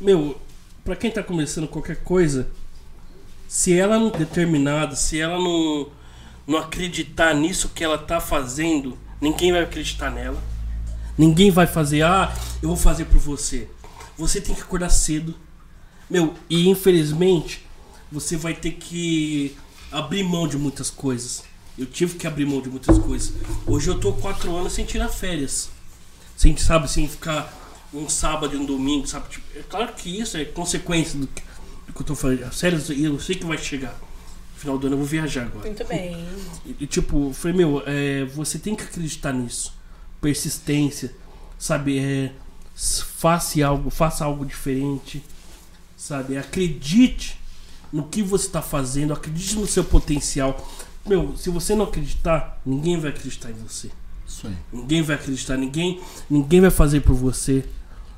meu, 0.00 0.40
pra 0.84 0.96
quem 0.96 1.10
tá 1.10 1.22
começando 1.22 1.68
qualquer 1.68 2.02
coisa, 2.02 2.48
se 3.48 3.78
ela 3.78 3.98
não 3.98 4.10
determinada, 4.10 4.96
se 4.96 5.20
ela 5.20 5.38
não 5.38 5.88
não 6.46 6.58
acreditar 6.58 7.34
nisso 7.34 7.70
que 7.70 7.82
ela 7.82 7.98
tá 7.98 8.20
fazendo, 8.20 8.96
ninguém 9.20 9.50
vai 9.50 9.62
acreditar 9.62 10.10
nela. 10.10 10.40
Ninguém 11.18 11.50
vai 11.50 11.66
fazer, 11.66 12.02
ah, 12.02 12.32
eu 12.62 12.68
vou 12.68 12.76
fazer 12.76 13.06
por 13.06 13.18
você. 13.18 13.68
Você 14.16 14.40
tem 14.40 14.54
que 14.54 14.60
acordar 14.60 14.90
cedo. 14.90 15.34
Meu, 16.08 16.34
e 16.48 16.68
infelizmente, 16.68 17.66
você 18.12 18.36
vai 18.36 18.54
ter 18.54 18.72
que 18.72 19.56
abrir 19.90 20.22
mão 20.22 20.46
de 20.46 20.56
muitas 20.56 20.88
coisas. 20.88 21.42
Eu 21.76 21.86
tive 21.86 22.16
que 22.16 22.26
abrir 22.26 22.46
mão 22.46 22.60
de 22.60 22.68
muitas 22.68 22.98
coisas. 22.98 23.32
Hoje 23.66 23.88
eu 23.88 23.98
tô 23.98 24.12
quatro 24.12 24.54
anos 24.54 24.72
sem 24.72 24.84
tirar 24.84 25.08
férias. 25.08 25.68
Sem, 26.36 26.56
sabe, 26.56 26.88
sem 26.88 27.08
ficar 27.08 27.52
um 27.96 28.08
sábado 28.08 28.54
e 28.54 28.58
um 28.58 28.64
domingo, 28.64 29.06
sabe? 29.06 29.28
Tipo, 29.28 29.58
é 29.58 29.62
claro 29.62 29.92
que 29.94 30.20
isso 30.20 30.36
é 30.36 30.44
consequência 30.44 31.18
do 31.18 31.26
que, 31.26 31.42
do 31.86 31.92
que 31.92 32.00
eu 32.00 32.06
tô 32.06 32.14
falando. 32.14 32.44
As 32.44 32.60
Férias, 32.60 32.90
eu 32.90 33.18
sei 33.20 33.36
que 33.36 33.44
vai 33.44 33.58
chegar. 33.58 33.98
No 34.54 34.60
final 34.60 34.78
do 34.78 34.86
ano 34.86 34.94
eu 34.94 34.98
vou 34.98 35.06
viajar 35.06 35.42
agora. 35.42 35.66
Muito 35.66 35.84
bem. 35.84 36.26
E, 36.64 36.76
e, 36.80 36.86
tipo, 36.86 37.28
eu 37.28 37.32
falei, 37.32 37.56
meu, 37.56 37.82
é, 37.86 38.24
você 38.24 38.58
tem 38.58 38.74
que 38.74 38.84
acreditar 38.84 39.32
nisso. 39.32 39.74
Persistência, 40.20 41.14
sabe? 41.58 41.98
É, 41.98 42.32
faça 42.74 43.64
algo, 43.66 43.90
faça 43.90 44.24
algo 44.24 44.44
diferente, 44.44 45.22
sabe? 45.96 46.36
Acredite 46.36 47.38
no 47.92 48.04
que 48.04 48.22
você 48.22 48.46
está 48.46 48.60
fazendo, 48.60 49.12
acredite 49.12 49.56
no 49.56 49.66
seu 49.66 49.84
potencial. 49.84 50.66
Meu, 51.06 51.36
se 51.36 51.50
você 51.50 51.74
não 51.74 51.84
acreditar, 51.84 52.60
ninguém 52.64 52.98
vai 52.98 53.10
acreditar 53.10 53.50
em 53.50 53.54
você. 53.54 53.90
Isso 54.26 54.46
aí. 54.46 54.56
Ninguém 54.72 55.02
vai 55.02 55.16
acreditar, 55.16 55.56
ninguém, 55.56 56.00
ninguém 56.28 56.60
vai 56.60 56.70
fazer 56.70 57.00
por 57.00 57.14
você. 57.14 57.64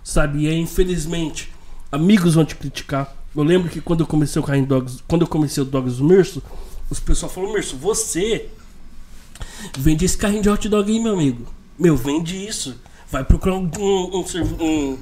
Sabe? 0.09 0.45
E 0.45 0.49
aí, 0.49 0.59
infelizmente, 0.59 1.53
amigos 1.93 2.33
vão 2.35 2.43
te 2.43 2.55
criticar. 2.57 3.15
Eu 3.37 3.43
lembro 3.43 3.69
que 3.69 3.79
quando 3.79 4.01
eu 4.01 4.07
comecei 4.07 4.41
o 4.41 4.43
carrinho 4.45 4.65
Dogs, 4.67 5.03
quando 5.07 5.21
eu 5.21 5.29
comecei 5.29 5.63
o 5.63 5.67
Dogs 5.67 5.99
do 5.99 6.05
Mirso, 6.05 6.43
os 6.89 6.99
pessoal 6.99 7.31
falaram, 7.31 7.53
Mirso, 7.53 7.77
você 7.77 8.49
vende 9.77 10.07
esse 10.07 10.17
carrinho 10.17 10.41
de 10.43 10.49
hot 10.49 10.67
dog 10.67 10.91
aí, 10.91 10.99
meu 10.99 11.13
amigo. 11.13 11.47
Meu, 11.79 11.95
vende 11.95 12.35
isso. 12.43 12.75
Vai 13.11 13.23
procurar 13.23 13.57
um, 13.57 13.71
um, 13.79 14.25
um- 14.65 14.99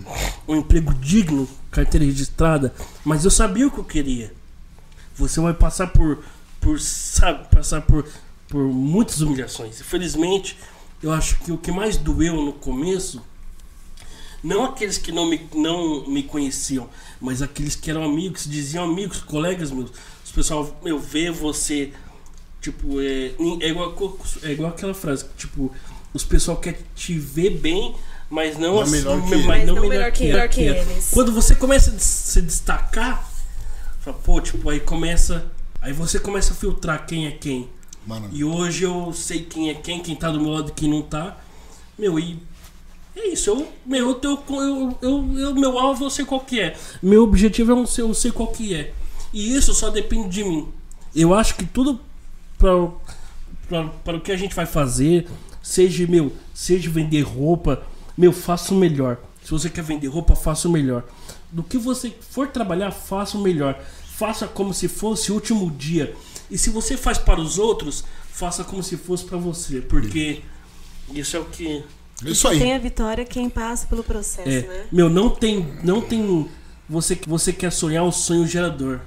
um 0.49 0.57
emprego 0.57 0.93
digno, 0.95 1.49
carteira 1.71 2.05
registrada. 2.05 2.75
Mas 3.05 3.25
eu 3.25 3.31
sabia 3.31 3.69
o 3.69 3.71
que 3.71 3.79
eu 3.79 3.85
queria. 3.85 4.35
Você 5.15 5.41
vai 5.41 5.55
passar 5.55 5.87
por, 5.87 6.19
por 6.61 6.81
sabe, 6.81 7.47
passar 7.49 7.81
por, 7.83 8.05
por 8.49 8.65
muitas 8.65 9.21
humilhações. 9.21 9.81
Infelizmente, 9.81 10.59
eu 11.01 11.13
acho 11.13 11.39
que 11.39 11.53
o 11.53 11.59
que 11.59 11.71
mais 11.71 11.97
doeu 11.97 12.43
no 12.43 12.53
começo, 12.53 13.23
não 14.47 14.65
aqueles 14.65 14.97
que 14.99 15.11
não 15.13 15.29
me, 15.29 15.41
não 15.55 16.07
me 16.07 16.23
conheciam, 16.23 16.89
mas 17.21 17.43
aqueles 17.43 17.75
que 17.75 17.91
eram 17.91 18.05
amigos, 18.05 18.43
se 18.43 18.49
diziam 18.49 18.85
amigos, 18.85 19.21
colegas 19.21 19.71
meus. 19.71 19.91
Os 20.25 20.31
pessoal, 20.33 20.79
eu 20.85 20.99
ver 20.99 21.33
você, 21.33 21.93
tipo, 22.61 23.01
é, 23.01 23.33
é, 23.61 23.69
igual, 23.69 23.95
é 24.43 24.53
igual 24.53 24.71
aquela 24.71 24.95
frase, 24.95 25.27
tipo, 25.37 25.73
os 26.15 26.25
pessoal 26.25 26.57
quer 26.59 26.79
te 26.95 27.19
ver 27.19 27.51
bem, 27.59 27.95
mas 28.31 28.57
não, 28.59 28.75
Não 28.75 28.81
assim, 28.83 28.93
melhor 28.93 29.23
que 29.29 29.37
mas 29.37 29.67
não 29.67 29.75
melhor 29.89 30.13
que- 30.13 30.25
melhor 30.25 30.49
que 30.49 30.61
ele. 30.63 30.79
eles. 30.79 31.11
Quando 31.13 31.33
você 31.33 31.55
começa 31.55 31.91
a 31.91 31.99
se 31.99 32.43
destacar, 32.43 33.29
fala, 34.01 34.17
pô, 34.19 34.41
tipo, 34.41 34.69
aí 34.71 34.81
começa. 34.81 35.47
Aí 35.81 35.93
você 35.93 36.19
começa 36.19 36.53
a 36.53 36.57
filtrar 36.57 37.07
quem 37.07 37.27
é 37.27 37.31
quem. 37.31 37.69
Mano, 38.07 38.29
E 38.33 38.43
hoje 38.45 38.85
eu 38.85 39.13
sei 39.13 39.43
quem 39.43 39.71
é 39.71 39.75
quem, 39.75 40.01
quem 40.01 40.15
tá 40.17 40.31
do 40.31 40.41
meu 40.41 40.51
lado 40.51 40.71
e 40.71 40.73
quem 40.73 40.89
não 40.89 41.03
tá. 41.03 41.37
Meu, 41.99 42.19
e 42.19 42.39
é 43.17 43.29
isso. 43.29 43.51
Eu, 43.51 43.69
meu, 43.85 44.21
eu, 44.23 44.43
eu, 44.49 44.99
eu, 45.03 45.39
eu- 45.39 45.55
meu 45.55 45.79
alvo 45.79 46.05
eu 46.05 46.11
sei 46.11 46.25
qual 46.25 46.41
que 46.41 46.61
é. 46.61 46.77
Meu 47.03 47.23
objetivo 47.25 47.73
é 47.73 47.75
um 47.75 47.85
eu 47.99 48.15
sei 48.15 48.31
qual 48.31 48.49
que 48.49 48.75
é. 48.75 48.93
E 49.33 49.55
isso 49.55 49.75
só 49.75 49.91
depende 49.91 50.29
de 50.29 50.45
mim. 50.45 50.69
Eu 51.15 51.35
acho 51.35 51.55
que 51.57 51.65
tudo 51.65 52.01
para 52.59 54.17
o 54.17 54.21
que 54.21 54.33
a 54.33 54.37
gente 54.37 54.55
vai 54.55 54.67
fazer, 54.67 55.27
seja 55.63 56.07
meu, 56.07 56.33
seja 56.55 56.89
vender 56.91 57.23
roupa, 57.23 57.83
meu, 58.17 58.33
faça 58.33 58.73
o 58.73 58.77
melhor. 58.77 59.19
Se 59.43 59.51
você 59.51 59.69
quer 59.71 59.83
vender 59.83 60.09
roupa, 60.09 60.35
faça 60.35 60.69
o 60.69 60.71
melhor. 60.71 61.05
Do 61.51 61.63
que 61.63 61.79
você 61.79 62.13
for 62.31 62.49
trabalhar, 62.49 62.91
faça 62.91 63.37
o 63.39 63.41
melhor. 63.41 63.79
Faça 64.17 64.47
como 64.49 64.73
se 64.75 64.89
fosse 64.89 65.31
o 65.31 65.35
último 65.35 65.71
dia. 65.71 66.15
E 66.51 66.57
se 66.59 66.71
você 66.71 66.97
faz 66.97 67.19
para 67.19 67.41
os 67.41 67.59
outros, 67.59 68.05
faça 68.31 68.65
como 68.65 68.83
se 68.83 68.97
fosse 68.97 69.25
para 69.25 69.37
você, 69.39 69.81
porque 69.81 70.41
isso 71.13 71.37
é 71.37 71.41
o 71.41 71.45
que 71.45 71.83
isso 72.25 72.49
aí. 72.49 72.59
Tem 72.59 72.75
a 72.75 72.79
vitória 72.79 73.25
quem 73.25 73.49
passa 73.51 73.87
pelo 73.87 74.03
processo, 74.03 74.49
é, 74.49 74.63
né? 74.63 74.85
meu, 74.91 75.09
não 75.11 75.29
tem, 75.31 75.75
não 75.83 76.01
tem 76.01 76.49
você 76.89 77.19
você 77.27 77.53
quer 77.53 77.71
sonhar 77.71 78.05
o 78.05 78.13
sonho 78.13 78.47
gerador, 78.47 79.01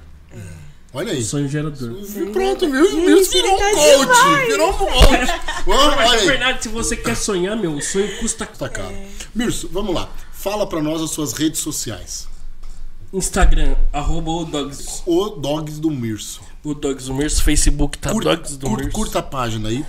Olha 0.92 1.12
aí. 1.12 1.20
o 1.20 1.24
sonho 1.24 1.48
gerador. 1.48 1.94
Pronto? 2.32 2.68
Viu? 2.70 2.86
Gente, 2.90 3.30
Virou 3.30 3.54
um 3.54 3.58
tá 3.58 3.70
coach. 3.70 4.00
demais. 4.00 4.46
Virou 4.48 4.70
um 4.70 4.72
coach. 4.72 4.92
Olha 5.66 5.96
Mas 5.96 6.12
é 6.12 6.16
aí. 6.16 6.26
verdade, 6.26 6.62
se 6.64 6.68
você 6.68 6.96
quer 6.96 7.16
sonhar, 7.16 7.56
meu, 7.56 7.72
o 7.74 7.80
sonho 7.82 8.18
custa 8.18 8.44
Tá 8.46 8.68
caro. 8.68 8.94
Mirso, 9.34 9.68
vamos 9.72 9.94
lá. 9.94 10.08
Fala 10.32 10.66
pra 10.66 10.82
nós 10.82 11.00
as 11.00 11.10
suas 11.10 11.32
redes 11.32 11.60
sociais. 11.60 12.28
Instagram, 13.12 13.74
arroba 13.92 14.30
o 14.30 14.44
Dogs, 14.44 15.02
O 15.06 15.30
Dogs 15.30 15.80
do 15.80 15.90
Mirso. 15.90 16.42
o 16.62 16.74
Dogs 16.74 17.06
do 17.06 17.14
Mirso, 17.14 17.42
Facebook 17.42 17.98
tá 17.98 18.10
Curta, 18.12 18.36
Dogs 18.36 18.56
do 18.56 18.66
curta, 18.66 18.84
Mirso. 18.84 18.96
curta 18.96 19.18
a 19.18 19.22
página 19.22 19.68
aí. 19.68 19.84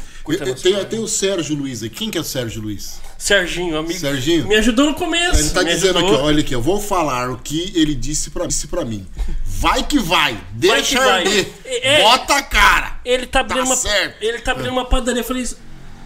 Tem, 0.61 0.85
tem 0.85 0.99
o 0.99 1.07
Sérgio 1.07 1.55
Luiz 1.55 1.81
aí. 1.83 1.89
Quem 1.89 2.09
que 2.11 2.17
é 2.17 2.21
o 2.21 2.23
Sérgio 2.23 2.61
Luiz? 2.61 2.99
Serginho, 3.17 3.77
amigo. 3.77 3.99
Serginho? 3.99 4.47
Me 4.47 4.55
ajudou 4.55 4.85
no 4.87 4.93
começo. 4.95 5.39
Ele 5.39 5.49
tá 5.49 5.63
me 5.63 5.69
dizendo 5.73 5.97
aqui, 5.99 6.07
ajudou. 6.07 6.23
ó, 6.23 6.27
olha 6.27 6.39
aqui, 6.41 6.53
eu 6.55 6.61
vou 6.61 6.79
falar 6.81 7.29
o 7.29 7.37
que 7.37 7.71
ele 7.75 7.93
disse 7.95 8.29
pra, 8.31 8.45
disse 8.47 8.67
pra 8.67 8.83
mim. 8.85 9.05
Vai 9.45 9.83
que 9.83 9.99
vai, 9.99 10.39
deixa 10.53 10.89
que 10.89 11.03
vai. 11.03 11.09
arder, 11.19 11.47
É- 11.65 12.01
bota 12.01 12.35
a 12.35 12.41
cara. 12.41 12.99
Ele 13.05 13.25
tá 13.27 13.41
abrindo 13.41 13.59
Tá 13.59 13.65
uma 13.65 13.75
certo. 13.75 14.23
ele 14.23 14.39
tá 14.39 14.51
abrindo 14.51 14.71
uma 14.71 14.85
padaria. 14.85 15.21
Eu 15.21 15.25
falei, 15.25 15.47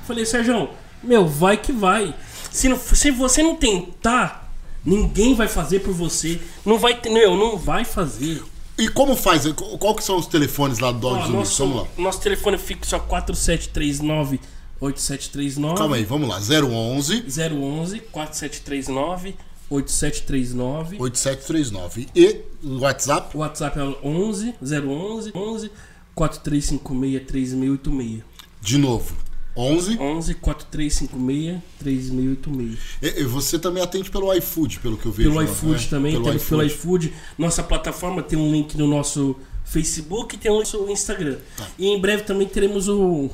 falei, 0.06 0.26
Sérgio, 0.26 0.70
meu, 1.04 1.26
vai 1.28 1.58
que 1.58 1.72
vai. 1.72 2.14
Se, 2.52 2.68
não, 2.70 2.80
se 2.80 3.12
você 3.12 3.44
não 3.44 3.56
tentar, 3.56 4.52
ninguém 4.84 5.36
vai 5.36 5.48
fazer 5.48 5.80
por 5.80 5.94
você. 5.94 6.40
Não 6.66 6.78
vai, 6.78 6.96
ter- 6.96 7.10
meu, 7.10 7.36
não 7.36 7.58
vai 7.58 7.86
fazer. 7.86 8.42
E 8.78 8.90
como 8.90 9.16
faz? 9.16 9.44
Qual 9.54 9.96
que 9.96 10.04
são 10.04 10.18
os 10.18 10.28
telefones 10.28 10.80
lá 10.80 10.92
do 10.92 11.00
Dogs 11.00 11.28
do 11.28 11.38
Mirso? 11.38 11.66
Vamos 11.66 11.84
lá. 11.84 11.88
Nosso 11.98 12.22
telefone 12.22 12.58
fixo 12.58 12.96
é 12.96 13.00
4739 13.00 14.40
8739 14.82 15.78
Calma 15.78 15.96
aí, 15.96 16.04
vamos 16.04 16.28
lá. 16.28 16.38
011 16.38 17.26
011 17.28 18.00
4739 18.12 19.36
8739 19.70 20.98
8739. 21.00 22.08
E 22.16 22.42
o 22.64 22.80
WhatsApp? 22.80 23.36
O 23.36 23.40
WhatsApp 23.40 23.80
é 23.80 23.84
o 23.84 23.98
11 24.04 24.56
011 24.62 25.32
11 25.34 25.72
4356 26.14 27.28
3686. 27.28 28.24
De 28.62 28.78
novo. 28.78 29.16
11. 29.56 29.98
11 30.00 30.34
4356 30.36 31.62
3686. 31.80 32.80
E, 33.02 33.22
e 33.22 33.24
você 33.24 33.58
também 33.58 33.82
atende 33.82 34.12
pelo 34.12 34.34
iFood, 34.34 34.80
pelo 34.80 34.98
que 34.98 35.06
eu 35.06 35.12
vejo. 35.12 35.30
Pelo 35.30 35.42
lá, 35.42 35.46
iFood 35.46 35.84
né? 35.84 35.88
também, 35.90 36.12
Pelo 36.14 36.26
temos 36.26 36.44
pelo 36.44 36.64
iFood. 36.64 37.08
iFood. 37.08 37.14
Nossa 37.38 37.64
plataforma 37.64 38.22
tem 38.22 38.38
um 38.38 38.52
link 38.52 38.78
no 38.78 38.88
nosso 38.88 39.36
Facebook 39.64 40.36
e 40.36 40.38
tem 40.38 40.52
o 40.52 40.60
nosso 40.60 40.90
Instagram. 40.90 41.38
Tá. 41.58 41.68
E 41.78 41.88
em 41.88 42.00
breve 42.00 42.24
também 42.24 42.48
teremos 42.48 42.88
o. 42.90 43.30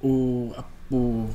O. 0.00 0.52
o, 0.90 1.28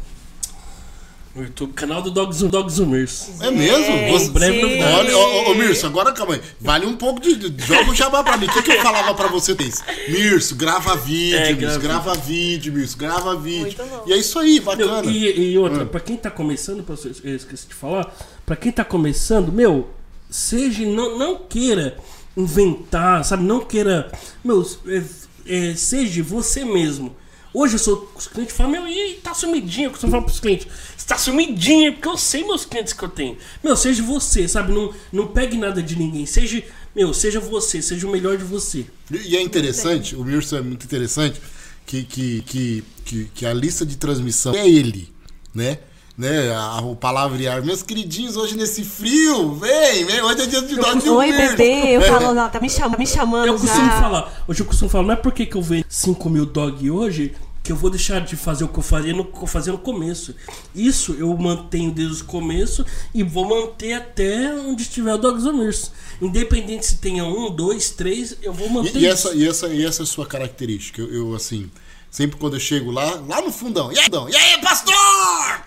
o 1.42 1.44
YouTube, 1.44 1.74
canal 1.74 2.02
do 2.02 2.12
Dogs, 2.12 2.44
Dogs 2.48 2.80
Humers. 2.82 3.30
É 3.42 3.52
mesmo? 3.52 4.12
Você- 4.12 4.30
breve 4.32 4.62
novidade. 4.62 4.94
Olha, 4.94 5.18
ô, 5.18 5.22
ô, 5.22 5.52
ô, 5.52 5.56
Mirso, 5.56 5.86
agora 5.86 6.12
calma 6.12 6.36
aí. 6.36 6.42
Vale 6.60 6.86
um 6.86 6.96
pouco 6.98 7.20
de. 7.22 7.36
de- 7.50 7.66
Joga 7.66 7.92
o 7.92 7.96
jabá 7.96 8.24
pra 8.24 8.38
mim. 8.38 8.46
O 8.48 8.54
que, 8.54 8.62
que 8.62 8.72
eu 8.72 8.82
falava 8.82 9.14
pra 9.14 9.28
você, 9.28 9.56
Tens? 9.56 9.84
Mirso, 10.10 10.56
grava 10.56 10.96
vídeo, 10.96 11.38
É, 11.38 11.54
Mirso, 11.54 11.80
grava. 11.80 12.14
vídeo, 12.16 12.74
Mirso, 12.74 12.98
grava 12.98 13.36
vídeo. 13.36 13.62
Muito 13.62 13.84
bom. 13.84 14.04
E 14.08 14.14
é 14.14 14.18
isso 14.18 14.38
aí, 14.40 14.56
Meu, 14.56 14.64
bacana. 14.64 15.12
e, 15.12 15.52
e 15.52 15.58
outra, 15.58 15.84
Ah. 15.84 15.86
pra 15.86 16.00
quem 16.00 16.16
tá 16.18 16.30
começando, 16.32 16.84
eu 17.24 17.36
esqueci 17.36 17.68
de 17.68 17.74
falar, 17.74 18.16
pra 18.46 18.56
quem 18.56 18.72
tá 18.72 18.84
começando, 18.86 19.52
meu, 19.52 19.90
seja, 20.30 20.86
não, 20.86 21.18
não 21.18 21.36
queira 21.38 21.98
inventar, 22.36 23.24
sabe? 23.26 23.44
Não 23.44 23.60
queira. 23.62 24.12
Meu, 24.44 24.66
é- 24.88 25.04
é, 25.48 25.74
seja 25.76 26.22
você 26.24 26.64
mesmo. 26.64 27.16
Hoje 27.60 27.74
eu 27.74 27.80
sou 27.80 28.12
os 28.16 28.28
clientes 28.28 28.56
falam, 28.56 28.72
meu, 28.72 28.88
e 28.88 29.16
tá 29.16 29.34
sumidinho? 29.34 29.88
Eu 29.88 29.90
costumo 29.90 30.12
falar 30.12 30.24
pros 30.24 30.40
clientes, 30.40 30.68
você 30.96 31.08
tá 31.08 31.18
sumidinho, 31.18 31.92
porque 31.94 32.08
eu 32.08 32.16
sei 32.16 32.46
meus 32.46 32.66
clientes 32.66 32.94
que 32.94 33.04
eu 33.04 33.10
tenho. 33.10 33.36
Meu, 33.64 33.76
seja 33.76 34.04
você, 34.04 34.48
sabe? 34.48 34.72
Não, 34.72 34.94
não 35.12 35.26
pegue 35.26 35.58
nada 35.58 35.82
de 35.82 35.98
ninguém. 35.98 36.28
Seja, 36.28 36.64
meu, 36.96 37.16
seja 37.16 37.40
você, 37.40 37.82
seja 37.82 38.06
o 38.06 38.12
melhor 38.12 38.38
de 38.38 38.44
você. 38.44 38.86
E 39.10 39.36
é 39.36 39.42
interessante, 39.42 40.16
o 40.16 40.24
Mirson 40.24 40.58
é 40.58 40.62
muito 40.62 40.86
interessante, 40.86 41.42
que, 41.84 42.04
que, 42.04 42.44
que, 42.44 42.84
que, 43.04 43.26
que 43.34 43.46
a 43.48 43.56
lista 43.56 43.84
de 43.84 43.98
transmissão 43.98 44.54
é 44.54 44.70
ele, 44.70 45.12
né? 45.52 45.80
Né, 46.16 46.52
a, 46.52 46.82
o 46.82 46.96
palavrear, 46.96 47.64
meus 47.64 47.84
queridinhos, 47.84 48.36
hoje 48.36 48.58
nesse 48.58 48.84
frio, 48.84 49.54
vem, 49.54 50.04
vem, 50.04 50.20
hoje 50.24 50.42
é 50.42 50.46
dia 50.48 50.62
de 50.64 50.76
dog 50.76 51.00
de 51.00 51.10
Oi, 51.10 51.32
bebê. 51.32 51.96
Eu 51.96 52.02
falo, 52.10 52.34
não, 52.34 52.50
tá 52.50 52.60
me 52.60 52.68
chamando, 52.68 52.98
me 52.98 53.06
chamando 53.06 53.46
Eu 53.46 53.54
costumo 53.54 53.86
já. 53.86 54.02
falar, 54.02 54.44
hoje 54.48 54.62
eu 54.62 54.66
costumo 54.66 54.90
falar, 54.90 55.04
não 55.04 55.14
é 55.14 55.16
porque 55.16 55.46
que 55.46 55.56
eu 55.56 55.62
vejo 55.62 55.86
5 55.88 56.28
mil 56.28 56.48
dog 56.48 56.90
hoje 56.90 57.36
que 57.68 57.74
eu 57.74 57.76
vou 57.76 57.90
deixar 57.90 58.22
de 58.22 58.38
fazer 58.38 58.64
o 58.64 58.70
que 58.70 58.80
eu 58.80 58.84
fazia 58.84 59.12
no, 59.12 59.26
que 59.26 59.44
eu 59.44 59.46
fazia 59.46 59.74
no 59.74 59.78
começo. 59.78 60.34
Isso 60.74 61.18
eu 61.20 61.36
mantenho 61.38 61.92
desde 61.92 62.22
o 62.22 62.26
começo 62.26 62.86
e 63.14 63.24
vou 63.24 63.44
manter 63.44 63.92
até 63.92 64.54
onde 64.54 64.84
estiver 64.84 65.14
o 65.14 65.18
Dogs 65.18 65.46
Mirso. 65.52 65.92
Independente 66.22 66.86
se 66.86 66.98
tenha 67.00 67.26
um, 67.26 67.54
dois, 67.54 67.90
três, 67.90 68.38
eu 68.42 68.54
vou 68.54 68.70
manter 68.70 68.96
E, 68.96 69.00
e 69.04 69.10
isso. 69.10 69.28
essa, 69.28 69.36
e, 69.36 69.46
essa, 69.46 69.68
e 69.68 69.86
essa 69.86 70.02
é 70.02 70.06
a 70.06 70.08
sua 70.08 70.26
característica. 70.26 71.02
Eu, 71.02 71.14
eu, 71.14 71.36
assim, 71.36 71.70
sempre 72.10 72.38
quando 72.40 72.54
eu 72.54 72.60
chego 72.62 72.90
lá, 72.90 73.22
lá 73.28 73.42
no 73.42 73.52
fundão, 73.52 73.92
e 73.92 74.00
aí? 74.00 74.08
E 74.32 74.36
aí 74.38 74.62
pastor? 74.62 74.96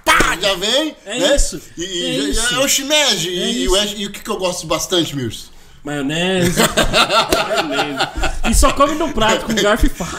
Pá, 0.03 0.39
já 0.41 0.55
vem. 0.55 0.97
É 1.05 1.19
né? 1.19 1.37
isso, 1.37 1.61
E, 1.77 1.85
é 1.85 2.19
isso. 2.31 2.55
é 2.55 2.59
o 2.61 2.67
shimeji. 2.67 3.29
É 3.29 3.51
e, 3.51 3.65
isso. 3.67 3.75
o, 3.75 3.85
e 4.01 4.07
o 4.07 4.11
que, 4.11 4.21
que 4.21 4.31
eu 4.31 4.39
gosto 4.39 4.67
bastante, 4.67 5.15
Mirson? 5.15 5.51
Maionese. 5.85 6.61
maionese. 6.61 8.09
E 8.51 8.55
só 8.55 8.73
come 8.73 8.95
no 8.97 9.13
prato 9.13 9.47
com 9.47 9.55
garfo 9.55 9.87
e 9.87 9.89
faca. 9.89 10.19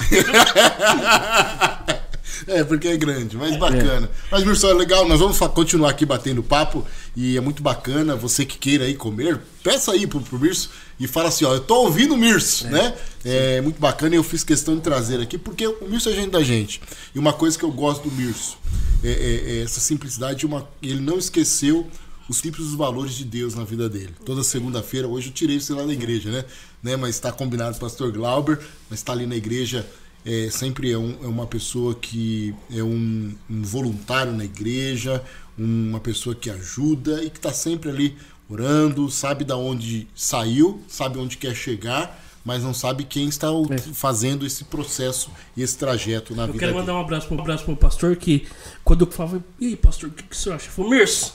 É, 2.48 2.64
porque 2.64 2.88
é 2.88 2.98
grande, 2.98 3.38
mas 3.38 3.56
bacana. 3.58 4.10
Mas, 4.32 4.44
Mirson, 4.44 4.70
é 4.70 4.74
legal, 4.74 5.08
nós 5.08 5.20
vamos 5.20 5.38
continuar 5.54 5.90
aqui 5.92 6.06
batendo 6.06 6.42
papo 6.42 6.86
e 7.16 7.38
é 7.38 7.42
muito 7.42 7.62
bacana. 7.62 8.16
Você 8.16 8.46
que 8.46 8.58
queira 8.58 8.86
aí 8.86 8.96
comer, 8.96 9.40
peça 9.64 9.92
aí 9.92 10.08
pro, 10.08 10.20
pro 10.22 10.40
Mirso 10.40 10.70
e 11.00 11.08
fala 11.08 11.28
assim: 11.30 11.46
ó, 11.46 11.54
eu 11.54 11.60
tô 11.60 11.76
ouvindo 11.84 12.14
o 12.14 12.18
Mirso, 12.18 12.68
né? 12.68 12.94
É 13.24 13.62
muito 13.62 13.80
bacana 13.80 14.16
e 14.16 14.18
eu 14.18 14.24
fiz 14.24 14.44
questão 14.44 14.76
de 14.76 14.82
trazer 14.82 15.20
aqui 15.22 15.38
porque 15.38 15.68
o 15.68 15.88
Mirso 15.88 16.10
é 16.10 16.14
gente 16.14 16.32
da 16.32 16.42
gente. 16.42 16.82
E 17.14 17.20
uma 17.20 17.34
coisa 17.34 17.58
que 17.58 17.64
eu 17.66 17.72
gosto 17.72 18.10
do 18.10 18.12
Mirso 18.16 18.58
é, 19.04 19.10
é- 19.10 19.58
é 19.60 19.64
essa 19.64 19.80
simplicidade. 19.80 20.46
Uma, 20.46 20.68
ele 20.82 21.00
não 21.02 21.18
esqueceu 21.20 21.88
os 22.32 22.38
simples 22.38 22.74
valores 22.74 23.14
de 23.14 23.26
Deus 23.26 23.56
na 23.56 23.64
vida 23.64 23.90
dele. 23.90 24.14
Toda 24.26 24.44
segunda-feira, 24.44 25.08
hoje 25.08 25.28
eu 25.28 25.34
tirei 25.34 25.60
você 25.60 25.74
lá 25.74 25.84
da 25.84 25.91
igreja, 25.94 26.32
né? 26.32 26.45
né? 26.82 26.95
Mas 26.95 27.16
está 27.16 27.32
combinado 27.32 27.72
com 27.72 27.78
o 27.78 27.82
pastor 27.90 28.12
Glauber, 28.12 28.58
mas 28.90 28.99
está 28.99 29.12
ali 29.14 29.26
na 29.26 29.36
igreja 29.36 29.86
é, 30.26 30.49
sempre 30.52 30.91
é, 30.91 30.98
um- 30.98 31.18
é 31.24 31.28
uma 31.28 31.48
pessoa 31.48 31.95
que 31.95 32.53
é 32.72 32.82
um, 32.84 33.34
um 33.49 33.62
voluntário 33.64 34.32
na 34.32 34.45
igreja, 34.45 35.22
uma 35.58 35.99
pessoa 35.99 36.36
que 36.36 36.49
ajuda 36.49 37.24
e 37.24 37.30
que 37.30 37.38
está 37.40 37.52
sempre 37.52 37.90
ali 37.90 38.16
orando, 38.49 39.10
sabe 39.10 39.44
da 39.44 39.58
onde 39.58 40.08
saiu, 40.16 40.82
sabe 40.88 41.18
onde 41.18 41.38
quer 41.38 41.56
chegar, 41.56 42.24
mas 42.45 42.64
não 42.64 42.74
sabe 42.74 43.03
quem 43.03 43.28
está 43.28 43.52
o- 43.52 43.68
fazendo 43.94 44.45
esse 44.45 44.64
processo 44.66 45.32
e 45.58 45.62
esse 45.64 45.78
trajeto 45.78 46.36
na 46.36 46.44
Eu 46.44 46.48
vida 46.48 46.60
quero 46.60 46.72
dele. 46.72 46.80
mandar 46.82 46.94
um 46.98 47.02
abraço, 47.02 47.34
um 47.34 47.40
abraço 47.40 47.66
pro 47.66 47.76
pastor 47.76 48.16
que, 48.16 48.45
quando 48.84 49.06
eu 49.06 49.12
falava, 49.12 49.44
e 49.60 49.68
aí, 49.68 49.76
pastor, 49.76 50.10
o 50.10 50.14
que, 50.14 50.24
que 50.24 50.38
você 50.38 50.52
acha? 50.52 50.66
Ele 50.66 50.74
falou, 50.74 50.91
Mirso, 50.91 51.34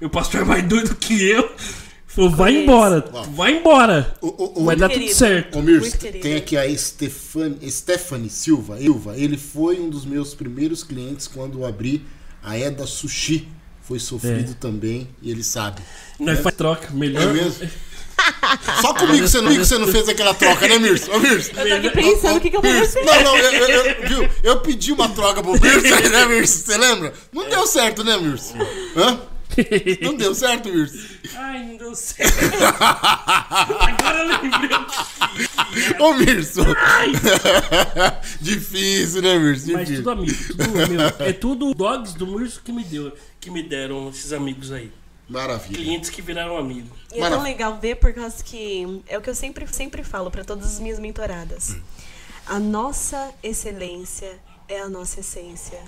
meu 0.00 0.10
pastor 0.10 0.42
é 0.42 0.44
mais 0.44 0.62
doido 0.64 0.94
que 0.94 1.22
eu. 1.28 1.50
Falou, 2.06 2.30
vai 2.30 2.52
Conheço. 2.52 2.62
embora, 2.62 3.00
vai 3.34 3.52
embora. 3.58 4.14
O- 4.20 4.28
o- 4.28 4.60
o- 4.60 4.64
vai 4.66 4.76
dar 4.76 4.88
Querido. 4.88 5.08
tudo 5.08 5.18
certo. 5.18 5.58
Ô 5.58 5.62
Mirce, 5.62 5.80
Muito 5.80 5.98
querido. 5.98 6.22
tem 6.22 6.36
aqui 6.36 6.56
a 6.56 6.78
Stefani, 6.78 7.70
Stephanie 7.70 8.30
Silva. 8.30 8.78
Silva. 8.78 9.14
Ele 9.16 9.36
foi 9.36 9.80
um 9.80 9.90
dos 9.90 10.04
meus 10.04 10.32
primeiros 10.32 10.84
clientes 10.84 11.26
quando 11.26 11.58
eu 11.60 11.66
abri 11.66 12.04
a 12.42 12.56
Eda 12.56 12.86
Sushi. 12.86 13.48
Foi 13.82 13.98
sofrido 13.98 14.52
É. 14.52 14.54
também 14.54 15.08
e 15.20 15.30
ele 15.30 15.42
sabe. 15.42 15.82
Nós 16.18 16.38
faz 16.40 16.54
troca, 16.54 16.88
melhor. 16.92 17.22
É 17.22 17.32
mesmo? 17.32 17.68
Só 18.80 18.94
comigo 18.94 19.26
você 19.26 19.38
não, 19.38 19.44
comigo 19.48 19.64
você 19.64 19.76
não 19.76 19.88
fez 19.88 20.08
aquela 20.08 20.32
troca, 20.32 20.66
né, 20.68 20.78
Mirce? 20.78 21.10
Ô, 21.10 21.18
Mirce. 21.18 21.50
Eu 21.54 21.68
tô 21.68 21.74
aqui 21.74 21.90
pensando 21.90 22.36
o 22.36 22.40
que, 22.40 22.48
que 22.50 22.56
eu 22.56 22.62
vou 22.62 22.72
Mirce, 22.72 22.92
fazer. 22.94 23.04
Não, 23.04 23.22
não, 23.24 23.36
eu, 23.36 23.50
eu- 23.50 23.68
eu- 23.68 24.08
viu? 24.08 24.30
Eu 24.44 24.60
pedi 24.60 24.92
uma 24.92 25.08
troca 25.08 25.42
pro 25.42 25.52
Mirce, 25.52 26.08
né, 26.08 26.24
Mirce? 26.26 26.62
Você 26.64 26.78
lembra? 26.78 27.12
Não 27.32 27.48
deu 27.50 27.66
certo, 27.66 28.04
né, 28.04 28.16
Mirce? 28.16 28.54
Hã? 28.96 29.20
Não 30.02 30.16
deu 30.16 30.34
certo, 30.34 30.68
Mirce? 30.68 31.20
Ai, 31.36 31.64
não 31.64 31.76
deu 31.76 31.94
certo. 31.94 32.32
Agora 32.80 34.18
eu 34.18 34.26
lembrei. 34.28 34.76
Ô, 36.00 36.14
Mirce. 36.14 36.60
Difícil, 38.40 39.22
né, 39.22 39.38
Mirce? 39.38 39.72
Mas 39.72 39.88
tudo 39.88 40.10
amigo, 40.10 40.44
tudo 40.48 40.70
meu. 40.70 41.00
É 41.28 41.32
tudo 41.32 41.74
dogs 41.74 42.14
do 42.14 42.26
Mirso 42.26 42.60
que 42.62 42.72
me 42.72 42.84
deu, 42.84 43.12
que 43.40 43.50
me 43.50 43.62
deram 43.62 44.08
esses 44.10 44.32
amigos 44.32 44.72
aí. 44.72 44.90
Maravilha. 45.28 45.76
Clientes 45.78 46.10
que 46.10 46.20
viraram 46.20 46.56
amigos. 46.58 46.90
E 47.12 47.16
é 47.16 47.20
Mara- 47.20 47.36
tão 47.36 47.44
legal 47.44 47.78
ver 47.80 47.96
por 47.96 48.12
causa 48.12 48.42
que 48.44 49.02
é 49.08 49.16
o 49.16 49.22
que 49.22 49.30
eu 49.30 49.34
sempre, 49.34 49.66
sempre 49.68 50.04
falo 50.04 50.30
para 50.30 50.44
todas 50.44 50.66
as 50.66 50.78
minhas 50.80 50.98
mentoradas. 50.98 51.76
A 52.46 52.58
nossa 52.58 53.32
excelência 53.42 54.38
é 54.68 54.80
a 54.80 54.88
nossa 54.88 55.20
essência. 55.20 55.80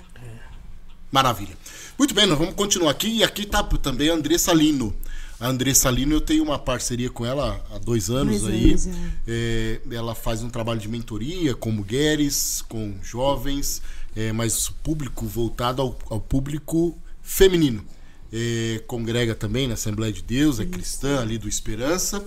Maravilha. 1.11 1.57
Muito 1.97 2.13
bem, 2.13 2.25
nós 2.25 2.37
vamos 2.37 2.53
continuar 2.55 2.91
aqui. 2.91 3.07
E 3.07 3.23
aqui 3.23 3.45
tá 3.45 3.63
também 3.63 4.09
a 4.09 4.13
Andressa 4.13 4.53
Lino. 4.53 4.95
A 5.39 5.47
Andressa 5.49 5.89
Lino, 5.89 6.15
eu 6.15 6.21
tenho 6.21 6.43
uma 6.43 6.57
parceria 6.57 7.09
com 7.09 7.25
ela 7.25 7.63
há 7.71 7.77
dois 7.77 8.09
anos 8.09 8.41
Dois 8.41 8.53
aí. 8.53 8.69
anos, 8.71 8.87
É, 9.27 9.79
ela 9.91 10.15
faz 10.15 10.41
um 10.41 10.49
trabalho 10.49 10.79
de 10.79 10.87
mentoria 10.87 11.53
com 11.53 11.71
mulheres, 11.71 12.63
com 12.67 12.95
jovens, 13.03 13.81
é, 14.15 14.31
mas 14.31 14.69
público 14.83 15.25
voltado 15.25 15.81
ao, 15.81 15.97
ao 16.09 16.19
público 16.19 16.97
feminino. 17.21 17.85
É, 18.33 18.81
congrega 18.87 19.35
também 19.35 19.67
na 19.67 19.75
Assembleia 19.75 20.11
de 20.11 20.23
Deus, 20.23 20.59
é 20.59 20.65
cristã 20.65 21.21
ali 21.21 21.37
do 21.37 21.47
Esperança, 21.47 22.25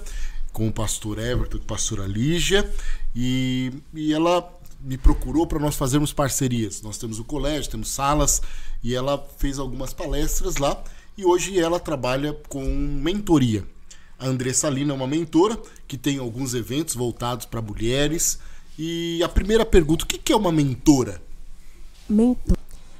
com 0.53 0.69
o 0.69 0.73
pastor 0.73 1.19
Everton 1.19 1.59
e 1.59 1.61
a 1.61 1.65
pastora 1.65 2.07
Lígia. 2.07 2.71
E, 3.15 3.73
e 3.93 4.13
ela 4.13 4.41
me 4.83 4.97
procurou 4.97 5.47
para 5.47 5.59
nós 5.59 5.77
fazermos 5.77 6.13
parcerias. 6.13 6.83
Nós 6.83 6.99
temos 6.99 7.19
o 7.19 7.25
colégio, 7.25 7.71
temos 7.71 7.91
salas, 7.91 8.41
e 8.83 8.95
ela 8.95 9.19
fez 9.39 9.59
algumas 9.59 9.93
palestras 9.93 10.57
lá. 10.57 10.83
E 11.17 11.25
hoje 11.25 11.59
ela 11.59 11.79
trabalha 11.79 12.33
com 12.49 12.65
mentoria. 12.65 13.65
A 14.19 14.27
Andressa 14.27 14.69
Lina 14.69 14.93
é 14.93 14.97
uma 14.97 15.07
mentora 15.07 15.59
que 15.89 15.97
tem 15.97 16.19
alguns 16.19 16.55
eventos 16.55 16.95
voltados 16.95 17.47
para 17.47 17.63
mulheres. 17.63 18.39
E 18.79 19.23
a 19.23 19.29
primeira 19.29 19.65
pergunta: 19.65 20.05
o 20.05 20.09
que 20.09 20.33
é 20.33 20.37
uma 20.37 20.53
mentora? 20.53 21.23
Mentor. 22.09 22.57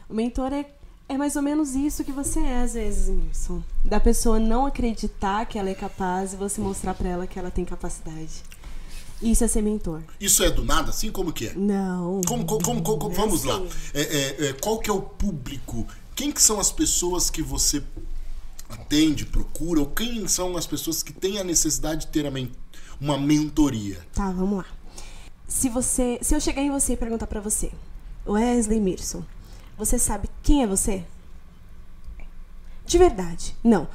O 0.09 0.15
mentor 0.15 0.53
é, 0.53 0.67
é 1.09 1.17
mais 1.17 1.37
ou 1.37 1.43
menos 1.43 1.75
isso 1.75 2.05
que 2.05 2.13
você 2.13 2.41
é, 2.41 2.63
às 2.63 2.75
vezes, 2.75 3.09
Wilson. 3.09 3.63
Da 3.85 4.01
pessoa 4.01 4.39
não 4.39 4.67
acreditar 4.67 5.47
que 5.47 5.59
ela 5.59 5.71
é 5.71 5.75
capaz 5.75 6.33
e 6.33 6.37
você 6.37 6.61
mostrar 6.61 6.95
pra 6.95 7.09
ela 7.09 7.27
que 7.27 7.39
ela 7.39 7.51
tem 7.51 7.65
capacidade. 7.65 8.43
Isso 9.23 9.45
é 9.45 9.49
ser 9.49 9.63
mentor. 9.63 10.03
Isso 10.19 10.43
é 10.43 10.51
do 10.51 10.65
nada, 10.65 10.91
assim 10.91 11.11
como 11.13 11.33
que 11.33 11.49
é? 11.49 11.55
Não. 11.55 12.21
Como, 12.27 12.45
como, 12.47 12.63
como- 12.63 12.83
como- 12.83 13.15
vamos 13.15 13.45
lá. 13.45 13.61
É, 13.93 14.01
é, 14.01 14.47
é, 14.49 14.53
qual 14.55 14.79
que 14.79 14.89
é 14.89 14.93
o 14.93 15.03
público? 15.03 15.87
Quem 16.17 16.33
que 16.33 16.41
são 16.43 16.59
as 16.59 16.73
pessoas 16.73 17.29
que 17.31 17.43
você 17.43 17.83
atende, 18.69 19.27
procura? 19.27 19.81
Ou 19.81 19.87
quem 19.87 20.27
são 20.27 20.57
as 20.57 20.67
pessoas 20.67 21.03
que 21.03 21.13
têm 21.13 21.39
a 21.39 21.45
necessidade 21.45 22.03
de 22.03 22.07
ter 22.09 22.25
uma 23.01 23.19
mentoria? 23.19 23.99
Tá, 24.15 24.31
vamos 24.31 24.59
lá. 24.59 24.67
Se 25.47 25.69
você, 25.69 26.19
se 26.23 26.35
eu 26.35 26.41
chegar 26.41 26.63
em 26.63 26.71
você 26.71 26.93
e 26.93 26.97
perguntar 26.97 27.27
pra 27.27 27.41
você, 27.41 27.73
Wesley 28.27 28.81
Mirson, 28.81 29.25
você 29.77 29.99
sabe 29.99 30.29
quem 30.43 30.63
é 30.63 30.67
você? 30.67 31.05
De 32.87 32.99
verdade. 32.99 33.55
Não. 33.63 33.83
Não 33.83 33.89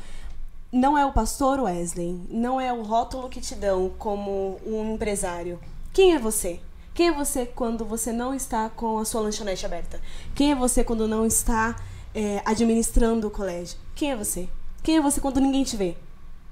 é 0.98 1.06
o 1.06 1.14
pastor 1.14 1.62
Wesley, 1.62 2.20
não 2.30 2.60
é 2.60 2.74
o 2.74 2.84
rótulo 2.84 3.30
que 3.30 3.40
te 3.40 3.56
dão 3.56 3.90
como 3.98 4.60
um 4.66 4.94
empresário. 4.94 5.58
Quem 5.94 6.14
é 6.14 6.20
você? 6.20 6.60
Quem 6.94 7.08
é 7.08 7.12
você 7.14 7.46
quando 7.46 7.86
você 7.86 8.12
não 8.12 8.34
está 8.34 8.70
com 8.70 8.98
a 8.98 9.06
sua 9.06 9.22
lanchonete 9.22 9.66
aberta? 9.66 10.02
Quem 10.36 10.52
é 10.52 10.56
você 10.56 10.84
quando 10.84 11.08
não 11.08 11.26
está 11.26 11.78
é, 12.14 12.42
administrando 12.44 13.28
o 13.28 13.32
colégio? 13.32 13.78
Quem 13.96 14.12
é 14.12 14.16
você? 14.18 14.50
Quem 14.84 14.98
é 14.98 15.02
você 15.02 15.22
quando 15.22 15.40
ninguém 15.40 15.64
te 15.64 15.78
vê? 15.78 15.96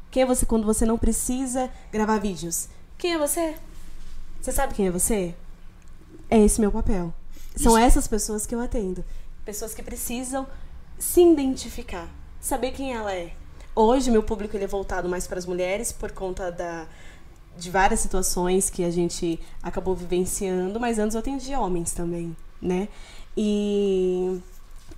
Quem 0.09 0.23
é 0.23 0.25
você 0.25 0.45
quando 0.45 0.65
você 0.65 0.85
não 0.85 0.97
precisa 0.97 1.69
gravar 1.91 2.19
vídeos? 2.19 2.69
Quem 2.97 3.13
é 3.13 3.17
você? 3.17 3.55
Você 4.41 4.53
sabe 4.53 4.73
quem 4.73 4.87
é 4.87 4.91
você? 4.91 5.35
É 6.29 6.39
esse 6.39 6.61
meu 6.61 6.71
papel. 6.71 7.13
São 7.57 7.77
Isso. 7.77 7.85
essas 7.85 8.07
pessoas 8.07 8.45
que 8.45 8.55
eu 8.55 8.61
atendo. 8.61 9.03
Pessoas 9.43 9.73
que 9.73 9.83
precisam 9.83 10.47
se 10.97 11.21
identificar, 11.21 12.07
saber 12.39 12.71
quem 12.71 12.93
ela 12.93 13.13
é. 13.13 13.33
Hoje 13.75 14.11
meu 14.11 14.21
público 14.21 14.55
ele 14.55 14.65
é 14.65 14.67
voltado 14.67 15.09
mais 15.09 15.25
para 15.25 15.39
as 15.39 15.45
mulheres 15.45 15.91
por 15.91 16.11
conta 16.11 16.51
da 16.51 16.87
de 17.57 17.69
várias 17.69 17.99
situações 17.99 18.69
que 18.69 18.83
a 18.83 18.89
gente 18.89 19.39
acabou 19.61 19.95
vivenciando, 19.95 20.79
mas 20.79 20.97
antes 20.97 21.13
eu 21.13 21.19
atendia 21.19 21.59
homens 21.59 21.91
também, 21.91 22.35
né? 22.59 22.87
E 23.37 24.41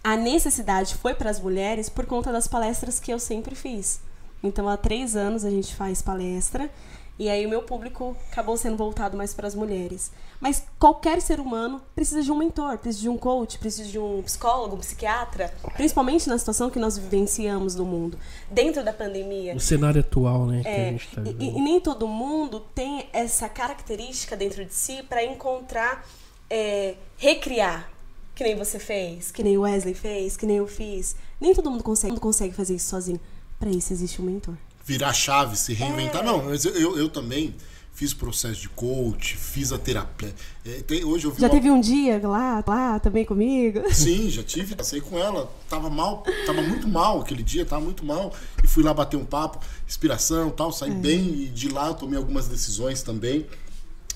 a 0.03 0.15
necessidade 0.15 0.95
foi 0.95 1.13
para 1.13 1.29
as 1.29 1.39
mulheres 1.39 1.89
por 1.89 2.05
conta 2.05 2.31
das 2.31 2.47
palestras 2.47 2.99
que 2.99 3.11
eu 3.11 3.19
sempre 3.19 3.55
fiz. 3.55 3.99
Então, 4.43 4.69
há 4.69 4.77
três 4.77 5.15
anos 5.15 5.43
a 5.43 5.49
gente 5.49 5.75
faz 5.75 6.01
palestra 6.01 6.69
E 7.17 7.29
aí 7.29 7.45
o 7.45 7.49
meu 7.49 7.63
público 7.63 8.15
acabou 8.29 8.57
sendo 8.57 8.75
voltado 8.75 9.15
mais 9.15 9.33
para 9.33 9.47
as 9.47 9.55
mulheres. 9.55 10.11
Mas 10.39 10.63
qualquer 10.77 11.21
ser 11.21 11.39
humano 11.39 11.81
precisa 11.95 12.21
de 12.21 12.29
um 12.29 12.37
mentor, 12.37 12.77
precisa 12.77 13.03
de 13.03 13.09
um 13.09 13.17
coach, 13.17 13.57
precisa 13.57 13.89
de 13.89 13.97
um 13.97 14.21
psicólogo, 14.21 14.75
um 14.75 14.79
psiquiatra, 14.79 15.53
principalmente 15.77 16.27
na 16.27 16.37
situação 16.37 16.69
que 16.69 16.77
nós 16.77 16.97
vivenciamos 16.97 17.73
no 17.73 17.85
mundo, 17.85 18.19
dentro 18.51 18.83
da 18.83 18.91
pandemia. 18.91 19.55
O 19.55 19.59
cenário 19.61 20.01
atual, 20.01 20.45
né? 20.45 20.61
que 20.61 20.67
a 20.67 20.71
É, 20.71 20.89
gente 20.91 21.07
tá 21.15 21.21
e- 21.21 21.57
e, 21.57 21.61
nem 21.61 21.79
todo 21.79 22.05
mundo 22.05 22.59
tem 22.75 23.07
essa 23.13 23.47
característica 23.47 24.35
dentro 24.35 24.65
de 24.65 24.73
si 24.73 25.01
para 25.03 25.23
encontrar, 25.23 26.05
é, 26.49 26.95
recriar, 27.17 27.89
que 28.35 28.43
nem 28.43 28.57
você 28.57 28.77
fez, 28.77 29.31
que 29.31 29.41
nem 29.41 29.57
o 29.57 29.61
Wesley 29.61 29.93
fez, 29.93 30.35
que 30.35 30.45
nem 30.45 30.57
eu 30.57 30.67
fiz. 30.67 31.15
Nem 31.39 31.55
todo 31.55 31.71
mundo 31.71 31.83
consegue, 31.83 32.19
consegue 32.19 32.53
fazer 32.53 32.75
isso 32.75 32.89
sozinho. 32.89 33.21
Para 33.57 33.69
isso 33.69 33.93
existe 33.93 34.21
um 34.21 34.25
mentor. 34.25 34.55
Virar 34.85 35.13
chave, 35.13 35.57
se 35.57 35.73
reinventar. 35.73 36.21
É. 36.21 36.25
Não, 36.25 36.43
mas 36.45 36.63
eu, 36.63 36.97
eu, 36.97 37.09
também 37.09 37.55
fiz 37.91 38.13
processo 38.13 38.61
de 38.61 38.69
coach, 38.69 39.35
fiz 39.35 39.71
a 39.71 39.77
terapia. 39.77 40.33
É, 40.65 40.81
tem- 40.83 41.03
hoje 41.03 41.25
eu 41.25 41.33
Já 41.37 41.47
uma- 41.47 41.49
teve 41.49 41.71
um 41.71 41.79
dia 41.81 42.19
lá, 42.27 42.63
lá 42.67 42.99
também 42.99 43.25
comigo? 43.25 43.81
Sim, 43.91 44.29
já 44.29 44.43
tive, 44.43 44.75
passei 44.75 45.01
com 45.01 45.17
ela. 45.17 45.51
Tava 45.69 45.89
mal, 45.89 46.23
tava 46.45 46.61
muito 46.61 46.87
mal 46.87 47.21
aquele 47.21 47.41
dia, 47.41 47.65
tava 47.65 47.83
muito 47.83 48.05
mal. 48.05 48.33
E 48.63 48.67
fui 48.67 48.83
lá 48.83 48.93
bater 48.93 49.17
um 49.17 49.25
papo, 49.25 49.59
inspiração 49.87 50.49
tal, 50.51 50.71
saí 50.71 50.91
bem 50.91 51.43
e 51.43 51.45
de 51.47 51.69
lá 51.69 51.93
tomei 51.93 52.17
algumas 52.17 52.47
decisões 52.47 53.01
também. 53.01 53.45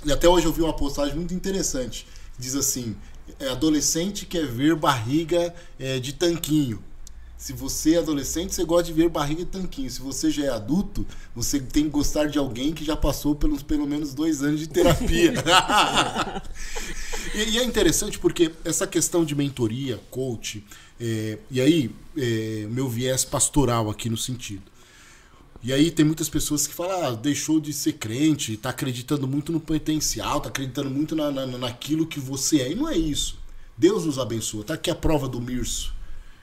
E 0.06 0.12
até 0.12 0.28
hoje 0.30 0.46
eu 0.46 0.54
vi 0.54 0.62
uma 0.62 0.76
postagem 0.76 1.16
muito 1.16 1.34
interessante. 1.34 2.06
Diz 2.38 2.56
assim: 2.56 2.96
é, 3.40 3.50
adolescente 3.50 4.26
quer 4.26 4.46
ver 4.46 4.76
barriga 4.76 5.54
é, 5.80 6.00
de 6.00 6.14
tanquinho. 6.14 6.84
Se 7.40 7.54
você 7.54 7.96
é 7.96 8.00
adolescente, 8.00 8.54
você 8.54 8.66
gosta 8.66 8.84
de 8.84 8.92
ver 8.94 9.08
barriga 9.08 9.46
de 9.46 9.50
tanquinho. 9.50 9.90
Se 9.90 10.02
você 10.02 10.30
já 10.30 10.44
é 10.44 10.50
adulto, 10.50 11.08
você 11.34 11.58
tem 11.58 11.86
que 11.86 11.90
gostar 11.90 12.26
de 12.26 12.38
alguém 12.38 12.74
que 12.74 12.84
já 12.84 12.98
passou 12.98 13.34
pelos 13.34 13.64
pelo 13.64 13.88
menos 13.88 14.14
dois 14.14 14.44
anos 14.44 14.60
de 14.60 14.68
terapia. 14.68 15.34
E, 17.36 17.52
e 17.52 17.58
é 17.60 17.64
interessante 17.64 18.18
porque 18.18 18.52
essa 18.66 18.88
questão 18.88 19.24
de 19.24 19.36
mentoria, 19.36 20.00
coach, 20.10 20.64
é, 21.00 21.38
e 21.52 21.62
aí, 21.62 21.92
é, 22.18 22.66
meu 22.72 22.90
viés 22.90 23.24
pastoral 23.24 23.88
aqui 23.88 24.10
no 24.10 24.18
sentido. 24.18 24.64
E 25.62 25.72
aí 25.72 25.92
tem 25.92 26.04
muitas 26.04 26.28
pessoas 26.28 26.66
que 26.66 26.74
falam, 26.74 27.06
ah, 27.06 27.12
deixou 27.12 27.60
de 27.60 27.72
ser 27.72 27.94
crente, 27.94 28.58
tá 28.58 28.70
acreditando 28.70 29.28
muito 29.28 29.52
no 29.52 29.60
potencial, 29.60 30.42
tá 30.42 30.50
acreditando 30.50 30.90
muito 30.90 31.16
na, 31.16 31.30
na, 31.30 31.46
naquilo 31.46 32.08
que 32.08 32.20
você 32.20 32.62
é. 32.62 32.72
E 32.72 32.76
não 32.76 32.90
é 32.90 32.98
isso. 32.98 33.38
Deus 33.78 34.06
nos 34.06 34.18
abençoa. 34.18 34.64
Tá 34.64 34.74
aqui 34.74 34.90
a 34.90 34.96
prova 34.96 35.28
do 35.28 35.40
Mirso, 35.40 35.94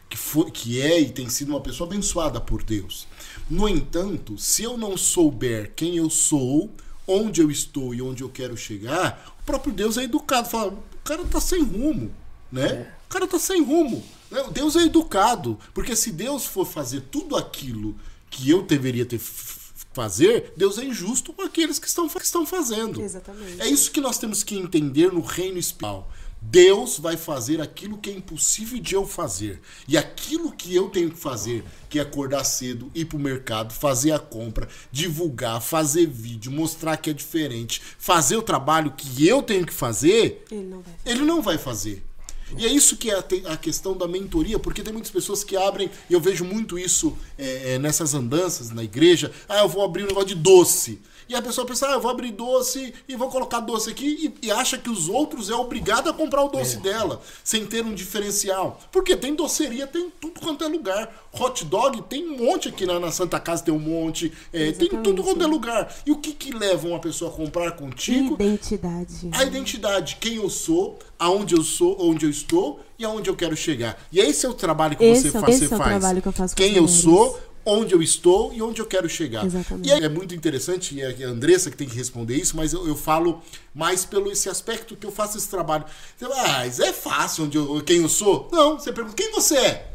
que, 0.09 0.17
foi, 0.17 0.51
que 0.51 0.81
é 0.81 1.01
e 1.01 1.11
tem 1.11 1.29
sido 1.29 1.51
uma 1.51 1.61
pessoa 1.61 1.89
abençoada 1.89 2.41
por 2.41 2.63
Deus. 2.63 3.07
No 3.49 3.69
entanto, 3.69 4.39
se 4.39 4.63
eu 4.63 4.77
não 4.77 4.97
souber 4.97 5.73
quem 5.75 5.97
eu 5.97 6.11
sou, 6.11 6.71
onde 7.07 7.41
eu 7.41 7.51
estou 7.51 7.95
e 7.95 8.03
onde 8.03 8.23
eu 8.23 8.29
quero 8.29 8.57
chegar, 8.57 9.37
o 9.41 9.45
próprio 9.45 9.73
Deus 9.73 9.97
é 9.97 10.05
educado. 10.05 10.49
Fala, 10.49 10.73
o 10.73 11.05
cara 11.05 11.25
tá 11.25 11.41
sem 11.41 11.63
rumo, 11.63 12.11
né? 12.51 12.93
O 13.07 13.09
cara 13.09 13.27
tá 13.27 13.39
sem 13.39 13.63
rumo. 13.63 14.03
né? 14.31 14.45
Deus 14.53 14.77
é 14.77 14.83
educado, 14.83 15.59
porque 15.73 15.95
se 15.95 16.11
Deus 16.11 16.45
for 16.47 16.67
fazer 16.67 17.03
tudo 17.11 17.37
aquilo 17.37 17.97
que 18.31 18.51
eu 18.51 18.63
deveria 18.63 19.07
ter 19.07 19.21
fazer, 19.97 20.53
Deus 20.55 20.77
é 20.77 20.85
injusto 20.85 21.33
com 21.33 21.41
aqueles 21.41 21.79
que 21.79 21.89
estão, 21.89 22.07
que 22.07 22.21
estão 22.23 22.45
fazendo. 22.45 23.01
Exatamente. 23.01 23.63
É 23.63 23.67
isso 23.67 23.91
que 23.91 24.01
nós 24.01 24.19
temos 24.19 24.43
que 24.43 24.55
entender 24.55 25.11
no 25.11 25.23
reino 25.23 25.59
espiritual. 25.59 26.13
Deus 26.41 26.99
vai 26.99 27.17
fazer 27.17 27.61
aquilo 27.61 27.99
que 27.99 28.11
é 28.11 28.13
impossível 28.13 28.79
de 28.79 28.95
eu 28.95 29.07
fazer. 29.07 29.61
E 29.89 29.97
aquilo 29.97 30.53
que 30.53 30.75
eu 30.75 30.89
tenho 30.89 31.11
que 31.11 31.19
fazer, 31.19 31.65
que 31.89 31.99
é 31.99 32.03
acordar 32.03 32.45
cedo, 32.45 32.91
ir 32.95 33.07
pro 33.07 33.19
mercado, 33.19 33.73
fazer 33.73 34.13
a 34.13 34.19
compra, 34.19 34.69
divulgar, 34.93 35.61
fazer 35.61 36.07
vídeo, 36.07 36.53
mostrar 36.53 36.97
que 36.97 37.11
é 37.11 37.13
diferente, 37.13 37.83
fazer 37.99 38.37
o 38.37 38.43
trabalho 38.43 38.93
que 38.97 39.27
eu 39.27 39.43
tenho 39.43 39.67
que 39.67 39.73
fazer, 39.73 40.45
Ele 40.51 40.63
não 40.65 40.83
vai 40.83 40.95
fazer. 40.95 41.11
ele 41.11 41.25
não 41.25 41.43
vai 41.43 41.59
fazer. 41.59 42.03
E 42.57 42.65
é 42.65 42.69
isso 42.69 42.97
que 42.97 43.11
é 43.11 43.19
a, 43.47 43.57
questão 43.57 43.97
da 43.97 44.07
mentoria, 44.07 44.59
porque 44.59 44.83
tem 44.83 44.93
muitas 44.93 45.11
pessoas 45.11 45.43
que 45.43 45.57
abrem, 45.57 45.91
e 46.09 46.13
eu 46.13 46.21
vejo 46.21 46.45
muito 46.45 46.79
isso 46.79 47.17
é, 47.37 47.75
é, 47.75 47.79
nessas 47.79 48.15
andanças 48.15 48.71
na 48.71 48.85
igreja. 48.85 49.33
Ah, 49.49 49.59
eu 49.59 49.69
vou 49.69 49.85
abrir 49.85 50.05
um 50.05 50.07
negócio 50.07 50.29
de 50.29 50.37
doce. 50.37 51.01
E 51.29 51.35
a 51.35 51.43
pessoa 51.43 51.67
pensa, 51.67 51.89
ah, 51.89 51.93
eu 51.95 52.01
vou 52.01 52.11
abrir 52.11 52.31
doce 52.33 52.95
e 53.09 53.17
vou 53.17 53.29
colocar 53.29 53.61
doce 53.61 53.91
aqui 53.91 54.33
e, 54.43 54.47
e 54.47 54.51
acha 54.51 54.79
que 54.79 54.89
os 54.89 55.09
outros 55.09 55.51
é 55.51 55.55
obrigado 55.55 56.09
a 56.09 56.13
comprar 56.13 56.43
o 56.45 56.49
doce 56.49 56.77
dela, 56.79 57.21
sem 57.43 57.67
ter 57.67 57.85
um 57.85 57.95
diferencial. 57.95 58.81
Porque 58.93 59.17
tem 59.17 59.35
doceria, 59.35 59.87
tem 59.87 60.11
tudo 60.21 60.41
quanto 60.41 60.63
é 60.65 60.69
lugar. 60.69 61.13
Hot 61.33 61.65
dog 61.65 62.01
tem 62.03 62.27
um 62.29 62.39
monte 62.47 62.69
aqui 62.69 62.87
na, 62.87 62.99
na 63.01 63.11
Santa 63.11 63.39
Casa, 63.41 63.63
tem 63.65 63.75
um 63.75 63.79
monte. 63.79 64.33
é, 64.53 64.73
tem 64.73 64.89
tudo 64.89 65.23
quanto 65.23 65.43
é 65.43 65.47
lugar. 65.47 65.95
E 66.07 66.11
o 66.13 66.17
que, 66.17 66.33
que 66.33 66.53
leva 66.53 66.87
uma 66.89 66.99
pessoa 67.01 67.31
a 67.31 67.35
comprar 67.35 67.73
contigo? 67.73 68.35
Identidade. 68.41 69.31
a 69.33 69.45
identidade, 69.45 70.17
quem 70.21 70.37
eu 70.37 70.49
sou, 70.49 70.99
aonde 71.19 71.55
eu 71.55 71.63
sou, 71.63 71.97
onde 72.01 72.25
eu 72.27 72.31
estou 72.31 72.81
e 72.99 73.05
aonde 73.05 73.29
eu 73.29 73.37
quero 73.37 73.55
chegar. 73.57 73.99
E 74.11 74.19
esse 74.21 74.47
é 74.47 74.49
o 74.49 74.55
trabalho 74.55 74.97
que 74.97 75.05
Esse 75.05 75.31
você, 75.31 75.37
é 75.37 75.41
o- 75.41 75.43
fa- 75.43 75.51
esse 75.51 75.59
você 75.69 75.75
é 75.75 75.77
o 75.77 75.79
faz. 75.79 75.91
trabalho 75.91 76.23
que 76.23 76.29
eu 76.29 76.33
faço 76.33 76.55
com 76.57 76.63
quem 76.63 76.75
eu 76.77 76.83
mulheres. 76.85 77.03
sou, 77.03 77.39
onde 77.67 77.93
eu 77.93 78.01
estou 78.01 78.53
e 78.55 78.63
onde 78.63 78.81
eu 78.81 78.87
quero 78.87 79.09
chegar. 79.09 79.45
Exatamente. 79.45 79.89
E 79.89 79.93
é, 79.93 80.05
é 80.05 80.09
muito 80.09 80.35
interessante, 80.35 80.95
e 80.95 81.03
é 81.03 81.25
a 81.25 81.29
Andressa 81.29 81.71
que 81.71 81.77
tem 81.77 81.89
que 81.89 81.97
responder 81.97 82.37
isso, 82.37 82.57
mas 82.57 82.73
eu, 82.73 82.87
eu 82.87 82.95
falo 82.97 83.43
mais 83.75 84.05
pelo 84.05 84.31
esse 84.31 84.49
aspecto 84.49 84.95
que 84.97 85.05
eu 85.05 85.11
faço 85.11 85.37
esse 85.37 85.49
trabalho. 85.49 85.85
Você 86.17 86.27
fala, 86.27 86.41
ah, 86.43 86.49
mas 86.59 86.79
é 86.79 86.93
fácil 86.93 87.45
onde 87.45 87.59
eu, 87.59 87.83
quem 87.85 88.03
eu 88.03 88.09
sou? 88.09 88.49
Não, 88.53 88.79
você 88.79 88.93
pergunta, 88.93 89.17
quem 89.17 89.33
você 89.33 89.57
é? 89.57 89.91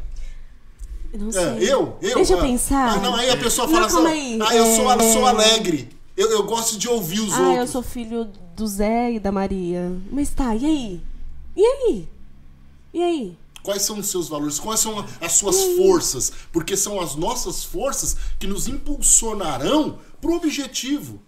Eu 1.12 1.18
não 1.20 1.28
É, 1.28 1.32
sei. 1.32 1.72
eu? 1.72 1.98
Eu? 2.02 2.14
Deixa 2.16 2.32
eu 2.34 2.38
Ah, 2.38 2.42
pensar. 2.42 2.88
Ah, 2.96 3.00
não, 3.00 3.14
aí 3.16 3.30
a 3.30 3.36
pessoa 3.36 3.66
Não, 3.66 3.74
fala 3.74 3.88
calma 3.88 4.10
assim, 4.10 4.38
ah, 4.42 4.54
eu 4.56 4.64
sou, 4.66 4.90
eu 4.92 5.00
É. 5.00 5.12
sou 5.12 5.26
alegre. 5.26 5.88
Eu, 6.16 6.30
eu 6.30 6.42
gosto 6.42 6.76
de 6.78 6.88
ouvir 6.88 7.20
os 7.20 7.32
Ah, 7.32 7.40
outros. 7.40 7.58
eu 7.58 7.66
sou 7.66 7.82
filho 7.82 8.28
do 8.54 8.66
Zé 8.66 9.12
e 9.12 9.18
da 9.20 9.32
Maria. 9.32 9.90
Mas 10.10 10.28
tá, 10.30 10.54
e 10.54 10.64
aí? 10.66 11.00
E 11.56 11.64
aí? 11.64 12.08
E 12.94 13.02
aí? 13.02 13.38
Quais 13.62 13.82
são 13.82 13.98
os 13.98 14.08
seus 14.08 14.28
valores? 14.28 14.58
Quais 14.58 14.80
são 14.80 15.04
as 15.20 15.32
suas 15.32 15.62
forças? 15.76 16.32
Porque 16.52 16.76
são 16.76 17.00
as 17.00 17.14
nossas 17.14 17.64
forças 17.64 18.16
que 18.38 18.46
nos 18.46 18.68
impulsionarão 18.68 19.98
para 20.20 20.30
o 20.30 20.36
objetivo. 20.36 21.20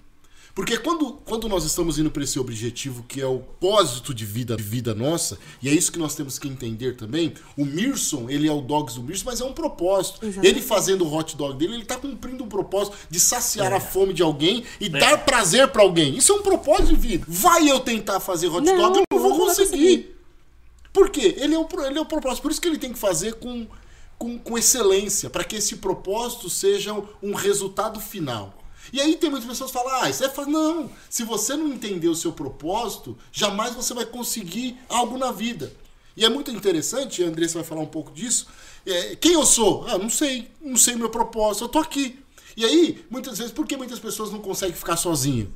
Porque 0.55 0.79
quando, 0.79 1.15
quando 1.25 1.49
nós 1.49 1.65
estamos 1.65 1.99
indo 1.99 2.11
para 2.13 2.23
esse 2.23 2.39
objetivo 2.39 3.05
que 3.09 3.21
é 3.21 3.27
o 3.27 3.41
propósito 3.65 4.15
de 4.15 4.25
vida, 4.25 4.57
de 4.57 4.63
vida 4.63 4.95
nossa, 4.95 5.39
e 5.61 5.69
é 5.69 5.73
isso 5.73 5.91
que 5.91 5.99
nós 5.99 6.15
temos 6.15 6.39
que 6.39 6.47
entender 6.47 6.97
também, 6.97 7.35
o 7.57 7.65
Mirson, 7.65 8.27
ele 8.29 8.47
é 8.47 8.53
o 8.53 8.61
dogs 8.61 8.95
do 8.95 9.03
Mirson, 9.03 9.25
mas 9.27 9.41
é 9.41 9.45
um 9.45 9.53
propósito. 9.53 10.25
Exatamente. 10.25 10.47
Ele 10.47 10.63
fazendo 10.63 11.05
o 11.05 11.13
hot 11.13 11.37
dog 11.37 11.59
dele, 11.59 11.75
ele 11.75 11.83
está 11.83 11.97
cumprindo 11.97 12.45
um 12.45 12.49
propósito 12.49 12.97
de 13.11 13.19
saciar 13.19 13.73
a 13.73 13.81
fome 13.81 14.13
de 14.13 14.23
alguém 14.23 14.63
e 14.81 14.89
dar 14.89 15.25
prazer 15.25 15.69
para 15.69 15.83
alguém. 15.83 16.17
Isso 16.17 16.33
é 16.33 16.37
um 16.37 16.43
propósito 16.43 16.89
de 16.89 16.97
vida. 16.97 17.25
Vai 17.27 17.69
eu 17.69 17.81
tentar 17.81 18.21
fazer 18.21 18.49
hot 18.49 18.65
Não, 18.65 18.77
dog, 18.77 18.99
eu 18.99 19.05
não 19.11 19.19
vou 19.19 19.37
conseguir. 19.47 20.14
Por 20.95 21.11
quê? 21.11 21.35
Ele 21.39 21.57
é 21.57 21.59
o, 21.59 21.69
ele 21.85 21.99
é 21.99 22.01
o 22.01 22.07
propósito. 22.07 22.43
Por 22.43 22.53
isso 22.53 22.61
que 22.61 22.69
ele 22.69 22.79
tem 22.79 22.93
que 22.93 22.99
fazer 22.99 23.35
com, 23.35 23.67
com, 24.17 24.39
com 24.39 24.57
excelência, 24.57 25.29
para 25.29 25.43
que 25.43 25.57
esse 25.57 25.77
propósito 25.77 26.49
seja 26.49 26.95
um 27.21 27.35
resultado 27.35 27.99
final. 27.99 28.57
E 28.93 29.01
aí 29.01 29.17
tem 29.17 29.29
muitas 29.29 29.49
pessoas 29.49 29.73
que 29.73 29.77
falam, 29.77 30.03
ah, 30.03 30.09
isso 30.09 30.23
é 30.23 30.29
fácil. 30.29 30.53
Não, 30.53 30.89
se 31.11 31.25
você 31.25 31.57
não 31.57 31.73
entender 31.73 32.07
o 32.07 32.15
seu 32.15 32.33
propósito, 32.33 33.19
jamais 33.33 33.75
você 33.75 33.93
vai 33.93 34.07
conseguir 34.07 34.79
algo 34.89 35.19
na 35.19 35.33
vida. 35.33 35.73
E 36.17 36.25
é 36.25 36.29
muito 36.29 36.53
interessante, 36.53 37.25
a 37.25 37.27
Andressa 37.27 37.55
vai 37.55 37.65
falar 37.65 37.81
um 37.81 37.87
pouco 37.87 38.13
disso. 38.13 38.47
é, 38.87 39.17
quem 39.17 39.33
eu 39.33 39.45
sou? 39.45 39.85
Ah, 39.89 39.99
não 39.99 40.09
sei, 40.09 40.49
não 40.61 40.77
sei 40.77 40.95
meu 40.95 41.11
propósito, 41.11 41.65
eu 41.65 41.69
tô 41.69 41.81
aqui. 41.81 42.21
E 42.57 42.65
aí, 42.65 43.05
muitas 43.11 43.37
vezes, 43.39 43.53
por 43.53 43.67
que 43.67 43.77
muitas 43.77 43.99
pessoas 43.99 44.31
não 44.31 44.39
conseguem 44.39 44.77
ficar 44.77 44.97
sozinho? 44.97 45.53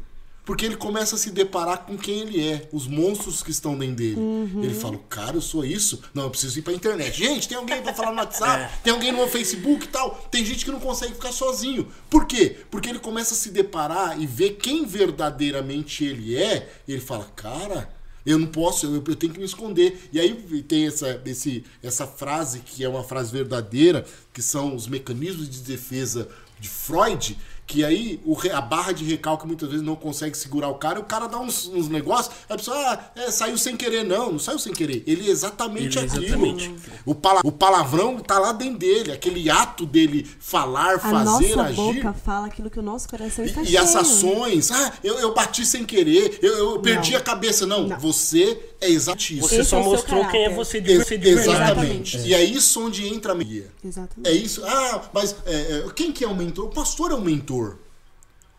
Porque 0.49 0.65
ele 0.65 0.77
começa 0.77 1.15
a 1.15 1.19
se 1.19 1.31
deparar 1.31 1.85
com 1.85 1.95
quem 1.99 2.21
ele 2.21 2.43
é, 2.43 2.67
os 2.73 2.87
monstros 2.87 3.43
que 3.43 3.51
estão 3.51 3.77
dentro 3.77 3.97
dele. 3.97 4.17
Ele 4.63 4.73
fala, 4.73 4.97
cara, 5.11 5.37
eu 5.37 5.43
sou 5.43 5.63
isso? 5.63 6.01
Não, 6.15 6.23
eu 6.23 6.31
preciso 6.31 6.59
ir 6.59 6.63
pra 6.63 6.73
internet. 6.73 7.19
Gente, 7.19 7.47
tem 7.47 7.59
alguém 7.59 7.83
pra 7.83 7.93
falar 7.93 8.13
no 8.13 8.17
WhatsApp? 8.17 8.73
Tem 8.83 8.91
alguém 8.91 9.13
no 9.13 9.19
meu 9.19 9.29
Facebook 9.29 9.85
e 9.85 9.89
tal? 9.89 10.27
Tem 10.31 10.43
gente 10.43 10.65
que 10.65 10.71
não 10.71 10.81
consegue 10.81 11.13
ficar 11.13 11.33
sozinho. 11.33 11.87
Por 12.09 12.25
quê? 12.25 12.57
Porque 12.71 12.89
ele 12.89 12.99
começa 12.99 13.35
a 13.35 13.37
se 13.37 13.51
deparar 13.51 14.19
e 14.19 14.27
ver 14.27 14.53
quem 14.53 14.87
verdadeiramente 14.87 16.03
ele 16.03 16.35
é. 16.35 16.67
E 16.89 16.93
ele 16.93 17.03
fala, 17.03 17.27
cara, 17.37 17.93
eu 18.25 18.39
não 18.39 18.47
posso, 18.47 18.87
eu, 18.87 19.05
eu 19.07 19.17
tenho 19.17 19.35
que 19.35 19.39
me 19.39 19.45
esconder. 19.45 20.09
E 20.11 20.19
aí 20.19 20.33
tem 20.63 20.87
essa, 20.87 21.21
esse, 21.27 21.63
essa 21.83 22.07
frase 22.07 22.61
que 22.61 22.83
é 22.83 22.89
uma 22.89 23.05
frase 23.05 23.31
verdadeira, 23.31 24.07
que 24.33 24.41
são 24.41 24.75
os 24.75 24.87
mecanismos 24.87 25.47
de 25.47 25.61
defesa 25.61 26.27
de 26.59 26.69
Freud, 26.69 27.39
que 27.69 27.85
aí 27.85 28.19
o 28.25 28.35
a 28.51 28.61
barra 28.63 28.93
de 28.93 29.05
recalque 29.05 29.47
muitas 29.47 29.69
vezes 29.69 29.85
não 29.85 29.95
consegue 29.95 30.35
segurar 30.37 30.69
o 30.69 30.77
cara, 30.77 30.99
e 30.99 31.03
o 31.03 31.05
cara 31.05 31.27
dá 31.29 31.39
uns, 31.39 31.67
uns 31.69 31.87
negócios, 31.87 32.35
aí 32.49 32.55
a 32.55 32.57
pessoa, 32.57 32.77
ah, 32.79 33.11
é, 33.15 33.31
saiu 33.31 33.59
sem 33.59 33.77
querer. 33.77 34.05
Não, 34.05 34.33
não 34.33 34.39
saiu 34.39 34.59
sem 34.59 34.73
querer. 34.73 35.03
Ele 35.07 35.29
é 35.29 35.31
exatamente 35.31 35.99
Ele 35.99 36.07
é 36.07 36.09
aquilo. 36.09 36.25
exatamente. 36.47 36.75
O, 37.05 37.15
pala- 37.15 37.41
o 37.45 37.53
palavrão 37.53 38.19
tá 38.21 38.39
lá 38.39 38.53
dentro 38.53 38.79
dele, 38.79 39.13
aquele 39.13 39.51
ato 39.51 39.85
dele 39.85 40.27
falar, 40.41 40.95
A 40.95 40.99
fazer, 40.99 41.55
nossa 41.55 41.63
agir. 41.63 41.77
boca 41.77 42.13
fala 42.15 42.47
aquilo 42.47 42.71
que 42.71 42.79
o 42.79 42.83
nosso 42.83 43.07
coração 43.07 43.45
está 43.45 43.63
E, 43.63 43.73
e 43.73 43.77
as 43.77 43.95
ações, 43.95 44.71
ah, 44.73 44.93
eu, 45.05 45.19
eu 45.19 45.35
bati 45.35 45.67
sem 45.67 45.85
querer, 45.85 46.39
eu, 46.41 46.57
eu 46.73 46.81
perdi 46.81 47.13
Não. 47.13 47.19
a 47.19 47.23
cabeça. 47.23 47.67
Não, 47.67 47.87
Não. 47.87 47.99
você 47.99 48.59
é 48.81 48.89
exatamente 48.89 49.39
isso. 49.39 49.49
Você 49.49 49.57
Esse 49.61 49.71
só 49.71 49.81
é 49.81 49.83
mostrou 49.83 50.27
quem 50.29 50.45
é 50.47 50.51
você 50.55 50.81
de, 50.81 50.97
você 50.97 51.19
de 51.19 51.29
exatamente. 51.29 52.17
Exatamente. 52.17 52.19
E 52.29 52.33
é 52.35 52.43
isso 52.43 52.83
onde 52.87 53.07
entra 53.07 53.33
a 53.33 53.35
mentoria. 53.35 53.67
Exatamente. 53.85 54.29
É 54.29 54.33
isso. 54.33 54.63
Ah, 54.65 55.03
mas 55.13 55.35
é, 55.45 55.53
é, 55.55 55.85
quem 55.95 56.13
que 56.13 56.25
é 56.25 56.29
o 56.29 56.35
mentor? 56.35 56.67
O 56.67 56.69
pastor 56.71 57.11
é 57.11 57.15
o 57.15 57.21
mentor. 57.21 57.58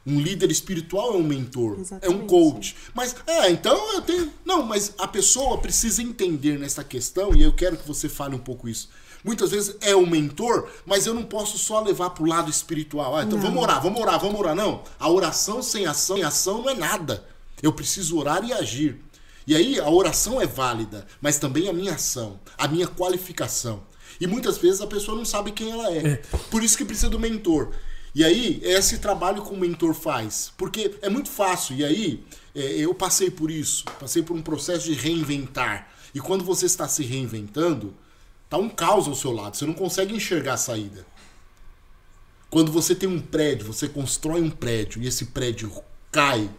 Um 0.05 0.19
líder 0.19 0.49
espiritual 0.49 1.13
é 1.13 1.17
um 1.17 1.23
mentor, 1.23 1.73
é 1.73 1.77
um 1.77 1.81
Exatamente. 1.81 2.25
coach. 2.27 2.75
Mas, 2.93 3.15
é, 3.27 3.51
então 3.51 3.93
eu 3.93 4.01
tenho. 4.01 4.33
Não, 4.45 4.63
mas 4.63 4.93
a 4.97 5.07
pessoa 5.07 5.57
precisa 5.59 6.01
entender 6.01 6.57
nessa 6.57 6.83
questão, 6.83 7.35
e 7.35 7.43
eu 7.43 7.53
quero 7.53 7.77
que 7.77 7.87
você 7.87 8.09
fale 8.09 8.33
um 8.33 8.39
pouco 8.39 8.67
isso. 8.67 8.89
Muitas 9.23 9.51
vezes 9.51 9.75
é 9.81 9.95
um 9.95 10.05
mentor, 10.05 10.69
mas 10.85 11.05
eu 11.05 11.13
não 11.13 11.23
posso 11.23 11.57
só 11.57 11.81
levar 11.81 12.11
pro 12.11 12.25
lado 12.25 12.49
espiritual. 12.49 13.17
Ah, 13.17 13.23
então 13.23 13.37
Não. 13.37 13.45
vamos 13.45 13.61
orar, 13.61 13.81
vamos 13.81 14.01
orar, 14.01 14.19
vamos 14.19 14.39
orar. 14.39 14.55
Não. 14.55 14.81
A 14.97 15.09
oração 15.09 15.61
sem 15.61 15.85
ação, 15.85 16.15
sem 16.15 16.23
ação 16.23 16.61
não 16.61 16.69
é 16.69 16.73
nada. 16.73 17.25
Eu 17.61 17.73
preciso 17.73 18.17
orar 18.17 18.43
e 18.45 18.53
agir. 18.53 18.97
E 19.45 19.55
aí 19.55 19.79
a 19.79 19.89
oração 19.89 20.39
é 20.39 20.47
válida, 20.47 21.05
mas 21.19 21.37
também 21.37 21.67
a 21.67 21.73
minha 21.73 21.95
ação, 21.95 22.39
a 22.57 22.67
minha 22.67 22.87
qualificação. 22.87 23.83
E 24.21 24.27
muitas 24.27 24.57
vezes 24.57 24.79
a 24.79 24.87
pessoa 24.87 25.17
não 25.17 25.25
sabe 25.25 25.51
quem 25.51 25.71
ela 25.71 25.91
é. 25.91 26.21
Por 26.49 26.63
isso 26.63 26.77
que 26.77 26.85
precisa 26.85 27.09
do 27.09 27.19
mentor. 27.19 27.71
E 28.13 28.23
aí, 28.23 28.59
é 28.63 28.71
esse 28.71 28.97
trabalho 28.97 29.43
que 29.43 29.53
o 29.53 29.57
mentor 29.57 29.93
faz. 29.93 30.51
Porque 30.57 30.95
é 31.01 31.09
muito 31.09 31.29
fácil. 31.29 31.75
E 31.75 31.85
aí, 31.85 32.23
é, 32.55 32.61
eu 32.61 32.93
passei 32.93 33.29
por 33.29 33.51
isso. 33.51 33.85
Passei 33.99 34.23
por 34.23 34.35
um 34.35 34.41
processo 34.41 34.85
de 34.85 34.93
reinventar. 34.93 35.89
E 36.13 36.19
quando 36.19 36.43
você 36.43 36.65
está 36.65 36.87
se 36.87 37.03
reinventando, 37.03 37.93
tá 38.49 38.57
um 38.57 38.69
caos 38.69 39.07
ao 39.07 39.15
seu 39.15 39.31
lado. 39.31 39.55
Você 39.55 39.65
não 39.65 39.73
consegue 39.73 40.15
enxergar 40.15 40.53
a 40.53 40.57
saída. 40.57 41.05
Quando 42.49 42.71
você 42.71 42.95
tem 42.95 43.07
um 43.07 43.21
prédio, 43.21 43.67
você 43.67 43.87
constrói 43.87 44.41
um 44.41 44.49
prédio 44.49 45.03
e 45.03 45.07
esse 45.07 45.25
prédio 45.27 45.71
cai, 46.11 46.49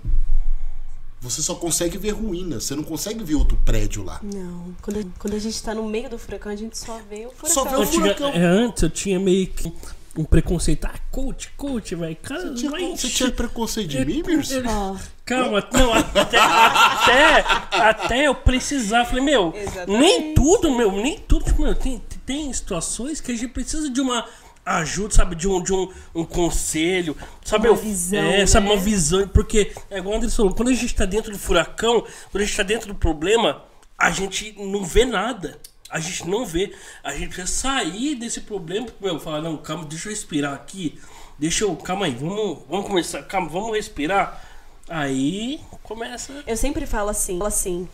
você 1.21 1.43
só 1.43 1.57
consegue 1.57 1.99
ver 1.99 2.13
ruínas. 2.13 2.65
Você 2.65 2.77
não 2.77 2.85
consegue 2.85 3.25
ver 3.25 3.35
outro 3.35 3.59
prédio 3.65 4.05
lá. 4.05 4.21
Não. 4.23 4.75
Quando 4.81 5.01
a, 5.01 5.03
quando 5.19 5.35
a 5.35 5.39
gente 5.39 5.61
tá 5.61 5.75
no 5.75 5.87
meio 5.89 6.09
do 6.09 6.17
furacão, 6.17 6.53
a 6.53 6.57
gente 6.57 6.79
só 6.79 6.99
vê 7.11 7.27
o 7.27 7.31
furacão. 7.31 7.51
Só 7.51 7.65
vê 7.65 7.77
o 7.77 7.87
furacão. 7.87 8.29
é, 8.31 8.45
antes 8.45 8.85
eu 8.85 8.91
tinha 8.91 9.19
meio 9.19 9.49
que 9.49 9.73
um 10.17 10.25
preconceito. 10.25 10.85
Ah, 10.87 10.95
coach, 11.11 11.51
coach, 11.57 11.95
velho. 11.95 12.17
Cara, 12.17 12.41
Você 12.49 12.55
tinha, 12.55 12.71
vai 12.71 12.91
você 12.97 13.09
tinha 13.09 13.31
preconceito 13.31 13.89
de 13.89 13.99
É, 13.99 14.05
mim, 14.05 14.23
Mirce? 14.27 14.63
Ó, 14.67 14.97
Calma, 15.25 15.67
não, 15.73 15.93
até, 15.95 16.39
até, 16.39 17.45
até 17.73 18.27
eu 18.27 18.35
precisar. 18.35 19.05
Falei, 19.05 19.23
meu, 19.25 19.53
Exatamente. 19.55 20.01
nem 20.01 20.35
tudo, 20.35 20.71
meu, 20.77 20.91
nem 20.93 21.19
tudo. 21.19 21.45
Tipo, 21.45 21.63
meu, 21.63 21.75
tem, 21.75 22.03
tem 22.27 22.53
situações 22.53 23.21
que 23.21 23.31
a 23.31 23.35
gente 23.37 23.49
precisa 23.53 23.89
de 23.89 24.01
uma 24.01 24.27
ajuda, 24.67 25.15
sabe? 25.15 25.37
De 25.37 25.47
um, 25.49 25.63
de 25.63 25.73
um, 25.73 25.89
um 26.15 26.25
conselho, 26.25 27.17
sabe? 27.45 27.69
Uma 27.69 27.77
Eu- 27.77 27.81
visão, 27.83 28.19
É, 28.21 28.45
sabe, 28.47 28.67
né? 28.69 28.75
uma 28.75 28.81
visão. 28.81 29.29
Porque, 29.29 29.73
é 29.91 29.99
igual 29.99 30.15
o 30.15 30.17
André 30.19 30.29
falou, 30.31 30.53
quando 30.55 30.69
a 30.69 30.75
gente 30.75 30.95
tá 30.95 31.05
dentro 31.05 31.31
do 31.33 31.39
furacão, 31.39 32.01
quando 32.31 32.43
a 32.43 32.45
gente 32.47 32.57
tá 32.57 32.63
dentro 32.65 32.89
do 32.89 32.95
problema, 32.97 33.63
a 33.97 34.11
gente 34.11 34.55
não 34.59 34.85
vê 34.85 35.05
nada. 35.05 35.59
A 35.91 35.99
gente 35.99 36.27
não 36.29 36.47
vê. 36.47 36.75
A 37.03 37.13
gente 37.13 37.35
precisa 37.35 37.47
sair 37.47 38.15
desse 38.15 38.43
problema. 38.43 38.87
Meu, 39.01 39.19
falar, 39.19 39.43
não, 39.43 39.57
calma, 39.57 39.85
deixa 39.85 40.09
eu 40.09 40.11
respirar 40.11 40.55
aqui. 40.55 40.99
Deixa 41.39 41.65
eu. 41.65 41.75
Calma 41.77 42.07
aí, 42.07 42.15
vamos, 42.15 42.61
vamos 42.69 42.87
começar. 42.87 43.23
Calma, 43.25 43.49
vamos 43.49 43.73
respirar. 43.73 44.49
Aí 44.89 45.61
começa. 45.83 46.43
Eu 46.47 46.57
sempre 46.57 46.87
falo 46.87 47.11
assim, 47.11 47.39
falo 47.39 47.49
assim, 47.49 47.89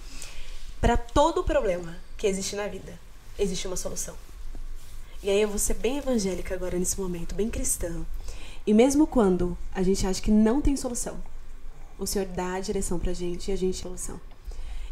para 0.80 0.96
todo 0.96 1.44
problema 1.44 1.96
que 2.16 2.26
existe 2.26 2.56
na 2.56 2.66
vida, 2.66 2.98
existe 3.38 3.66
uma 3.66 3.76
solução. 3.76 4.14
E 5.22 5.30
aí 5.30 5.40
eu 5.40 5.48
vou 5.48 5.58
ser 5.58 5.74
bem 5.74 5.98
evangélica 5.98 6.54
agora 6.54 6.78
nesse 6.78 7.00
momento, 7.00 7.34
bem 7.34 7.50
cristã. 7.50 8.04
E 8.66 8.74
mesmo 8.74 9.06
quando 9.06 9.56
a 9.74 9.82
gente 9.82 10.06
acha 10.06 10.20
que 10.20 10.30
não 10.30 10.60
tem 10.60 10.76
solução, 10.76 11.22
o 11.98 12.06
Senhor 12.06 12.26
dá 12.28 12.54
a 12.54 12.60
direção 12.60 12.98
pra 12.98 13.12
gente 13.12 13.50
e 13.50 13.52
a 13.52 13.56
gente 13.56 13.82
tem 13.82 13.82
solução. 13.82 14.20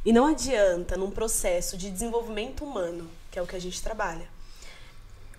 E 0.05 0.13
não 0.13 0.27
adianta 0.27 0.97
num 0.97 1.11
processo 1.11 1.77
de 1.77 1.91
desenvolvimento 1.91 2.63
humano, 2.63 3.11
que 3.31 3.39
é 3.39 3.43
o 3.43 3.47
que 3.47 3.57
a 3.57 3.61
gente 3.61 3.83
trabalha. 3.83 4.29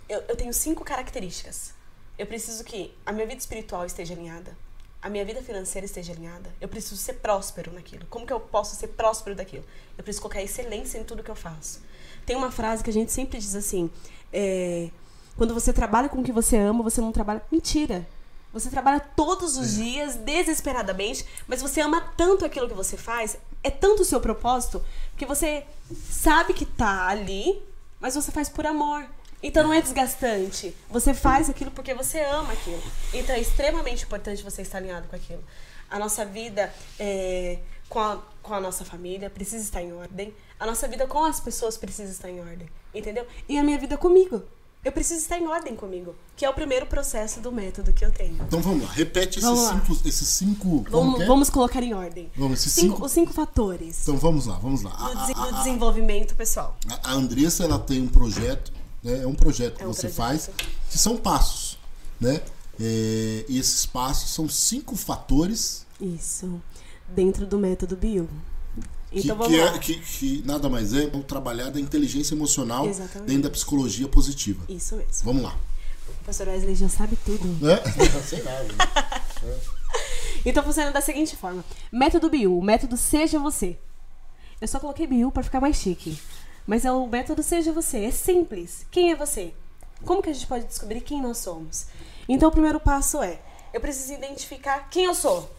Eu, 0.10 0.24
eu 0.28 0.36
tenho 0.36 0.54
cinco 0.54 0.84
características. 0.84 1.74
Eu 2.18 2.26
preciso 2.26 2.64
que 2.64 2.94
a 3.06 3.12
minha 3.12 3.28
vida 3.28 3.40
espiritual 3.40 3.86
esteja 3.86 4.14
alinhada, 4.14 4.56
a 5.02 5.10
minha 5.10 5.24
vida 5.24 5.42
financeira 5.44 5.86
esteja 5.86 6.14
alinhada. 6.14 6.52
Eu 6.60 6.68
preciso 6.68 6.98
ser 6.98 7.14
próspero 7.16 7.72
naquilo. 7.72 8.08
Como 8.10 8.26
que 8.26 8.34
eu 8.34 8.40
posso 8.40 8.76
ser 8.76 8.88
próspero 8.88 9.36
daquilo? 9.36 9.64
Eu 9.98 10.04
preciso 10.04 10.24
colocar 10.24 10.42
excelência 10.42 10.98
em 10.98 11.04
tudo 11.04 11.22
que 11.22 11.30
eu 11.30 11.36
faço. 11.36 11.82
Tem 12.26 12.36
uma 12.36 12.52
frase 12.52 12.84
que 12.84 12.90
a 12.90 12.94
gente 12.94 13.12
sempre 13.12 13.38
diz 13.38 13.54
assim: 13.54 13.88
é, 14.34 14.90
quando 15.38 15.54
você 15.54 15.72
trabalha 15.72 16.10
com 16.10 16.22
o 16.22 16.24
que 16.24 16.32
você 16.32 16.58
ama, 16.58 16.82
você 16.82 17.02
não 17.02 17.12
trabalha. 17.12 17.44
Mentira! 17.52 18.08
Você 18.52 18.70
trabalha 18.70 19.02
todos 19.02 19.58
os 19.58 19.76
dias, 19.76 20.16
desesperadamente, 20.16 21.26
mas 21.46 21.62
você 21.62 21.82
ama 21.82 22.00
tanto 22.16 22.46
aquilo 22.46 22.70
que 22.70 22.74
você 22.74 22.96
faz, 22.96 23.38
é 23.66 23.72
tanto 23.72 24.04
o 24.04 24.06
seu 24.06 24.22
propósito, 24.22 24.86
que 25.18 25.26
você 25.26 25.66
sabe 26.08 26.54
que 26.54 26.68
tá 26.68 27.08
ali, 27.08 27.60
mas 28.00 28.14
você 28.14 28.32
faz 28.32 28.48
por 28.48 28.64
amor. 28.64 29.04
Então 29.42 29.64
não 29.64 29.74
é 29.74 29.82
desgastante. 29.82 30.76
Você 30.88 31.16
faz 31.16 31.50
aquilo 31.50 31.72
porque 31.72 31.92
você 31.96 32.20
ama 32.20 32.54
aquilo. 32.54 32.84
Então 33.12 33.36
é 33.36 33.40
extremamente 33.40 34.04
importante 34.04 34.44
você 34.44 34.62
estar 34.62 34.78
alinhado 34.78 35.08
com 35.08 35.16
aquilo. 35.16 35.44
A 35.90 35.98
nossa 35.98 36.24
vida 36.24 36.72
é, 37.00 37.58
com, 37.90 38.00
a, 38.00 38.22
com 38.44 38.54
a 38.54 38.60
nossa 38.60 38.86
família 38.86 39.32
precisa 39.32 39.64
estar 39.64 39.82
em 39.82 39.94
ordem. 39.94 40.32
A 40.60 40.66
nossa 40.68 40.88
vida 40.88 41.08
com 41.08 41.26
as 41.26 41.40
pessoas 41.40 41.76
precisa 41.76 42.12
estar 42.12 42.30
em 42.30 42.40
ordem. 42.40 42.70
Entendeu? 42.94 43.26
E 43.50 43.58
a 43.58 43.64
minha 43.64 43.80
vida 43.80 43.98
comigo. 43.98 44.44
Eu 44.86 44.92
preciso 44.92 45.20
estar 45.20 45.40
em 45.40 45.48
ordem 45.48 45.76
comigo. 45.76 46.14
Que 46.38 46.46
é 46.46 46.50
o 46.50 46.54
primeiro 46.54 46.86
processo 46.86 47.40
do 47.40 47.52
método 47.52 47.92
que 47.92 48.06
eu 48.06 48.12
tenho. 48.12 48.36
Então 48.48 48.62
vamos 48.62 48.84
lá, 48.86 48.92
repete 48.92 49.40
esses 49.40 49.50
Vamos 49.50 49.64
lá. 49.64 49.74
cinco. 49.86 50.08
Esses 50.08 50.28
cinco 50.28 50.86
Vamos, 50.90 51.16
que 51.18 51.24
é? 51.24 51.26
vamos 51.26 51.50
colocar 51.50 51.82
em 51.82 51.94
ordem. 51.94 52.30
Vamos, 52.38 52.60
esses 52.60 52.74
Cinco- 52.74 52.94
cinco- 52.96 53.06
Os 53.08 53.12
cinco 53.12 53.34
fatores. 53.34 54.04
Então 54.04 54.16
vamos 54.18 54.46
lá, 54.46 54.58
vamos 54.60 54.84
lá. 54.84 54.92
No, 54.92 55.20
a- 55.20 55.48
a- 55.48 55.52
desenvolvimento 55.58 56.36
pessoal. 56.36 56.78
a- 56.88 57.10
a 57.10 57.14
Andressa 57.14 57.64
ela 57.64 57.80
tem 57.80 58.00
um 58.02 58.08
projeto, 58.08 58.72
né? 59.04 59.24
É 59.24 59.28
um 59.28 59.34
projeto 59.34 59.78
que 59.78 59.84
É 59.84 59.88
um 59.88 59.94
você 59.94 60.02
projeto. 60.10 60.16
faz, 60.18 60.50
que 60.92 60.98
são 61.00 61.18
passos, 61.18 61.80
né? 62.22 62.42
É, 62.80 63.46
e 63.50 63.58
esses 63.58 63.86
passos 63.86 64.30
são 64.32 64.48
cinco 64.50 64.96
fatores 64.96 65.86
Isso. 66.00 66.62
Dentro 67.08 67.48
do 67.48 67.58
método 67.58 67.96
Bio. 67.96 68.30
Que, 69.22 69.26
Então 69.28 69.38
vamos 69.38 69.54
que, 69.54 69.62
lá. 69.62 69.76
é, 69.76 69.80
que, 69.80 70.00
que 70.00 70.44
nada 70.46 70.70
mais 70.70 70.94
é 70.94 71.06
o 71.14 71.24
trabalhar 71.24 71.70
da 71.70 71.80
inteligência 71.80 72.34
emocional 72.36 72.88
Exatamente. 72.88 73.28
dentro 73.28 73.44
da 73.44 73.50
psicologia 73.50 74.08
positiva. 74.08 74.64
Isso 74.70 74.96
mesmo. 74.96 75.12
Vamos 75.24 75.44
lá. 75.44 75.56
O 76.22 76.26
pastor 76.26 76.48
Wesley 76.48 76.76
já 76.76 76.90
sabe 76.90 77.18
tudo. 77.26 77.46
Né? 77.62 77.78
Sei 78.24 78.42
lá. 78.42 78.52
né? 78.52 79.60
Então 80.46 80.64
funciona 80.64 80.92
da 80.92 81.02
seguinte 81.02 81.36
forma: 81.36 81.64
método 81.92 82.30
Bio, 82.30 82.58
o 82.58 82.62
método 82.64 82.98
Seja 82.98 83.40
Você. 83.40 83.78
Eu 84.62 84.68
só 84.68 84.80
coloquei 84.80 85.08
Bio 85.08 85.32
para 85.32 85.44
ficar 85.44 85.60
mais 85.60 85.78
chique. 85.78 86.18
Mas 86.68 86.84
é 86.86 86.92
o 86.92 87.08
método 87.08 87.42
Seja 87.44 87.72
Você. 87.72 88.06
É 88.06 88.12
simples. 88.12 88.86
Quem 88.92 89.12
é 89.12 89.16
você? 89.16 89.54
Como 90.04 90.22
que 90.22 90.30
a 90.30 90.34
gente 90.34 90.48
pode 90.48 90.66
descobrir 90.66 91.02
quem 91.02 91.22
nós 91.22 91.38
somos? 91.38 91.88
Então 92.28 92.50
o 92.50 92.52
primeiro 92.52 92.80
passo 92.80 93.22
é: 93.22 93.40
Eu 93.74 93.82
preciso 93.82 94.14
identificar 94.14 94.90
quem 94.90 95.06
eu 95.06 95.16
sou. 95.16 95.50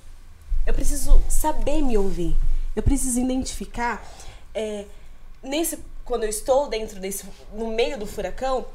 Eu 0.67 0.75
preciso 0.75 1.23
saber 1.29 1.81
me 1.83 1.97
ouvir. 1.97 2.37
Eu 2.77 2.83
preciso 2.83 3.19
identificar. 3.19 4.07
É, 4.55 4.85
nesse, 5.43 5.79
quando 6.05 6.25
eu 6.25 6.29
estou 6.29 6.69
dentro 6.69 7.01
desse, 7.01 7.25
no 7.53 7.69
meio 7.69 7.99
do 7.99 8.07
furacão, 8.07 8.67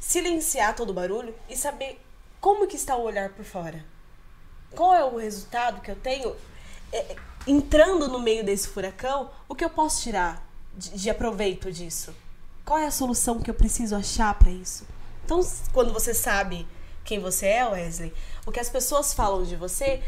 silenciar 0.00 0.74
todo 0.74 0.90
o 0.90 0.94
barulho 0.94 1.34
e 1.48 1.56
saber 1.56 2.00
como 2.40 2.66
que 2.66 2.76
está 2.76 2.96
o 2.96 3.02
olhar 3.02 3.30
por 3.30 3.44
fora. 3.44 3.84
Qual 4.74 4.94
é 4.94 5.04
o 5.04 5.16
resultado 5.16 5.80
que 5.80 5.90
eu 5.90 5.96
tenho 5.96 6.34
é, 6.92 7.16
entrando 7.46 8.08
no 8.08 8.18
meio 8.18 8.44
desse 8.44 8.68
furacão? 8.68 9.30
O 9.48 9.54
que 9.54 9.64
eu 9.64 9.70
posso 9.70 10.02
tirar 10.02 10.46
de, 10.76 10.90
de 10.90 11.10
aproveito 11.10 11.70
disso? 11.70 12.14
Qual 12.64 12.78
é 12.78 12.86
a 12.86 12.90
solução 12.90 13.40
que 13.40 13.50
eu 13.50 13.54
preciso 13.54 13.94
achar 13.94 14.34
para 14.38 14.50
isso? 14.50 14.86
Então, 15.24 15.40
quando 15.72 15.92
você 15.92 16.12
sabe 16.12 16.66
quem 17.04 17.20
você 17.20 17.46
é, 17.46 17.66
Wesley, 17.66 18.12
o 18.46 18.52
que 18.52 18.60
as 18.60 18.68
pessoas 18.68 19.12
falam 19.12 19.42
de 19.42 19.54
você 19.54 20.02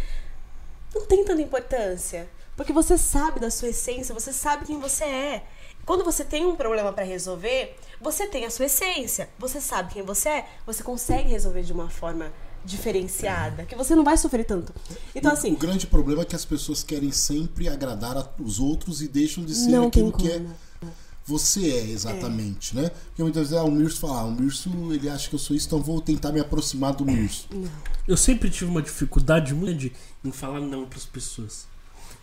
não 0.94 1.06
tem 1.06 1.24
tanta 1.24 1.42
importância. 1.42 2.28
Porque 2.56 2.72
você 2.72 2.96
sabe 2.96 3.38
da 3.40 3.50
sua 3.50 3.68
essência, 3.68 4.14
Você 4.14 4.32
sabe 4.32 4.64
quem 4.64 4.80
você 4.80 5.04
é. 5.04 5.44
Quando 5.84 6.02
você 6.04 6.24
tem 6.24 6.44
um 6.44 6.56
problema 6.56 6.92
para 6.92 7.04
resolver, 7.04 7.76
você 8.00 8.26
tem 8.26 8.44
a 8.44 8.50
sua 8.50 8.64
essência. 8.66 9.28
Você 9.38 9.60
sabe 9.60 9.92
quem 9.94 10.02
você 10.02 10.28
é. 10.28 10.48
Você 10.66 10.82
consegue 10.82 11.28
resolver 11.28 11.62
de 11.62 11.72
uma 11.72 11.88
forma 11.88 12.32
diferenciada. 12.64 13.64
que 13.64 13.76
você 13.76 13.94
não 13.94 14.02
vai 14.02 14.16
sofrer 14.16 14.44
tanto. 14.44 14.74
Então, 15.14 15.30
o, 15.30 15.34
assim, 15.34 15.52
o 15.52 15.56
grande 15.56 15.86
problema 15.86 16.22
é 16.22 16.24
que 16.24 16.34
as 16.34 16.44
pessoas 16.44 16.82
querem 16.82 17.12
sempre 17.12 17.68
agradar 17.68 18.16
a- 18.16 18.28
os 18.40 18.58
outros 18.58 19.00
e 19.00 19.06
deixam 19.08 19.44
de 19.44 19.54
ser 19.54 19.70
aquilo 19.86 20.12
que 20.12 20.28
é 20.30 20.42
você 21.24 21.70
é 21.72 21.82
exatamente, 21.90 22.74
né? 22.76 22.88
Porque 23.06 23.20
muitas 23.22 23.48
vezes 23.50 23.56
ah, 23.60 23.64
o 23.64 23.70
Mirso 23.70 23.98
fala, 24.00 24.20
ah, 24.20 24.24
o 24.26 24.30
Mirso 24.30 24.70
ele 24.92 25.08
acha 25.08 25.28
que 25.28 25.34
eu 25.34 25.38
sou 25.40 25.56
isso, 25.56 25.66
então 25.66 25.80
vou 25.82 26.00
tentar 26.00 26.30
me 26.30 26.38
aproximar 26.38 26.94
do 26.94 27.04
Mirso. 27.04 27.48
Eu 28.06 28.16
sempre 28.16 28.48
tive 28.48 28.70
uma 28.70 28.80
dificuldade 28.82 29.52
muito 29.52 29.66
grande 29.66 29.92
em 30.24 30.30
falar 30.30 30.60
não 30.60 30.86
pras 30.86 31.04
pessoas. 31.04 31.66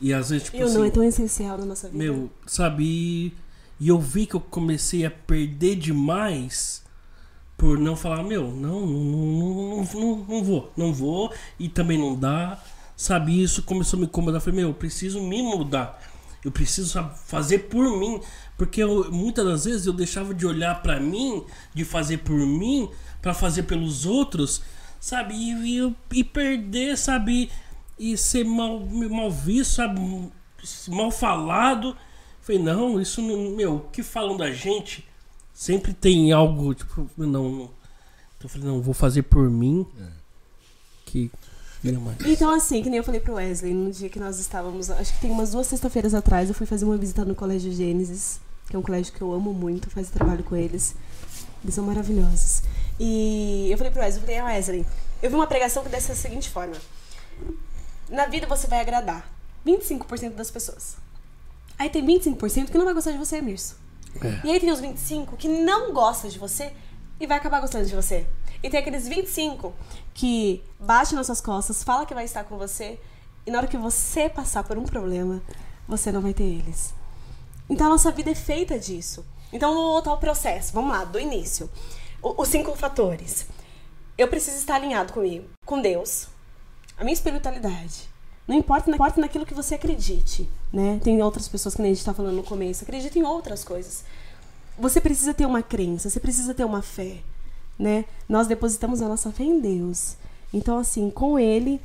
E 0.04 0.14
às 0.14 0.32
vezes, 0.32 0.44
tipo 0.44 0.58
eu 0.58 0.68
assim, 0.68 0.78
não 0.78 0.84
é 0.84 0.90
tão 0.90 1.02
essencial 1.02 1.58
na 1.58 1.66
nossa 1.66 1.88
vida. 1.88 1.98
meu, 2.04 2.30
sabe? 2.46 3.34
E, 3.80 3.88
eu 3.88 3.98
vi 3.98 4.26
que 4.26 4.36
eu 4.36 4.42
comecei 4.42 5.06
a 5.06 5.10
perder 5.10 5.78
demais 5.78 6.84
por 7.58 7.80
não 7.80 7.96
falar, 7.96 8.22
meu, 8.22 8.52
não, 8.52 8.86
não, 8.86 9.04
não, 9.06 9.84
não, 9.94 10.26
não 10.28 10.44
vou, 10.44 10.74
não 10.76 10.94
vou, 10.94 11.32
e 11.58 11.70
também 11.70 11.98
não 11.98 12.20
dá, 12.20 12.62
sabe? 12.98 13.42
Isso 13.42 13.64
começou 13.64 13.96
a 13.96 14.02
me 14.02 14.06
incomodar. 14.06 14.42
Falei, 14.42 14.60
meu, 14.60 14.72
eu 14.72 14.74
preciso 14.74 15.22
me 15.22 15.42
mudar, 15.42 15.98
eu 16.44 16.52
preciso 16.52 16.90
sabe, 16.90 17.18
fazer 17.26 17.60
por 17.60 17.98
mim, 17.98 18.20
porque 18.58 18.84
eu, 18.84 19.10
muitas 19.10 19.46
das 19.46 19.64
vezes 19.64 19.86
eu 19.86 19.94
deixava 19.94 20.34
de 20.34 20.46
olhar 20.46 20.82
pra 20.82 21.00
mim, 21.00 21.46
de 21.74 21.86
fazer 21.86 22.18
por 22.18 22.36
mim, 22.36 22.90
pra 23.22 23.34
fazer 23.34 23.64
pelos 23.64 24.06
outros, 24.06 24.62
sabe? 25.00 25.34
E, 25.34 25.80
e, 25.80 25.96
e 26.12 26.24
perder, 26.26 26.98
sabe? 26.98 27.50
E 27.98 28.18
ser 28.18 28.44
mal, 28.44 28.80
mal 28.80 29.32
visto, 29.32 29.76
sabe? 29.76 30.00
Mal 30.90 31.12
falado. 31.12 31.96
Falei, 32.42 32.62
não, 32.62 33.00
isso 33.00 33.22
não. 33.22 33.56
Meu, 33.56 33.76
o 33.76 33.80
que 33.90 34.04
falam 34.04 34.36
da 34.36 34.52
gente 34.52 35.08
sempre 35.54 35.94
tem 35.94 36.32
algo, 36.32 36.74
tipo, 36.74 37.10
não. 37.18 37.28
não. 37.28 37.72
Então 38.38 38.44
eu 38.44 38.50
falei, 38.50 38.68
não, 38.68 38.82
vou 38.82 38.94
fazer 38.94 39.24
por 39.24 39.50
mim. 39.50 39.86
Que. 41.06 41.32
vira 41.82 42.00
mais. 42.00 42.18
Então, 42.26 42.54
assim, 42.54 42.82
que 42.82 42.90
nem 42.90 42.98
eu 42.98 43.04
falei 43.04 43.22
pro 43.22 43.36
Wesley, 43.36 43.74
no 43.74 43.92
dia 43.92 44.10
que 44.10 44.20
nós 44.20 44.40
estávamos, 44.40 44.90
acho 44.90 45.14
que 45.14 45.22
tem 45.22 45.32
umas 45.32 45.52
duas 45.52 45.68
sexta-feiras 45.68 46.14
atrás, 46.14 46.50
eu 46.50 46.56
fui 46.56 46.66
fazer 46.66 46.86
uma 46.86 46.98
visita 46.98 47.24
no 47.24 47.36
Colégio 47.36 47.72
Gênesis, 47.72 48.42
que 48.68 48.76
é 48.76 48.80
um 48.80 48.82
colégio 48.82 49.14
que 49.14 49.22
eu 49.22 49.32
amo 49.32 49.54
muito, 49.54 49.90
faço 49.90 50.12
trabalho 50.12 50.44
com 50.44 50.56
eles. 50.56 50.96
Eles 51.64 51.76
são 51.76 51.86
maravilhosos. 51.86 52.64
E 53.00 53.70
eu 53.72 53.78
falei 53.78 53.92
pro 53.92 54.02
Wesley, 54.02 54.22
eu 54.22 54.28
falei, 54.28 54.40
ah, 54.40 54.46
Wesley, 54.56 54.86
eu 55.22 55.30
vi 55.30 55.36
uma 55.36 55.48
pregação 55.48 55.82
que 55.84 55.90
dessa 55.90 56.14
seguinte 56.14 56.50
forma. 56.50 56.76
Na 58.10 58.26
vida 58.26 58.46
você 58.48 58.68
vai 58.68 58.82
agradar 58.82 59.28
25% 59.66 60.32
das 60.36 60.52
pessoas. 60.52 60.98
Aí 61.78 61.90
tem 61.90 62.06
25% 62.06 62.70
que 62.70 62.78
não 62.78 62.86
vai 62.86 62.94
gostar 62.94 63.12
de 63.12 63.18
você, 63.18 63.42
Mirso. 63.42 63.76
É. 64.22 64.48
E 64.48 64.52
aí 64.52 64.60
tem 64.60 64.72
os 64.72 64.80
25 64.80 65.36
que 65.38 65.48
não 65.48 65.92
gostam 65.94 66.30
de 66.30 66.38
você 66.38 66.72
e 67.20 67.26
vai 67.26 67.38
acabar 67.38 67.60
gostando 67.62 67.86
de 67.86 67.96
você. 67.96 68.28
E 68.62 68.70
tem 68.70 68.80
aqueles 68.80 69.08
25 69.08 69.74
que 70.14 70.64
bate 70.80 71.16
nas 71.16 71.26
suas 71.26 71.42
costas, 71.42 71.84
fala 71.84 72.06
que 72.06 72.14
vai 72.14 72.24
estar 72.26 72.44
com 72.44 72.58
você, 72.58 73.00
e 73.46 73.52
na 73.52 73.58
hora 73.58 73.68
que 73.68 73.76
você 73.78 74.30
passar 74.30 74.64
por 74.64 74.78
um 74.78 74.84
problema, 74.84 75.42
você 75.88 76.12
não 76.12 76.22
vai 76.22 76.34
ter 76.34 76.44
eles. 76.44 76.94
Então 77.70 77.88
a 77.88 77.90
nossa 77.90 78.12
vida 78.12 78.30
é 78.32 78.36
feita 78.36 78.78
disso. 78.78 79.26
Então 79.52 79.74
vamos 79.74 79.92
voltar 79.92 80.12
ao 80.12 80.18
processo. 80.18 80.72
Vamos 80.74 80.92
lá, 80.92 81.04
do 81.04 81.20
início. 81.20 81.70
O- 82.22 82.42
os 82.42 82.48
cinco 82.50 82.74
fatores. 82.76 83.48
Eu 84.18 84.28
preciso 84.28 84.58
estar 84.58 84.76
alinhado 84.76 85.12
comigo, 85.12 85.50
com 85.66 85.82
Deus, 85.82 86.28
a 86.98 87.04
minha 87.04 87.14
espiritualidade. 87.14 88.10
Não 88.48 88.56
importa, 88.56 88.88
não 88.90 88.96
importa 88.96 89.22
naquilo 89.22 89.46
que 89.46 89.54
você 89.54 89.76
acredite, 89.76 90.50
né? 90.72 91.00
Tem 91.04 91.22
outras 91.22 91.48
pessoas 91.48 91.76
que 91.76 91.82
nem 91.82 91.92
a 91.92 91.94
gente 91.94 92.06
tá 92.06 92.14
falando 92.14 92.36
no 92.36 92.44
começo, 92.44 92.84
acreditam 92.84 93.22
em 93.22 93.26
outras 93.26 93.64
coisas. 93.64 94.04
Você 94.78 95.00
precisa 95.00 95.34
ter 95.34 95.46
uma 95.46 95.64
crença, 95.64 96.10
você 96.10 96.20
precisa 96.20 96.54
ter 96.54 96.66
uma 96.66 96.82
fé, 96.82 97.20
né? 97.80 98.06
Nós 98.28 98.48
depositamos 98.48 99.02
a 99.02 99.08
nossa 99.08 99.32
fé 99.32 99.44
em 99.44 99.62
Deus. 99.62 100.18
Então, 100.54 100.78
assim, 100.78 101.10
com 101.10 101.40
Ele, 101.40 101.80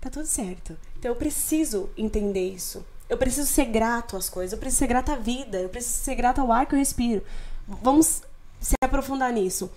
tá 0.00 0.10
tudo 0.10 0.26
certo. 0.26 0.76
Então, 0.98 1.10
eu 1.10 1.16
preciso 1.16 1.88
entender 1.96 2.46
isso. 2.46 2.84
Eu 3.08 3.16
preciso 3.16 3.46
ser 3.46 3.66
grato 3.66 4.16
às 4.16 4.28
coisas, 4.28 4.52
eu 4.52 4.58
preciso 4.58 4.80
ser 4.80 4.88
grato 4.88 5.12
à 5.12 5.16
vida, 5.16 5.58
eu 5.58 5.68
preciso 5.68 5.98
ser 5.98 6.14
grato 6.14 6.40
ao 6.40 6.52
ar 6.52 6.66
que 6.66 6.74
eu 6.74 6.78
respiro. 6.78 7.22
Vamos 7.66 8.22
se 8.60 8.74
aprofundar 8.82 9.32
nisso. 9.32 9.70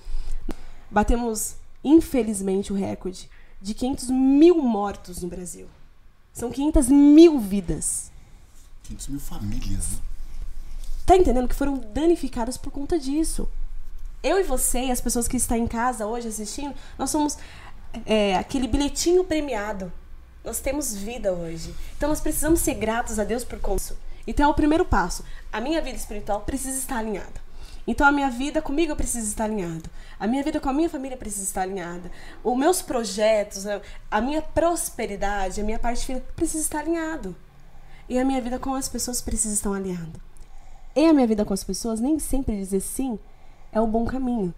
Batemos, 0.90 1.56
infelizmente, 1.84 2.74
o 2.74 2.76
recorde 2.76 3.30
de 3.62 3.74
500 3.74 4.10
mil 4.10 4.62
mortos 4.62 5.22
no 5.22 5.28
Brasil. 5.28 5.68
São 6.34 6.52
500 6.52 6.88
mil 6.90 7.40
vidas. 7.40 8.12
500 8.84 9.08
mil 9.10 9.20
famílias, 9.20 9.92
né? 9.92 9.98
Tá 11.06 11.18
entendendo 11.18 11.48
que 11.48 11.56
foram 11.56 11.78
danificadas 11.78 12.56
por 12.56 12.72
conta 12.72 13.00
disso? 13.00 13.50
Eu 14.22 14.40
e 14.40 14.44
você, 14.44 14.86
e 14.86 14.92
as 14.92 15.02
pessoas 15.02 15.28
que 15.28 15.38
estão 15.38 15.58
em 15.58 15.68
casa 15.68 16.06
hoje 16.06 16.28
assistindo, 16.28 16.76
nós 16.98 17.10
somos 17.10 17.38
é, 18.06 18.38
aquele 18.38 18.68
bilhetinho 18.68 19.24
premiado. 19.24 19.92
Nós 20.44 20.60
temos 20.60 20.94
vida 20.94 21.34
hoje. 21.34 21.74
Então 21.98 22.10
nós 22.10 22.22
precisamos 22.22 22.60
ser 22.60 22.76
gratos 22.76 23.18
a 23.18 23.24
Deus 23.24 23.44
por 23.44 23.60
conta 23.60 23.82
disso. 23.82 23.98
Então 24.28 24.46
é 24.46 24.50
o 24.50 24.54
primeiro 24.54 24.86
passo. 24.86 25.24
A 25.52 25.60
minha 25.60 25.82
vida 25.82 25.98
espiritual 25.98 26.42
precisa 26.42 26.78
estar 26.78 26.98
alinhada. 26.98 27.49
Então 27.92 28.06
a 28.06 28.12
minha 28.12 28.30
vida 28.30 28.62
comigo 28.62 28.96
precisa 28.96 29.28
estar 29.28 29.46
alinhada. 29.46 29.90
A 30.20 30.28
minha 30.28 30.44
vida 30.44 30.60
com 30.60 30.70
a 30.70 30.74
minha 30.74 30.88
família 30.90 31.18
precisa 31.18 31.44
estar 31.44 31.62
alinhada. 31.64 32.12
Os 32.44 32.56
meus 32.56 32.84
projetos, 32.84 33.66
a- 33.66 33.82
a 34.12 34.22
minha 34.22 34.44
prosperidade, 34.44 35.60
a 35.60 35.64
minha 35.64 35.80
parte 35.80 36.06
financeira 36.06 36.34
precisa 36.36 36.64
estar 36.64 36.80
alinhado. 36.82 37.36
E 38.08 38.20
a 38.20 38.24
minha 38.24 38.40
vida 38.42 38.60
com 38.60 38.76
as 38.76 38.88
pessoas 38.88 39.22
precisa 39.22 39.56
estar 39.56 39.74
alinhada. 39.74 40.20
E 40.96 41.04
a 41.06 41.14
minha 41.14 41.26
vida 41.26 41.44
com 41.44 41.54
as 41.54 41.64
pessoas, 41.64 42.00
nem 42.00 42.20
sempre 42.20 42.58
dizer 42.58 42.80
sim 42.82 43.18
é 43.72 43.82
o 43.82 43.88
bom 43.88 44.06
caminho. 44.06 44.54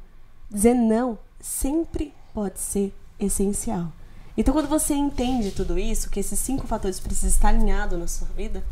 Dizer 0.50 0.74
não 0.74 1.18
sempre 1.40 2.14
pode 2.34 2.60
ser 2.60 2.94
essencial. 3.18 3.94
Então, 4.36 4.54
quando 4.54 4.68
você 4.68 4.94
entende 4.94 5.52
tudo 5.52 5.78
isso, 5.80 6.10
que 6.10 6.20
esses 6.20 6.40
cinco 6.40 6.68
fatores 6.68 7.00
precisam 7.00 7.30
estar 7.30 7.50
alinhados 7.50 7.98
na 8.00 8.08
sua 8.08 8.28
vida, 8.30 8.64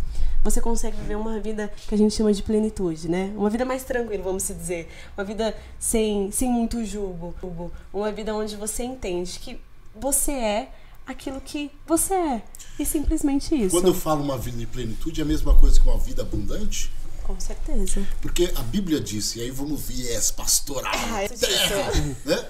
você 0.44 0.61
consegue 0.61 0.98
viver 0.98 1.16
uma 1.16 1.40
vida 1.40 1.72
que 1.88 1.94
a 1.94 1.98
gente 1.98 2.14
chama 2.14 2.34
de 2.34 2.41
plenitude, 2.44 3.10
né? 3.10 3.34
Uma 3.36 3.49
vida 3.49 3.66
mais 3.66 3.84
tranquila, 3.84 4.24
vamos 4.24 4.44
se 4.44 4.53
dizer. 4.53 4.90
Uma 5.18 5.24
vida 5.24 5.56
sem, 5.78 6.32
sem 6.32 6.49
muito 6.49 6.84
julgo. 6.86 7.34
Uma 7.94 8.11
vida 8.11 8.34
onde 8.34 8.56
você 8.56 8.84
entende 8.84 9.40
que 9.40 9.60
você 9.99 10.32
é 10.32 10.72
aquilo 11.06 11.41
que 11.41 11.72
você 11.88 12.14
é. 12.14 12.44
E 12.78 12.86
simplesmente 12.86 13.53
isso. 13.56 13.76
Quando 13.76 13.88
eu 13.88 13.94
falo 13.94 14.24
uma 14.24 14.38
vida 14.38 14.57
de 14.57 14.66
plenitude, 14.66 15.20
é 15.20 15.24
a 15.24 15.28
mesma 15.28 15.56
coisa 15.56 15.80
que 15.80 15.88
uma 15.88 15.98
vida 15.98 16.22
abundante? 16.22 16.91
Com 17.24 17.40
certeza. 17.40 18.07
Porque 18.22 18.52
a 18.56 18.61
Bíblia 18.64 18.99
disse, 18.99 19.38
e 19.38 19.41
aí 19.44 19.52
vamos 19.52 19.82
viés 19.82 20.32
pastoral, 20.32 20.91
Ah, 20.95 21.30
terra, 21.30 21.91
né? 22.26 22.49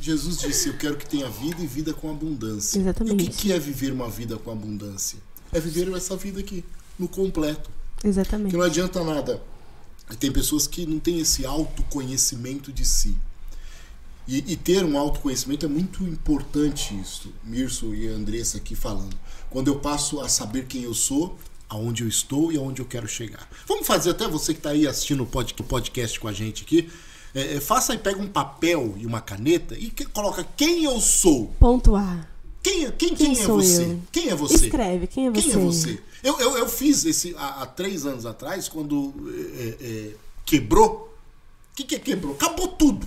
Jesus 0.00 0.38
disse, 0.38 0.68
eu 0.68 0.76
quero 0.76 0.96
que 0.96 1.08
tenha 1.08 1.28
vida 1.28 1.60
e 1.60 1.66
vida 1.66 1.92
com 1.92 2.08
abundância. 2.10 2.78
Exatamente. 2.78 3.24
E 3.24 3.28
o 3.28 3.30
que, 3.30 3.36
que 3.36 3.52
é 3.52 3.58
viver 3.58 3.92
uma 3.92 4.08
vida 4.08 4.36
com 4.36 4.52
abundância? 4.52 5.18
É 5.52 5.58
viver 5.58 5.92
essa 5.96 6.16
vida 6.16 6.38
aqui, 6.38 6.64
no 6.98 7.08
completo. 7.08 7.70
Exatamente. 8.04 8.46
Porque 8.50 8.56
não 8.58 8.64
adianta 8.64 9.02
nada. 9.04 9.42
Tem 10.20 10.30
pessoas 10.30 10.66
que 10.66 10.86
não 10.86 10.98
têm 11.00 11.18
esse 11.20 11.44
autoconhecimento 11.46 12.72
de 12.72 12.84
si. 12.84 13.16
E, 14.28 14.52
e 14.52 14.56
ter 14.56 14.84
um 14.84 14.98
autoconhecimento 14.98 15.66
é 15.66 15.68
muito 15.68 16.02
importante 16.04 16.98
isso. 17.00 17.32
Mirso 17.44 17.94
e 17.94 18.08
Andressa 18.08 18.58
aqui 18.58 18.74
falando. 18.74 19.16
Quando 19.50 19.68
eu 19.68 19.78
passo 19.78 20.20
a 20.20 20.28
saber 20.28 20.66
quem 20.66 20.82
eu 20.82 20.94
sou, 20.94 21.38
aonde 21.68 22.02
eu 22.02 22.08
estou 22.08 22.52
e 22.52 22.56
aonde 22.56 22.80
eu 22.82 22.86
quero 22.86 23.06
chegar. 23.08 23.48
Vamos 23.66 23.86
fazer 23.86 24.10
até 24.10 24.26
você 24.28 24.52
que 24.52 24.58
está 24.60 24.70
aí 24.70 24.86
assistindo 24.86 25.22
o 25.22 25.26
pod- 25.26 25.54
o 25.58 25.62
podcast 25.64 26.18
com 26.20 26.28
a 26.28 26.32
gente 26.32 26.62
aqui. 26.64 26.88
é, 27.34 27.56
é, 27.56 27.60
faça 27.60 27.92
aí, 27.92 27.98
pega 27.98 28.20
um 28.20 28.28
papel 28.28 28.94
e 28.96 29.04
uma 29.06 29.20
caneta 29.20 29.76
e 29.78 29.90
que- 29.90 30.06
coloca 30.06 30.46
quem 30.56 30.84
eu 30.84 31.00
sou. 31.00 31.48
Ponto 31.60 31.94
A. 31.94 32.26
Quem, 32.66 32.90
quem, 32.90 33.14
quem, 33.14 33.16
Quem 33.16 33.44
é 33.44 33.46
você? 33.46 33.84
eu? 33.84 34.02
Quem 34.10 34.28
é 34.28 34.34
você? 34.34 34.66
Escreve, 34.66 35.06
quem 35.06 35.28
é 35.28 35.30
Quem 35.30 35.52
é 35.52 35.54
você? 35.54 35.58
você? 35.58 36.02
Eu, 36.20 36.40
eu, 36.40 36.58
eu 36.58 36.68
fiz 36.68 37.04
esse 37.04 37.32
há, 37.38 37.62
há 37.62 37.66
três 37.66 38.04
anos 38.04 38.26
atrás, 38.26 38.68
quando 38.68 39.14
é, 39.56 39.84
é, 39.86 40.14
quebrou. 40.44 41.16
O 41.72 41.76
que, 41.76 41.84
que 41.84 41.94
é 41.94 41.98
quebrou? 42.00 42.34
Acabou 42.34 42.66
tudo. 42.66 43.06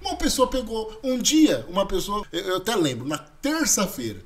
Uma 0.00 0.14
pessoa 0.14 0.46
pegou. 0.46 1.00
Um 1.02 1.18
dia, 1.18 1.66
uma 1.68 1.84
pessoa. 1.84 2.24
Eu, 2.30 2.40
eu 2.42 2.56
até 2.58 2.76
lembro, 2.76 3.08
na 3.08 3.18
terça-feira. 3.18 4.24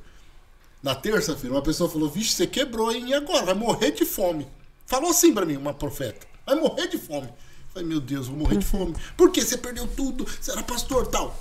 Na 0.83 0.95
terça-feira, 0.95 1.57
uma 1.57 1.63
pessoa 1.63 1.89
falou: 1.89 2.11
Vixe, 2.11 2.33
você 2.33 2.47
quebrou, 2.47 2.93
hein? 2.93 3.09
E 3.09 3.15
agora? 3.15 3.47
Vai 3.47 3.55
morrer 3.55 3.93
de 3.93 4.05
fome. 4.05 4.47
Falou 4.85 5.09
assim 5.09 5.33
pra 5.33 5.47
mim, 5.47 5.57
uma 5.57 5.73
profeta: 5.73 6.27
Vai 6.45 6.57
morrer 6.57 6.87
de 6.87 6.99
fome. 6.99 7.29
Eu 7.29 7.73
Falei, 7.73 7.89
meu 7.89 8.01
Deus, 8.01 8.29
vou 8.29 8.37
morrer 8.37 8.59
de 8.59 8.67
fome. 8.67 8.95
Por 9.17 9.31
quê? 9.31 9.41
Você 9.41 9.57
perdeu 9.57 9.89
tudo, 9.89 10.27
você 10.39 10.51
era 10.51 10.63
pastor 10.63 11.07
tal. 11.07 11.35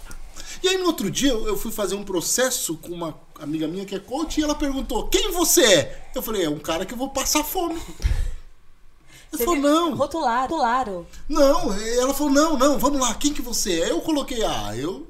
E 0.63 0.67
aí 0.69 0.77
no 0.77 0.85
outro 0.85 1.09
dia 1.09 1.31
eu 1.31 1.57
fui 1.57 1.71
fazer 1.71 1.95
um 1.95 2.03
processo 2.03 2.75
com 2.77 2.89
uma 2.89 3.17
amiga 3.39 3.67
minha 3.67 3.85
que 3.85 3.95
é 3.95 3.99
coach 3.99 4.39
e 4.39 4.43
ela 4.43 4.55
perguntou: 4.55 5.07
Quem 5.07 5.31
você 5.31 5.63
é? 5.63 6.09
Eu 6.15 6.21
falei: 6.21 6.43
É 6.45 6.49
um 6.49 6.59
cara 6.59 6.85
que 6.85 6.93
eu 6.93 6.97
vou 6.97 7.09
passar 7.09 7.43
fome. 7.43 7.79
Ela 9.33 9.45
falou: 9.45 9.55
Não, 9.55 9.95
Rotular, 9.95 10.41
rotularam. 10.41 11.07
não. 11.27 11.73
Ela 11.73 12.13
falou: 12.13 12.31
Não, 12.33 12.57
não, 12.57 12.77
vamos 12.77 12.99
lá, 12.99 13.13
quem 13.15 13.33
que 13.33 13.41
você 13.41 13.81
é? 13.81 13.91
Eu 13.91 14.01
coloquei: 14.01 14.43
Ah, 14.43 14.75
eu 14.75 15.07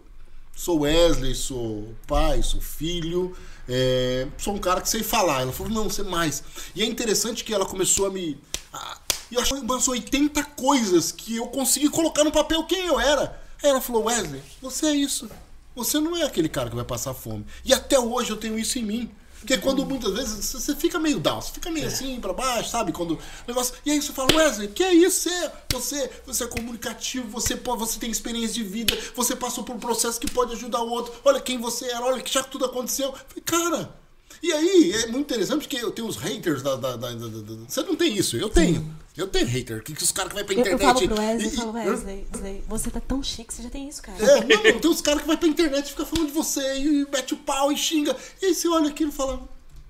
sou 0.55 0.81
Wesley, 0.81 1.33
sou 1.33 1.93
pai, 2.05 2.43
sou 2.43 2.61
filho, 2.61 3.35
é, 3.67 4.27
sou 4.37 4.53
um 4.53 4.59
cara 4.59 4.79
que 4.81 4.89
sei 4.89 5.01
falar. 5.03 5.41
Ela 5.41 5.51
falou: 5.51 5.71
Não, 5.71 5.85
você 5.89 6.03
mais. 6.03 6.43
E 6.75 6.83
é 6.83 6.85
interessante 6.85 7.43
que 7.43 7.53
ela 7.53 7.65
começou 7.65 8.05
a 8.05 8.09
me. 8.11 8.39
a- 8.71 8.97
eu 9.31 9.39
achei 9.39 9.57
umas 9.57 9.87
80 9.87 10.43
coisas 10.43 11.09
que 11.11 11.37
eu 11.37 11.47
consegui 11.47 11.87
colocar 11.89 12.23
no 12.23 12.31
papel 12.33 12.63
quem 12.65 12.85
eu 12.87 12.99
era. 12.99 13.40
Aí 13.63 13.69
ela 13.69 13.81
falou: 13.81 14.05
Wesley, 14.05 14.41
você 14.61 14.87
é 14.87 14.95
isso. 14.95 15.29
Você 15.75 15.99
não 15.99 16.17
é 16.17 16.23
aquele 16.23 16.49
cara 16.49 16.69
que 16.69 16.75
vai 16.75 16.83
passar 16.85 17.13
fome. 17.13 17.45
E 17.63 17.73
até 17.73 17.97
hoje 17.99 18.29
eu 18.31 18.37
tenho 18.37 18.59
isso 18.59 18.77
em 18.77 18.83
mim. 18.83 19.11
Porque 19.39 19.57
quando 19.57 19.83
muitas 19.83 20.13
vezes 20.13 20.51
você- 20.51 20.75
fica 20.75 20.99
meio 20.99 21.19
down, 21.19 21.41
você 21.41 21.51
fica 21.51 21.71
meio 21.71 21.87
assim 21.87 22.19
pra 22.19 22.31
baixo, 22.31 22.69
sabe? 22.69 22.91
Quando 22.91 23.17
negócio. 23.47 23.73
E 23.83 23.89
aí 23.89 23.99
você 23.99 24.13
fala, 24.13 24.31
Wesley, 24.35 24.67
que 24.67 24.83
é 24.83 24.93
isso? 24.93 25.21
Você, 25.29 25.51
você, 25.73 26.11
você 26.27 26.43
é 26.43 26.47
comunicativo, 26.47 27.27
você, 27.27 27.55
pode, 27.55 27.79
você 27.79 27.97
tem 27.97 28.11
experiência 28.11 28.53
de 28.53 28.63
vida, 28.63 28.95
você 29.15 29.35
passou 29.35 29.63
por 29.63 29.75
um 29.75 29.79
processo 29.79 30.19
que 30.19 30.29
pode 30.29 30.53
ajudar 30.53 30.81
o 30.83 30.89
outro. 30.91 31.11
Olha 31.25 31.39
quem 31.41 31.57
você 31.57 31.85
era, 31.87 32.05
olha 32.05 32.21
que 32.21 32.31
já 32.31 32.43
que 32.43 32.51
tudo 32.51 32.65
aconteceu. 32.65 33.07
Eu 33.07 33.13
falei, 33.13 33.43
cara. 33.43 33.95
E 34.43 34.51
aí, 34.53 34.91
é 34.93 35.07
muito 35.07 35.25
interessante 35.33 35.61
porque 35.67 35.77
eu 35.77 35.89
tenho 35.91 36.07
os 36.07 36.17
haters 36.17 36.61
da- 36.61 36.75
da- 36.75 36.95
da- 36.95 37.11
da- 37.13 37.27
da- 37.27 37.65
Você 37.67 37.81
não 37.81 37.95
tem 37.95 38.15
isso, 38.15 38.37
eu 38.37 38.49
tenho. 38.49 38.95
Eu 39.17 39.27
tenho 39.27 39.45
hater. 39.45 39.83
Que, 39.83 39.93
que 39.93 40.03
os 40.03 40.11
caras 40.11 40.29
que 40.31 40.35
vai 40.35 40.43
pra 40.43 40.53
Eu, 40.53 40.59
eu 40.59 40.63
internet. 40.75 40.93
falo 40.93 41.07
pro 41.07 41.19
Wesley, 41.21 41.47
e- 41.47 41.51
eu 41.53 41.57
falo, 41.57 41.77
e- 41.77 41.89
Wesley, 41.89 42.27
Wesley, 42.33 42.63
você 42.67 42.89
tá 42.89 42.99
tão 43.01 43.21
chique, 43.21 43.53
você 43.53 43.63
já 43.63 43.69
tem 43.69 43.87
isso, 43.89 44.01
cara. 44.01 44.17
é, 44.23 44.71
não, 44.73 44.79
tem 44.79 44.89
uns 44.91 45.01
caras 45.01 45.21
que 45.21 45.27
vai 45.27 45.37
pra 45.37 45.47
internet 45.49 45.85
e 45.87 45.89
fica 45.89 46.05
falando 46.05 46.27
de 46.27 46.33
você 46.33 46.61
e 46.79 47.05
mete 47.11 47.33
o 47.33 47.37
pau 47.37 47.71
e 47.71 47.77
xinga. 47.77 48.15
E 48.41 48.45
aí 48.47 48.55
você 48.55 48.67
olha 48.69 48.89
aquilo 48.89 49.09
e 49.11 49.13
fala, 49.13 49.41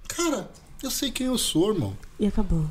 cara, 0.07 0.49
eu 0.81 0.89
sei 0.89 1.11
quem 1.11 1.27
eu 1.27 1.37
sou, 1.37 1.71
irmão. 1.73 1.95
E 2.19 2.25
acabou. 2.25 2.65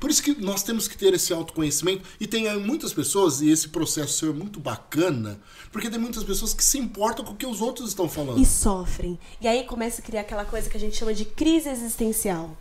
Por 0.00 0.10
isso 0.10 0.22
que 0.22 0.34
nós 0.38 0.62
temos 0.62 0.86
que 0.86 0.98
ter 0.98 1.14
esse 1.14 1.32
autoconhecimento. 1.32 2.02
E 2.20 2.26
tem 2.26 2.46
eh, 2.48 2.56
muitas 2.56 2.92
pessoas, 2.92 3.40
e 3.40 3.48
esse 3.48 3.68
processo 3.68 4.18
seu 4.18 4.30
é 4.30 4.34
muito 4.34 4.60
bacana, 4.60 5.40
porque 5.72 5.88
tem 5.88 5.98
muitas 5.98 6.22
pessoas 6.24 6.52
que 6.52 6.62
se 6.62 6.76
importam 6.78 7.24
com 7.24 7.32
o 7.32 7.36
que 7.36 7.46
os 7.46 7.62
outros 7.62 7.88
estão 7.90 8.06
falando. 8.08 8.38
E 8.38 8.44
sofrem. 8.44 9.18
E 9.40 9.46
aí 9.48 9.64
começa 9.64 10.02
a 10.02 10.04
criar 10.04 10.22
aquela 10.22 10.44
coisa 10.44 10.68
que 10.68 10.76
a 10.76 10.80
gente 10.80 10.96
chama 10.96 11.14
de 11.14 11.24
crise 11.24 11.68
existencial. 11.70 12.54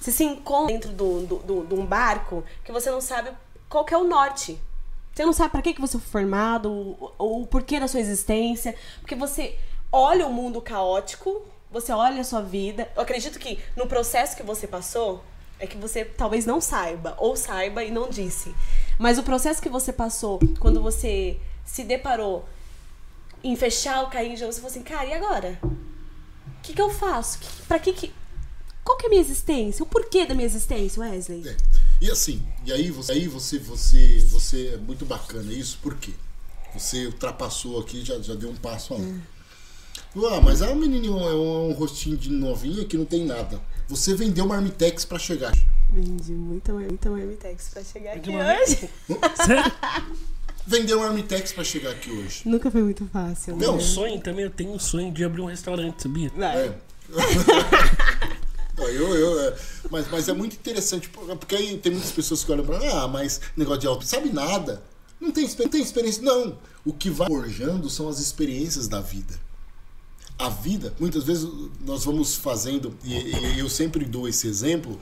Você 0.00 0.10
se 0.10 0.24
encontra 0.24 0.72
dentro 0.72 0.92
de 0.92 1.74
um 1.74 1.84
barco 1.84 2.42
que 2.64 2.72
você 2.72 2.90
não 2.90 3.02
sabe 3.02 3.30
qual 3.68 3.84
que 3.84 3.92
é 3.92 3.98
o 3.98 4.04
norte. 4.04 4.58
Você 5.14 5.26
não 5.26 5.32
sabe 5.34 5.50
para 5.50 5.60
que, 5.60 5.74
que 5.74 5.80
você 5.80 5.98
foi 5.98 6.22
formado, 6.22 6.72
ou, 6.72 7.14
ou 7.18 7.42
o 7.42 7.46
porquê 7.46 7.78
da 7.78 7.86
sua 7.86 8.00
existência. 8.00 8.74
Porque 9.00 9.14
você 9.14 9.58
olha 9.92 10.26
o 10.26 10.32
mundo 10.32 10.62
caótico, 10.62 11.42
você 11.70 11.92
olha 11.92 12.22
a 12.22 12.24
sua 12.24 12.40
vida. 12.40 12.90
Eu 12.96 13.02
acredito 13.02 13.38
que 13.38 13.60
no 13.76 13.86
processo 13.86 14.34
que 14.34 14.42
você 14.42 14.66
passou, 14.66 15.22
é 15.58 15.66
que 15.66 15.76
você 15.76 16.06
talvez 16.06 16.46
não 16.46 16.60
saiba, 16.60 17.14
ou 17.18 17.36
saiba 17.36 17.84
e 17.84 17.90
não 17.90 18.08
disse. 18.08 18.54
Mas 18.98 19.18
o 19.18 19.22
processo 19.22 19.60
que 19.60 19.68
você 19.68 19.92
passou, 19.92 20.40
quando 20.58 20.80
você 20.80 21.38
se 21.64 21.84
deparou 21.84 22.46
em 23.44 23.54
fechar 23.54 24.02
o 24.02 24.10
carrinho 24.10 24.36
de 24.36 24.42
ônibus, 24.42 24.56
você 24.56 24.62
falou 24.62 24.70
assim, 24.70 24.82
cara, 24.82 25.06
e 25.06 25.12
agora? 25.12 25.58
O 25.62 26.62
que, 26.62 26.72
que 26.72 26.80
eu 26.80 26.88
faço? 26.88 27.38
Que, 27.38 27.62
pra 27.62 27.78
que 27.78 27.92
que... 27.92 28.19
Qual 28.90 28.96
que 28.98 29.04
é 29.04 29.06
a 29.06 29.10
minha 29.10 29.22
existência? 29.22 29.84
O 29.84 29.86
porquê 29.86 30.26
da 30.26 30.34
minha 30.34 30.46
existência, 30.46 31.00
Wesley? 31.00 31.46
É. 31.46 31.56
E 32.00 32.10
assim, 32.10 32.42
e 32.66 32.72
aí 32.72 32.90
você, 32.90 33.12
aí 33.12 33.28
você, 33.28 33.56
você, 33.56 34.18
você 34.28 34.72
é 34.74 34.76
muito 34.78 35.06
bacana 35.06 35.52
isso, 35.52 35.78
por 35.80 35.94
quê? 35.94 36.10
Você 36.74 37.06
ultrapassou 37.06 37.78
aqui, 37.78 38.04
já, 38.04 38.18
já 38.18 38.34
deu 38.34 38.50
um 38.50 38.56
passo 38.56 38.94
além. 38.94 39.22
Ah, 40.16 40.40
mas 40.42 40.60
é 40.60 40.68
um 40.68 40.74
menininho, 40.74 41.16
é 41.20 41.34
um, 41.34 41.70
um 41.70 41.72
rostinho 41.72 42.16
de 42.16 42.30
novinha 42.30 42.84
que 42.84 42.96
não 42.96 43.04
tem 43.04 43.24
nada. 43.24 43.60
Você 43.86 44.12
vendeu 44.12 44.44
marmitex 44.44 45.04
pra 45.04 45.20
chegar. 45.20 45.52
Vendi 45.88 46.32
muita, 46.32 46.72
muita 46.72 47.10
marmitex 47.10 47.68
pra 47.68 47.84
chegar 47.84 48.14
aqui 48.14 48.30
Demais. 48.30 48.70
hoje. 48.70 48.90
Sério? 49.46 49.72
Vendeu 50.66 50.98
marmitex 50.98 51.52
pra 51.52 51.62
chegar 51.62 51.90
aqui 51.92 52.10
hoje. 52.10 52.42
Nunca 52.44 52.70
foi 52.72 52.82
muito 52.82 53.06
fácil. 53.06 53.54
Não, 53.56 53.72
né? 53.72 53.78
Um 53.78 53.80
sonho 53.80 54.20
também, 54.20 54.44
eu 54.44 54.50
tenho 54.50 54.72
um 54.72 54.78
sonho 54.80 55.12
de 55.12 55.24
abrir 55.24 55.42
um 55.42 55.46
restaurante, 55.46 56.02
sabia? 56.02 56.30
É. 56.36 56.74
Eu, 58.88 59.14
eu, 59.14 59.40
é, 59.40 59.56
mas, 59.90 60.08
mas 60.10 60.28
é 60.28 60.32
muito 60.32 60.54
interessante, 60.54 61.08
porque 61.08 61.56
aí 61.56 61.78
tem 61.78 61.92
muitas 61.92 62.10
pessoas 62.10 62.44
que 62.44 62.50
olham 62.52 62.64
mim, 62.64 62.86
ah, 62.86 63.08
mas 63.08 63.40
negócio 63.56 63.80
de 63.80 63.86
auto, 63.86 64.04
sabe 64.06 64.32
nada. 64.32 64.82
Não 65.20 65.30
tem, 65.30 65.46
não 65.58 65.68
tem 65.68 65.82
experiência. 65.82 66.22
Não. 66.22 66.58
O 66.84 66.92
que 66.92 67.10
vai 67.10 67.28
forjando 67.28 67.90
são 67.90 68.08
as 68.08 68.18
experiências 68.18 68.88
da 68.88 69.00
vida. 69.00 69.38
A 70.38 70.48
vida, 70.48 70.94
muitas 70.98 71.24
vezes 71.24 71.46
nós 71.84 72.04
vamos 72.04 72.34
fazendo, 72.34 72.96
e, 73.04 73.12
e 73.12 73.58
eu 73.58 73.68
sempre 73.68 74.06
dou 74.06 74.26
esse 74.26 74.46
exemplo, 74.46 74.98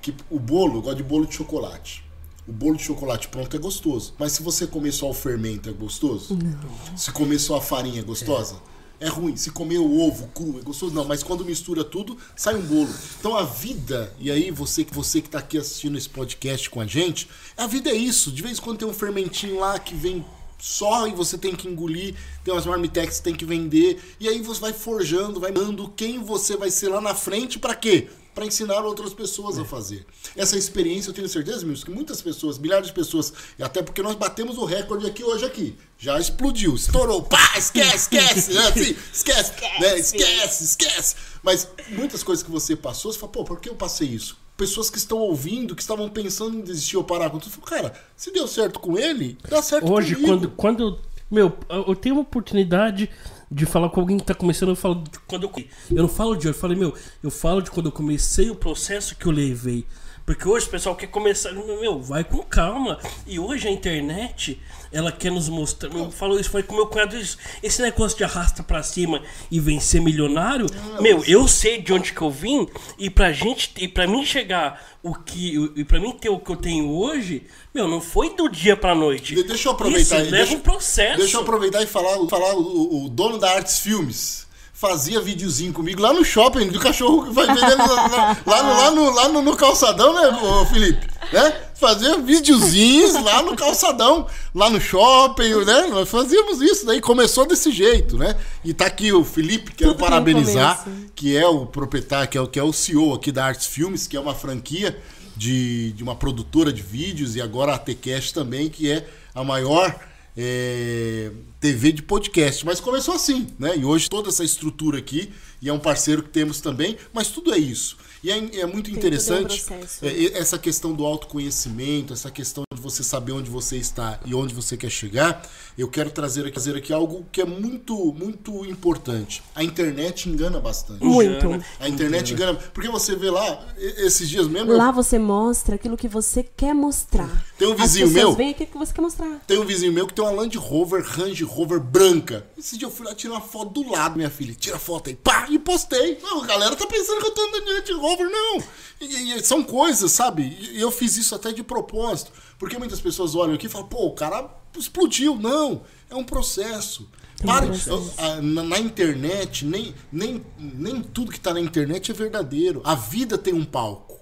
que 0.00 0.14
o 0.30 0.38
bolo, 0.38 0.78
eu 0.78 0.82
gosto 0.82 0.96
de 0.98 1.02
bolo 1.02 1.26
de 1.26 1.34
chocolate. 1.34 2.04
O 2.46 2.52
bolo 2.52 2.76
de 2.76 2.84
chocolate 2.84 3.26
pronto 3.26 3.56
é 3.56 3.58
gostoso. 3.58 4.14
Mas 4.16 4.32
se 4.32 4.42
você 4.42 4.68
comer 4.68 4.92
só 4.92 5.10
o 5.10 5.14
fermento, 5.14 5.68
é 5.68 5.72
gostoso? 5.72 6.36
Não. 6.36 6.96
Se 6.96 7.10
comer 7.10 7.40
só 7.40 7.56
a 7.56 7.60
farinha, 7.60 7.98
é 7.98 8.04
gostosa? 8.04 8.54
É. 8.54 8.75
ruim. 9.04 9.36
Se 9.36 9.50
comer 9.50 9.78
o 9.78 10.00
ovo 10.00 10.28
cru, 10.28 10.58
é 10.58 10.62
gostoso? 10.62 10.94
Não. 10.94 11.04
Mas 11.04 11.22
quando 11.22 11.44
mistura 11.44 11.84
tudo, 11.84 12.16
sai 12.34 12.54
um 12.54 12.62
bolo. 12.62 12.88
Então 13.18 13.36
a 13.36 13.44
vida, 13.44 14.12
e 14.18 14.30
aí 14.30 14.50
você, 14.50 14.84
que 14.84 14.94
você 14.94 15.20
que 15.20 15.28
tá 15.28 15.38
aqui 15.38 15.58
assistindo 15.58 15.98
esse 15.98 16.08
podcast 16.08 16.70
com 16.70 16.80
a 16.80 16.86
gente, 16.86 17.28
a 17.56 17.66
vida 17.66 17.90
é 17.90 17.94
isso. 17.94 18.32
De 18.32 18.42
vez 18.42 18.58
em 18.58 18.60
quando 18.62 18.78
tem 18.78 18.88
um 18.88 18.94
fermentinho 18.94 19.60
lá 19.60 19.78
que 19.78 19.94
vem 19.94 20.24
só 20.58 21.06
e 21.06 21.12
você 21.12 21.36
tem 21.36 21.54
que 21.54 21.68
engolir, 21.68 22.14
tem 22.42 22.52
umas 22.52 22.66
marmitex 22.66 23.18
que 23.18 23.24
tem 23.24 23.34
que 23.34 23.44
vender, 23.44 24.00
e 24.18 24.28
aí 24.28 24.40
você 24.40 24.60
vai 24.60 24.72
forjando, 24.72 25.38
vai 25.38 25.52
dando 25.52 25.88
quem 25.90 26.18
você 26.18 26.56
vai 26.56 26.70
ser 26.70 26.88
lá 26.88 27.00
na 27.00 27.14
frente 27.14 27.58
pra 27.58 27.74
quê? 27.74 28.08
Pra 28.36 28.44
ensinar 28.44 28.84
outras 28.84 29.14
pessoas 29.14 29.58
a 29.58 29.64
fazer. 29.64 30.04
Essa 30.36 30.58
experiência 30.58 31.08
eu 31.08 31.14
tenho 31.14 31.26
certeza, 31.26 31.64
Milson, 31.64 31.86
que 31.86 31.90
muitas 31.90 32.20
pessoas, 32.20 32.58
milhares 32.58 32.88
de 32.88 32.92
pessoas, 32.92 33.32
e 33.58 33.62
até 33.62 33.80
porque 33.80 34.02
nós 34.02 34.14
batemos 34.14 34.58
o 34.58 34.66
recorde 34.66 35.06
aqui 35.06 35.24
hoje 35.24 35.46
aqui. 35.46 35.74
Já 35.96 36.20
explodiu, 36.20 36.74
estourou, 36.74 37.22
pá, 37.22 37.54
esquece, 37.56 37.96
esquece, 37.96 38.52
né? 38.52 38.66
Assim, 38.68 38.96
esquece, 39.10 39.52
né? 39.80 39.98
esquece, 39.98 40.64
esquece. 40.64 41.16
Mas 41.42 41.66
muitas 41.88 42.22
coisas 42.22 42.44
que 42.44 42.50
você 42.50 42.76
passou, 42.76 43.10
você 43.10 43.18
fala, 43.18 43.32
pô, 43.32 43.42
por 43.42 43.58
que 43.58 43.70
eu 43.70 43.74
passei 43.74 44.08
isso? 44.08 44.36
Pessoas 44.54 44.90
que 44.90 44.98
estão 44.98 45.16
ouvindo, 45.16 45.74
que 45.74 45.80
estavam 45.80 46.06
pensando 46.10 46.58
em 46.58 46.60
desistir 46.60 46.98
ou 46.98 47.04
parar 47.04 47.30
com 47.30 47.38
tudo, 47.38 47.50
você 47.50 47.58
fala, 47.58 47.82
cara, 47.82 48.00
se 48.14 48.30
deu 48.30 48.46
certo 48.46 48.78
com 48.78 48.98
ele, 48.98 49.38
dá 49.48 49.62
certo 49.62 49.90
Hoje, 49.90 50.14
comigo. 50.14 50.30
quando, 50.30 50.50
quando. 50.50 51.00
Meu, 51.30 51.56
eu 51.68 51.96
tenho 51.96 52.14
uma 52.14 52.22
oportunidade 52.22 53.10
de 53.50 53.66
falar 53.66 53.88
com 53.90 54.00
alguém 54.00 54.16
que 54.16 54.24
tá 54.24 54.34
começando, 54.34 54.70
eu 54.70 54.76
falo 54.76 54.96
de 54.96 55.18
quando 55.26 55.44
eu. 55.44 55.64
Eu 55.90 56.02
não 56.02 56.08
falo 56.08 56.36
de 56.36 56.48
hoje, 56.48 56.56
eu 56.56 56.60
falei, 56.60 56.76
meu, 56.76 56.94
eu 57.22 57.30
falo 57.30 57.60
de 57.60 57.70
quando 57.70 57.86
eu 57.86 57.92
comecei 57.92 58.50
o 58.50 58.54
processo 58.54 59.16
que 59.16 59.26
eu 59.26 59.32
levei. 59.32 59.84
Porque 60.24 60.48
hoje 60.48 60.66
o 60.66 60.70
pessoal 60.70 60.96
quer 60.96 61.06
começar. 61.06 61.52
Meu, 61.52 62.00
vai 62.02 62.24
com 62.24 62.42
calma. 62.42 62.98
E 63.26 63.38
hoje 63.38 63.68
a 63.68 63.70
internet, 63.70 64.60
ela 64.92 65.10
quer 65.12 65.30
nos 65.30 65.48
mostrar. 65.48 65.92
Eu 65.92 66.10
falo 66.10 66.38
isso, 66.38 66.50
foi 66.50 66.62
com 66.62 66.74
meu 66.74 66.86
cunhado 66.86 67.16
isso. 67.16 67.36
Esse 67.62 67.82
negócio 67.82 68.16
de 68.16 68.24
arrasta 68.24 68.62
pra 68.62 68.82
cima 68.82 69.22
e 69.50 69.58
vencer 69.60 70.00
milionário. 70.00 70.66
meu, 71.00 71.22
eu 71.26 71.46
sei 71.48 71.80
de 71.80 71.92
onde 71.92 72.12
que 72.12 72.20
eu 72.22 72.30
vim. 72.30 72.66
E 72.98 73.08
pra 73.10 73.32
gente. 73.32 73.72
E 73.78 73.88
pra 73.88 74.06
mim 74.06 74.24
chegar 74.24 74.96
o 75.02 75.14
que. 75.14 75.54
E 75.76 75.84
pra 75.84 76.00
mim 76.00 76.12
ter 76.12 76.28
o 76.28 76.38
que 76.38 76.50
eu 76.50 76.56
tenho 76.56 76.90
hoje, 76.90 77.42
meu, 77.74 77.86
não 77.88 78.00
foi 78.00 78.34
do 78.34 78.48
dia 78.48 78.76
pra 78.76 78.94
noite. 78.94 79.34
De- 79.34 79.42
Deixa 79.44 79.68
eu 79.68 79.72
aproveitar 79.72 80.20
Isso, 80.22 80.30
leva 80.30 80.36
deixa- 80.36 80.54
um 80.56 80.60
processo. 80.60 81.18
Deixa 81.18 81.36
eu 81.36 81.40
aproveitar 81.42 81.82
e 81.82 81.86
falar, 81.86 82.16
falar 82.28 82.54
o, 82.54 83.04
o 83.04 83.08
dono 83.08 83.38
da 83.38 83.50
Artes 83.52 83.78
Filmes. 83.78 84.45
Fazia 84.78 85.22
videozinho 85.22 85.72
comigo 85.72 86.02
lá 86.02 86.12
no 86.12 86.22
shopping 86.22 86.68
do 86.68 86.78
cachorro 86.78 87.24
que 87.26 87.32
vai 87.32 87.46
vendendo 87.46 87.78
lá, 87.78 88.08
lá- 88.08 88.36
lá 88.46 88.62
no, 88.62 88.74
lá, 88.76 88.90
no, 88.90 89.10
lá 89.10 89.28
no, 89.30 89.40
no 89.42 89.56
calçadão, 89.56 90.12
né, 90.12 90.66
Felipe? 90.70 91.06
Né? 91.32 91.62
Fazia 91.76 92.18
videozinhos 92.18 93.14
lá 93.14 93.42
no 93.42 93.56
calçadão, 93.56 94.26
lá 94.54 94.68
no 94.68 94.78
shopping, 94.78 95.64
né? 95.64 95.86
Nós 95.88 96.08
fazíamos 96.08 96.60
isso, 96.60 96.84
daí 96.84 97.00
começou 97.00 97.46
desse 97.46 97.70
jeito, 97.72 98.18
né? 98.18 98.36
E 98.62 98.74
tá 98.74 98.84
aqui 98.86 99.12
o 99.12 99.24
Felipe, 99.24 99.72
quero 99.72 99.92
Tudo 99.92 100.00
parabenizar, 100.00 100.86
que 101.14 101.34
é 101.34 101.46
o 101.46 101.64
proprietário, 101.64 102.28
que 102.28 102.36
é 102.36 102.40
o, 102.42 102.46
que 102.46 102.58
é 102.58 102.62
o 102.62 102.72
CEO 102.72 103.14
aqui 103.14 103.32
da 103.32 103.46
Artes 103.46 103.66
Filmes, 103.66 104.06
que 104.06 104.16
é 104.16 104.20
uma 104.20 104.34
franquia 104.34 104.96
de, 105.34 105.92
de 105.92 106.02
uma 106.02 106.14
produtora 106.14 106.70
de 106.72 106.82
vídeos, 106.82 107.34
e 107.34 107.40
agora 107.40 107.74
a 107.74 107.78
TCast 107.78 108.32
também, 108.34 108.68
que 108.68 108.90
é 108.90 109.06
a 109.34 109.42
maior 109.42 109.94
é, 110.36 111.30
TV 111.58 111.92
de 111.92 112.02
podcast. 112.02 112.64
Mas 112.66 112.80
começou 112.80 113.14
assim, 113.14 113.46
né? 113.58 113.76
E 113.76 113.84
hoje 113.84 114.08
toda 114.08 114.28
essa 114.28 114.44
estrutura 114.44 114.98
aqui, 114.98 115.32
e 115.62 115.68
é 115.68 115.72
um 115.72 115.78
parceiro 115.78 116.22
que 116.22 116.28
temos 116.28 116.60
também, 116.60 116.96
mas 117.12 117.28
tudo 117.28 117.54
é 117.54 117.58
isso. 117.58 117.96
E 118.22 118.30
é, 118.30 118.60
é 118.60 118.66
muito 118.66 118.86
tudo 118.86 118.96
um 118.96 118.98
interessante 118.98 119.64
é, 120.02 120.38
essa 120.38 120.58
questão 120.58 120.92
do 120.92 121.04
autoconhecimento, 121.04 122.12
essa 122.12 122.30
questão 122.30 122.64
de 122.74 122.80
você 122.80 123.02
saber 123.02 123.32
onde 123.32 123.50
você 123.50 123.76
está 123.76 124.20
e 124.24 124.34
onde 124.34 124.54
você 124.54 124.76
quer 124.76 124.90
chegar. 124.90 125.42
Eu 125.78 125.88
quero 125.88 126.10
trazer 126.10 126.40
aqui, 126.42 126.52
trazer 126.52 126.74
aqui 126.74 126.90
algo 126.92 127.26
que 127.30 127.40
é 127.40 127.44
muito, 127.44 127.94
muito 128.14 128.64
importante. 128.64 129.42
A 129.54 129.62
internet 129.62 130.26
engana 130.28 130.58
bastante. 130.58 131.04
Muito. 131.04 131.62
A 131.78 131.86
internet 131.88 132.32
engana. 132.32 132.54
Porque 132.72 132.88
você 132.88 133.14
vê 133.14 133.30
lá, 133.30 133.62
esses 133.76 134.26
dias 134.28 134.46
mesmo. 134.48 134.72
eu- 134.72 134.78
Lá 134.78 134.90
você 134.90 135.18
mostra 135.18 135.74
aquilo 135.74 135.94
que 135.96 136.08
você 136.08 136.42
quer 136.42 136.74
mostrar. 136.74 137.44
Tem 137.58 137.68
um 137.68 137.74
vizinho 137.74 138.06
As 138.06 138.12
pessoas 138.12 138.28
meu- 138.30 138.34
veem 138.36 138.50
aquilo 138.52 138.70
que 138.70 138.78
você 138.78 138.92
quer 138.94 139.00
mostrar. 139.02 139.40
Tem 139.46 139.58
um 139.58 139.66
vizinho 139.66 139.92
meu 139.92 140.06
que 140.06 140.14
tem 140.14 140.24
uma 140.24 140.30
Land 140.30 140.56
Rover, 140.56 141.04
Range 141.04 141.44
Rover 141.44 141.78
branca. 141.80 142.46
Esse 142.56 142.78
dia 142.78 142.86
eu 142.86 142.90
fui 142.90 143.04
lá 143.06 143.14
tirar 143.14 143.34
uma 143.34 143.40
foto 143.42 143.82
do 143.82 143.90
lado, 143.90 144.16
minha 144.16 144.30
filha. 144.30 144.54
Tira 144.54 144.76
a 144.76 144.78
foto 144.78 145.08
aí, 145.10 145.16
pá, 145.16 145.46
e 145.50 145.58
postei. 145.58 146.18
Não, 146.22 146.42
a 146.42 146.46
galera 146.46 146.74
tá 146.74 146.86
pensando 146.86 147.20
que 147.20 147.26
eu 147.26 147.32
tô 147.34 147.42
andando 147.42 147.64
de 147.66 147.72
Land 147.72 147.92
Rover, 147.92 148.30
não. 148.30 148.62
E, 149.00 149.34
e 149.34 149.44
são 149.44 149.62
coisas, 149.62 150.10
sabe? 150.10 150.56
E 150.72 150.80
eu 150.80 150.90
fiz 150.90 151.18
isso 151.18 151.34
até 151.34 151.52
de 151.52 151.62
propósito. 151.62 152.32
Porque 152.58 152.78
muitas 152.78 152.98
pessoas 153.00 153.34
olham 153.34 153.54
aqui 153.54 153.66
e 153.66 153.68
falam, 153.68 153.86
pô, 153.88 154.06
o 154.06 154.14
cara 154.14 154.42
explodiu. 154.80 155.36
Não, 155.36 155.82
é 156.10 156.14
um 156.14 156.24
processo. 156.24 157.08
Pare, 157.44 157.66
processo. 157.66 158.14
a- 158.18 158.40
na, 158.40 158.62
na 158.62 158.78
internet, 158.78 159.64
nem, 159.64 159.94
nem, 160.10 160.44
nem 160.58 161.02
tudo 161.02 161.30
que 161.30 161.38
tá 161.40 161.52
na 161.52 161.60
internet 161.60 162.10
é 162.10 162.14
verdadeiro. 162.14 162.80
A 162.84 162.94
vida 162.94 163.36
tem 163.36 163.52
um 163.54 163.64
palco. 163.64 164.16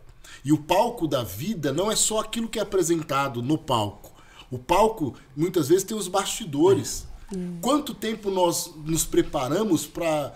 E 0.45 0.53
o 0.53 0.59
palco 0.59 1.07
da 1.09 1.23
vida 1.23 1.73
não 1.73 1.91
é 1.91 1.97
só 1.97 2.21
aquilo 2.21 2.49
que 2.49 2.59
é 2.59 2.63
apresentado 2.63 3.41
no 3.41 3.57
palco. 3.57 4.13
O 4.51 4.59
palco, 4.59 5.15
muitas 5.37 5.69
vezes, 5.69 5.85
tem 5.85 5.97
os 5.97 6.09
bastidores. 6.09 7.07
Quanto 7.61 7.95
tempo 7.95 8.31
nós 8.31 8.71
nos 8.85 9.05
preparamos 9.05 9.87
para 9.87 10.35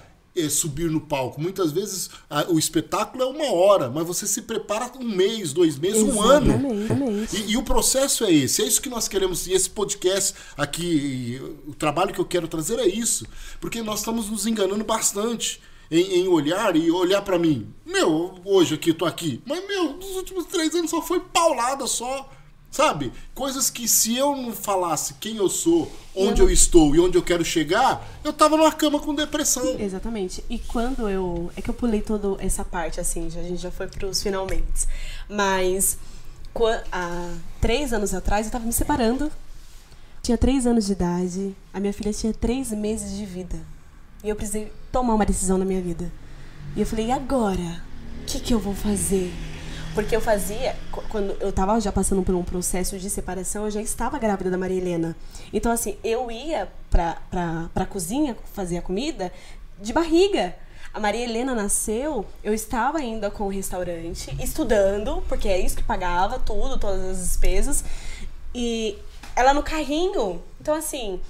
subir 0.50 0.90
no 0.90 1.00
palco? 1.00 1.40
Muitas 1.40 1.72
vezes 1.72 2.10
a- 2.28 2.46
o 2.50 2.58
espetáculo 2.58 3.22
é 3.22 3.26
uma 3.26 3.52
hora, 3.52 3.88
mas 3.88 4.06
você 4.06 4.26
se 4.26 4.42
prepara 4.42 4.90
um 5.00 5.04
mês, 5.08 5.52
dois 5.52 5.78
meses, 5.78 6.02
um 6.02 6.20
ano. 6.20 6.52
Exatamente. 6.84 7.36
E, 7.36 7.50
e 7.52 7.56
o 7.56 7.62
processo 7.62 8.24
é 8.24 8.32
esse, 8.32 8.62
é 8.62 8.66
isso 8.66 8.82
que 8.82 8.88
nós 8.88 9.08
queremos. 9.08 9.46
E 9.46 9.52
esse 9.52 9.70
podcast 9.70 10.34
aqui, 10.56 11.40
o 11.66 11.74
trabalho 11.74 12.12
que 12.12 12.20
eu 12.20 12.24
quero 12.24 12.46
trazer 12.48 12.78
é 12.78 12.86
isso. 12.86 13.26
Porque 13.60 13.82
nós 13.82 14.00
estamos 14.00 14.28
nos 14.30 14.46
enganando 14.46 14.84
bastante 14.84 15.60
em, 15.90 16.20
em 16.20 16.28
olhar 16.28 16.76
e 16.76 16.90
olhar 16.90 17.22
pra 17.22 17.38
mim. 17.38 17.66
Meu, 17.86 18.34
hoje 18.44 18.74
aqui, 18.74 18.92
tô 18.92 19.04
aqui. 19.06 19.40
Mas, 19.46 19.66
meu, 19.66 19.94
nos 19.94 20.16
últimos 20.16 20.44
três 20.46 20.74
anos 20.74 20.90
só 20.90 21.00
foi 21.00 21.20
paulada 21.20 21.86
só. 21.86 22.30
Sabe? 22.70 23.12
Coisas 23.34 23.70
que 23.70 23.88
se 23.88 24.16
eu 24.16 24.36
não 24.36 24.52
falasse 24.52 25.14
quem 25.14 25.36
eu 25.36 25.48
sou, 25.48 25.90
onde 26.14 26.40
eu 26.40 26.50
estou 26.50 26.94
e 26.94 27.00
onde 27.00 27.16
eu 27.16 27.22
quero 27.22 27.44
chegar, 27.44 28.06
eu 28.22 28.32
tava 28.32 28.56
numa 28.56 28.70
cama 28.70 29.00
com 29.00 29.14
depressão. 29.14 29.78
Exatamente. 29.80 30.44
E 30.50 30.58
quando 30.58 31.08
eu. 31.08 31.50
É 31.56 31.62
que 31.62 31.70
eu 31.70 31.74
pulei 31.74 32.02
toda 32.02 32.42
essa 32.44 32.64
parte, 32.64 33.00
assim, 33.00 33.30
já, 33.30 33.40
a 33.40 33.42
gente 33.42 33.60
já 33.60 33.70
foi 33.70 33.86
pros 33.86 34.22
finalmente. 34.22 34.86
Mas 35.28 35.98
há 36.92 37.34
três 37.60 37.92
anos 37.92 38.12
atrás 38.12 38.46
eu 38.46 38.52
tava 38.52 38.66
me 38.66 38.72
separando. 38.72 39.30
Tinha 40.22 40.36
três 40.36 40.66
anos 40.66 40.86
de 40.86 40.92
idade. 40.92 41.56
A 41.72 41.80
minha 41.80 41.92
filha 41.92 42.12
tinha 42.12 42.34
três 42.34 42.70
meses 42.70 43.16
de 43.16 43.24
vida. 43.24 43.58
E 44.22 44.28
eu 44.28 44.36
precisei 44.36 44.70
tomar 44.92 45.14
uma 45.14 45.24
decisão 45.24 45.56
na 45.56 45.64
minha 45.64 45.80
vida. 45.80 46.12
E 46.76 46.80
eu 46.80 46.86
falei, 46.86 47.06
e 47.06 47.12
agora? 47.12 47.82
O 48.22 48.24
que, 48.26 48.40
que 48.40 48.52
eu 48.52 48.58
vou 48.58 48.74
fazer? 48.74 49.32
Porque 49.98 50.14
eu 50.14 50.20
fazia, 50.20 50.76
qu- 50.92 51.02
quando 51.08 51.32
eu 51.40 51.50
tava 51.52 51.80
já 51.80 51.90
passando 51.90 52.22
por 52.22 52.32
um 52.32 52.44
processo 52.44 52.96
de 53.00 53.10
separação, 53.10 53.64
eu 53.64 53.70
já 53.72 53.82
estava 53.82 54.16
grávida 54.16 54.48
da 54.48 54.56
Maria 54.56 54.76
Helena. 54.78 55.16
Então, 55.52 55.72
assim, 55.72 55.96
eu 56.04 56.30
ia 56.30 56.68
pra, 56.88 57.16
pra, 57.28 57.68
pra 57.74 57.84
cozinha 57.84 58.36
fazer 58.54 58.78
a 58.78 58.82
comida 58.82 59.32
de 59.80 59.92
barriga. 59.92 60.54
A 60.94 61.00
Maria 61.00 61.24
Helena 61.24 61.52
nasceu, 61.52 62.24
eu 62.44 62.54
estava 62.54 62.98
ainda 62.98 63.28
com 63.28 63.44
o 63.46 63.48
restaurante, 63.48 64.32
estudando, 64.40 65.20
porque 65.28 65.48
é 65.48 65.58
isso 65.58 65.74
que 65.74 65.82
pagava 65.82 66.38
tudo, 66.38 66.78
todas 66.78 67.04
as 67.04 67.18
despesas. 67.18 67.82
E 68.54 68.96
ela 69.34 69.52
no 69.52 69.64
carrinho. 69.64 70.40
Então, 70.60 70.76
assim, 70.76 71.20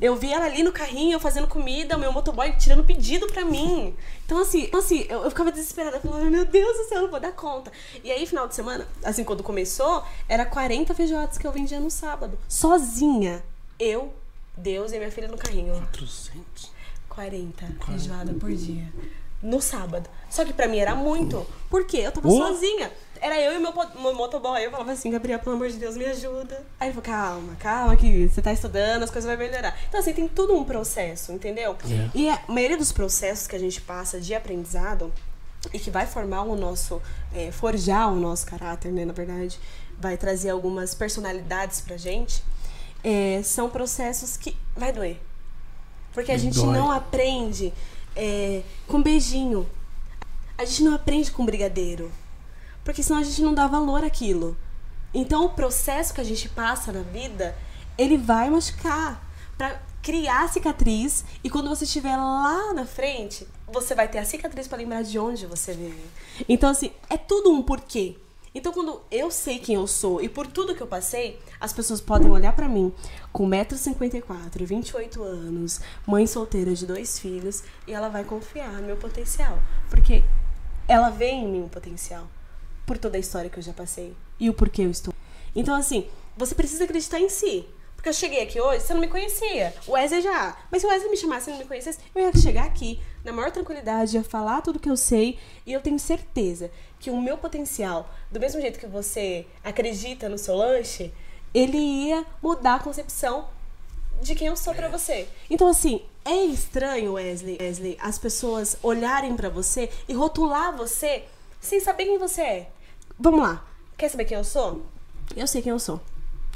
eu 0.00 0.14
vi 0.16 0.32
ela 0.32 0.44
ali 0.46 0.62
no 0.62 0.70
carrinho, 0.72 1.14
eu 1.14 1.20
fazendo 1.20 1.46
comida, 1.48 1.96
o 1.96 2.00
meu 2.00 2.12
motoboy 2.12 2.52
tirando 2.56 2.84
pedido 2.84 3.26
pra 3.26 3.44
mim. 3.44 3.96
Então, 4.24 4.38
assim, 4.40 4.64
então, 4.64 4.80
assim 4.80 5.06
eu, 5.08 5.24
eu 5.24 5.30
ficava 5.30 5.50
desesperada. 5.50 5.98
Falava, 6.00 6.24
meu 6.30 6.44
Deus 6.44 6.76
do 6.76 6.84
céu, 6.84 6.98
eu 6.98 7.02
não 7.02 7.10
vou 7.10 7.20
dar 7.20 7.32
conta. 7.32 7.72
E 8.04 8.10
aí, 8.12 8.26
final 8.26 8.46
de 8.46 8.54
semana, 8.54 8.86
assim, 9.04 9.24
quando 9.24 9.42
começou, 9.42 10.04
era 10.28 10.44
40 10.46 10.94
feijoadas 10.94 11.36
que 11.38 11.46
eu 11.46 11.52
vendia 11.52 11.80
no 11.80 11.90
sábado. 11.90 12.38
Sozinha. 12.48 13.42
Eu, 13.78 14.12
Deus 14.56 14.92
e 14.92 14.98
minha 14.98 15.10
filha 15.10 15.28
no 15.28 15.36
carrinho. 15.38 15.74
400. 15.74 16.70
40 17.08 17.66
feijoada 17.86 18.32
por 18.34 18.52
dia. 18.52 18.84
No 19.42 19.60
sábado. 19.60 20.08
Só 20.30 20.44
que 20.44 20.52
pra 20.52 20.66
mim 20.68 20.78
era 20.78 20.94
muito. 20.94 21.46
Por 21.70 21.84
quê? 21.86 21.98
Eu 21.98 22.12
tava 22.12 22.28
Oh. 22.28 22.36
sozinha. 22.36 22.92
Era 23.20 23.40
eu 23.40 23.52
e 23.54 23.58
meu, 23.58 23.72
meu 24.00 24.14
motoboy. 24.14 24.62
Eu 24.64 24.70
falava 24.70 24.92
assim, 24.92 25.10
Gabriel, 25.10 25.38
pelo 25.38 25.56
amor 25.56 25.68
de 25.68 25.76
Deus, 25.76 25.96
me 25.96 26.04
ajuda. 26.04 26.64
Aí 26.78 26.88
ele 26.88 27.00
falou, 27.00 27.02
calma, 27.20 27.56
calma, 27.56 27.96
que 27.96 28.28
você 28.28 28.40
tá 28.42 28.52
estudando, 28.52 29.02
as 29.02 29.10
coisas 29.10 29.28
vão 29.28 29.38
melhorar. 29.38 29.76
Então, 29.88 30.00
assim, 30.00 30.12
tem 30.12 30.28
tudo 30.28 30.54
um 30.56 30.64
processo, 30.64 31.32
entendeu? 31.32 31.76
É. 31.84 32.10
E 32.14 32.28
a 32.30 32.40
maioria 32.48 32.76
dos 32.76 32.92
processos 32.92 33.46
que 33.46 33.56
a 33.56 33.58
gente 33.58 33.80
passa 33.80 34.20
de 34.20 34.34
aprendizado 34.34 35.12
e 35.72 35.78
que 35.78 35.90
vai 35.90 36.06
formar 36.06 36.42
o 36.42 36.54
nosso, 36.56 37.02
é, 37.34 37.50
forjar 37.50 38.12
o 38.12 38.16
nosso 38.16 38.46
caráter, 38.46 38.92
né, 38.92 39.04
na 39.04 39.12
verdade, 39.12 39.58
vai 39.98 40.16
trazer 40.16 40.50
algumas 40.50 40.94
personalidades 40.94 41.80
pra 41.80 41.96
gente, 41.96 42.42
é, 43.02 43.40
são 43.42 43.68
processos 43.68 44.36
que 44.36 44.56
vai 44.76 44.92
doer. 44.92 45.18
Porque 46.12 46.30
a 46.32 46.36
E 46.36 46.38
gente 46.38 46.54
dói. 46.56 46.72
não 46.72 46.90
aprende 46.90 47.72
é, 48.16 48.62
com 48.86 49.02
beijinho. 49.02 49.68
A 50.56 50.64
gente 50.64 50.82
não 50.82 50.94
aprende 50.94 51.30
com 51.30 51.44
brigadeiro. 51.44 52.10
Porque 52.88 53.02
senão 53.02 53.20
a 53.20 53.22
gente 53.22 53.42
não 53.42 53.52
dá 53.52 53.66
valor 53.66 54.02
àquilo. 54.02 54.56
Então 55.12 55.44
o 55.44 55.50
processo 55.50 56.14
que 56.14 56.22
a 56.22 56.24
gente 56.24 56.48
passa 56.48 56.90
na 56.90 57.02
vida, 57.02 57.54
ele 57.98 58.16
vai 58.16 58.48
machucar. 58.48 59.22
Pra 59.58 59.78
criar 60.02 60.48
cicatriz. 60.48 61.22
E 61.44 61.50
quando 61.50 61.68
você 61.68 61.84
estiver 61.84 62.16
lá 62.16 62.72
na 62.72 62.86
frente, 62.86 63.46
você 63.70 63.94
vai 63.94 64.08
ter 64.08 64.16
a 64.16 64.24
cicatriz 64.24 64.66
pra 64.66 64.78
lembrar 64.78 65.02
de 65.02 65.18
onde 65.18 65.44
você 65.44 65.74
veio. 65.74 66.00
Então, 66.48 66.70
assim, 66.70 66.90
é 67.10 67.18
tudo 67.18 67.52
um 67.52 67.62
porquê. 67.62 68.16
Então, 68.54 68.72
quando 68.72 69.02
eu 69.10 69.30
sei 69.30 69.58
quem 69.58 69.74
eu 69.74 69.86
sou 69.86 70.22
e 70.22 70.28
por 70.30 70.46
tudo 70.46 70.74
que 70.74 70.80
eu 70.80 70.86
passei, 70.86 71.38
as 71.60 71.74
pessoas 71.74 72.00
podem 72.00 72.30
olhar 72.30 72.54
pra 72.54 72.70
mim 72.70 72.90
com 73.30 73.46
1,54m, 73.46 74.64
28 74.64 75.22
anos, 75.22 75.82
mãe 76.06 76.26
solteira 76.26 76.74
de 76.74 76.86
dois 76.86 77.18
filhos, 77.18 77.62
e 77.86 77.92
ela 77.92 78.08
vai 78.08 78.24
confiar 78.24 78.72
no 78.72 78.86
meu 78.86 78.96
potencial. 78.96 79.58
Porque 79.90 80.24
ela 80.88 81.10
vê 81.10 81.32
em 81.32 81.46
mim 81.46 81.60
um 81.64 81.68
potencial. 81.68 82.26
Por 82.88 82.96
toda 82.96 83.18
a 83.18 83.20
história 83.20 83.50
que 83.50 83.58
eu 83.58 83.62
já 83.62 83.74
passei. 83.74 84.16
E 84.40 84.48
o 84.48 84.54
porquê 84.54 84.80
eu 84.80 84.90
estou. 84.90 85.12
Então, 85.54 85.74
assim, 85.74 86.08
você 86.34 86.54
precisa 86.54 86.84
acreditar 86.84 87.20
em 87.20 87.28
si. 87.28 87.68
Porque 87.94 88.08
eu 88.08 88.14
cheguei 88.14 88.42
aqui 88.42 88.58
hoje, 88.58 88.82
você 88.82 88.94
não 88.94 89.00
me 89.02 89.08
conhecia. 89.08 89.74
O 89.86 89.92
Wesley 89.92 90.22
já. 90.22 90.56
Mas 90.70 90.80
se 90.80 90.86
o 90.86 90.90
Wesley 90.90 91.10
me 91.10 91.16
chamasse 91.18 91.50
e 91.50 91.52
não 91.52 91.58
me 91.58 91.66
conhecesse, 91.66 91.98
eu 92.14 92.22
ia 92.22 92.32
chegar 92.34 92.64
aqui, 92.64 92.98
na 93.22 93.30
maior 93.30 93.50
tranquilidade, 93.50 94.16
ia 94.16 94.24
falar 94.24 94.62
tudo 94.62 94.78
que 94.78 94.88
eu 94.88 94.96
sei. 94.96 95.38
E 95.66 95.72
eu 95.74 95.82
tenho 95.82 95.98
certeza 95.98 96.70
que 96.98 97.10
o 97.10 97.20
meu 97.20 97.36
potencial, 97.36 98.08
do 98.30 98.40
mesmo 98.40 98.58
jeito 98.58 98.78
que 98.78 98.86
você 98.86 99.44
acredita 99.62 100.26
no 100.26 100.38
seu 100.38 100.56
lanche, 100.56 101.12
ele 101.52 101.76
ia 101.76 102.24
mudar 102.42 102.76
a 102.76 102.82
concepção 102.82 103.50
de 104.22 104.34
quem 104.34 104.46
eu 104.46 104.56
sou 104.56 104.74
pra 104.74 104.88
você. 104.88 105.28
Então, 105.50 105.68
assim, 105.68 106.02
é 106.24 106.36
estranho, 106.46 107.12
Wesley, 107.12 107.58
Wesley, 107.60 107.98
as 108.00 108.18
pessoas 108.18 108.78
olharem 108.82 109.36
pra 109.36 109.50
você 109.50 109.90
e 110.08 110.14
rotular 110.14 110.74
você 110.74 111.24
sem 111.60 111.80
saber 111.80 112.06
quem 112.06 112.16
você 112.16 112.40
é. 112.40 112.70
Vamos 113.20 113.40
lá. 113.40 113.64
Quer 113.96 114.08
saber 114.08 114.26
quem 114.26 114.36
eu 114.36 114.44
sou? 114.44 114.86
Eu 115.34 115.48
sei 115.48 115.60
quem 115.60 115.72
eu 115.72 115.78
sou. 115.80 116.00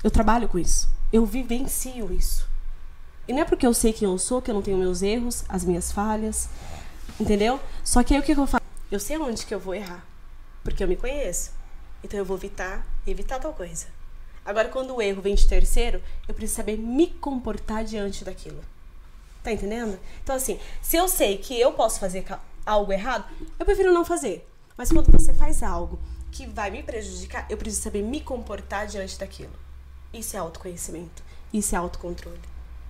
Eu 0.05 0.13
trabalho 0.13 0.49
com 0.49 0.61
isso. 0.61 0.89
Eu 1.13 1.27
vivencio 1.27 2.13
isso. 2.13 2.49
E 3.27 3.33
não 3.33 3.41
é 3.41 3.45
porque 3.45 3.67
eu 3.67 3.75
sei 3.75 3.93
quem 3.93 4.07
eu 4.07 4.17
sou 4.17 4.41
que 4.41 4.49
eu 4.49 4.55
não 4.55 4.63
tenho 4.63 4.79
meus 4.79 5.03
erros, 5.03 5.45
as 5.49 5.65
minhas 5.65 5.91
falhas. 5.91 6.49
Entendeu? 7.19 7.59
Só 7.83 8.05
que 8.05 8.15
aí 8.15 8.21
o 8.21 8.23
que, 8.23 8.33
que 8.33 8.41
eu 8.41 8.47
faço? 8.47 8.65
Eu 8.93 9.01
sei 9.01 9.19
onde 9.19 9.45
que 9.45 9.53
eu 9.53 9.59
vou 9.59 9.75
errar. 9.75 10.07
Porque 10.63 10.85
eu 10.85 10.87
me 10.87 10.95
conheço. 10.95 11.51
Então 12.05 12.17
eu 12.17 12.25
vou 12.25 12.37
evitar, 12.37 12.87
evitar 13.05 13.41
tal 13.41 13.53
coisa. 13.53 13.87
Agora, 14.45 14.69
quando 14.69 14.95
o 14.95 15.03
erro 15.03 15.21
vem 15.21 15.35
de 15.35 15.49
terceiro, 15.49 16.01
eu 16.29 16.35
preciso 16.35 16.59
saber 16.59 16.79
me 16.79 17.09
comportar 17.09 17.85
diante 17.85 18.25
daquilo. 18.25 18.61
Tá 19.43 19.51
entendendo? 19.51 19.99
Então, 20.23 20.37
assim, 20.37 20.61
se 20.81 20.97
eu 20.97 21.09
sei 21.09 21.39
que 21.39 21.59
eu 21.59 21.73
posso 21.73 21.99
fazer 21.99 22.25
algo 22.65 22.93
errado, 22.93 23.25
eu 23.59 23.67
prefiro 23.67 23.93
não 23.93 24.05
fazer. 24.05 24.49
Mas 24.77 24.93
quando 24.93 25.11
você 25.11 25.35
faz 25.35 25.61
algo 25.65 25.99
que 26.33 26.47
vai 26.47 26.71
me 26.71 26.83
prejudicar, 26.83 27.47
eu 27.49 27.57
preciso 27.57 27.83
saber 27.83 28.03
me 28.03 28.21
comportar 28.21 28.87
diante 28.87 29.19
daquilo. 29.19 29.53
Isso 30.13 30.35
é 30.35 30.41
autoconhecimento. 30.41 31.23
Isso 31.53 31.75
é 31.75 31.79
autocontrole. 31.79 32.41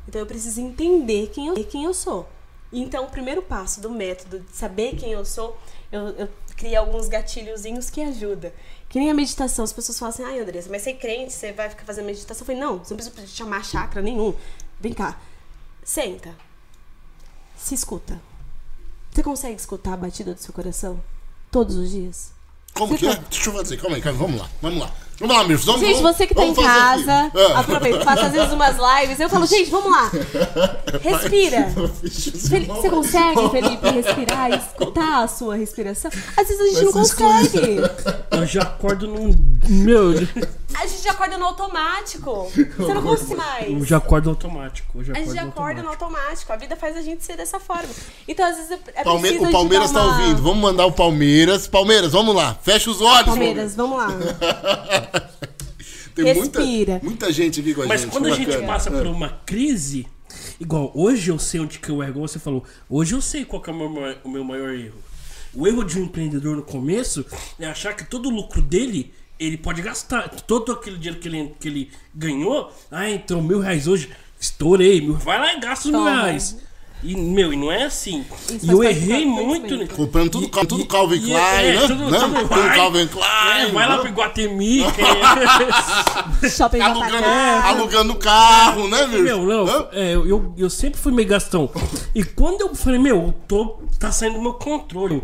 Então 0.08 0.20
eu 0.20 0.26
preciso 0.26 0.60
entender 0.60 1.28
quem 1.28 1.48
eu, 1.48 1.54
quem 1.66 1.84
eu 1.84 1.92
sou. 1.92 2.28
Então, 2.72 3.04
o 3.04 3.10
primeiro 3.10 3.42
passo 3.42 3.82
do 3.82 3.90
método 3.90 4.40
de 4.40 4.56
saber 4.56 4.96
quem 4.96 5.12
eu 5.12 5.24
sou, 5.26 5.58
eu, 5.90 6.08
eu 6.10 6.28
criei 6.56 6.74
alguns 6.74 7.06
gatilhozinhos 7.06 7.90
que 7.90 8.00
ajudam. 8.00 8.50
Que 8.88 8.98
nem 8.98 9.10
a 9.10 9.14
meditação. 9.14 9.62
As 9.62 9.72
pessoas 9.72 9.98
falam 9.98 10.14
assim, 10.14 10.24
ai, 10.24 10.40
Andressa, 10.40 10.70
mas 10.70 10.82
você 10.82 10.90
é 10.90 10.94
crente, 10.94 11.32
você 11.32 11.52
vai 11.52 11.68
ficar 11.68 11.84
fazendo 11.84 12.06
meditação? 12.06 12.42
Eu 12.42 12.46
falei, 12.46 12.60
não, 12.60 12.78
você 12.78 12.94
não 12.94 12.96
precisa 12.96 13.26
chamar 13.26 13.62
chakra 13.62 14.00
nenhum. 14.00 14.34
Vem 14.80 14.94
cá. 14.94 15.20
Senta. 15.84 16.34
Se 17.58 17.74
escuta. 17.74 18.20
Você 19.10 19.22
consegue 19.22 19.56
escutar 19.56 19.92
a 19.92 19.96
batida 19.96 20.32
do 20.32 20.40
seu 20.40 20.54
coração? 20.54 21.02
Todos 21.50 21.76
os 21.76 21.90
dias? 21.90 22.32
Como 22.74 22.96
que 22.96 23.06
é? 23.06 23.14
Deixa 23.30 23.50
eu 23.50 23.54
fazer, 23.54 23.76
calma 23.76 23.96
aí, 23.96 24.02
calma, 24.02 24.18
vamos 24.18 24.40
lá, 24.40 24.50
vamos 24.60 24.80
lá. 24.80 24.90
Vamos 25.20 25.36
lá, 25.36 25.44
Mirce, 25.44 25.64
vamos 25.66 25.80
Gente, 25.82 26.02
você 26.02 26.26
que 26.26 26.34
tá 26.34 26.44
em 26.44 26.54
casa. 26.54 27.30
Ah. 27.54 27.60
aproveita, 27.60 28.00
faça 28.04 28.26
às 28.26 28.32
vezes 28.32 28.52
umas 28.52 28.76
lives. 28.76 29.20
Eu 29.20 29.28
falo, 29.28 29.46
gente, 29.46 29.70
vamos 29.70 29.90
lá. 29.90 30.10
Respira. 31.00 31.68
Fel- 31.70 32.74
Você 32.74 32.90
consegue, 32.90 33.48
Felipe, 33.50 33.88
respirar 33.90 34.50
e 34.50 34.56
escutar 34.56 35.22
a 35.22 35.28
sua 35.28 35.54
respiração? 35.56 36.10
Às 36.36 36.48
vezes 36.48 36.60
a 36.60 36.66
gente 36.68 36.84
não 36.86 36.92
consegue. 36.92 37.76
Eu 38.32 38.46
já 38.46 38.62
acordo 38.62 39.06
num. 39.06 39.30
Meu, 39.68 40.12
A 40.74 40.86
gente 40.86 41.02
já 41.04 41.10
acorda 41.12 41.36
no 41.36 41.44
automático. 41.44 42.50
Você 42.78 42.94
não 42.94 43.02
consegue 43.02 43.32
eu 43.32 43.36
mais. 43.36 43.86
já 43.86 43.98
acordo 43.98 44.30
automático. 44.30 44.98
Eu 44.98 45.04
já 45.04 45.12
A 45.12 45.16
gente 45.16 45.34
já 45.34 45.42
acorda 45.42 45.82
no 45.82 45.88
automático. 45.90 46.24
automático. 46.24 46.52
A 46.52 46.56
vida 46.56 46.76
faz 46.76 46.96
a 46.96 47.02
gente 47.02 47.22
ser 47.22 47.36
dessa 47.36 47.60
forma. 47.60 47.90
Então, 48.26 48.44
às 48.48 48.56
vezes, 48.56 48.70
é 48.72 48.78
é 48.94 49.04
Palme- 49.04 49.28
preciso 49.28 49.48
o 49.48 49.52
Palmeiras 49.52 49.90
tá 49.92 50.02
uma... 50.02 50.12
ouvindo. 50.18 50.42
Vamos 50.42 50.58
mandar 50.62 50.86
o 50.86 50.92
Palmeiras. 50.92 51.66
Palmeiras, 51.66 52.12
vamos 52.12 52.34
lá. 52.34 52.56
Fecha 52.62 52.90
os 52.90 53.02
olhos. 53.02 53.26
Palmeiras, 53.26 53.76
vamos 53.76 53.98
lá. 53.98 54.08
Tem 56.14 56.24
Respira. 56.26 56.92
Muita, 56.94 57.04
muita 57.06 57.32
gente 57.32 57.60
aqui 57.60 57.74
com 57.74 57.82
a 57.82 57.86
Mas 57.86 58.02
gente. 58.02 58.10
quando 58.10 58.26
a 58.26 58.34
gente 58.34 58.58
passa 58.66 58.90
É. 58.90 58.92
por 58.92 59.06
uma 59.06 59.30
crise, 59.46 60.06
igual 60.60 60.92
hoje 60.94 61.30
eu 61.30 61.38
sei 61.38 61.60
onde 61.60 61.78
que 61.78 61.88
eu 61.88 62.02
erro, 62.02 62.10
igual 62.12 62.28
você 62.28 62.38
falou, 62.38 62.62
hoje 62.88 63.14
eu 63.14 63.20
sei 63.22 63.44
qual 63.46 63.62
que 63.62 63.70
é 63.70 63.72
o 63.72 63.76
meu, 63.76 63.88
maior- 63.88 64.18
o 64.22 64.28
meu 64.28 64.44
maior 64.44 64.74
erro. 64.74 64.98
O 65.54 65.66
erro 65.66 65.82
de 65.84 65.98
um 65.98 66.04
empreendedor 66.04 66.56
no 66.56 66.62
começo 66.62 67.24
é 67.58 67.66
achar 67.66 67.94
que 67.94 68.04
todo 68.04 68.26
o 68.28 68.30
lucro 68.30 68.60
dele 68.60 69.12
ele 69.38 69.56
pode 69.56 69.80
gastar. 69.82 70.28
Todo 70.28 70.70
aquele 70.72 70.96
dinheiro 70.98 71.18
que 71.18 71.28
ele, 71.28 71.54
que 71.58 71.68
ele 71.68 71.90
ganhou, 72.14 72.70
ah, 72.90 73.10
então 73.10 73.42
mil 73.42 73.58
reais 73.60 73.86
hoje, 73.88 74.10
estourei. 74.38 75.00
Mil, 75.00 75.14
vai 75.14 75.38
lá 75.38 75.54
e 75.54 75.60
gasta 75.60 75.86
os 75.88 75.92
mil 75.92 76.04
reais. 76.04 76.56
E, 77.04 77.16
meu, 77.16 77.52
e 77.52 77.56
não 77.56 77.70
é 77.72 77.82
assim. 77.84 78.24
Isso 78.48 78.64
e 78.64 78.70
eu 78.70 78.84
errei 78.84 79.26
muito. 79.26 79.76
né? 79.76 79.86
Comprando 79.88 80.30
tudo, 80.30 80.46
E- 80.46 80.66
tudo 80.66 80.80
e- 80.82 80.86
Calvin 80.86 81.16
e- 81.16 81.20
Klein, 81.20 81.34
é, 81.66 81.74
né? 81.74 81.80
tudo- 81.88 82.10
né? 82.10 82.18
tudo 82.20 82.34
Tudo 82.38 82.48
vai. 82.48 82.76
Calvin 82.76 83.06
Klein. 83.08 83.60
É, 83.62 83.66
vai 83.72 83.88
lá 83.88 83.98
pro 83.98 84.08
Iguatemi. 84.08 84.82
que- 86.40 86.50
Shopping 86.50 86.80
Alugando, 86.80 87.26
alugando 87.64 88.14
carro, 88.14 88.86
né, 88.88 89.06
Mirce? 89.08 89.22
Meu, 89.24 89.42
não, 89.42 89.88
é, 89.92 90.12
eu, 90.14 90.54
eu, 90.56 90.70
sempre 90.70 91.00
fui 91.00 91.10
meio 91.12 91.26
gastão. 91.28 91.68
E 92.14 92.22
quando 92.22 92.60
eu 92.60 92.74
falei, 92.74 93.00
meu, 93.00 93.16
eu 93.16 93.34
tô, 93.48 93.80
tá 93.98 94.12
saindo 94.12 94.36
do 94.36 94.42
meu 94.42 94.54
controle. 94.54 95.22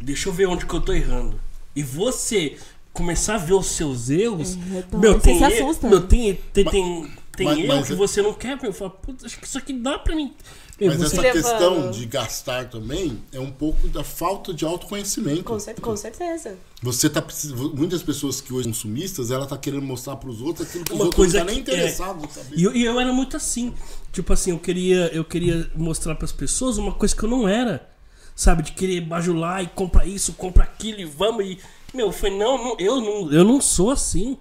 Deixa 0.00 0.28
eu 0.28 0.32
ver 0.32 0.46
onde 0.46 0.66
que 0.66 0.74
eu 0.74 0.80
tô 0.80 0.92
errando. 0.92 1.40
E 1.74 1.82
você 1.82 2.56
começar 2.92 3.36
a 3.36 3.38
ver 3.38 3.54
os 3.54 3.66
seus 3.66 4.10
erros. 4.10 4.56
É, 4.74 4.96
meu, 4.96 5.14
Você 5.14 5.20
tem, 5.20 5.38
se 5.38 5.44
assusta. 5.44 5.88
meu, 5.88 6.00
tem, 6.02 6.38
tem, 6.52 6.64
tem, 6.66 7.10
tem 7.36 7.46
Mas- 7.46 7.58
erro 7.58 7.68
mas 7.68 7.86
que 7.86 7.92
é- 7.92 7.96
você 7.96 8.22
não 8.22 8.32
quer, 8.34 8.58
eu 8.62 8.72
falo, 8.72 8.90
putz, 8.90 9.24
acho 9.24 9.38
que 9.38 9.46
isso 9.46 9.58
aqui 9.58 9.72
dá 9.72 9.98
pra 9.98 10.14
mim. 10.14 10.34
Meu, 10.80 10.90
Mas 10.90 11.02
essa 11.02 11.20
levando. 11.22 11.42
questão 11.42 11.90
de 11.92 12.04
gastar 12.06 12.68
também 12.68 13.22
é 13.32 13.38
um 13.38 13.50
pouco 13.50 13.86
da 13.86 14.02
falta 14.02 14.52
de 14.52 14.64
autoconhecimento. 14.64 15.44
Com, 15.44 15.58
cer- 15.60 15.80
com 15.80 15.96
certeza. 15.96 16.56
Você 16.82 17.08
tá 17.08 17.22
precisando. 17.22 17.72
Muitas 17.76 18.02
pessoas 18.02 18.40
que 18.40 18.52
hoje 18.52 18.64
são 18.64 18.72
consumistas, 18.72 19.30
ela 19.30 19.46
tá 19.46 19.56
querendo 19.56 19.82
mostrar 19.82 20.16
pros 20.16 20.40
outros 20.40 20.66
aquilo 20.68 20.84
que 20.84 20.92
os 20.92 20.96
Uma 20.98 21.04
outros 21.06 21.16
coisa 21.16 21.38
não 21.38 21.46
tá 21.46 21.52
nem 21.52 21.58
é. 21.60 21.62
interessados 21.62 22.32
saber. 22.34 22.56
E 22.58 22.64
eu, 22.64 22.74
e 22.74 22.84
eu 22.84 22.98
era 22.98 23.12
muito 23.12 23.36
assim. 23.36 23.72
Tipo 24.12 24.32
assim, 24.32 24.50
eu 24.50 24.58
queria, 24.58 25.06
eu 25.14 25.24
queria 25.24 25.70
mostrar 25.76 26.16
pras 26.16 26.32
pessoas 26.32 26.76
uma 26.76 26.92
coisa 26.92 27.14
que 27.14 27.22
eu 27.22 27.28
não 27.30 27.48
era. 27.48 27.88
Sabe? 28.34 28.64
De 28.64 28.72
querer 28.72 29.00
bajular 29.02 29.62
e 29.62 29.68
comprar 29.68 30.04
isso, 30.06 30.32
comprar 30.32 30.64
aquilo 30.64 30.98
e 31.00 31.04
vamos. 31.04 31.44
E, 31.46 31.58
meu, 31.94 32.10
foi 32.10 32.30
não, 32.30 32.58
não, 32.58 32.76
eu 32.80 33.00
não, 33.00 33.32
eu 33.32 33.44
não 33.44 33.60
sou 33.60 33.92
assim. 33.92 34.36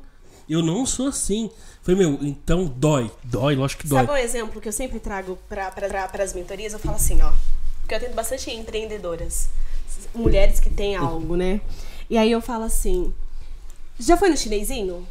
Eu 0.50 0.62
não 0.62 0.86
sou 0.86 1.08
assim. 1.08 1.50
Foi, 1.82 1.96
meu, 1.96 2.18
então 2.22 2.66
dói. 2.66 3.12
Dói, 3.24 3.56
lógico 3.56 3.82
que 3.84 3.88
dói. 3.88 4.00
Sabe 4.00 4.12
um 4.12 4.18
exemplo 4.18 4.62
que 4.62 4.68
eu 4.68 4.74
sempre 4.74 5.00
trago 5.00 5.38
para 5.50 5.72
as 6.24 6.34
mentorias? 6.34 6.74
Eu 6.74 6.80
falo 6.80 6.96
assim, 6.96 7.22
ó. 7.22 7.32
Porque 7.82 7.96
eu 7.96 8.00
tenho 8.00 8.14
bastante 8.14 8.50
empreendedoras. 8.52 9.50
Mulheres 10.14 10.60
que 10.60 10.70
têm 10.70 10.96
algo, 10.96 11.36
né? 11.36 11.60
E 12.10 12.18
aí 12.18 12.32
eu 12.32 12.42
falo 12.42 12.64
assim. 12.64 13.14
Já 14.00 14.18
foi 14.18 14.30
no 14.30 14.38
chinesinho? 14.38 15.08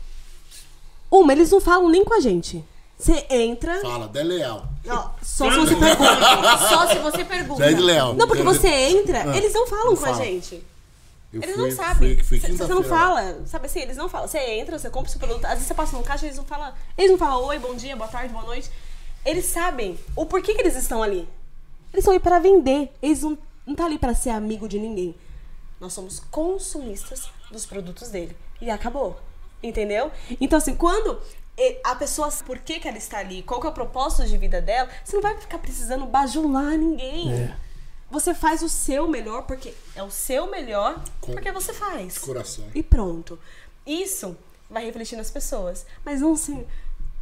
Uma, 1.10 1.32
eles 1.32 1.50
não 1.50 1.60
falam 1.60 1.88
nem 1.88 2.04
com 2.04 2.14
a 2.14 2.20
gente. 2.20 2.64
Você 2.98 3.26
entra. 3.30 3.80
Fala, 3.80 4.09
Deleal. 4.09 4.66
Ó, 4.88 5.10
só 5.22 5.50
se 5.50 5.59
você 5.59 5.76
pergunta. 5.76 6.59
Só 6.68 6.86
se 6.88 6.98
você 7.00 7.24
pergunta. 7.24 7.64
Já 7.64 7.70
é 7.70 7.74
de 7.74 7.82
leal. 7.82 8.14
Não, 8.14 8.26
porque 8.28 8.42
você 8.42 8.68
entra, 8.68 9.30
Ah, 9.30 9.36
eles 9.36 9.52
não 9.52 9.66
falam 9.66 9.86
não 9.86 9.96
com 9.96 10.04
a 10.04 10.12
fala. 10.14 10.24
gente. 10.24 10.62
Eu 11.32 11.42
Eles 11.42 11.54
fui- 11.54 11.68
não 11.70 11.76
sabem. 11.76 12.14
Fui, 12.22 12.38
fui 12.38 12.50
Você 12.56 12.66
não 12.66 12.82
fala. 12.82 13.46
Sabe 13.46 13.66
assim, 13.66 13.80
eles 13.80 13.96
não 13.96 14.09
falam. 14.09 14.28
Você 14.28 14.38
entra, 14.38 14.78
você 14.78 14.90
compra 14.90 15.09
o 15.09 15.10
seu 15.12 15.18
produto. 15.18 15.44
Às 15.46 15.52
vezes 15.52 15.66
você 15.66 15.74
passa 15.74 15.96
no 15.96 16.02
caixa, 16.02 16.26
eles 16.26 16.36
não 16.36 16.44
falam. 16.44 16.72
Eles 16.96 17.10
não 17.10 17.18
falam 17.18 17.42
oi, 17.44 17.59
bom 17.59 17.74
dia, 17.74 17.96
boa 17.96 18.09
tarde, 18.09 18.32
boa 18.32 18.44
noite. 18.44 18.70
Eles 19.24 19.46
sabem 19.46 19.98
o 20.16 20.26
porquê 20.26 20.54
que 20.54 20.60
eles 20.60 20.76
estão 20.76 21.02
ali. 21.02 21.20
Eles 21.92 21.98
estão 22.00 22.12
ali 22.12 22.20
para 22.20 22.38
vender. 22.38 22.92
Eles 23.00 23.22
não, 23.22 23.38
não 23.66 23.74
tá 23.74 23.86
ali 23.86 23.98
para 23.98 24.14
ser 24.14 24.30
amigo 24.30 24.68
de 24.68 24.78
ninguém. 24.78 25.14
Nós 25.80 25.92
somos 25.94 26.20
consumistas 26.20 27.30
dos 27.50 27.64
produtos 27.66 28.09
dele. 28.10 28.36
E 28.60 28.70
acabou. 28.70 29.18
Entendeu? 29.62 30.10
Então, 30.40 30.59
assim, 30.59 30.74
quando 30.74 31.18
e- 31.56 31.78
a 31.84 31.94
pessoa 31.94 32.30
sabe 32.30 32.44
por 32.44 32.59
que, 32.59 32.78
que 32.80 32.88
ela 32.88 32.98
está 32.98 33.18
ali, 33.18 33.42
qual 33.42 33.60
que 33.60 33.66
é 33.66 33.70
o 33.70 33.72
propósito 33.72 34.26
de 34.26 34.36
vida 34.36 34.60
dela, 34.60 34.88
você 35.04 35.14
não 35.16 35.22
vai 35.22 35.36
ficar 35.38 35.59
precisando 35.59 36.04
bajular 36.06 36.76
ninguém. 36.76 37.32
É. 37.32 37.56
Você 38.12 38.32
faz 38.34 38.62
o 38.62 38.68
seu 38.68 39.09
melhor 39.09 39.43
porque 39.43 39.74
é 39.97 40.02
o 40.02 40.10
seu 40.10 40.48
melhor 40.51 41.02
Com- 41.20 41.32
porque 41.32 41.51
você 41.51 41.72
faz. 41.72 42.18
Coração. 42.18 42.64
E 42.74 42.82
pronto. 42.82 43.39
Isso 43.86 44.36
vai 44.70 44.84
refletir 44.84 45.16
nas 45.16 45.30
pessoas. 45.30 45.84
Mas 46.05 46.20
não 46.20 46.34
assim, 46.34 46.64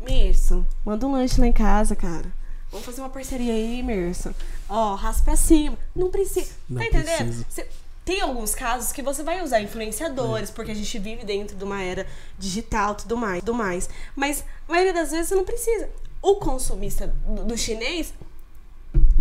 Mirson, 0.01 0.65
manda 0.85 1.07
um 1.07 1.13
lanche 1.13 1.41
lá 1.41 1.47
em 1.47 1.53
casa, 1.53 1.95
cara. 1.97 2.33
Vamos 2.71 2.85
fazer 2.87 3.01
uma 3.01 3.09
parceria 3.11 3.53
aí, 3.53 3.83
Mirson. 3.83 4.33
Ó, 4.69 4.95
raspa 4.95 5.25
pra 5.25 5.37
cima. 5.37 5.79
Não 5.95 6.11
precisa. 6.11 6.53
Não 6.69 6.81
tá 6.81 6.87
entendendo? 6.87 7.17
precisa. 7.19 7.47
Cê- 7.49 7.69
tem 8.05 8.21
alguns 8.23 8.55
casos 8.55 8.93
que 8.93 9.03
você 9.03 9.23
vai 9.23 9.43
usar 9.45 9.61
influenciadores, 9.61 10.51
porque 10.51 10.73
a 10.73 10.75
gente 10.75 10.99
vive 10.99 11.25
dentro 11.25 11.57
de 11.57 11.63
uma 11.63 11.81
era 11.83 12.07
digital 12.39 12.95
tudo 12.95 13.17
mais, 13.17 13.41
tudo 13.41 13.55
mais. 13.55 13.89
Mas 14.17 14.45
a 14.69 14.73
maioria 14.73 14.93
das 14.95 15.11
vezes 15.13 15.29
você 15.29 15.35
não 15.35 15.45
precisa. 15.45 15.89
O 16.23 16.37
consumista 16.37 17.07
do, 17.27 17.45
do 17.45 17.57
chinês, 17.59 18.13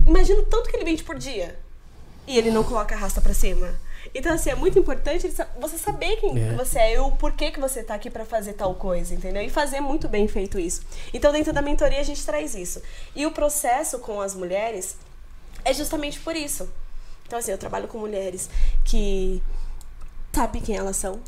imagina 0.06 0.40
o 0.42 0.46
tanto 0.46 0.70
que 0.70 0.76
ele 0.76 0.86
vende 0.86 1.04
por 1.04 1.18
dia. 1.18 1.60
E 2.28 2.38
ele 2.38 2.52
não 2.52 2.64
coloca 2.64 2.94
a 2.94 2.98
rasta 2.98 3.22
pra 3.22 3.34
cima. 3.34 3.74
Então, 4.14 4.34
assim, 4.34 4.50
é 4.50 4.56
muito 4.56 4.78
importante 4.80 5.28
você 5.60 5.78
saber 5.78 6.16
quem 6.18 6.38
É. 6.40 6.54
você 6.54 6.80
é 6.80 6.94
e 6.94 7.00
o 7.00 7.12
porquê 7.12 7.52
que 7.52 7.60
você 7.60 7.84
tá 7.84 7.96
aqui 7.96 8.10
pra 8.10 8.24
fazer 8.26 8.54
tal 8.54 8.74
coisa, 8.76 9.14
entendeu? 9.14 9.42
E 9.42 9.50
fazer 9.50 9.82
muito 9.82 10.08
bem 10.08 10.28
feito 10.28 10.58
isso. 10.60 10.82
Então, 11.14 11.32
dentro 11.32 11.52
da 11.52 11.62
mentoria, 11.62 12.00
a 12.00 12.04
gente 12.04 12.24
traz 12.26 12.56
isso. 12.56 12.82
E 13.16 13.26
o 13.26 13.32
processo 13.32 14.00
com 14.00 14.22
as 14.22 14.36
mulheres 14.36 14.96
é 15.66 15.74
justamente 15.74 16.20
por 16.20 16.36
isso. 16.36 16.70
Então, 17.28 17.38
assim, 17.40 17.52
eu 17.52 17.58
trabalho 17.58 17.88
com 17.88 17.98
mulheres 17.98 18.50
que 18.86 19.42
sabem 20.34 20.62
quem 20.62 20.76
elas 20.78 20.96
são, 20.96 21.20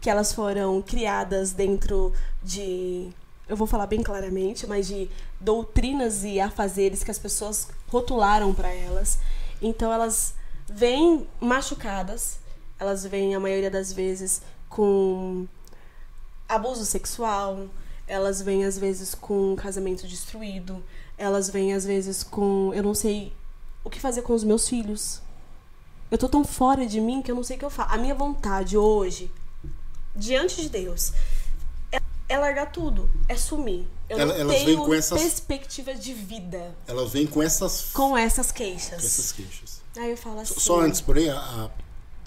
que 0.00 0.10
elas 0.10 0.32
foram 0.32 0.80
criadas 0.82 1.52
dentro 1.52 2.12
de. 2.42 3.08
Eu 3.48 3.56
vou 3.56 3.66
falar 3.66 3.86
bem 3.86 4.02
claramente, 4.02 4.66
mas 4.66 4.86
de 4.86 5.08
doutrinas 5.40 6.22
e 6.24 6.38
afazeres 6.38 7.02
que 7.02 7.10
as 7.10 7.18
pessoas 7.18 7.68
rotularam 7.88 8.52
para 8.52 8.68
elas. 8.68 9.18
Então 9.60 9.92
elas 9.92 10.34
vêm 10.68 11.26
machucadas, 11.40 12.38
elas 12.78 13.04
vêm 13.04 13.34
a 13.34 13.40
maioria 13.40 13.70
das 13.70 13.92
vezes 13.92 14.42
com 14.68 15.46
abuso 16.48 16.84
sexual, 16.84 17.66
elas 18.06 18.40
vêm 18.42 18.64
às 18.64 18.78
vezes 18.78 19.14
com 19.14 19.56
casamento 19.56 20.06
destruído, 20.06 20.82
elas 21.16 21.50
vêm 21.50 21.74
às 21.74 21.84
vezes 21.84 22.22
com 22.22 22.72
eu 22.74 22.82
não 22.82 22.94
sei 22.94 23.32
o 23.82 23.90
que 23.90 24.00
fazer 24.00 24.22
com 24.22 24.34
os 24.34 24.44
meus 24.44 24.68
filhos. 24.68 25.22
Eu 26.10 26.16
tô 26.16 26.28
tão 26.28 26.44
fora 26.44 26.86
de 26.86 27.00
mim 27.00 27.20
que 27.20 27.30
eu 27.30 27.34
não 27.34 27.42
sei 27.42 27.56
o 27.56 27.58
que 27.58 27.64
eu 27.64 27.70
faço. 27.70 27.92
A 27.92 27.98
minha 27.98 28.14
vontade 28.14 28.76
hoje, 28.76 29.30
diante 30.16 30.62
de 30.62 30.68
Deus, 30.68 31.12
é, 32.28 32.38
largar 32.38 32.70
tudo, 32.72 33.08
é 33.28 33.36
sumir. 33.36 33.86
Eu 34.08 34.18
Ela- 34.18 34.32
não 34.34 34.40
elas 34.40 34.56
vêm 34.56 34.64
tenho 34.66 34.84
com 34.84 34.94
essas- 34.94 35.20
perspectiva 35.20 35.94
de 35.94 36.12
vida 36.14 36.74
Ela 36.86 37.06
vem 37.06 37.26
com 37.26 37.42
essas, 37.42 37.90
com 37.92 38.16
essas 38.16 38.50
queixas. 38.52 39.04
essas 39.04 39.32
queixas. 39.32 39.80
Aí 39.96 40.10
eu 40.10 40.16
falo 40.16 40.40
assim. 40.40 40.54
Só 40.58 40.80
antes, 40.80 41.00
porém, 41.00 41.28
a, 41.28 41.36
a 41.36 41.70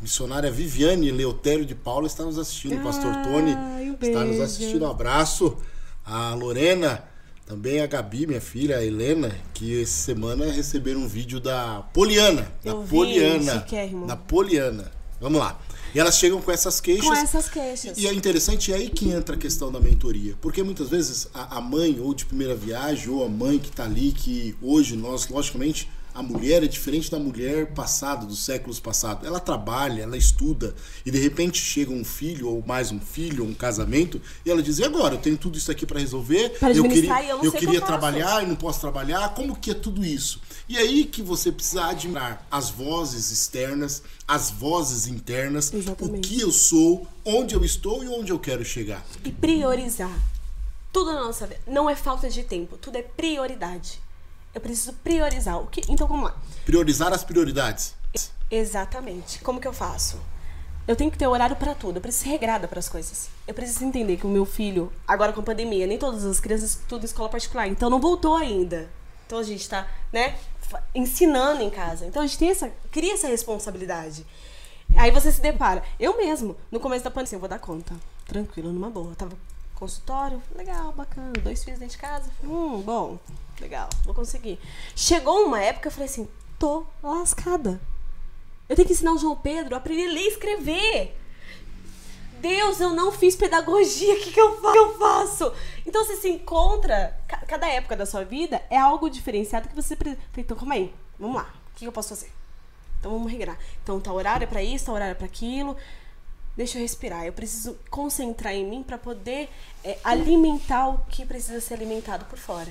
missionária 0.01 0.51
Viviane 0.51 1.09
Leotério 1.11 1.65
de 1.65 1.73
Paula 1.75 2.07
está 2.07 2.23
nos 2.23 2.37
assistindo. 2.37 2.79
O 2.79 2.83
pastor 2.83 3.11
Ai, 3.13 3.23
Tony 3.23 3.53
um 3.89 3.93
está 3.99 4.23
nos 4.25 4.39
assistindo. 4.39 4.85
Um 4.85 4.89
abraço. 4.91 5.57
A 6.05 6.33
Lorena, 6.33 7.03
também 7.45 7.79
a 7.81 7.87
Gabi, 7.87 8.25
minha 8.27 8.41
filha, 8.41 8.77
a 8.77 8.83
Helena, 8.85 9.35
que 9.53 9.81
essa 9.81 9.91
semana 9.91 10.51
receberam 10.51 11.01
um 11.01 11.07
vídeo 11.07 11.39
da 11.39 11.81
Poliana. 11.93 12.51
Da 12.63 12.71
Eu 12.71 12.81
vi, 12.83 12.89
Poliana. 12.89 13.53
chiquérrimo. 13.59 14.05
Da 14.07 14.15
Poliana. 14.17 14.91
Vamos 15.19 15.39
lá. 15.39 15.59
E 15.93 15.99
elas 15.99 16.17
chegam 16.17 16.41
com 16.41 16.51
essas 16.51 16.79
queixas. 16.79 17.07
Com 17.07 17.13
essas 17.13 17.49
queixas. 17.49 17.97
E 17.97 18.07
é 18.07 18.13
interessante, 18.13 18.71
é 18.71 18.75
aí 18.75 18.89
que 18.89 19.09
entra 19.09 19.35
a 19.35 19.37
questão 19.37 19.71
da 19.71 19.79
mentoria. 19.79 20.35
Porque 20.41 20.63
muitas 20.63 20.89
vezes 20.89 21.27
a, 21.33 21.57
a 21.57 21.61
mãe, 21.61 21.99
ou 21.99 22.13
de 22.13 22.25
primeira 22.25 22.55
viagem, 22.55 23.09
ou 23.09 23.25
a 23.25 23.29
mãe 23.29 23.59
que 23.59 23.69
está 23.69 23.83
ali, 23.83 24.11
que 24.11 24.55
hoje 24.61 24.95
nós, 24.95 25.27
logicamente, 25.27 25.89
a 26.13 26.21
mulher 26.21 26.61
é 26.63 26.67
diferente 26.67 27.09
da 27.09 27.17
mulher 27.17 27.73
passada, 27.73 28.25
dos 28.25 28.43
séculos 28.43 28.79
passados. 28.79 29.25
Ela 29.25 29.39
trabalha, 29.39 30.01
ela 30.03 30.17
estuda, 30.17 30.75
e 31.05 31.11
de 31.11 31.17
repente 31.17 31.57
chega 31.57 31.91
um 31.91 32.03
filho, 32.03 32.49
ou 32.49 32.63
mais 32.65 32.91
um 32.91 32.99
filho, 32.99 33.43
ou 33.43 33.49
um 33.49 33.53
casamento, 33.53 34.21
e 34.45 34.51
ela 34.51 34.61
diz: 34.61 34.79
e 34.79 34.83
agora? 34.83 35.15
Eu 35.15 35.19
tenho 35.19 35.37
tudo 35.37 35.57
isso 35.57 35.71
aqui 35.71 35.85
para 35.85 35.99
resolver, 35.99 36.49
Pra 36.59 36.71
eu 36.71 36.83
queria, 36.83 37.23
eu 37.41 37.51
que 37.51 37.59
queria 37.59 37.75
eu 37.75 37.79
faço." 37.81 37.91
trabalhar 37.93 38.43
e 38.43 38.45
não 38.45 38.55
posso 38.55 38.81
trabalhar, 38.81 39.33
como 39.33 39.55
que 39.55 39.71
é 39.71 39.73
tudo 39.73 40.03
isso? 40.05 40.41
E 40.71 40.77
aí 40.77 41.03
que 41.03 41.21
você 41.21 41.51
precisa 41.51 41.87
admirar 41.87 42.47
as 42.49 42.69
vozes 42.69 43.29
externas, 43.29 44.01
as 44.25 44.49
vozes 44.49 45.05
internas, 45.05 45.73
Exatamente. 45.73 46.17
o 46.17 46.21
que 46.21 46.39
eu 46.39 46.49
sou, 46.49 47.05
onde 47.25 47.53
eu 47.53 47.65
estou 47.65 48.01
e 48.01 48.07
onde 48.07 48.31
eu 48.31 48.39
quero 48.39 48.63
chegar. 48.63 49.05
E 49.21 49.33
priorizar. 49.33 50.17
Tudo 50.93 51.11
na 51.11 51.25
nossa 51.25 51.45
vida. 51.45 51.59
Não 51.67 51.89
é 51.89 51.95
falta 51.97 52.29
de 52.29 52.41
tempo, 52.43 52.77
tudo 52.77 52.95
é 52.95 53.01
prioridade. 53.01 54.01
Eu 54.55 54.61
preciso 54.61 54.93
priorizar. 55.03 55.59
O 55.59 55.67
que... 55.67 55.81
Então 55.89 56.07
vamos 56.07 56.29
lá. 56.29 56.41
Priorizar 56.63 57.11
as 57.11 57.25
prioridades. 57.25 57.93
Exatamente. 58.49 59.39
Como 59.39 59.59
que 59.59 59.67
eu 59.67 59.73
faço? 59.73 60.21
Eu 60.87 60.95
tenho 60.95 61.11
que 61.11 61.17
ter 61.17 61.27
horário 61.27 61.57
pra 61.57 61.75
tudo. 61.75 61.97
Eu 61.97 62.01
preciso 62.01 62.23
ser 62.23 62.29
regrada 62.29 62.65
pras 62.65 62.87
coisas. 62.87 63.27
Eu 63.45 63.53
preciso 63.53 63.83
entender 63.83 64.15
que 64.15 64.25
o 64.25 64.29
meu 64.29 64.45
filho, 64.45 64.89
agora 65.05 65.33
com 65.33 65.41
a 65.41 65.43
pandemia, 65.43 65.85
nem 65.85 65.97
todas 65.97 66.23
as 66.23 66.39
crianças 66.39 66.69
estudam 66.69 67.01
em 67.03 67.07
escola 67.07 67.27
particular, 67.27 67.67
então 67.67 67.89
não 67.89 67.99
voltou 67.99 68.37
ainda. 68.37 68.89
Então 69.27 69.39
a 69.39 69.43
gente 69.43 69.67
tá, 69.69 69.87
né, 70.11 70.37
ensinando 70.93 71.63
em 71.63 71.69
casa. 71.69 72.05
Então 72.05 72.21
a 72.21 72.27
gente 72.27 72.37
tem 72.37 72.49
essa, 72.49 72.71
cria 72.91 73.13
essa 73.13 73.27
responsabilidade. 73.27 74.25
Aí 74.95 75.11
você 75.11 75.31
se 75.31 75.41
depara. 75.41 75.83
Eu 75.99 76.17
mesmo, 76.17 76.55
no 76.71 76.79
começo 76.79 77.03
da 77.03 77.11
pandemia, 77.11 77.35
eu 77.35 77.39
vou 77.39 77.49
dar 77.49 77.59
conta. 77.59 77.95
Tranquilo, 78.25 78.71
numa 78.71 78.89
boa. 78.89 79.11
Eu 79.11 79.15
tava 79.15 79.37
consultório, 79.75 80.41
legal, 80.55 80.91
bacana. 80.91 81.33
Dois 81.41 81.63
filhos 81.63 81.79
dentro 81.79 81.95
de 81.95 82.01
casa. 82.01 82.29
Hum, 82.43 82.81
bom, 82.81 83.17
legal, 83.59 83.89
vou 84.03 84.13
conseguir. 84.13 84.59
Chegou 84.95 85.45
uma 85.45 85.61
época, 85.61 85.87
eu 85.87 85.91
falei 85.91 86.07
assim, 86.07 86.27
tô 86.59 86.85
lascada. 87.01 87.81
Eu 88.69 88.75
tenho 88.75 88.87
que 88.87 88.93
ensinar 88.93 89.13
o 89.13 89.17
João 89.17 89.35
Pedro 89.35 89.75
a 89.75 89.79
aprender 89.79 90.07
a 90.07 90.13
ler 90.13 90.21
e 90.21 90.27
escrever. 90.27 91.20
Deus, 92.41 92.79
eu 92.79 92.89
não 92.91 93.11
fiz 93.11 93.35
pedagogia, 93.35 94.13
o 94.15 94.19
que, 94.19 94.31
que, 94.31 94.39
eu 94.41 94.59
eu 94.75 94.97
faço? 94.97 95.51
Então 95.85 96.03
você 96.03 96.15
se 96.17 96.29
encontra, 96.29 97.15
ca- 97.27 97.43
cada 97.47 97.67
época 97.67 97.95
da 97.95 98.05
sua 98.05 98.23
vida 98.25 98.61
é 98.69 98.77
algo 98.77 99.09
diferenciado 99.09 99.69
que 99.69 99.75
você. 99.75 99.95
Então, 100.37 100.57
calma 100.57 100.73
aí, 100.75 100.93
vamos 101.19 101.35
lá, 101.37 101.53
o 101.73 101.77
que, 101.77 101.85
eu 101.85 101.91
posso 101.91 102.09
fazer? 102.09 102.31
Então 102.99 103.11
vamos 103.11 103.31
regrar. 103.31 103.57
Então 103.83 103.99
tá 103.99 104.11
horário 104.11 104.47
pra 104.47 104.61
isso, 104.61 104.85
tá 104.85 104.93
horário 104.93 105.15
pra 105.15 105.25
aquilo. 105.25 105.75
Deixa 106.55 106.77
eu 106.77 106.81
respirar. 106.81 107.25
Eu 107.25 107.33
preciso 107.33 107.77
concentrar 107.89 108.53
em 108.53 108.65
mim 108.65 108.83
pra 108.83 108.97
poder 108.97 109.49
é, 109.83 109.97
alimentar 110.03 110.89
o 110.89 110.97
que 111.09 111.25
precisa 111.25 111.61
ser 111.61 111.75
alimentado 111.75 112.25
por 112.25 112.37
fora. 112.37 112.69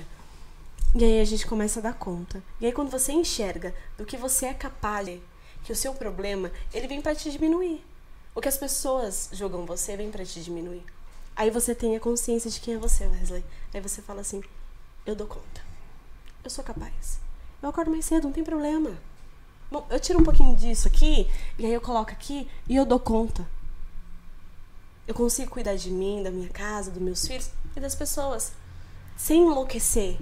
E 0.95 1.03
aí 1.03 1.19
a 1.19 1.25
gente 1.25 1.45
começa 1.47 1.79
a 1.79 1.83
dar 1.83 1.93
conta. 1.95 2.41
E 2.59 2.65
aí 2.65 2.71
quando 2.71 2.89
você 2.91 3.11
enxerga 3.11 3.73
do 3.97 4.05
que 4.05 4.15
você 4.17 4.45
é 4.47 4.53
capaz, 4.53 5.09
que 5.63 5.71
o 5.71 5.75
seu 5.75 5.93
problema, 5.93 6.51
ele 6.73 6.87
vem 6.87 7.01
pra 7.01 7.15
te 7.15 7.29
diminuir. 7.31 7.83
O 8.33 8.41
que 8.41 8.47
as 8.47 8.57
pessoas 8.57 9.29
jogam 9.33 9.65
você 9.65 9.97
vem 9.97 10.09
pra 10.09 10.25
te 10.25 10.41
diminuir. 10.41 10.83
Aí 11.35 11.49
você 11.49 11.75
tem 11.75 11.95
a 11.95 11.99
consciência 11.99 12.49
de 12.49 12.59
quem 12.59 12.75
é 12.75 12.77
você, 12.77 13.05
Wesley. 13.05 13.43
Aí 13.73 13.81
você 13.81 14.01
fala 14.01 14.21
assim: 14.21 14.41
eu 15.05 15.15
dou 15.15 15.27
conta. 15.27 15.61
Eu 16.43 16.49
sou 16.49 16.63
capaz. 16.63 17.19
Eu 17.61 17.69
acordo 17.69 17.91
mais 17.91 18.05
cedo, 18.05 18.25
não 18.25 18.31
tem 18.31 18.43
problema. 18.43 18.97
Bom, 19.69 19.85
eu 19.89 19.99
tiro 19.99 20.19
um 20.19 20.23
pouquinho 20.23 20.55
disso 20.55 20.87
aqui, 20.87 21.29
e 21.57 21.65
aí 21.65 21.73
eu 21.73 21.81
coloco 21.81 22.11
aqui 22.11 22.49
e 22.67 22.75
eu 22.75 22.85
dou 22.85 22.99
conta. 22.99 23.47
Eu 25.07 25.15
consigo 25.15 25.51
cuidar 25.51 25.75
de 25.75 25.89
mim, 25.89 26.23
da 26.23 26.31
minha 26.31 26.49
casa, 26.49 26.91
dos 26.91 27.01
meus 27.01 27.27
filhos 27.27 27.51
e 27.75 27.79
das 27.79 27.95
pessoas. 27.95 28.53
Sem 29.15 29.43
enlouquecer, 29.43 30.17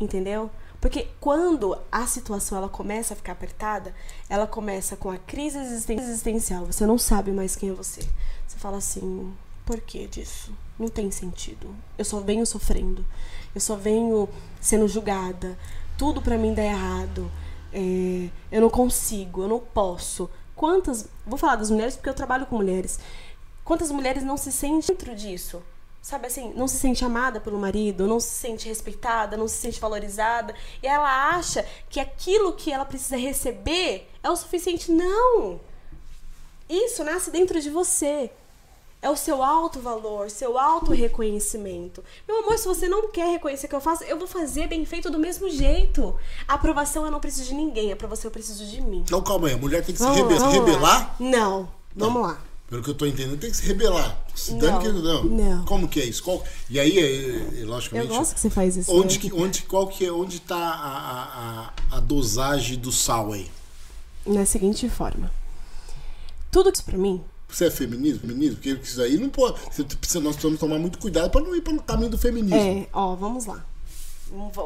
entendeu? 0.00 0.50
Porque 0.80 1.08
quando 1.20 1.76
a 1.92 2.06
situação 2.06 2.56
ela 2.56 2.68
começa 2.68 3.12
a 3.12 3.16
ficar 3.16 3.32
apertada, 3.32 3.94
ela 4.28 4.46
começa 4.46 4.96
com 4.96 5.10
a 5.10 5.18
crise 5.18 5.58
existen- 5.58 6.00
existencial. 6.00 6.64
Você 6.66 6.86
não 6.86 6.96
sabe 6.96 7.30
mais 7.32 7.54
quem 7.54 7.68
é 7.68 7.72
você. 7.72 8.00
Você 8.48 8.56
fala 8.58 8.78
assim: 8.78 9.32
por 9.66 9.80
que 9.80 10.06
disso? 10.06 10.52
Não 10.78 10.88
tem 10.88 11.10
sentido. 11.10 11.74
Eu 11.98 12.04
só 12.04 12.20
venho 12.20 12.46
sofrendo. 12.46 13.04
Eu 13.54 13.60
só 13.60 13.76
venho 13.76 14.28
sendo 14.60 14.88
julgada. 14.88 15.58
Tudo 15.98 16.22
pra 16.22 16.38
mim 16.38 16.54
dá 16.54 16.62
errado. 16.62 17.30
É, 17.72 18.30
eu 18.50 18.60
não 18.62 18.70
consigo, 18.70 19.42
eu 19.42 19.48
não 19.48 19.60
posso. 19.60 20.30
Quantas. 20.56 21.06
Vou 21.26 21.36
falar 21.38 21.56
das 21.56 21.70
mulheres 21.70 21.94
porque 21.94 22.08
eu 22.08 22.14
trabalho 22.14 22.46
com 22.46 22.56
mulheres. 22.56 22.98
Quantas 23.62 23.90
mulheres 23.90 24.22
não 24.24 24.38
se 24.38 24.50
sentem 24.50 24.96
dentro 24.96 25.14
disso? 25.14 25.62
Sabe 26.02 26.26
assim, 26.28 26.52
não 26.56 26.66
se 26.66 26.76
sente 26.78 27.04
amada 27.04 27.40
pelo 27.40 27.58
marido, 27.58 28.06
não 28.06 28.18
se 28.18 28.30
sente 28.30 28.66
respeitada, 28.66 29.36
não 29.36 29.46
se 29.46 29.56
sente 29.56 29.78
valorizada. 29.78 30.54
E 30.82 30.86
ela 30.86 31.28
acha 31.36 31.64
que 31.90 32.00
aquilo 32.00 32.54
que 32.54 32.72
ela 32.72 32.84
precisa 32.86 33.16
receber 33.16 34.08
é 34.22 34.30
o 34.30 34.34
suficiente. 34.36 34.90
Não! 34.90 35.60
Isso 36.68 37.04
nasce 37.04 37.30
dentro 37.30 37.60
de 37.60 37.68
você. 37.68 38.30
É 39.02 39.08
o 39.08 39.16
seu 39.16 39.42
alto 39.42 39.80
valor, 39.80 40.28
seu 40.30 40.58
alto 40.58 40.92
reconhecimento. 40.92 42.04
Meu 42.28 42.40
amor, 42.40 42.58
se 42.58 42.68
você 42.68 42.86
não 42.86 43.10
quer 43.10 43.30
reconhecer 43.30 43.64
o 43.66 43.68
que 43.70 43.74
eu 43.74 43.80
faço, 43.80 44.04
eu 44.04 44.18
vou 44.18 44.26
fazer 44.28 44.68
bem 44.68 44.84
feito 44.84 45.10
do 45.10 45.18
mesmo 45.18 45.48
jeito. 45.48 46.14
A 46.46 46.54
aprovação 46.54 47.06
eu 47.06 47.10
não 47.10 47.18
preciso 47.18 47.46
de 47.48 47.54
ninguém, 47.54 47.90
a 47.90 47.94
aprovação 47.94 48.28
eu 48.28 48.32
preciso 48.32 48.64
de 48.66 48.78
mim. 48.82 49.00
Então 49.06 49.22
calma 49.22 49.48
aí, 49.48 49.54
a 49.54 49.56
mulher 49.56 49.82
tem 49.84 49.94
que 49.94 50.00
se 50.00 50.06
Vamos 50.06 50.20
lá, 50.20 50.28
rebe- 50.28 50.38
lá. 50.38 50.50
rebelar? 50.50 51.16
Não, 51.18 51.68
vamos 51.96 52.22
lá. 52.22 52.38
Pelo 52.70 52.82
que 52.84 52.90
eu 52.90 52.94
tô 52.94 53.04
entendendo, 53.04 53.36
tem 53.36 53.50
que 53.50 53.56
se 53.56 53.66
rebelar. 53.66 54.16
Se 54.32 54.54
dane 54.54 54.72
Não, 54.72 54.78
que 54.80 54.88
não. 54.88 55.24
não. 55.24 55.64
Como 55.64 55.88
que 55.88 56.00
é 56.00 56.04
isso? 56.04 56.22
Qual- 56.22 56.44
E 56.70 56.78
aí, 56.78 56.96
é, 56.98 57.02
é, 57.02 57.62
Eu 57.62 57.66
logicamente. 57.68 58.06
gosto 58.08 58.32
que 58.34 58.40
você 58.40 58.48
faz 58.48 58.76
isso. 58.76 58.94
Onde, 58.96 59.16
né? 59.16 59.20
que, 59.22 59.32
onde, 59.34 59.62
qual 59.62 59.88
que 59.88 60.06
é, 60.06 60.12
onde 60.12 60.38
tá 60.40 60.56
a, 60.56 61.72
a, 61.90 61.96
a, 61.96 62.00
dosagem 62.00 62.78
do 62.78 62.92
sal 62.92 63.32
aí? 63.32 63.50
Na 64.24 64.46
seguinte 64.46 64.88
forma. 64.88 65.32
Tudo 66.52 66.70
isso 66.72 66.84
pra 66.84 66.96
mim, 66.96 67.20
Você 67.48 67.66
é 67.66 67.70
feminismo? 67.72 68.20
Feminismo? 68.20 68.56
Porque 68.56 68.70
isso 68.70 69.02
aí 69.02 69.18
não 69.18 69.28
pode. 69.30 69.58
Você 69.70 69.82
precisa, 69.82 70.20
nós 70.20 70.36
precisamos 70.36 70.60
tomar 70.60 70.78
muito 70.78 70.98
cuidado 70.98 71.28
para 71.30 71.40
não 71.40 71.54
ir 71.56 71.62
pelo 71.62 71.82
caminho 71.82 72.10
do 72.10 72.18
feminismo. 72.18 72.56
é, 72.56 72.86
ó, 72.92 73.16
vamos 73.16 73.46
lá. 73.46 73.64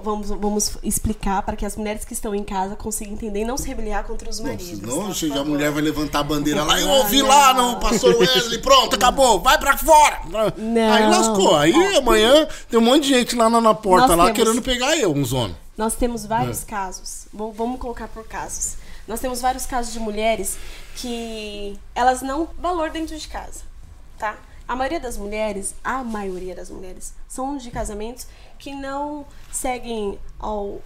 Vamos- 0.02 0.28
Vamos, 0.28 0.76
explicar 0.82 1.42
para 1.42 1.56
que 1.56 1.64
as 1.64 1.74
mulheres 1.74 2.04
que 2.04 2.12
estão 2.12 2.34
em 2.34 2.44
casa 2.44 2.76
consigam 2.76 3.14
entender 3.14 3.40
e 3.40 3.44
não 3.46 3.56
se 3.56 3.66
rebeliar 3.66 4.04
contra 4.04 4.28
os 4.28 4.38
Não, 4.38 4.46
maridos. 4.46 4.78
senão 4.78 5.06
tá? 5.06 5.14
Chega 5.14 5.40
a 5.40 5.44
mulher 5.44 5.70
vai 5.70 5.80
levantar 5.82 6.18
a 6.20 6.22
bandeira 6.22 6.62
lá. 6.62 6.78
Eu 6.78 6.86
Não, 6.86 6.94
ouvi 6.98 7.20
não. 7.22 7.28
lá, 7.28 7.54
não, 7.54 7.80
pastor 7.80 8.14
Wesley, 8.14 8.58
pronto, 8.60 8.94
acabou, 8.94 9.40
vai 9.40 9.56
pra 9.58 9.76
fora. 9.78 10.20
Não. 10.58 10.92
Aí 10.92 11.06
lascou. 11.08 11.56
Aí 11.56 11.72
amanhã 11.96 12.46
tem 12.68 12.78
um 12.78 12.82
monte 12.82 13.04
de 13.04 13.08
gente 13.14 13.34
lá 13.34 13.48
na, 13.48 13.58
na 13.60 13.72
porta 13.74 14.08
Nós 14.08 14.16
lá 14.18 14.24
temos- 14.32 14.38
querendo 14.38 14.62
pegar 14.62 14.96
eu, 14.98 15.10
uns 15.12 15.32
homens. 15.32 15.56
Nós 15.78 15.94
temos 15.94 16.26
vários 16.26 16.62
É. 16.62 16.66
casos. 16.66 17.26
Vamos 17.32 17.80
colocar 17.80 18.06
por 18.08 18.24
casos. 18.28 18.74
Nós 19.08 19.18
temos 19.18 19.40
vários 19.40 19.64
casos 19.66 19.92
de 19.92 19.98
mulheres 19.98 20.56
que 20.96 21.78
elas 21.94 22.22
não 22.22 22.48
valor 22.58 22.90
dentro 22.90 23.18
de 23.18 23.28
casa, 23.28 23.60
tá? 24.18 24.36
A 24.66 24.74
maioria 24.74 24.98
das 25.00 25.18
mulheres, 25.18 25.74
a 25.84 26.02
maioria 26.02 26.54
das 26.54 26.70
mulheres, 26.70 27.12
são 27.28 27.56
de 27.58 27.70
casamentos 27.70 28.26
que 28.64 28.74
não 28.74 29.26
seguem 29.52 30.18
ao 30.38 30.80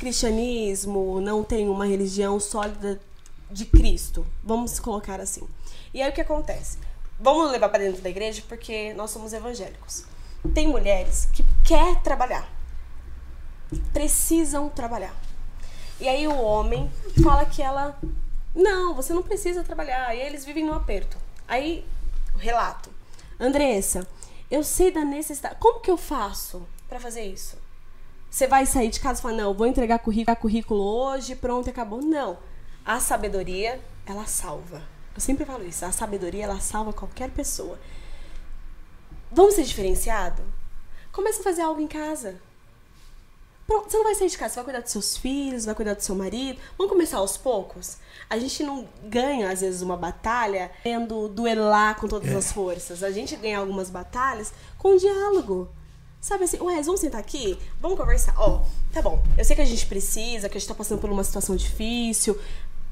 cristianismo, 0.00 1.20
não 1.20 1.44
tem 1.44 1.68
uma 1.68 1.86
religião 1.86 2.40
sólida 2.40 3.00
de 3.48 3.66
Cristo. 3.66 4.26
Vamos 4.42 4.80
colocar 4.80 5.20
assim. 5.20 5.46
E 5.94 6.02
aí 6.02 6.10
o 6.10 6.12
que 6.12 6.20
acontece? 6.20 6.76
Vamos 7.20 7.52
levar 7.52 7.68
para 7.68 7.84
dentro 7.84 8.02
da 8.02 8.10
igreja 8.10 8.42
porque 8.48 8.92
nós 8.94 9.12
somos 9.12 9.32
evangélicos. 9.32 10.04
Tem 10.52 10.66
mulheres 10.66 11.28
que 11.32 11.44
quer 11.64 12.02
trabalhar, 12.02 12.50
precisam 13.92 14.68
trabalhar. 14.68 15.14
E 16.00 16.08
aí 16.08 16.26
o 16.26 16.36
homem 16.36 16.90
fala 17.22 17.44
que 17.44 17.62
ela 17.62 17.96
não, 18.52 18.92
você 18.92 19.12
não 19.12 19.22
precisa 19.22 19.62
trabalhar. 19.62 20.12
E 20.16 20.20
eles 20.20 20.44
vivem 20.44 20.64
no 20.64 20.74
aperto. 20.74 21.16
Aí 21.46 21.86
relato. 22.36 22.90
Andressa, 23.38 24.04
eu 24.50 24.64
sei 24.64 24.90
da 24.90 25.04
necessidade. 25.04 25.54
Como 25.60 25.78
que 25.78 25.92
eu 25.92 25.96
faço 25.96 26.66
para 26.90 27.00
fazer 27.00 27.22
isso? 27.22 27.56
Você 28.28 28.46
vai 28.46 28.66
sair 28.66 28.90
de 28.90 29.00
casa 29.00 29.20
e 29.20 29.22
falar, 29.22 29.34
não, 29.34 29.54
vou 29.54 29.66
entregar 29.66 30.00
currículo, 30.00 30.36
currículo 30.36 30.82
hoje, 30.82 31.34
pronto, 31.36 31.70
acabou. 31.70 32.02
Não. 32.02 32.36
A 32.84 33.00
sabedoria, 33.00 33.80
ela 34.04 34.26
salva. 34.26 34.82
Eu 35.14 35.20
sempre 35.20 35.44
falo 35.44 35.64
isso. 35.64 35.84
A 35.84 35.92
sabedoria, 35.92 36.44
ela 36.44 36.60
salva 36.60 36.92
qualquer 36.92 37.30
pessoa. 37.30 37.78
Vamos 39.30 39.54
ser 39.54 39.62
diferenciado? 39.62 40.42
Começa 41.12 41.40
a 41.40 41.44
fazer 41.44 41.62
algo 41.62 41.80
em 41.80 41.86
casa. 41.86 42.40
Pronto, 43.66 43.88
você 43.88 43.96
não 43.96 44.04
vai 44.04 44.16
sair 44.16 44.28
de 44.28 44.36
casa, 44.36 44.54
você 44.54 44.56
vai 44.56 44.64
cuidar 44.64 44.80
dos 44.80 44.90
seus 44.90 45.16
filhos, 45.16 45.64
vai 45.64 45.74
cuidar 45.76 45.94
do 45.94 46.02
seu 46.02 46.16
marido. 46.16 46.60
Vamos 46.76 46.92
começar 46.92 47.18
aos 47.18 47.36
poucos? 47.36 47.98
A 48.28 48.36
gente 48.36 48.64
não 48.64 48.88
ganha, 49.04 49.48
às 49.48 49.60
vezes, 49.60 49.80
uma 49.80 49.96
batalha 49.96 50.72
tendo 50.82 51.28
duelar 51.28 51.94
com 52.00 52.08
todas 52.08 52.34
as 52.34 52.50
forças. 52.50 53.04
A 53.04 53.12
gente 53.12 53.36
ganha 53.36 53.58
algumas 53.58 53.88
batalhas 53.88 54.52
com 54.76 54.96
diálogo. 54.96 55.68
Sabe 56.20 56.44
assim, 56.44 56.58
ué, 56.60 56.82
vamos 56.82 57.00
sentar 57.00 57.20
aqui? 57.20 57.58
Vamos 57.80 57.98
conversar? 57.98 58.34
Ó, 58.36 58.62
tá 58.92 59.00
bom, 59.00 59.22
eu 59.38 59.44
sei 59.44 59.56
que 59.56 59.62
a 59.62 59.66
gente 59.66 59.86
precisa, 59.86 60.48
que 60.48 60.56
a 60.58 60.60
gente 60.60 60.68
tá 60.68 60.74
passando 60.74 61.00
por 61.00 61.10
uma 61.10 61.24
situação 61.24 61.56
difícil. 61.56 62.38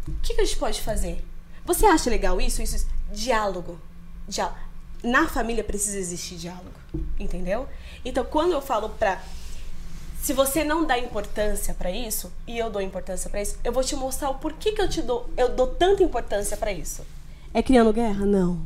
O 0.07 0.13
que, 0.23 0.35
que 0.35 0.41
a 0.41 0.45
gente 0.45 0.57
pode 0.57 0.81
fazer? 0.81 1.23
Você 1.67 1.85
acha 1.85 2.09
legal 2.09 2.41
isso? 2.41 2.63
Isso, 2.63 2.77
isso? 2.77 2.89
Diálogo. 3.13 3.79
Diálogo. 4.27 4.57
Na 5.03 5.29
família 5.29 5.63
precisa 5.63 5.99
existir 5.99 6.37
diálogo, 6.37 6.73
entendeu? 7.19 7.69
Então, 8.05 8.25
quando 8.25 8.53
eu 8.53 8.63
falo 8.63 8.89
pra 8.89 9.23
se 10.21 10.33
você 10.33 10.65
não 10.65 10.85
dá 10.85 10.99
importância 10.99 11.73
pra 11.75 11.91
isso 11.91 12.33
e 12.47 12.59
eu 12.59 12.69
dou 12.71 12.83
importância 12.83 13.31
pra 13.31 13.41
isso, 13.41 13.57
eu 13.63 13.73
vou 13.73 13.85
te 13.85 13.95
mostrar 13.95 14.31
o 14.31 14.35
porquê 14.35 14.73
que 14.73 14.83
eu 14.83 14.89
te 14.89 15.01
dou, 15.01 15.31
eu 15.37 15.55
dou 15.55 15.69
tanta 15.69 16.03
importância 16.03 16.57
pra 16.57 16.73
isso. 16.73 17.07
É 17.55 17.63
criando 17.63 17.93
guerra? 17.93 18.27
Não. 18.27 18.61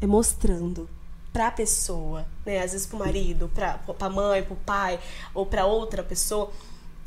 É 0.00 0.06
mostrando 0.06 0.88
pra 1.34 1.50
pessoa, 1.50 2.24
né, 2.46 2.62
às 2.62 2.70
vezes 2.70 2.86
pro 2.86 2.96
marido, 2.96 3.50
pra, 3.52 3.76
pra 3.78 4.08
mãe, 4.08 4.44
pro 4.44 4.54
pai 4.54 5.00
ou 5.34 5.44
pra 5.44 5.66
outra 5.66 6.00
pessoa, 6.04 6.52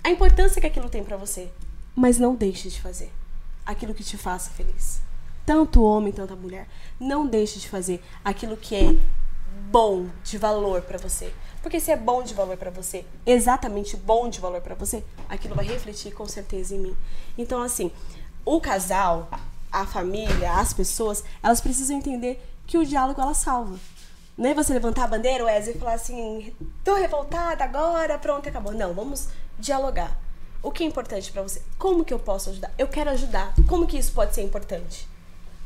a 0.04 0.10
importância 0.10 0.60
que 0.60 0.68
aquilo 0.68 0.90
tem 0.90 1.02
pra 1.02 1.16
você. 1.16 1.50
Mas 1.96 2.20
não 2.20 2.36
deixe 2.36 2.68
de 2.70 2.82
fazer 2.82 3.10
aquilo 3.66 3.94
que 3.94 4.04
te 4.04 4.18
faça 4.18 4.52
feliz. 4.52 5.00
Tanto 5.46 5.80
o 5.80 5.86
homem, 5.86 6.12
tanto 6.12 6.34
a 6.34 6.36
mulher. 6.36 6.68
Não 7.00 7.26
deixe 7.26 7.58
de 7.58 7.70
fazer 7.70 8.04
aquilo 8.24 8.58
que 8.58 8.76
é 8.76 8.94
bom, 9.72 10.08
de 10.26 10.38
valor 10.38 10.82
pra 10.82 10.98
você. 10.98 11.34
Porque 11.62 11.80
se 11.80 11.90
é 11.90 11.96
bom 11.96 12.22
de 12.22 12.34
valor 12.34 12.58
pra 12.58 12.70
você, 12.70 13.06
exatamente 13.26 13.96
bom 13.96 14.30
de 14.30 14.42
valor 14.42 14.60
pra 14.60 14.76
você, 14.76 15.06
aquilo 15.30 15.56
vai 15.56 15.66
refletir 15.66 16.14
com 16.14 16.28
certeza 16.28 16.76
em 16.76 16.80
mim. 16.80 16.98
Então, 17.38 17.62
assim, 17.62 17.92
o 18.44 18.60
casal, 18.60 19.30
a 19.72 19.86
família, 19.86 20.52
as 20.52 20.74
pessoas, 20.74 21.24
elas 21.42 21.62
precisam 21.62 21.96
entender 21.96 22.46
que 22.66 22.78
o 22.78 22.86
diálogo 22.86 23.22
ela 23.22 23.34
salva. 23.34 23.80
Não 24.38 24.50
é 24.50 24.54
você 24.54 24.72
levantar 24.72 25.06
a 25.06 25.08
bandeira, 25.08 25.44
Wesley, 25.46 25.76
e 25.76 25.80
falar 25.80 25.94
assim, 25.94 26.54
tô 26.84 26.94
revoltada 26.96 27.64
agora, 27.64 28.20
pronto, 28.20 28.48
acabou. 28.48 28.72
Não, 28.72 28.94
vamos 28.94 29.30
dialogar. 29.58 30.16
O 30.62 30.72
que 30.72 30.84
é 30.84 30.86
importante 30.86 31.32
pra 31.32 31.42
você? 31.42 31.62
Como 31.78 32.06
que 32.06 32.14
eu 32.14 32.20
posso 32.20 32.52
ajudar? 32.52 32.72
Eu 32.78 32.88
quero 32.88 33.10
ajudar. 33.10 33.54
Como 33.68 33.88
que 33.88 33.98
isso 33.98 34.12
pode 34.12 34.36
ser 34.36 34.44
importante? 34.44 35.08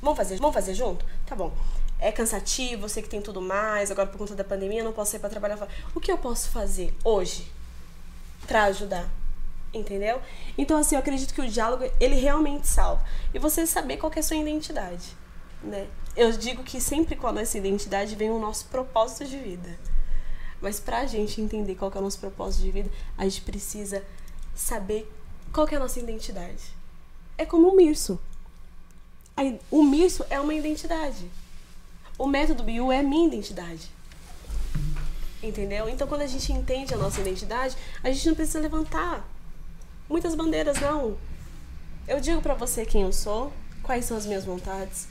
Vamos 0.02 0.18
fazer, 0.18 0.38
vamos 0.38 0.54
fazer 0.54 0.74
junto? 0.74 1.06
Tá 1.26 1.36
bom. 1.36 1.52
É 2.00 2.12
cansativo, 2.12 2.88
sei 2.88 3.04
que 3.04 3.10
tem 3.10 3.22
tudo 3.22 3.42
mais, 3.42 3.92
agora 3.92 4.08
por 4.08 4.18
conta 4.18 4.34
da 4.34 4.44
pandemia 4.44 4.80
eu 4.80 4.86
não 4.86 4.94
posso 4.94 5.12
sair 5.12 5.20
pra 5.20 5.30
trabalhar. 5.30 5.68
O 5.94 6.00
que 6.00 6.12
eu 6.12 6.18
posso 6.18 6.50
fazer 6.50 6.96
hoje 7.04 7.52
pra 8.48 8.64
ajudar? 8.64 9.08
Entendeu? 9.74 10.22
Então, 10.58 10.78
assim, 10.78 10.96
eu 10.96 11.00
acredito 11.00 11.34
que 11.34 11.42
o 11.42 11.48
diálogo, 11.48 11.90
ele 12.00 12.16
realmente 12.16 12.68
salva. 12.68 13.04
E 13.34 13.40
você 13.40 13.68
saber 13.68 13.98
qual 13.98 14.12
é 14.16 14.20
a 14.20 14.24
sua 14.24 14.38
identidade, 14.38 15.16
né? 15.62 15.88
Eu 16.16 16.32
digo 16.32 16.64
que 16.64 16.82
sempre 16.82 17.16
com 17.16 17.28
a 17.28 17.32
nossa 17.32 17.58
identidade 17.58 18.16
vem 18.16 18.30
o 18.30 18.40
nosso 18.40 18.66
propósito 18.66 19.26
de 19.26 19.38
vida. 19.38 19.80
Mas 20.62 20.80
pra 20.80 21.06
gente 21.06 21.42
entender 21.42 21.76
qual 21.76 21.92
é 21.94 21.98
o 21.98 22.02
nosso 22.02 22.20
propósito 22.20 22.64
de 22.64 22.72
vida, 22.72 22.92
a 23.18 23.24
gente 23.24 23.42
precisa 23.42 24.04
saber 24.54 25.12
qual 25.54 25.68
é 25.68 25.76
a 25.76 25.80
nossa 25.80 26.00
identidade. 26.00 26.76
É 27.38 27.46
como 27.46 27.70
o 27.70 27.76
Mirso. 27.76 28.20
Aí, 29.36 29.60
O 29.72 29.82
Mirso 29.84 30.26
é 30.30 30.40
uma 30.40 30.54
identidade. 30.54 31.32
O 32.18 32.28
método 32.28 32.64
Biu 32.64 32.92
é 32.92 33.00
a 33.00 33.04
minha 33.04 33.28
identidade. 33.28 33.90
Entendeu? 35.42 35.90
Então, 35.90 36.08
quando 36.08 36.22
a 36.22 36.28
gente 36.28 36.52
entende 36.52 36.94
a 36.94 36.98
nossa 36.98 37.22
identidade, 37.22 37.76
a 38.04 38.12
gente 38.12 38.28
não 38.28 38.36
precisa 38.36 38.60
levantar 38.60 39.28
muitas 40.08 40.36
bandeiras, 40.36 40.80
não. 40.80 41.18
Eu 42.08 42.20
digo 42.20 42.42
pra 42.42 42.54
você 42.54 42.86
quem 42.86 43.02
eu 43.02 43.14
sou, 43.14 43.52
quais 43.82 44.06
são 44.06 44.18
as 44.18 44.26
minhas 44.26 44.46
vontades. 44.46 45.08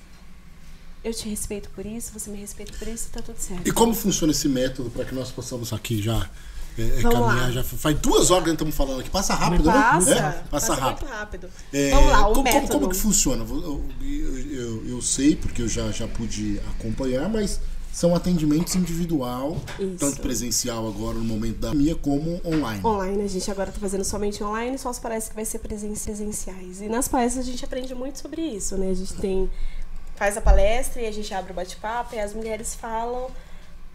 Eu 1.02 1.14
te 1.14 1.28
respeito 1.28 1.70
por 1.70 1.86
isso, 1.86 2.12
você 2.12 2.30
me 2.30 2.36
respeita 2.38 2.72
por 2.78 2.86
isso, 2.86 3.08
tá 3.10 3.22
tudo 3.22 3.36
certo. 3.38 3.66
E 3.66 3.72
como 3.72 3.94
funciona 3.94 4.32
esse 4.32 4.48
método 4.48 4.90
para 4.90 5.04
que 5.04 5.14
nós 5.14 5.30
possamos 5.30 5.72
aqui 5.72 6.02
já 6.02 6.28
é, 6.78 6.82
é, 6.82 7.02
caminhar? 7.02 7.20
lá. 7.20 7.50
Já 7.50 7.64
faz 7.64 7.98
duas 7.98 8.30
horas 8.30 8.44
que 8.44 8.50
estamos 8.50 8.74
falando 8.74 9.00
aqui. 9.00 9.08
Passa 9.10 9.34
rápido, 9.34 9.64
Passa, 9.64 10.14
né? 10.14 10.42
É, 10.44 10.48
Passa, 10.50 10.74
rápido. 10.74 11.06
muito 11.06 11.18
rápido. 11.18 11.48
É, 11.72 11.90
Vamos 11.90 12.10
lá, 12.12 12.20
o 12.20 12.22
como, 12.22 12.34
como- 12.34 12.44
método. 12.44 12.72
como 12.72 12.88
que 12.90 12.96
funciona? 12.96 13.44
Eu, 13.48 13.84
eu- 14.02 14.38
eu- 14.50 14.88
eu 14.90 15.02
sei, 15.02 15.34
porque 15.36 15.62
eu 15.62 15.68
já, 15.68 15.90
já 15.90 16.06
pude 16.06 16.60
acompanhar, 16.78 17.28
mas 17.30 17.58
são 17.92 18.14
atendimentos 18.14 18.76
individual, 18.76 19.56
Isso. 19.78 19.96
tanto 19.98 20.20
presencial 20.20 20.86
agora 20.86 21.16
no 21.18 21.24
momento 21.24 21.58
da 21.58 21.74
minha, 21.74 21.96
como 21.96 22.40
online. 22.44 22.80
Online, 22.84 23.22
a 23.24 23.26
gente 23.26 23.50
agora 23.50 23.72
tá 23.72 23.80
fazendo 23.80 24.04
somente 24.04 24.44
online, 24.44 24.78
só 24.78 24.90
as 24.90 24.98
palestras 24.98 25.30
que 25.30 25.34
vai 25.34 25.44
ser 25.44 25.58
presen- 25.58 25.94
presenciais. 25.94 26.80
E 26.82 26.88
nas 26.88 27.08
palestras 27.08 27.46
a 27.46 27.50
gente 27.50 27.64
aprende 27.64 27.94
muito 27.94 28.18
sobre 28.20 28.42
isso, 28.42 28.76
né? 28.76 28.90
A 28.90 28.94
gente 28.94 29.14
tem 29.14 29.50
faz 30.20 30.36
a 30.36 30.40
palestra 30.42 31.00
e 31.00 31.06
a 31.06 31.10
gente 31.10 31.32
abre 31.32 31.50
o 31.50 31.54
bate-papo 31.54 32.14
e 32.14 32.20
as 32.20 32.34
mulheres 32.34 32.74
falam 32.74 33.28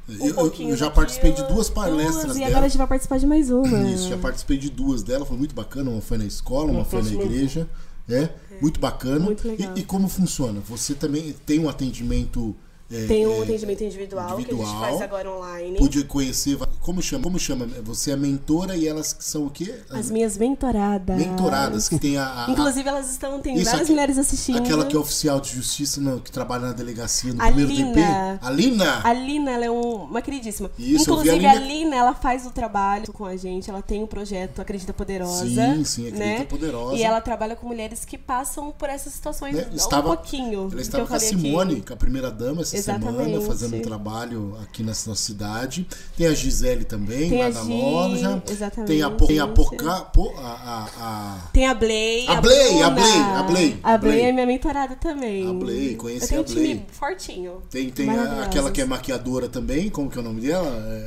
um 0.09 0.13
eu, 0.19 0.25
eu- 0.29 0.33
pouquinho 0.33 0.71
eu 0.71 0.75
já 0.75 0.85
daquilo, 0.87 1.03
participei 1.05 1.31
de 1.33 1.43
duas 1.53 1.69
palestras 1.69 2.23
duas, 2.25 2.35
E 2.35 2.39
dela. 2.39 2.49
agora 2.51 2.65
a 2.65 2.67
gente 2.67 2.77
vai 2.79 2.87
participar 2.87 3.19
de 3.19 3.27
mais 3.27 3.51
uma. 3.51 3.81
Isso, 3.91 4.09
já 4.09 4.17
participei 4.17 4.57
de 4.57 4.71
duas 4.71 5.03
dela, 5.03 5.23
foi 5.23 5.37
muito 5.37 5.53
bacana. 5.53 5.91
Uma 5.91 6.01
foi 6.01 6.17
na 6.17 6.25
escola, 6.25 6.71
uma 6.71 6.79
Na 6.79 6.85
foi 6.85 7.03
na 7.03 7.11
igreja. 7.11 7.69
É, 8.09 8.29
muito 8.59 8.79
bacana. 8.79 9.19
Muito 9.19 9.47
legal. 9.47 9.73
E, 9.75 9.81
e 9.81 9.83
como 9.83 10.07
funciona? 10.07 10.59
Você 10.67 10.95
também 10.95 11.33
tem 11.45 11.59
um 11.59 11.69
atendimento. 11.69 12.55
É, 12.91 13.05
Tem 13.07 13.25
um 13.25 13.39
é, 13.39 13.43
atendimento 13.43 13.83
individual, 13.83 14.27
que 14.27 14.33
a 14.33 14.35
individual. 14.41 14.67
gente 14.67 14.79
faz 14.79 15.01
agora 15.01 15.31
online. 15.31 15.77
Pude 15.77 16.03
conhecer. 16.03 16.57
Como 16.81 17.01
chama? 17.01 17.23
Como 17.23 17.39
chama? 17.39 17.67
Você 17.83 18.11
é 18.11 18.15
mentora 18.15 18.75
e 18.77 18.87
elas 18.87 19.11
que 19.11 19.23
são 19.23 19.47
o 19.47 19.49
quê? 19.49 19.73
As 19.89 20.11
minhas 20.11 20.37
mentoradas. 20.37 21.17
mentoradas, 21.17 21.89
que 21.89 21.97
tem 21.97 22.17
a. 22.17 22.45
a- 22.45 22.51
Inclusive, 22.51 22.87
elas 22.87 23.09
estão, 23.09 23.39
tem 23.41 23.55
várias 23.63 23.81
aqui- 23.81 23.91
mulheres 23.91 24.17
assistindo. 24.19 24.59
Aquela 24.59 24.85
que 24.85 24.95
é 24.95 24.99
oficial 24.99 25.39
de 25.41 25.49
justiça, 25.55 25.99
não, 25.99 26.19
que 26.19 26.31
trabalha 26.31 26.67
na 26.67 26.73
delegacia 26.73 27.33
no 27.33 27.41
A 27.41 27.45
primeiro 27.47 27.71
Lina. 27.71 27.91
DP. 27.91 28.45
A 28.45 28.49
Lina! 28.51 29.01
A 29.03 29.13
Lina, 29.13 29.51
ela 29.51 29.65
é 29.65 29.71
um- 29.71 30.03
uma 30.03 30.21
queridíssima. 30.21 30.69
Isso, 30.77 31.03
Inclusive, 31.11 31.45
a 31.45 31.51
a 31.51 31.55
Lina- 31.55 31.65
Lina... 31.67 31.95
ela 31.95 32.13
faz 32.13 32.45
o 32.45 32.51
trabalho 32.51 33.11
com 33.11 33.25
a 33.25 33.35
gente. 33.35 33.69
Ela 33.69 33.81
tem 33.81 34.03
o 34.03 34.07
projeto 34.07 34.61
Acredita 34.61 34.93
Poderosa. 34.93 35.45
Sim, 35.45 35.83
sim, 35.83 36.07
Acredita 36.07 36.39
né? 36.39 36.45
Poderosa. 36.45 36.95
E 36.95 37.01
ela 37.03 37.19
trabalha 37.19 37.55
com 37.55 37.67
mulheres 37.67 38.05
que 38.05 38.17
passam 38.17 38.71
por 38.71 38.89
essas 38.89 39.13
situações 39.13 39.55
né? 39.55 39.67
um 39.71 39.75
Estava, 39.75 40.15
pouquinho. 40.15 40.69
Ela 40.71 40.81
estava 40.81 41.07
com 41.07 41.13
a 41.15 41.19
falei 41.19 41.33
aqui. 41.33 41.41
Simone, 41.41 41.81
com 41.81 41.93
a 41.93 41.97
primeira 41.97 42.29
dama, 42.31 42.61
essa 42.61 42.74
Exatamente. 42.77 43.25
semana, 43.25 43.41
fazendo 43.41 43.75
um 43.75 43.81
trabalho 43.81 44.57
aqui 44.61 44.81
na 44.83 44.87
nossa 44.89 45.15
cidade. 45.15 45.87
Tem 46.17 46.27
a 46.27 46.33
Gisele 46.33 46.85
também, 46.85 47.29
Tem 47.29 47.39
lá 47.39 47.49
na 47.49 47.61
Gi, 47.63 47.67
loja. 47.71 48.43
exatamente. 48.49 48.87
Tem 48.87 49.01
a, 49.03 49.09
tem 49.11 49.39
a 49.39 49.47
Poca. 49.47 50.01
Po- 50.13 50.33
a, 50.37 50.41
a, 50.41 50.89
a- 50.99 51.49
Tem 51.53 51.67
a 51.67 51.73
Blay. 51.73 52.27
A 52.27 52.41
Blay, 52.41 52.81
a 52.83 52.89
Blay, 52.89 53.19
a 53.35 53.43
Blay, 53.43 53.79
A 53.83 53.97
Blay 53.97 54.21
é 54.21 54.31
minha 54.31 54.45
mentorada 54.45 54.95
também. 54.95 55.49
A 55.49 55.53
Blay, 55.53 55.95
conheci 55.95 56.35
a 56.35 56.41
um 56.41 56.43
time 56.43 56.59
Blay. 56.61 56.85
fortinho. 56.91 57.61
Tem, 57.69 57.89
tem 57.89 58.09
a- 58.09 58.43
aquela 58.45 58.71
que 58.71 58.81
é 58.81 58.85
maquiadora 58.85 59.47
também, 59.49 59.89
como 59.89 60.09
que 60.09 60.17
é 60.17 60.21
o 60.21 60.23
nome 60.23 60.41
dela? 60.41 60.67
É, 60.67 61.05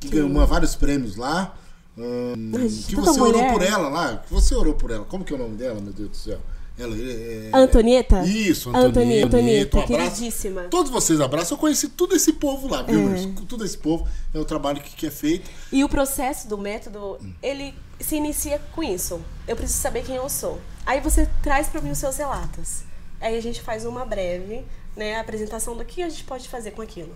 que 0.00 0.08
ganhou 0.08 0.28
uma- 0.28 0.46
vários 0.46 0.74
prêmios 0.74 1.16
lá. 1.16 1.54
Hum, 1.96 2.50
que 2.88 2.96
você 2.96 3.20
orou 3.20 3.32
mulher. 3.34 3.52
por 3.52 3.62
ela 3.62 3.88
lá. 3.90 4.16
Que 4.16 4.32
você 4.32 4.54
orou 4.54 4.72
por 4.72 4.90
ela. 4.90 5.04
Como 5.04 5.22
que 5.24 5.32
é 5.32 5.36
o 5.36 5.38
nome 5.38 5.56
dela, 5.56 5.78
meu 5.80 5.92
Deus 5.92 6.08
do 6.08 6.16
céu? 6.16 6.38
Ela 6.82 6.96
é, 6.96 7.50
A 7.52 7.58
Antonieta? 7.58 8.22
Isso, 8.24 8.70
Antonieta. 8.70 9.26
Antonieta, 9.26 9.78
Um 9.78 9.86
queridíssima. 9.86 10.62
Todos 10.64 10.90
vocês 10.90 11.20
abraçam. 11.20 11.56
Eu 11.56 11.60
conheci 11.60 11.88
todo 11.88 12.14
esse 12.14 12.32
povo 12.32 12.68
lá, 12.68 12.82
viu, 12.82 13.12
É. 13.14 13.46
Todo 13.48 13.64
esse 13.64 13.78
povo. 13.78 14.06
É 14.34 14.38
o 14.38 14.44
trabalho 14.44 14.80
que, 14.80 14.96
que 14.96 15.06
é 15.06 15.10
feito. 15.10 15.50
E 15.70 15.84
o 15.84 15.88
processo 15.88 16.48
do 16.48 16.58
método, 16.58 17.18
ele 17.42 17.74
se 18.00 18.16
inicia 18.16 18.60
com 18.74 18.82
isso. 18.82 19.20
Eu 19.46 19.54
preciso 19.56 19.80
saber 19.80 20.02
quem 20.04 20.16
eu 20.16 20.28
sou. 20.28 20.60
Aí 20.84 21.00
você 21.00 21.28
traz 21.42 21.68
para 21.68 21.80
mim 21.80 21.90
os 21.90 21.98
seus 21.98 22.16
relatos. 22.16 22.82
Aí 23.20 23.36
a 23.36 23.40
gente 23.40 23.60
faz 23.62 23.84
uma 23.84 24.04
breve 24.04 24.64
né, 24.96 25.18
apresentação 25.18 25.76
do 25.76 25.84
que 25.84 26.02
a 26.02 26.08
gente 26.08 26.24
pode 26.24 26.48
fazer 26.48 26.72
com 26.72 26.82
aquilo. 26.82 27.14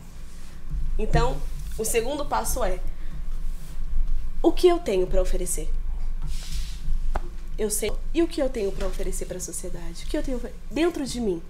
Então, 0.99 1.37
o 1.79 1.85
segundo 1.85 2.25
passo 2.25 2.65
é: 2.65 2.81
o 4.43 4.53
que 4.53 4.69
eu 4.69 4.79
tenho 4.79 5.07
para 5.07 5.21
oferecer? 5.21 5.69
Eu 7.59 7.71
sei. 7.71 7.91
E 8.13 8.23
o 8.23 8.29
que 8.29 8.41
eu 8.41 8.51
tenho 8.51 8.71
para 8.71 8.87
oferecer 8.87 9.25
para 9.25 9.39
a 9.39 9.41
sociedade? 9.41 10.05
O 10.05 10.09
que 10.09 10.17
eu 10.17 10.23
tenho 10.23 10.41
dentro 10.71 11.07
de 11.07 11.21
mim? 11.21 11.41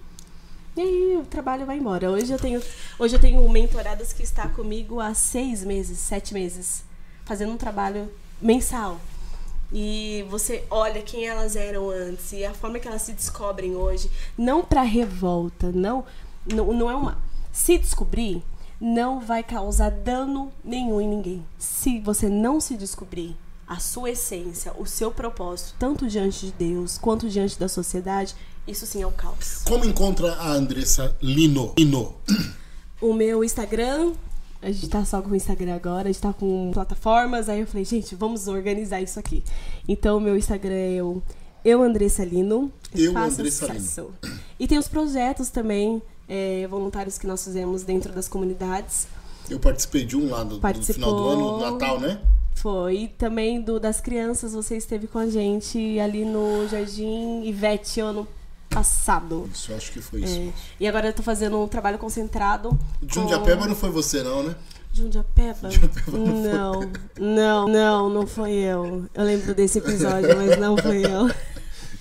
E 0.75 0.81
aí 0.81 1.17
o 1.17 1.25
trabalho 1.25 1.65
vai 1.65 1.77
embora. 1.77 2.09
Hoje 2.09 2.31
eu 2.31 2.39
tenho, 2.39 2.61
hoje 2.97 3.15
eu 3.15 3.19
tenho 3.19 3.49
mentoradas 3.49 4.13
que 4.13 4.23
está 4.23 4.47
comigo 4.47 4.99
há 4.99 5.13
seis 5.13 5.63
meses, 5.63 5.97
sete 5.99 6.33
meses, 6.33 6.83
fazendo 7.25 7.51
um 7.51 7.57
trabalho 7.57 8.09
mensal. 8.41 8.99
E 9.73 10.25
você 10.29 10.63
olha 10.69 11.01
quem 11.01 11.27
elas 11.27 11.57
eram 11.57 11.89
antes 11.89 12.31
e 12.31 12.45
a 12.45 12.53
forma 12.53 12.79
que 12.79 12.87
elas 12.87 13.01
se 13.01 13.11
descobrem 13.11 13.75
hoje, 13.75 14.09
não 14.37 14.63
para 14.63 14.81
revolta, 14.81 15.71
não, 15.73 16.05
não, 16.45 16.71
não 16.71 16.89
é 16.89 16.95
uma. 16.95 17.17
Se 17.51 17.77
descobrir, 17.77 18.41
não 18.79 19.19
vai 19.19 19.43
causar 19.43 19.91
dano 19.91 20.53
nenhum 20.63 21.01
em 21.01 21.07
ninguém. 21.07 21.45
Se 21.57 21.99
você 21.99 22.29
não 22.29 22.61
se 22.61 22.77
descobrir 22.77 23.35
a 23.67 23.79
sua 23.79 24.11
essência, 24.11 24.73
o 24.77 24.85
seu 24.85 25.11
propósito, 25.11 25.75
tanto 25.77 26.07
diante 26.07 26.45
de 26.45 26.51
Deus 26.53 26.97
quanto 26.97 27.29
diante 27.29 27.59
da 27.59 27.67
sociedade, 27.67 28.33
isso 28.65 28.85
sim 28.85 29.01
é 29.01 29.07
o 29.07 29.11
caos. 29.11 29.63
Como 29.65 29.83
encontra 29.85 30.33
a 30.35 30.51
Andressa 30.51 31.15
Lino? 31.21 31.73
Lino. 31.77 32.15
O 33.01 33.13
meu 33.13 33.43
Instagram, 33.43 34.13
a 34.61 34.71
gente 34.71 34.87
tá 34.87 35.03
só 35.05 35.21
com 35.21 35.29
o 35.29 35.35
Instagram 35.35 35.75
agora, 35.75 36.09
a 36.09 36.11
gente 36.11 36.21
tá 36.21 36.33
com 36.33 36.71
plataformas, 36.73 37.49
aí 37.49 37.59
eu 37.59 37.67
falei, 37.67 37.85
gente, 37.85 38.15
vamos 38.15 38.47
organizar 38.47 39.01
isso 39.01 39.19
aqui. 39.19 39.43
Então, 39.87 40.17
o 40.17 40.21
meu 40.21 40.35
Instagram 40.35 40.73
é 40.73 40.93
eu, 40.93 41.21
eu 41.63 41.83
Andressa 41.83 42.23
Lino. 42.23 42.71
Eu, 42.95 43.17
Andressa 43.17 43.67
sucesso. 43.67 44.11
E 44.59 44.67
tem 44.67 44.77
os 44.77 44.87
projetos 44.87 45.49
também, 45.49 46.01
é, 46.27 46.65
voluntários 46.67 47.17
que 47.17 47.27
nós 47.27 47.43
fizemos 47.43 47.83
dentro 47.83 48.13
das 48.13 48.27
comunidades. 48.27 49.07
Eu 49.49 49.59
participei 49.59 50.05
de 50.05 50.17
um 50.17 50.29
lá 50.29 50.43
do, 50.43 50.57
do 50.57 50.83
final 50.83 51.15
do 51.15 51.27
ano, 51.27 51.59
Participou. 51.59 51.71
Natal, 51.71 51.99
né? 51.99 52.19
Foi 52.61 52.95
E 53.03 53.07
também 53.07 53.61
do 53.61 53.79
das 53.79 54.01
crianças, 54.01 54.53
você 54.53 54.77
esteve 54.77 55.07
com 55.07 55.19
a 55.19 55.27
gente 55.29 55.99
ali 55.99 56.25
no 56.25 56.67
Jardim 56.67 57.43
Ivete 57.43 57.99
ano 58.01 58.27
passado. 58.69 59.49
Isso, 59.53 59.73
acho 59.73 59.91
que 59.91 60.01
foi 60.01 60.21
isso. 60.23 60.39
É, 60.39 60.51
e 60.79 60.87
agora 60.87 61.07
eu 61.07 61.13
tô 61.13 61.21
fazendo 61.23 61.61
um 61.61 61.67
trabalho 61.67 61.97
concentrado. 61.97 62.69
De 63.01 63.13
com- 63.13 63.21
Jundiapeba 63.21 63.67
não 63.67 63.75
foi 63.75 63.89
você, 63.89 64.23
não, 64.23 64.43
né? 64.43 64.55
Jundiapeba? 64.93 65.69
Jundiapeba 65.69 66.17
não 66.17 66.41
Não, 66.41 66.91
não, 67.19 67.67
não, 67.67 68.09
não 68.09 68.27
foi 68.27 68.51
eu. 68.53 69.05
Eu 69.13 69.23
lembro 69.23 69.53
desse 69.53 69.77
episódio, 69.77 70.35
mas 70.35 70.57
não 70.59 70.75
foi 70.77 71.05
eu. 71.05 71.29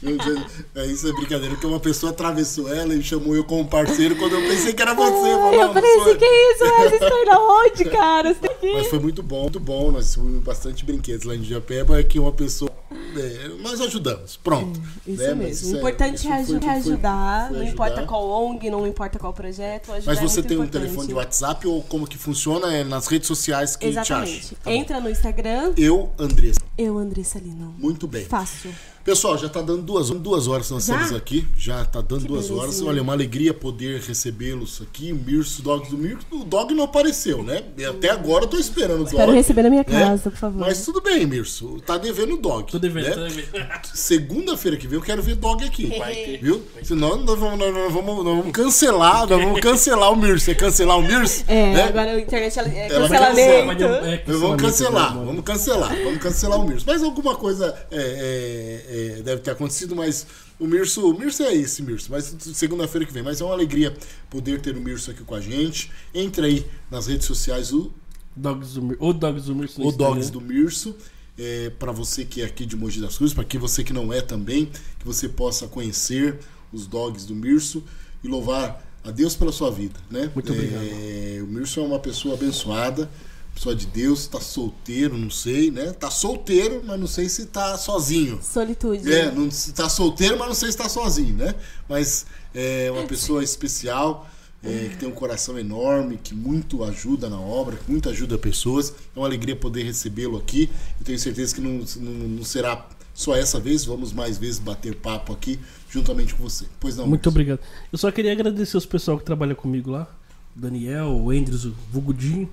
Eu 0.07 0.83
é, 0.83 0.87
isso 0.87 1.09
é 1.09 1.13
brincadeira, 1.13 1.55
porque 1.55 1.67
uma 1.67 1.81
pessoa 1.81 2.13
atravessou 2.13 2.73
ela 2.73 2.95
e 2.95 3.03
chamou 3.03 3.35
eu 3.35 3.45
como 3.45 3.67
parceiro 3.67 4.15
quando 4.17 4.35
eu 4.35 4.41
pensei 4.43 4.73
que 4.73 4.81
era 4.83 4.95
você. 4.95 5.11
"Não, 5.11 5.53
eu 5.53 5.67
não 5.67 5.75
falei 5.75 5.93
sou 5.95 6.03
assim, 6.03 6.11
eu." 6.11 6.19
que 6.19 6.25
isso? 6.25 6.65
Mas 6.65 6.91
você 6.91 7.05
está 7.05 7.23
indo 7.23 7.31
aonde, 7.33 7.85
cara? 7.87 8.37
Mas 8.75 8.87
foi 8.89 8.99
muito 8.99 9.23
bom, 9.23 9.43
muito 9.43 9.61
bom. 9.61 9.91
Nós 9.91 10.15
fomos 10.15 10.43
bastante 10.43 10.85
brinquedos 10.85 11.25
lá 11.27 11.35
em 11.35 11.43
Japeba, 11.45 11.99
é 11.99 12.03
que 12.03 12.19
uma 12.19 12.33
pessoa. 12.33 12.71
é, 13.17 13.49
nós 13.63 13.81
ajudamos, 13.81 14.37
pronto. 14.37 14.81
Isso 15.07 15.23
né? 15.23 15.35
Mesmo. 15.35 15.73
O 15.73 15.75
é- 15.75 15.79
importante 15.79 16.27
é, 16.29 16.45
foi- 16.45 16.57
é 16.57 16.61
foi- 16.61 16.69
ajudar, 16.71 17.49
foi 17.49 17.59
não 17.59 17.67
importa 17.67 18.07
qual 18.07 18.29
ONG, 18.29 18.71
não 18.71 18.87
importa 18.87 19.19
qual 19.19 19.33
projeto. 19.33 19.89
Mas 19.89 20.07
é 20.07 20.15
você 20.21 20.43
tem 20.43 20.57
um 20.59 20.65
importante. 20.65 20.83
telefone 20.83 21.09
de 21.09 21.15
WhatsApp 21.15 21.67
ou 21.67 21.83
como 21.83 22.07
que 22.07 22.17
funciona? 22.19 22.73
É 22.75 22.85
nas 22.85 23.07
redes 23.07 23.27
sociais 23.27 23.75
que 23.75 23.87
te 23.87 23.91
Exatamente. 23.91 24.39
acha. 24.39 24.55
Tá 24.57 24.61
bom. 24.65 24.71
Entra 24.71 25.01
no 25.01 25.11
Instagram, 25.11 25.73
Eu, 25.77 26.11
Andressa. 26.19 26.61
eu, 26.77 26.99
Andressa 26.99 27.39
Lino. 27.39 27.75
Muito 27.79 28.07
bem. 28.07 28.25
Fácil. 28.27 28.71
Pessoal, 29.07 29.39
já 29.39 29.49
tá 29.49 29.63
dando 29.63 29.83
duas, 29.83 30.11
duas 30.11 30.49
horas 30.49 30.67
que 30.67 30.73
nós 30.75 30.85
Já? 30.85 30.95
estamos 30.95 31.17
aqui. 31.17 31.47
Já 31.57 31.85
tá 31.85 32.01
dando 32.01 32.23
Que 32.23 32.27
duas 32.27 32.51
horas. 32.51 32.63
belezinha. 32.63 32.91
Olha, 32.91 33.03
uma 33.03 33.13
alegria 33.13 33.55
poder 33.55 34.01
recebê-los 34.01 34.83
aqui. 34.83 35.13
O 35.13 35.15
Mirso, 35.15 35.63
Dogs 35.63 35.89
do 35.93 35.97
Mirso. 35.97 36.27
O 36.33 36.43
Dog 36.45 36.75
não 36.75 36.83
apareceu, 36.83 37.41
né? 37.41 37.63
Até 37.89 38.11
agora 38.11 38.45
eu 38.45 38.49
tô 38.49 38.59
esperando 38.59 39.03
o 39.03 39.05
Dog. 39.05 39.15
Quero 39.15 39.31
receber 39.33 39.63
na 39.63 39.71
minha 39.71 39.85
né? 39.87 40.01
casa, 40.01 40.29
por 40.29 40.37
favor. 40.37 40.59
Mas 40.59 40.85
tudo 40.85 41.01
bem, 41.01 41.25
Mirso. 41.25 41.81
Tá 41.87 41.97
devendo 41.97 42.35
o 42.35 42.37
Dog. 42.37 42.69
Tô 42.73 42.81
devendo, 42.81 43.05
né? 43.07 43.13
tô 43.15 43.21
devendo. 43.23 43.69
Segunda-feira 43.95 44.77
que 44.77 44.89
vem 44.89 44.99
eu 44.99 45.03
quero 45.05 45.23
ver 45.23 45.37
Dog 45.37 45.65
aqui. 45.65 45.87
Vai 45.97 46.13
ter. 46.13 46.39
Viu? 46.43 46.61
Senão 46.83 47.17
nós 47.19 47.39
vamos, 47.39 47.61
nós 47.61 47.93
vamos, 47.93 48.25
nós 48.25 48.37
vamos 48.39 48.51
cancelar. 48.53 49.21
Nós 49.29 49.41
vamos 49.41 49.61
cancelar 49.61 50.13
o 50.13 50.17
Mirso. 50.17 50.45
Você 50.47 50.55
cancelar 50.57 50.99
o 50.99 51.03
Mirso? 51.03 51.45
É, 51.47 51.73
né? 51.75 51.83
agora 51.85 52.11
a 52.11 52.21
internet 52.21 52.59
ela- 52.59 52.69
é 52.69 52.89
Ela 52.93 53.07
vai 53.07 53.19
cancelamento. 53.21 53.67
Mas 53.67 53.81
eu- 53.81 53.89
é, 53.89 54.25
Nós 54.27 54.41
vamos 54.41 54.63
cancelamento, 54.63 54.67
cancelar, 54.67 55.15
né, 55.15 55.25
vamos 55.25 55.45
cancelar, 55.45 55.97
vamos 56.03 56.19
cancelar 56.21 56.61
o 56.61 56.67
Mirso. 56.67 56.85
Mas 56.89 57.03
alguma 57.05 57.37
coisa 57.37 57.73
é, 57.93 58.83
é, 58.91 58.96
é, 59.19 59.23
deve 59.23 59.43
ter 59.43 59.51
acontecido, 59.51 59.95
mas 59.95 60.27
o 60.59 60.67
Mirso, 60.67 61.11
o 61.11 61.19
Mirso 61.19 61.43
é 61.43 61.55
esse, 61.55 61.83
Mirso. 61.83 62.09
Mas 62.11 62.35
segunda-feira 62.55 63.07
que 63.07 63.13
vem. 63.13 63.23
Mas 63.23 63.41
é 63.41 63.45
uma 63.45 63.53
alegria 63.53 63.95
poder 64.31 64.61
ter 64.61 64.77
o 64.77 64.81
Mirso 64.81 65.11
aqui 65.11 65.23
com 65.23 65.35
a 65.35 65.41
gente. 65.41 65.91
Entre 66.15 66.47
aí 66.47 66.67
nas 66.91 67.07
redes 67.07 67.27
sociais, 67.27 67.73
o, 67.73 67.93
Dogs 68.35 68.75
do 68.75 68.83
Mir- 68.83 68.97
O 69.01 69.13
Dogs 69.13 69.47
do 69.47 69.55
Mirso 69.55 69.83
o 69.83 69.93
Dogs 69.93 70.31
do 70.31 70.41
Mirso. 70.41 70.95
É, 71.39 71.69
para 71.79 71.93
você 71.93 72.25
que 72.25 72.41
é 72.41 72.47
aqui 72.47 72.65
de 72.65 72.75
Mogi 72.77 72.99
das 72.99 73.19
Cruzes, 73.19 73.35
para 73.35 73.45
que 73.45 73.59
você 73.59 73.85
que 73.85 73.93
não 73.93 74.11
é 74.11 74.23
também, 74.23 74.71
que 74.99 75.05
você 75.05 75.29
possa 75.29 75.67
conhecer 75.69 76.39
os 76.73 76.87
Dogs 76.87 77.27
do 77.27 77.35
Mirso 77.35 77.85
e 78.25 78.29
louvar 78.29 78.83
a 79.05 79.11
Deus 79.11 79.37
pela 79.37 79.53
sua 79.53 79.71
vida, 79.71 80.01
né? 80.11 80.31
Muito 80.35 80.51
obrigado. 80.51 80.83
É, 80.83 81.41
o 81.43 81.47
Mirso 81.47 81.79
é 81.79 81.83
uma 81.83 81.99
pessoa 81.99 82.35
abençoada, 82.35 83.11
pessoa 83.57 83.75
de 83.75 83.87
Deus, 83.87 84.21
está 84.21 84.39
solteiro, 84.39 85.17
não 85.17 85.31
sei, 85.31 85.71
né? 85.71 85.91
Tá 85.93 86.11
solteiro, 86.11 86.83
mas 86.85 87.01
não 87.01 87.07
sei 87.07 87.27
se 87.27 87.47
tá 87.47 87.79
sozinho. 87.79 88.39
Solitude. 88.43 89.11
É, 89.11 89.33
não, 89.33 89.49
tá 89.75 89.89
solteiro, 89.89 90.39
mas 90.39 90.49
não 90.49 90.55
sei 90.55 90.71
se 90.71 90.77
tá 90.77 90.89
sozinho, 90.91 91.35
né? 91.35 91.55
Mas 91.89 92.27
é 92.55 92.91
uma 92.93 93.05
pessoa 93.05 93.43
especial, 93.43 94.29
é, 94.63 94.91
que 94.91 94.99
tem 94.99 95.09
um 95.09 95.13
coração 95.13 95.59
enorme, 95.59 96.21
que 96.23 96.35
muito 96.35 96.85
ajuda 96.85 97.31
na 97.31 97.41
obra, 97.41 97.77
que 97.77 97.91
muito 97.91 98.11
ajuda 98.11 98.37
pessoas. 98.37 98.91
É 99.15 99.19
uma 99.19 99.27
alegria 99.27 99.57
poder 99.57 99.85
recebê-lo 99.85 100.37
aqui. 100.37 100.69
Eu 101.01 101.07
tenho 101.07 101.19
certeza 101.19 101.55
que 101.55 101.61
não, 101.61 101.83
não, 101.97 102.29
não 102.29 102.45
será 102.45 102.87
só 103.15 103.35
essa 103.35 103.59
vez, 103.59 103.87
vamos 103.87 104.13
mais 104.13 104.37
vezes 104.37 104.59
bater 104.59 104.95
papo 104.97 105.33
aqui 105.33 105.59
juntamente 105.89 106.35
com 106.35 106.43
você. 106.43 106.67
Pois 106.79 106.95
não. 106.95 107.07
Muito 107.07 107.21
Marcos? 107.21 107.33
obrigado. 107.33 107.61
Eu 107.91 107.97
só 107.97 108.11
queria 108.11 108.33
agradecer 108.33 108.77
os 108.77 108.85
pessoal 108.85 109.19
que 109.19 109.25
trabalha 109.25 109.55
comigo 109.55 109.91
lá. 109.91 110.07
O 110.55 110.61
Daniel, 110.61 111.09
o 111.09 111.31
Andrews, 111.31 111.65
o 111.65 111.75
Vugudinho, 111.91 112.51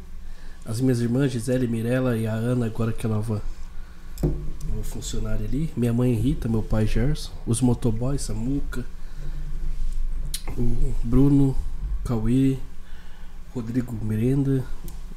as 0.66 0.80
minhas 0.80 1.00
irmãs, 1.02 1.32
Gisele, 1.32 1.68
Mirella 1.68 2.18
e 2.18 2.26
a 2.26 2.34
Ana, 2.34 2.66
agora 2.68 2.92
que 2.92 3.06
é 3.06 3.10
a 3.10 3.14
nova, 3.14 3.42
nova 4.22 4.84
funcionária 4.84 5.46
ali. 5.46 5.70
Minha 5.76 5.94
mãe 5.94 6.14
Rita, 6.14 6.48
meu 6.48 6.64
pai 6.64 6.88
Gerson, 6.88 7.32
os 7.46 7.62
motoboys, 7.62 8.22
Samuca, 8.22 8.86
o 10.58 10.94
Bruno, 11.04 11.56
Cauê, 12.06 12.58
Rodrigo 13.54 13.94
Mirenda, 14.04 14.64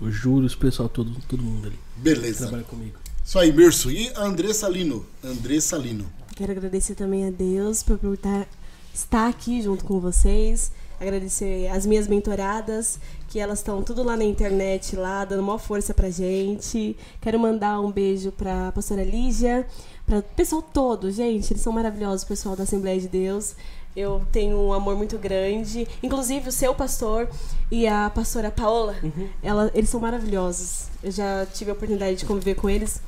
o 0.01 0.11
Júlio, 0.11 0.49
o 0.49 0.57
pessoal 0.57 0.89
todo, 0.89 1.17
todo 1.29 1.43
mundo 1.43 1.69
ali 1.69 1.79
que 1.97 2.01
Beleza. 2.01 2.47
trabalha 2.47 2.65
comigo. 2.65 2.99
Isso 3.25 3.39
aí, 3.39 3.53
Mirso. 3.53 3.91
E 3.91 4.09
a 4.15 4.25
Andressa 4.25 4.69
Lino. 4.69 5.05
Andressa 5.25 5.77
Lino. 5.77 6.07
Quero 6.37 6.53
agradecer 6.53 6.95
também 6.95 7.27
a 7.27 7.31
Deus 7.31 7.83
por 7.83 7.99
por 7.99 8.15
estar, 8.15 8.47
estar 8.95 9.29
aqui 9.29 9.63
junto 9.63 9.85
com 9.85 9.99
vocês. 9.99 10.71
Agradecer 11.01 11.69
as 11.69 11.85
minhas 11.85 12.09
mentoradas, 12.09 12.99
que 13.29 13.39
elas 13.39 13.59
estão 13.59 13.83
tudo 13.83 14.03
lá 14.03 14.17
na 14.17 14.25
internet, 14.25 14.97
lá, 14.97 15.25
dando 15.25 15.41
uma 15.41 15.59
força 15.59 15.93
pra 15.93 16.09
gente. 16.11 16.97
Quero 17.21 17.39
mandar 17.39 17.81
um 17.81 17.93
beijo 17.93 18.33
pra 18.33 18.73
pastora 18.73 19.05
Lígia, 19.05 19.67
para 20.07 20.19
o 20.19 20.23
pessoal 20.23 20.63
todo, 20.63 21.11
gente. 21.11 21.53
Eles 21.53 21.63
são 21.63 21.73
maravilhosos, 21.73 22.23
o 22.23 22.27
pessoal 22.27 22.57
da 22.57 22.63
Assembleia 22.63 23.01
de 23.01 23.09
Deus. 23.09 23.55
Eu 23.95 24.23
tenho 24.31 24.59
um 24.59 24.73
amor 24.73 24.95
muito 24.97 25.19
grande. 25.19 25.89
Inclusive, 26.03 26.49
o 26.49 26.53
seu 26.53 26.75
pastor 26.75 27.29
e 27.71 27.87
a 27.87 28.11
pastora 28.11 28.51
Paola, 28.51 28.95
ela, 29.43 29.71
eles 29.75 29.89
são 29.89 30.01
maravilhosos. 30.01 30.89
Eu 31.03 31.11
já 31.11 31.47
tive 31.47 31.71
a 31.71 31.75
oportunidade 31.75 32.17
de 32.17 32.27
conviver 32.27 32.55
com 32.55 32.69
eles. 32.69 33.01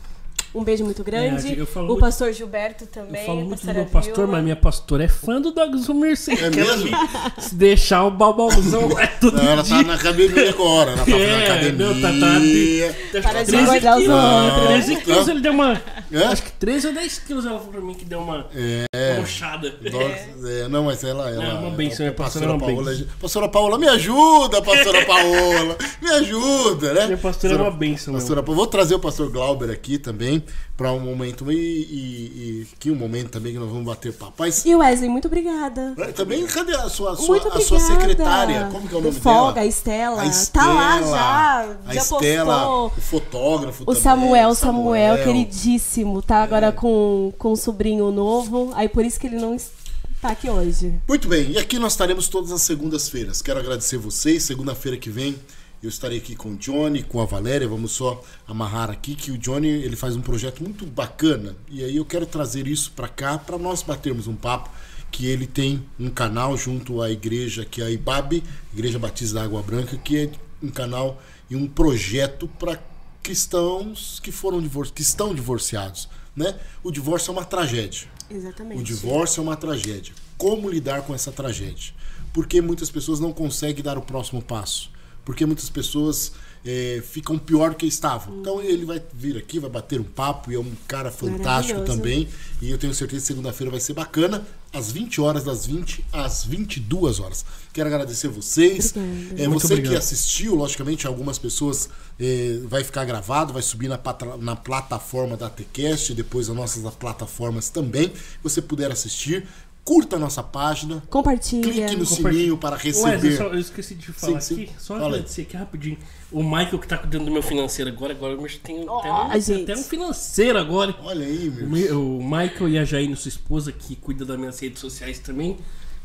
Um 0.55 0.65
beijo 0.65 0.85
muito 0.85 1.05
grande. 1.05 1.49
É, 1.55 1.61
eu 1.61 1.66
falo 1.66 1.87
o 1.87 1.89
muito- 1.91 2.01
pastor 2.01 2.33
Gilberto 2.33 2.87
também. 2.87 3.20
Eu 3.20 3.27
falo 3.27 3.39
muito 3.45 3.51
do 3.51 3.66
pastora 3.66 3.75
meu 3.79 3.87
pastor, 3.87 4.15
Vilma. 4.16 4.33
mas 4.33 4.43
minha 4.45 4.57
pastora 4.57 5.05
é 5.05 5.09
fã 5.09 5.41
do 5.41 5.53
Zumir. 5.79 6.16
Sem 6.16 6.39
É 6.39 6.51
mesmo? 6.51 6.89
Se 7.39 7.55
deixar 7.55 8.05
o 8.05 8.11
balbalzão 8.11 8.99
é 8.99 9.07
tudo 9.07 9.37
Não, 9.37 9.43
ela 9.53 9.62
tá 9.62 9.77
dia. 9.77 9.83
na 9.83 9.95
academia 9.95 10.49
agora. 10.51 10.91
Ela 10.93 11.05
tá 11.05 11.11
É, 11.12 11.45
academia. 11.45 11.87
não, 11.87 12.01
tá- 12.01 12.09
tá- 12.09 13.23
Para 13.23 13.43
de 13.43 13.51
13 13.53 13.62
engordar 13.62 13.97
os 13.99 14.03
quilos. 14.03 14.25
outros. 14.25 14.66
13 14.69 14.97
quilos 14.97 15.29
ele 15.29 15.41
deu 15.41 15.53
uma. 15.53 15.83
É? 16.11 16.25
Acho 16.25 16.43
que 16.43 16.53
13 16.53 16.87
ou 16.89 16.95
10 16.95 17.19
quilos 17.19 17.45
ela 17.45 17.59
falou 17.59 17.73
pra 17.73 17.81
mim 17.83 17.95
que 17.95 18.05
deu 18.05 18.20
uma. 18.20 18.47
É. 18.55 19.19
Mochada. 19.20 19.75
Nossa, 19.83 20.49
é, 20.51 20.69
não, 20.69 20.85
mas 20.85 21.05
ela. 21.05 21.31
ela 21.31 21.45
É 21.45 21.53
uma 21.55 21.70
benção, 21.70 22.07
a 22.07 22.09
é 22.09 22.12
pastora, 22.12 22.47
é 22.47 22.49
uma 22.49 22.59
Paola. 22.59 22.91
benção. 22.91 23.07
Pastora 23.20 23.49
Paola, 23.49 23.79
me 23.79 23.89
ajuda, 23.89 24.62
pastora 24.62 25.05
Paola. 25.05 25.77
Me 26.01 26.09
ajuda, 26.11 26.95
né? 26.95 27.07
Minha 27.07 27.19
pastora 27.19 27.55
é 27.55 27.57
uma 27.57 27.70
benção, 27.70 28.12
meu. 28.15 28.20
Pastora, 28.20 28.43
Paola. 28.43 28.57
Vou 28.57 28.66
trazer 28.66 28.95
o 28.95 28.99
pastor 28.99 29.31
Glauber 29.31 29.70
aqui 29.70 29.99
também 29.99 30.38
para 30.77 30.93
um 30.93 31.01
momento. 31.01 31.51
E, 31.51 31.56
e, 31.56 32.62
e 32.62 32.69
que 32.78 32.90
um 32.90 32.94
momento 32.94 33.31
também 33.31 33.52
que 33.52 33.59
nós 33.59 33.69
vamos 33.69 33.85
bater 33.85 34.12
papo. 34.12 34.35
Mas 34.39 34.65
E 34.65 34.74
Wesley, 34.74 35.09
muito 35.09 35.27
obrigada. 35.27 35.94
é, 35.98 36.06
também, 36.12 36.47
cadê 36.47 36.74
a 36.74 36.89
sua, 36.89 37.12
a 37.12 37.16
sua, 37.16 37.36
a 37.56 37.60
sua 37.60 37.81
secretária? 37.81 38.69
Como 38.73 38.86
que 38.89 38.94
é 38.94 38.98
o 38.98 39.01
Do 39.01 39.09
nome 39.09 39.20
Folga, 39.20 39.55
dela? 39.55 39.60
a 39.60 39.66
Estela. 39.66 40.16
A 40.20 40.24
Tá 40.24 40.31
Estela, 40.31 40.73
lá 40.74 41.02
já. 41.02 41.77
A 41.86 41.94
já 41.94 42.01
Estela, 42.01 42.55
postou. 42.59 42.86
o 42.86 43.01
fotógrafo 43.01 43.82
O 43.82 43.86
também, 43.86 44.02
Samuel, 44.02 44.55
Samuel, 44.55 45.24
queridíssimo, 45.24 46.23
tá 46.23 46.43
agora 46.43 46.70
com, 46.73 47.32
com 47.39 47.52
um 47.52 47.56
sobrinho 47.56 48.10
novo. 48.10 48.70
Aí 48.74 48.89
por 48.89 49.05
isso 49.05 49.19
que 49.19 49.27
ele 49.27 49.36
não 49.39 49.55
está 49.55 50.31
aqui 50.31 50.48
hoje. 50.51 50.94
Muito 51.09 51.28
bem, 51.28 51.52
e 51.52 51.59
aqui 51.59 51.78
nós 51.78 51.93
estaremos 51.93 52.28
todas 52.28 52.51
as 52.52 52.62
segundas-feiras. 52.62 53.40
Quero 53.43 53.59
agradecer 53.60 53.97
vocês. 53.98 54.43
Segunda-feira 54.43 54.97
que 54.97 55.10
vem 55.10 55.36
eu 55.83 55.89
estarei 55.89 56.19
aqui 56.19 56.35
com 56.35 56.51
o 56.51 56.57
Johnny, 56.57 57.03
com 57.03 57.21
a 57.21 57.25
Valéria. 57.25 57.69
Vamos 57.69 57.93
só 57.93 58.23
amarrar 58.47 58.91
aqui 58.91 59.15
que 59.15 59.31
o 59.31 59.39
Johnny 59.39 59.69
ele 59.69 59.97
faz 59.97 60.17
um 60.17 60.21
projeto 60.21 60.63
muito 60.63 60.85
bacana. 60.85 61.57
E 61.69 61.85
aí 61.85 61.97
eu 61.97 62.05
quero 62.05 62.27
trazer 62.27 62.67
isso 62.67 62.93
para 62.93 63.09
cá 63.09 63.39
para 63.39 63.57
nós 63.57 63.83
batermos 63.83 64.27
um 64.27 64.35
papo. 64.35 64.71
Que 65.11 65.27
ele 65.27 65.47
tem 65.47 65.83
um 65.99 66.11
canal 66.11 66.57
junto 66.57 67.01
à 67.01 67.11
igreja, 67.11 67.65
que 67.65 67.81
é 67.81 67.87
a 67.87 67.91
IBAB, 67.91 68.43
Igreja 68.75 68.99
Batista 68.99 69.37
da 69.37 69.45
Água 69.45 69.63
Branca, 69.63 69.97
que 69.97 70.19
é 70.19 70.31
um 70.63 70.69
canal 70.69 71.23
e 71.49 71.57
um 71.57 71.67
projeto 71.67 72.47
para 72.59 72.79
cristãos 73.23 74.21
que 74.21 74.31
foram 74.31 74.61
divor 74.61 74.91
que 74.91 75.03
estão 75.03 75.35
divorciados, 75.35 76.09
né? 76.37 76.59
O 76.83 76.91
divórcio 76.91 77.31
é 77.31 77.33
uma 77.33 77.45
tragédia. 77.45 78.09
Exatamente. 78.31 78.81
O 78.81 78.85
divórcio 78.85 79.41
é 79.41 79.43
uma 79.43 79.57
tragédia. 79.57 80.15
Como 80.37 80.69
lidar 80.69 81.03
com 81.03 81.15
essa 81.15 81.33
tragédia? 81.33 81.95
Porque 82.33 82.61
muitas 82.61 82.91
pessoas 82.91 83.19
não 83.19 83.33
conseguem 83.33 83.83
dar 83.83 83.97
o 83.97 84.03
próximo 84.03 84.43
passo. 84.43 84.91
Porque 85.29 85.45
muitas 85.45 85.69
pessoas 85.69 86.33
eh, 86.65 87.03
ficam 87.07 87.39
pior 87.39 87.69
do 87.69 87.77
que 87.77 87.85
estavam. 87.85 88.41
Então 88.41 88.63
ele 88.63 88.87
vai 88.87 89.03
vir 89.13 89.37
aqui, 89.37 89.59
vai 89.59 89.69
bater 89.69 90.01
um 90.01 90.05
papo 90.05 90.51
e 90.51 90.55
é 90.55 90.59
um 90.59 90.73
cara 90.87 91.11
fantástico 91.11 91.83
também. 91.83 92.27
E 92.63 92.71
eu 92.71 92.79
tenho 92.79 92.95
certeza 92.95 93.21
que 93.21 93.27
segunda-feira 93.27 93.71
vai 93.71 93.79
ser 93.79 93.93
bacana, 93.93 94.43
às 94.73 94.91
20 94.91 95.21
horas, 95.21 95.45
das 95.45 95.67
20 95.67 96.03
às 96.11 96.47
22 96.47 97.21
horas. 97.21 97.45
Quero 97.75 97.91
agradecer 97.91 98.29
vocês. 98.29 98.95
Obrigada. 98.97 99.43
É, 99.43 99.49
Muito 99.49 99.61
você 99.61 99.75
que 99.75 99.81
obrigado. 99.81 99.99
assistiu, 99.99 100.55
logicamente, 100.55 101.07
algumas 101.07 101.39
pessoas 101.39 101.91
eh, 102.19 102.61
vai 102.65 102.83
ficar 102.83 103.05
gravado, 103.05 103.53
vai 103.53 103.61
subir 103.61 103.89
na, 103.89 104.01
na 104.41 104.57
plataforma 104.57 105.37
da 105.37 105.51
TCast, 105.51 106.15
depois 106.15 106.49
as 106.49 106.57
nossas 106.57 106.95
plataformas 106.95 107.69
também. 107.69 108.09
Se 108.09 108.39
você 108.43 108.63
puder 108.63 108.91
assistir, 108.91 109.47
curta 109.89 110.16
a 110.16 110.19
nossa 110.19 110.43
página, 110.43 111.02
Compartilha. 111.09 111.62
clique 111.62 111.97
no 111.97 112.05
Compartilha. 112.06 112.32
sininho 112.32 112.59
para 112.59 112.77
receber. 112.77 113.36
só, 113.39 113.44
eu 113.44 113.59
esqueci 113.59 113.94
de 113.94 114.12
falar 114.12 114.39
Sim, 114.43 114.55
sim. 114.55 114.62
aqui. 114.65 114.73
Só 114.78 114.94
Fala 114.98 115.06
agradecer 115.15 115.43
aqui 115.43 115.56
rapidinho. 115.56 115.97
O 116.31 116.43
Michael 116.43 116.78
que 116.78 116.86
tá 116.86 116.98
cuidando 116.98 117.24
do 117.24 117.31
meu 117.31 117.43
financeiro 117.43 117.90
agora, 117.90 118.12
agora 118.12 118.35
eu 118.35 118.48
tenho 118.62 118.82
até, 118.82 119.09
Ó, 119.09 119.27
um, 119.28 119.40
gente. 119.40 119.62
até 119.70 119.81
um 119.81 119.82
financeiro 119.82 120.59
agora. 120.59 120.94
Olha 121.02 121.24
aí, 121.24 121.48
O, 121.48 121.52
meu. 121.52 121.69
Mi- 121.70 121.89
o 121.90 122.23
Michael 122.23 122.69
e 122.69 122.78
a 122.78 122.85
Jaine, 122.85 123.16
sua 123.16 123.31
esposa, 123.31 123.73
que 123.73 123.97
cuida 123.97 124.27
das 124.27 124.39
minhas 124.39 124.60
redes 124.60 124.78
sociais 124.78 125.19
também. 125.20 125.56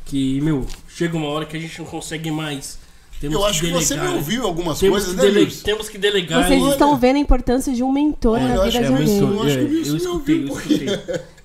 Que, 0.06 0.40
meu, 0.40 0.66
chega 0.88 1.18
uma 1.18 1.28
hora 1.28 1.46
que 1.46 1.58
a 1.58 1.60
gente 1.60 1.78
não 1.80 1.86
consegue 1.86 2.32
mais. 2.32 2.80
Temos 3.24 3.38
Eu 3.40 3.46
acho 3.46 3.62
que 3.62 3.72
você 3.72 3.96
me 3.96 4.08
ouviu 4.10 4.44
algumas 4.46 4.80
Temos, 4.80 5.06
coisas, 5.06 5.16
né, 5.16 5.22
dele- 5.32 5.46
temos 5.64 5.88
que 5.88 5.98
delegar. 5.98 6.46
Vocês 6.46 6.62
estão 6.74 6.98
vendo 6.98 7.16
a 7.16 7.20
importância 7.20 7.74
de 7.74 7.82
um 7.82 7.90
mentor 7.90 8.38
eu 8.38 8.48
na 8.50 8.64
vida 8.66 8.70
de 8.72 8.78
é 8.78 8.88
alguém. 8.88 9.08
mentor. 9.08 9.30
Eu 9.32 9.44
acho 9.44 9.54
que 9.56 9.60
É, 9.60 9.64
eu 9.64 9.70
me 9.70 9.82
escutei, 9.82 10.06
eu 10.06 10.12
ouviu, 10.14 10.48
escutei. 10.48 10.90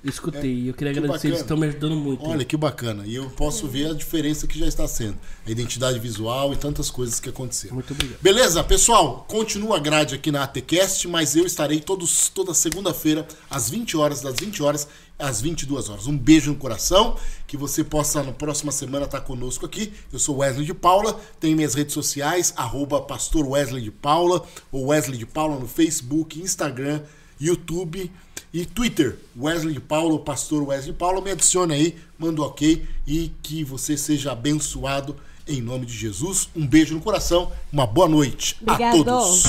Eu 0.05 0.11
escutei. 0.11 0.69
Eu 0.71 0.75
queria 0.75 0.93
Que 0.93 0.99
agradecer, 0.99 1.27
eles 1.29 1.39
bacana. 1.39 1.41
estão 1.41 1.57
me 1.57 1.67
ajudando 1.69 1.95
muito. 1.97 2.25
Olha 2.29 2.45
que 2.45 2.57
bacana. 2.57 3.05
E 3.07 3.15
eu 3.15 3.31
posso 3.31 3.67
ver 3.69 3.91
a 3.91 3.93
diferença 3.95 4.47
que 4.49 4.59
já 4.59 4.67
está 4.67 4.89
sendo. 4.89 5.17
A 5.47 5.51
identidade 5.51 5.99
visual 6.01 6.53
e 6.53 6.57
tantas 6.57 6.91
coisas 6.91 7.21
que 7.21 7.29
aconteceram. 7.29 7.75
Muito 7.75 7.93
obrigado. 7.93 8.19
Beleza, 8.21 8.63
pessoal? 8.65 9.25
Continua 9.29 9.77
a 9.77 9.81
grade 9.81 10.15
aqui 10.17 10.31
na 10.33 10.43
ATCast, 10.45 11.07
mas 11.07 11.37
eu 11.37 11.47
estarei 11.47 11.79
todos, 11.81 12.29
toda 12.29 12.53
segunda-feira, 12.55 13.27
às 13.49 13.71
20 13.71 13.97
horas, 13.97 14.21
das 14.21 14.35
20 14.41 14.63
horas 14.63 14.89
às 15.19 15.41
22 15.41 15.89
horas. 15.89 16.07
Um 16.07 16.17
beijo 16.17 16.53
no 16.53 16.57
coração, 16.57 17.17
que 17.47 17.57
você 17.57 17.83
possa 17.83 18.23
na 18.23 18.33
próxima 18.33 18.71
semana 18.71 19.05
estar 19.07 19.21
conosco 19.21 19.67
aqui. 19.67 19.93
Eu 20.13 20.19
sou 20.19 20.39
Wesley 20.39 20.65
de 20.65 20.75
Paula, 20.75 21.19
tenho 21.41 21.57
minhas 21.57 21.75
redes 21.75 21.95
sociais, 21.95 22.53
arroba 22.57 23.01
pastor 23.01 23.47
Wesley 23.47 23.83
de 23.83 23.91
Paula, 23.91 24.45
ou 24.71 24.87
Wesley 24.87 25.19
de 25.19 25.27
Paula 25.27 25.59
no 25.59 25.67
Facebook, 25.67 26.41
Instagram, 26.41 27.03
YouTube 27.41 28.11
e 28.53 28.65
Twitter. 28.65 29.19
Wesley 29.37 29.75
de 29.75 29.81
Paula, 29.81 30.13
ou 30.13 30.21
pastor 30.21 30.63
Wesley 30.63 30.93
de 30.93 30.99
Paula, 30.99 31.21
me 31.21 31.31
adicione 31.31 31.75
aí, 31.75 31.97
manda 32.19 32.41
um 32.41 32.45
ok 32.45 32.87
e 33.07 33.33
que 33.43 33.65
você 33.65 33.97
seja 33.97 34.33
abençoado 34.33 35.17
em 35.47 35.63
nome 35.63 35.87
de 35.87 35.97
Jesus. 35.97 36.49
Um 36.55 36.67
beijo 36.67 36.95
no 36.95 37.01
coração, 37.01 37.51
uma 37.73 37.87
boa 37.87 38.09
noite 38.09 38.57
a 38.67 38.73
Obrigado. 38.73 39.05
todos. 39.05 39.45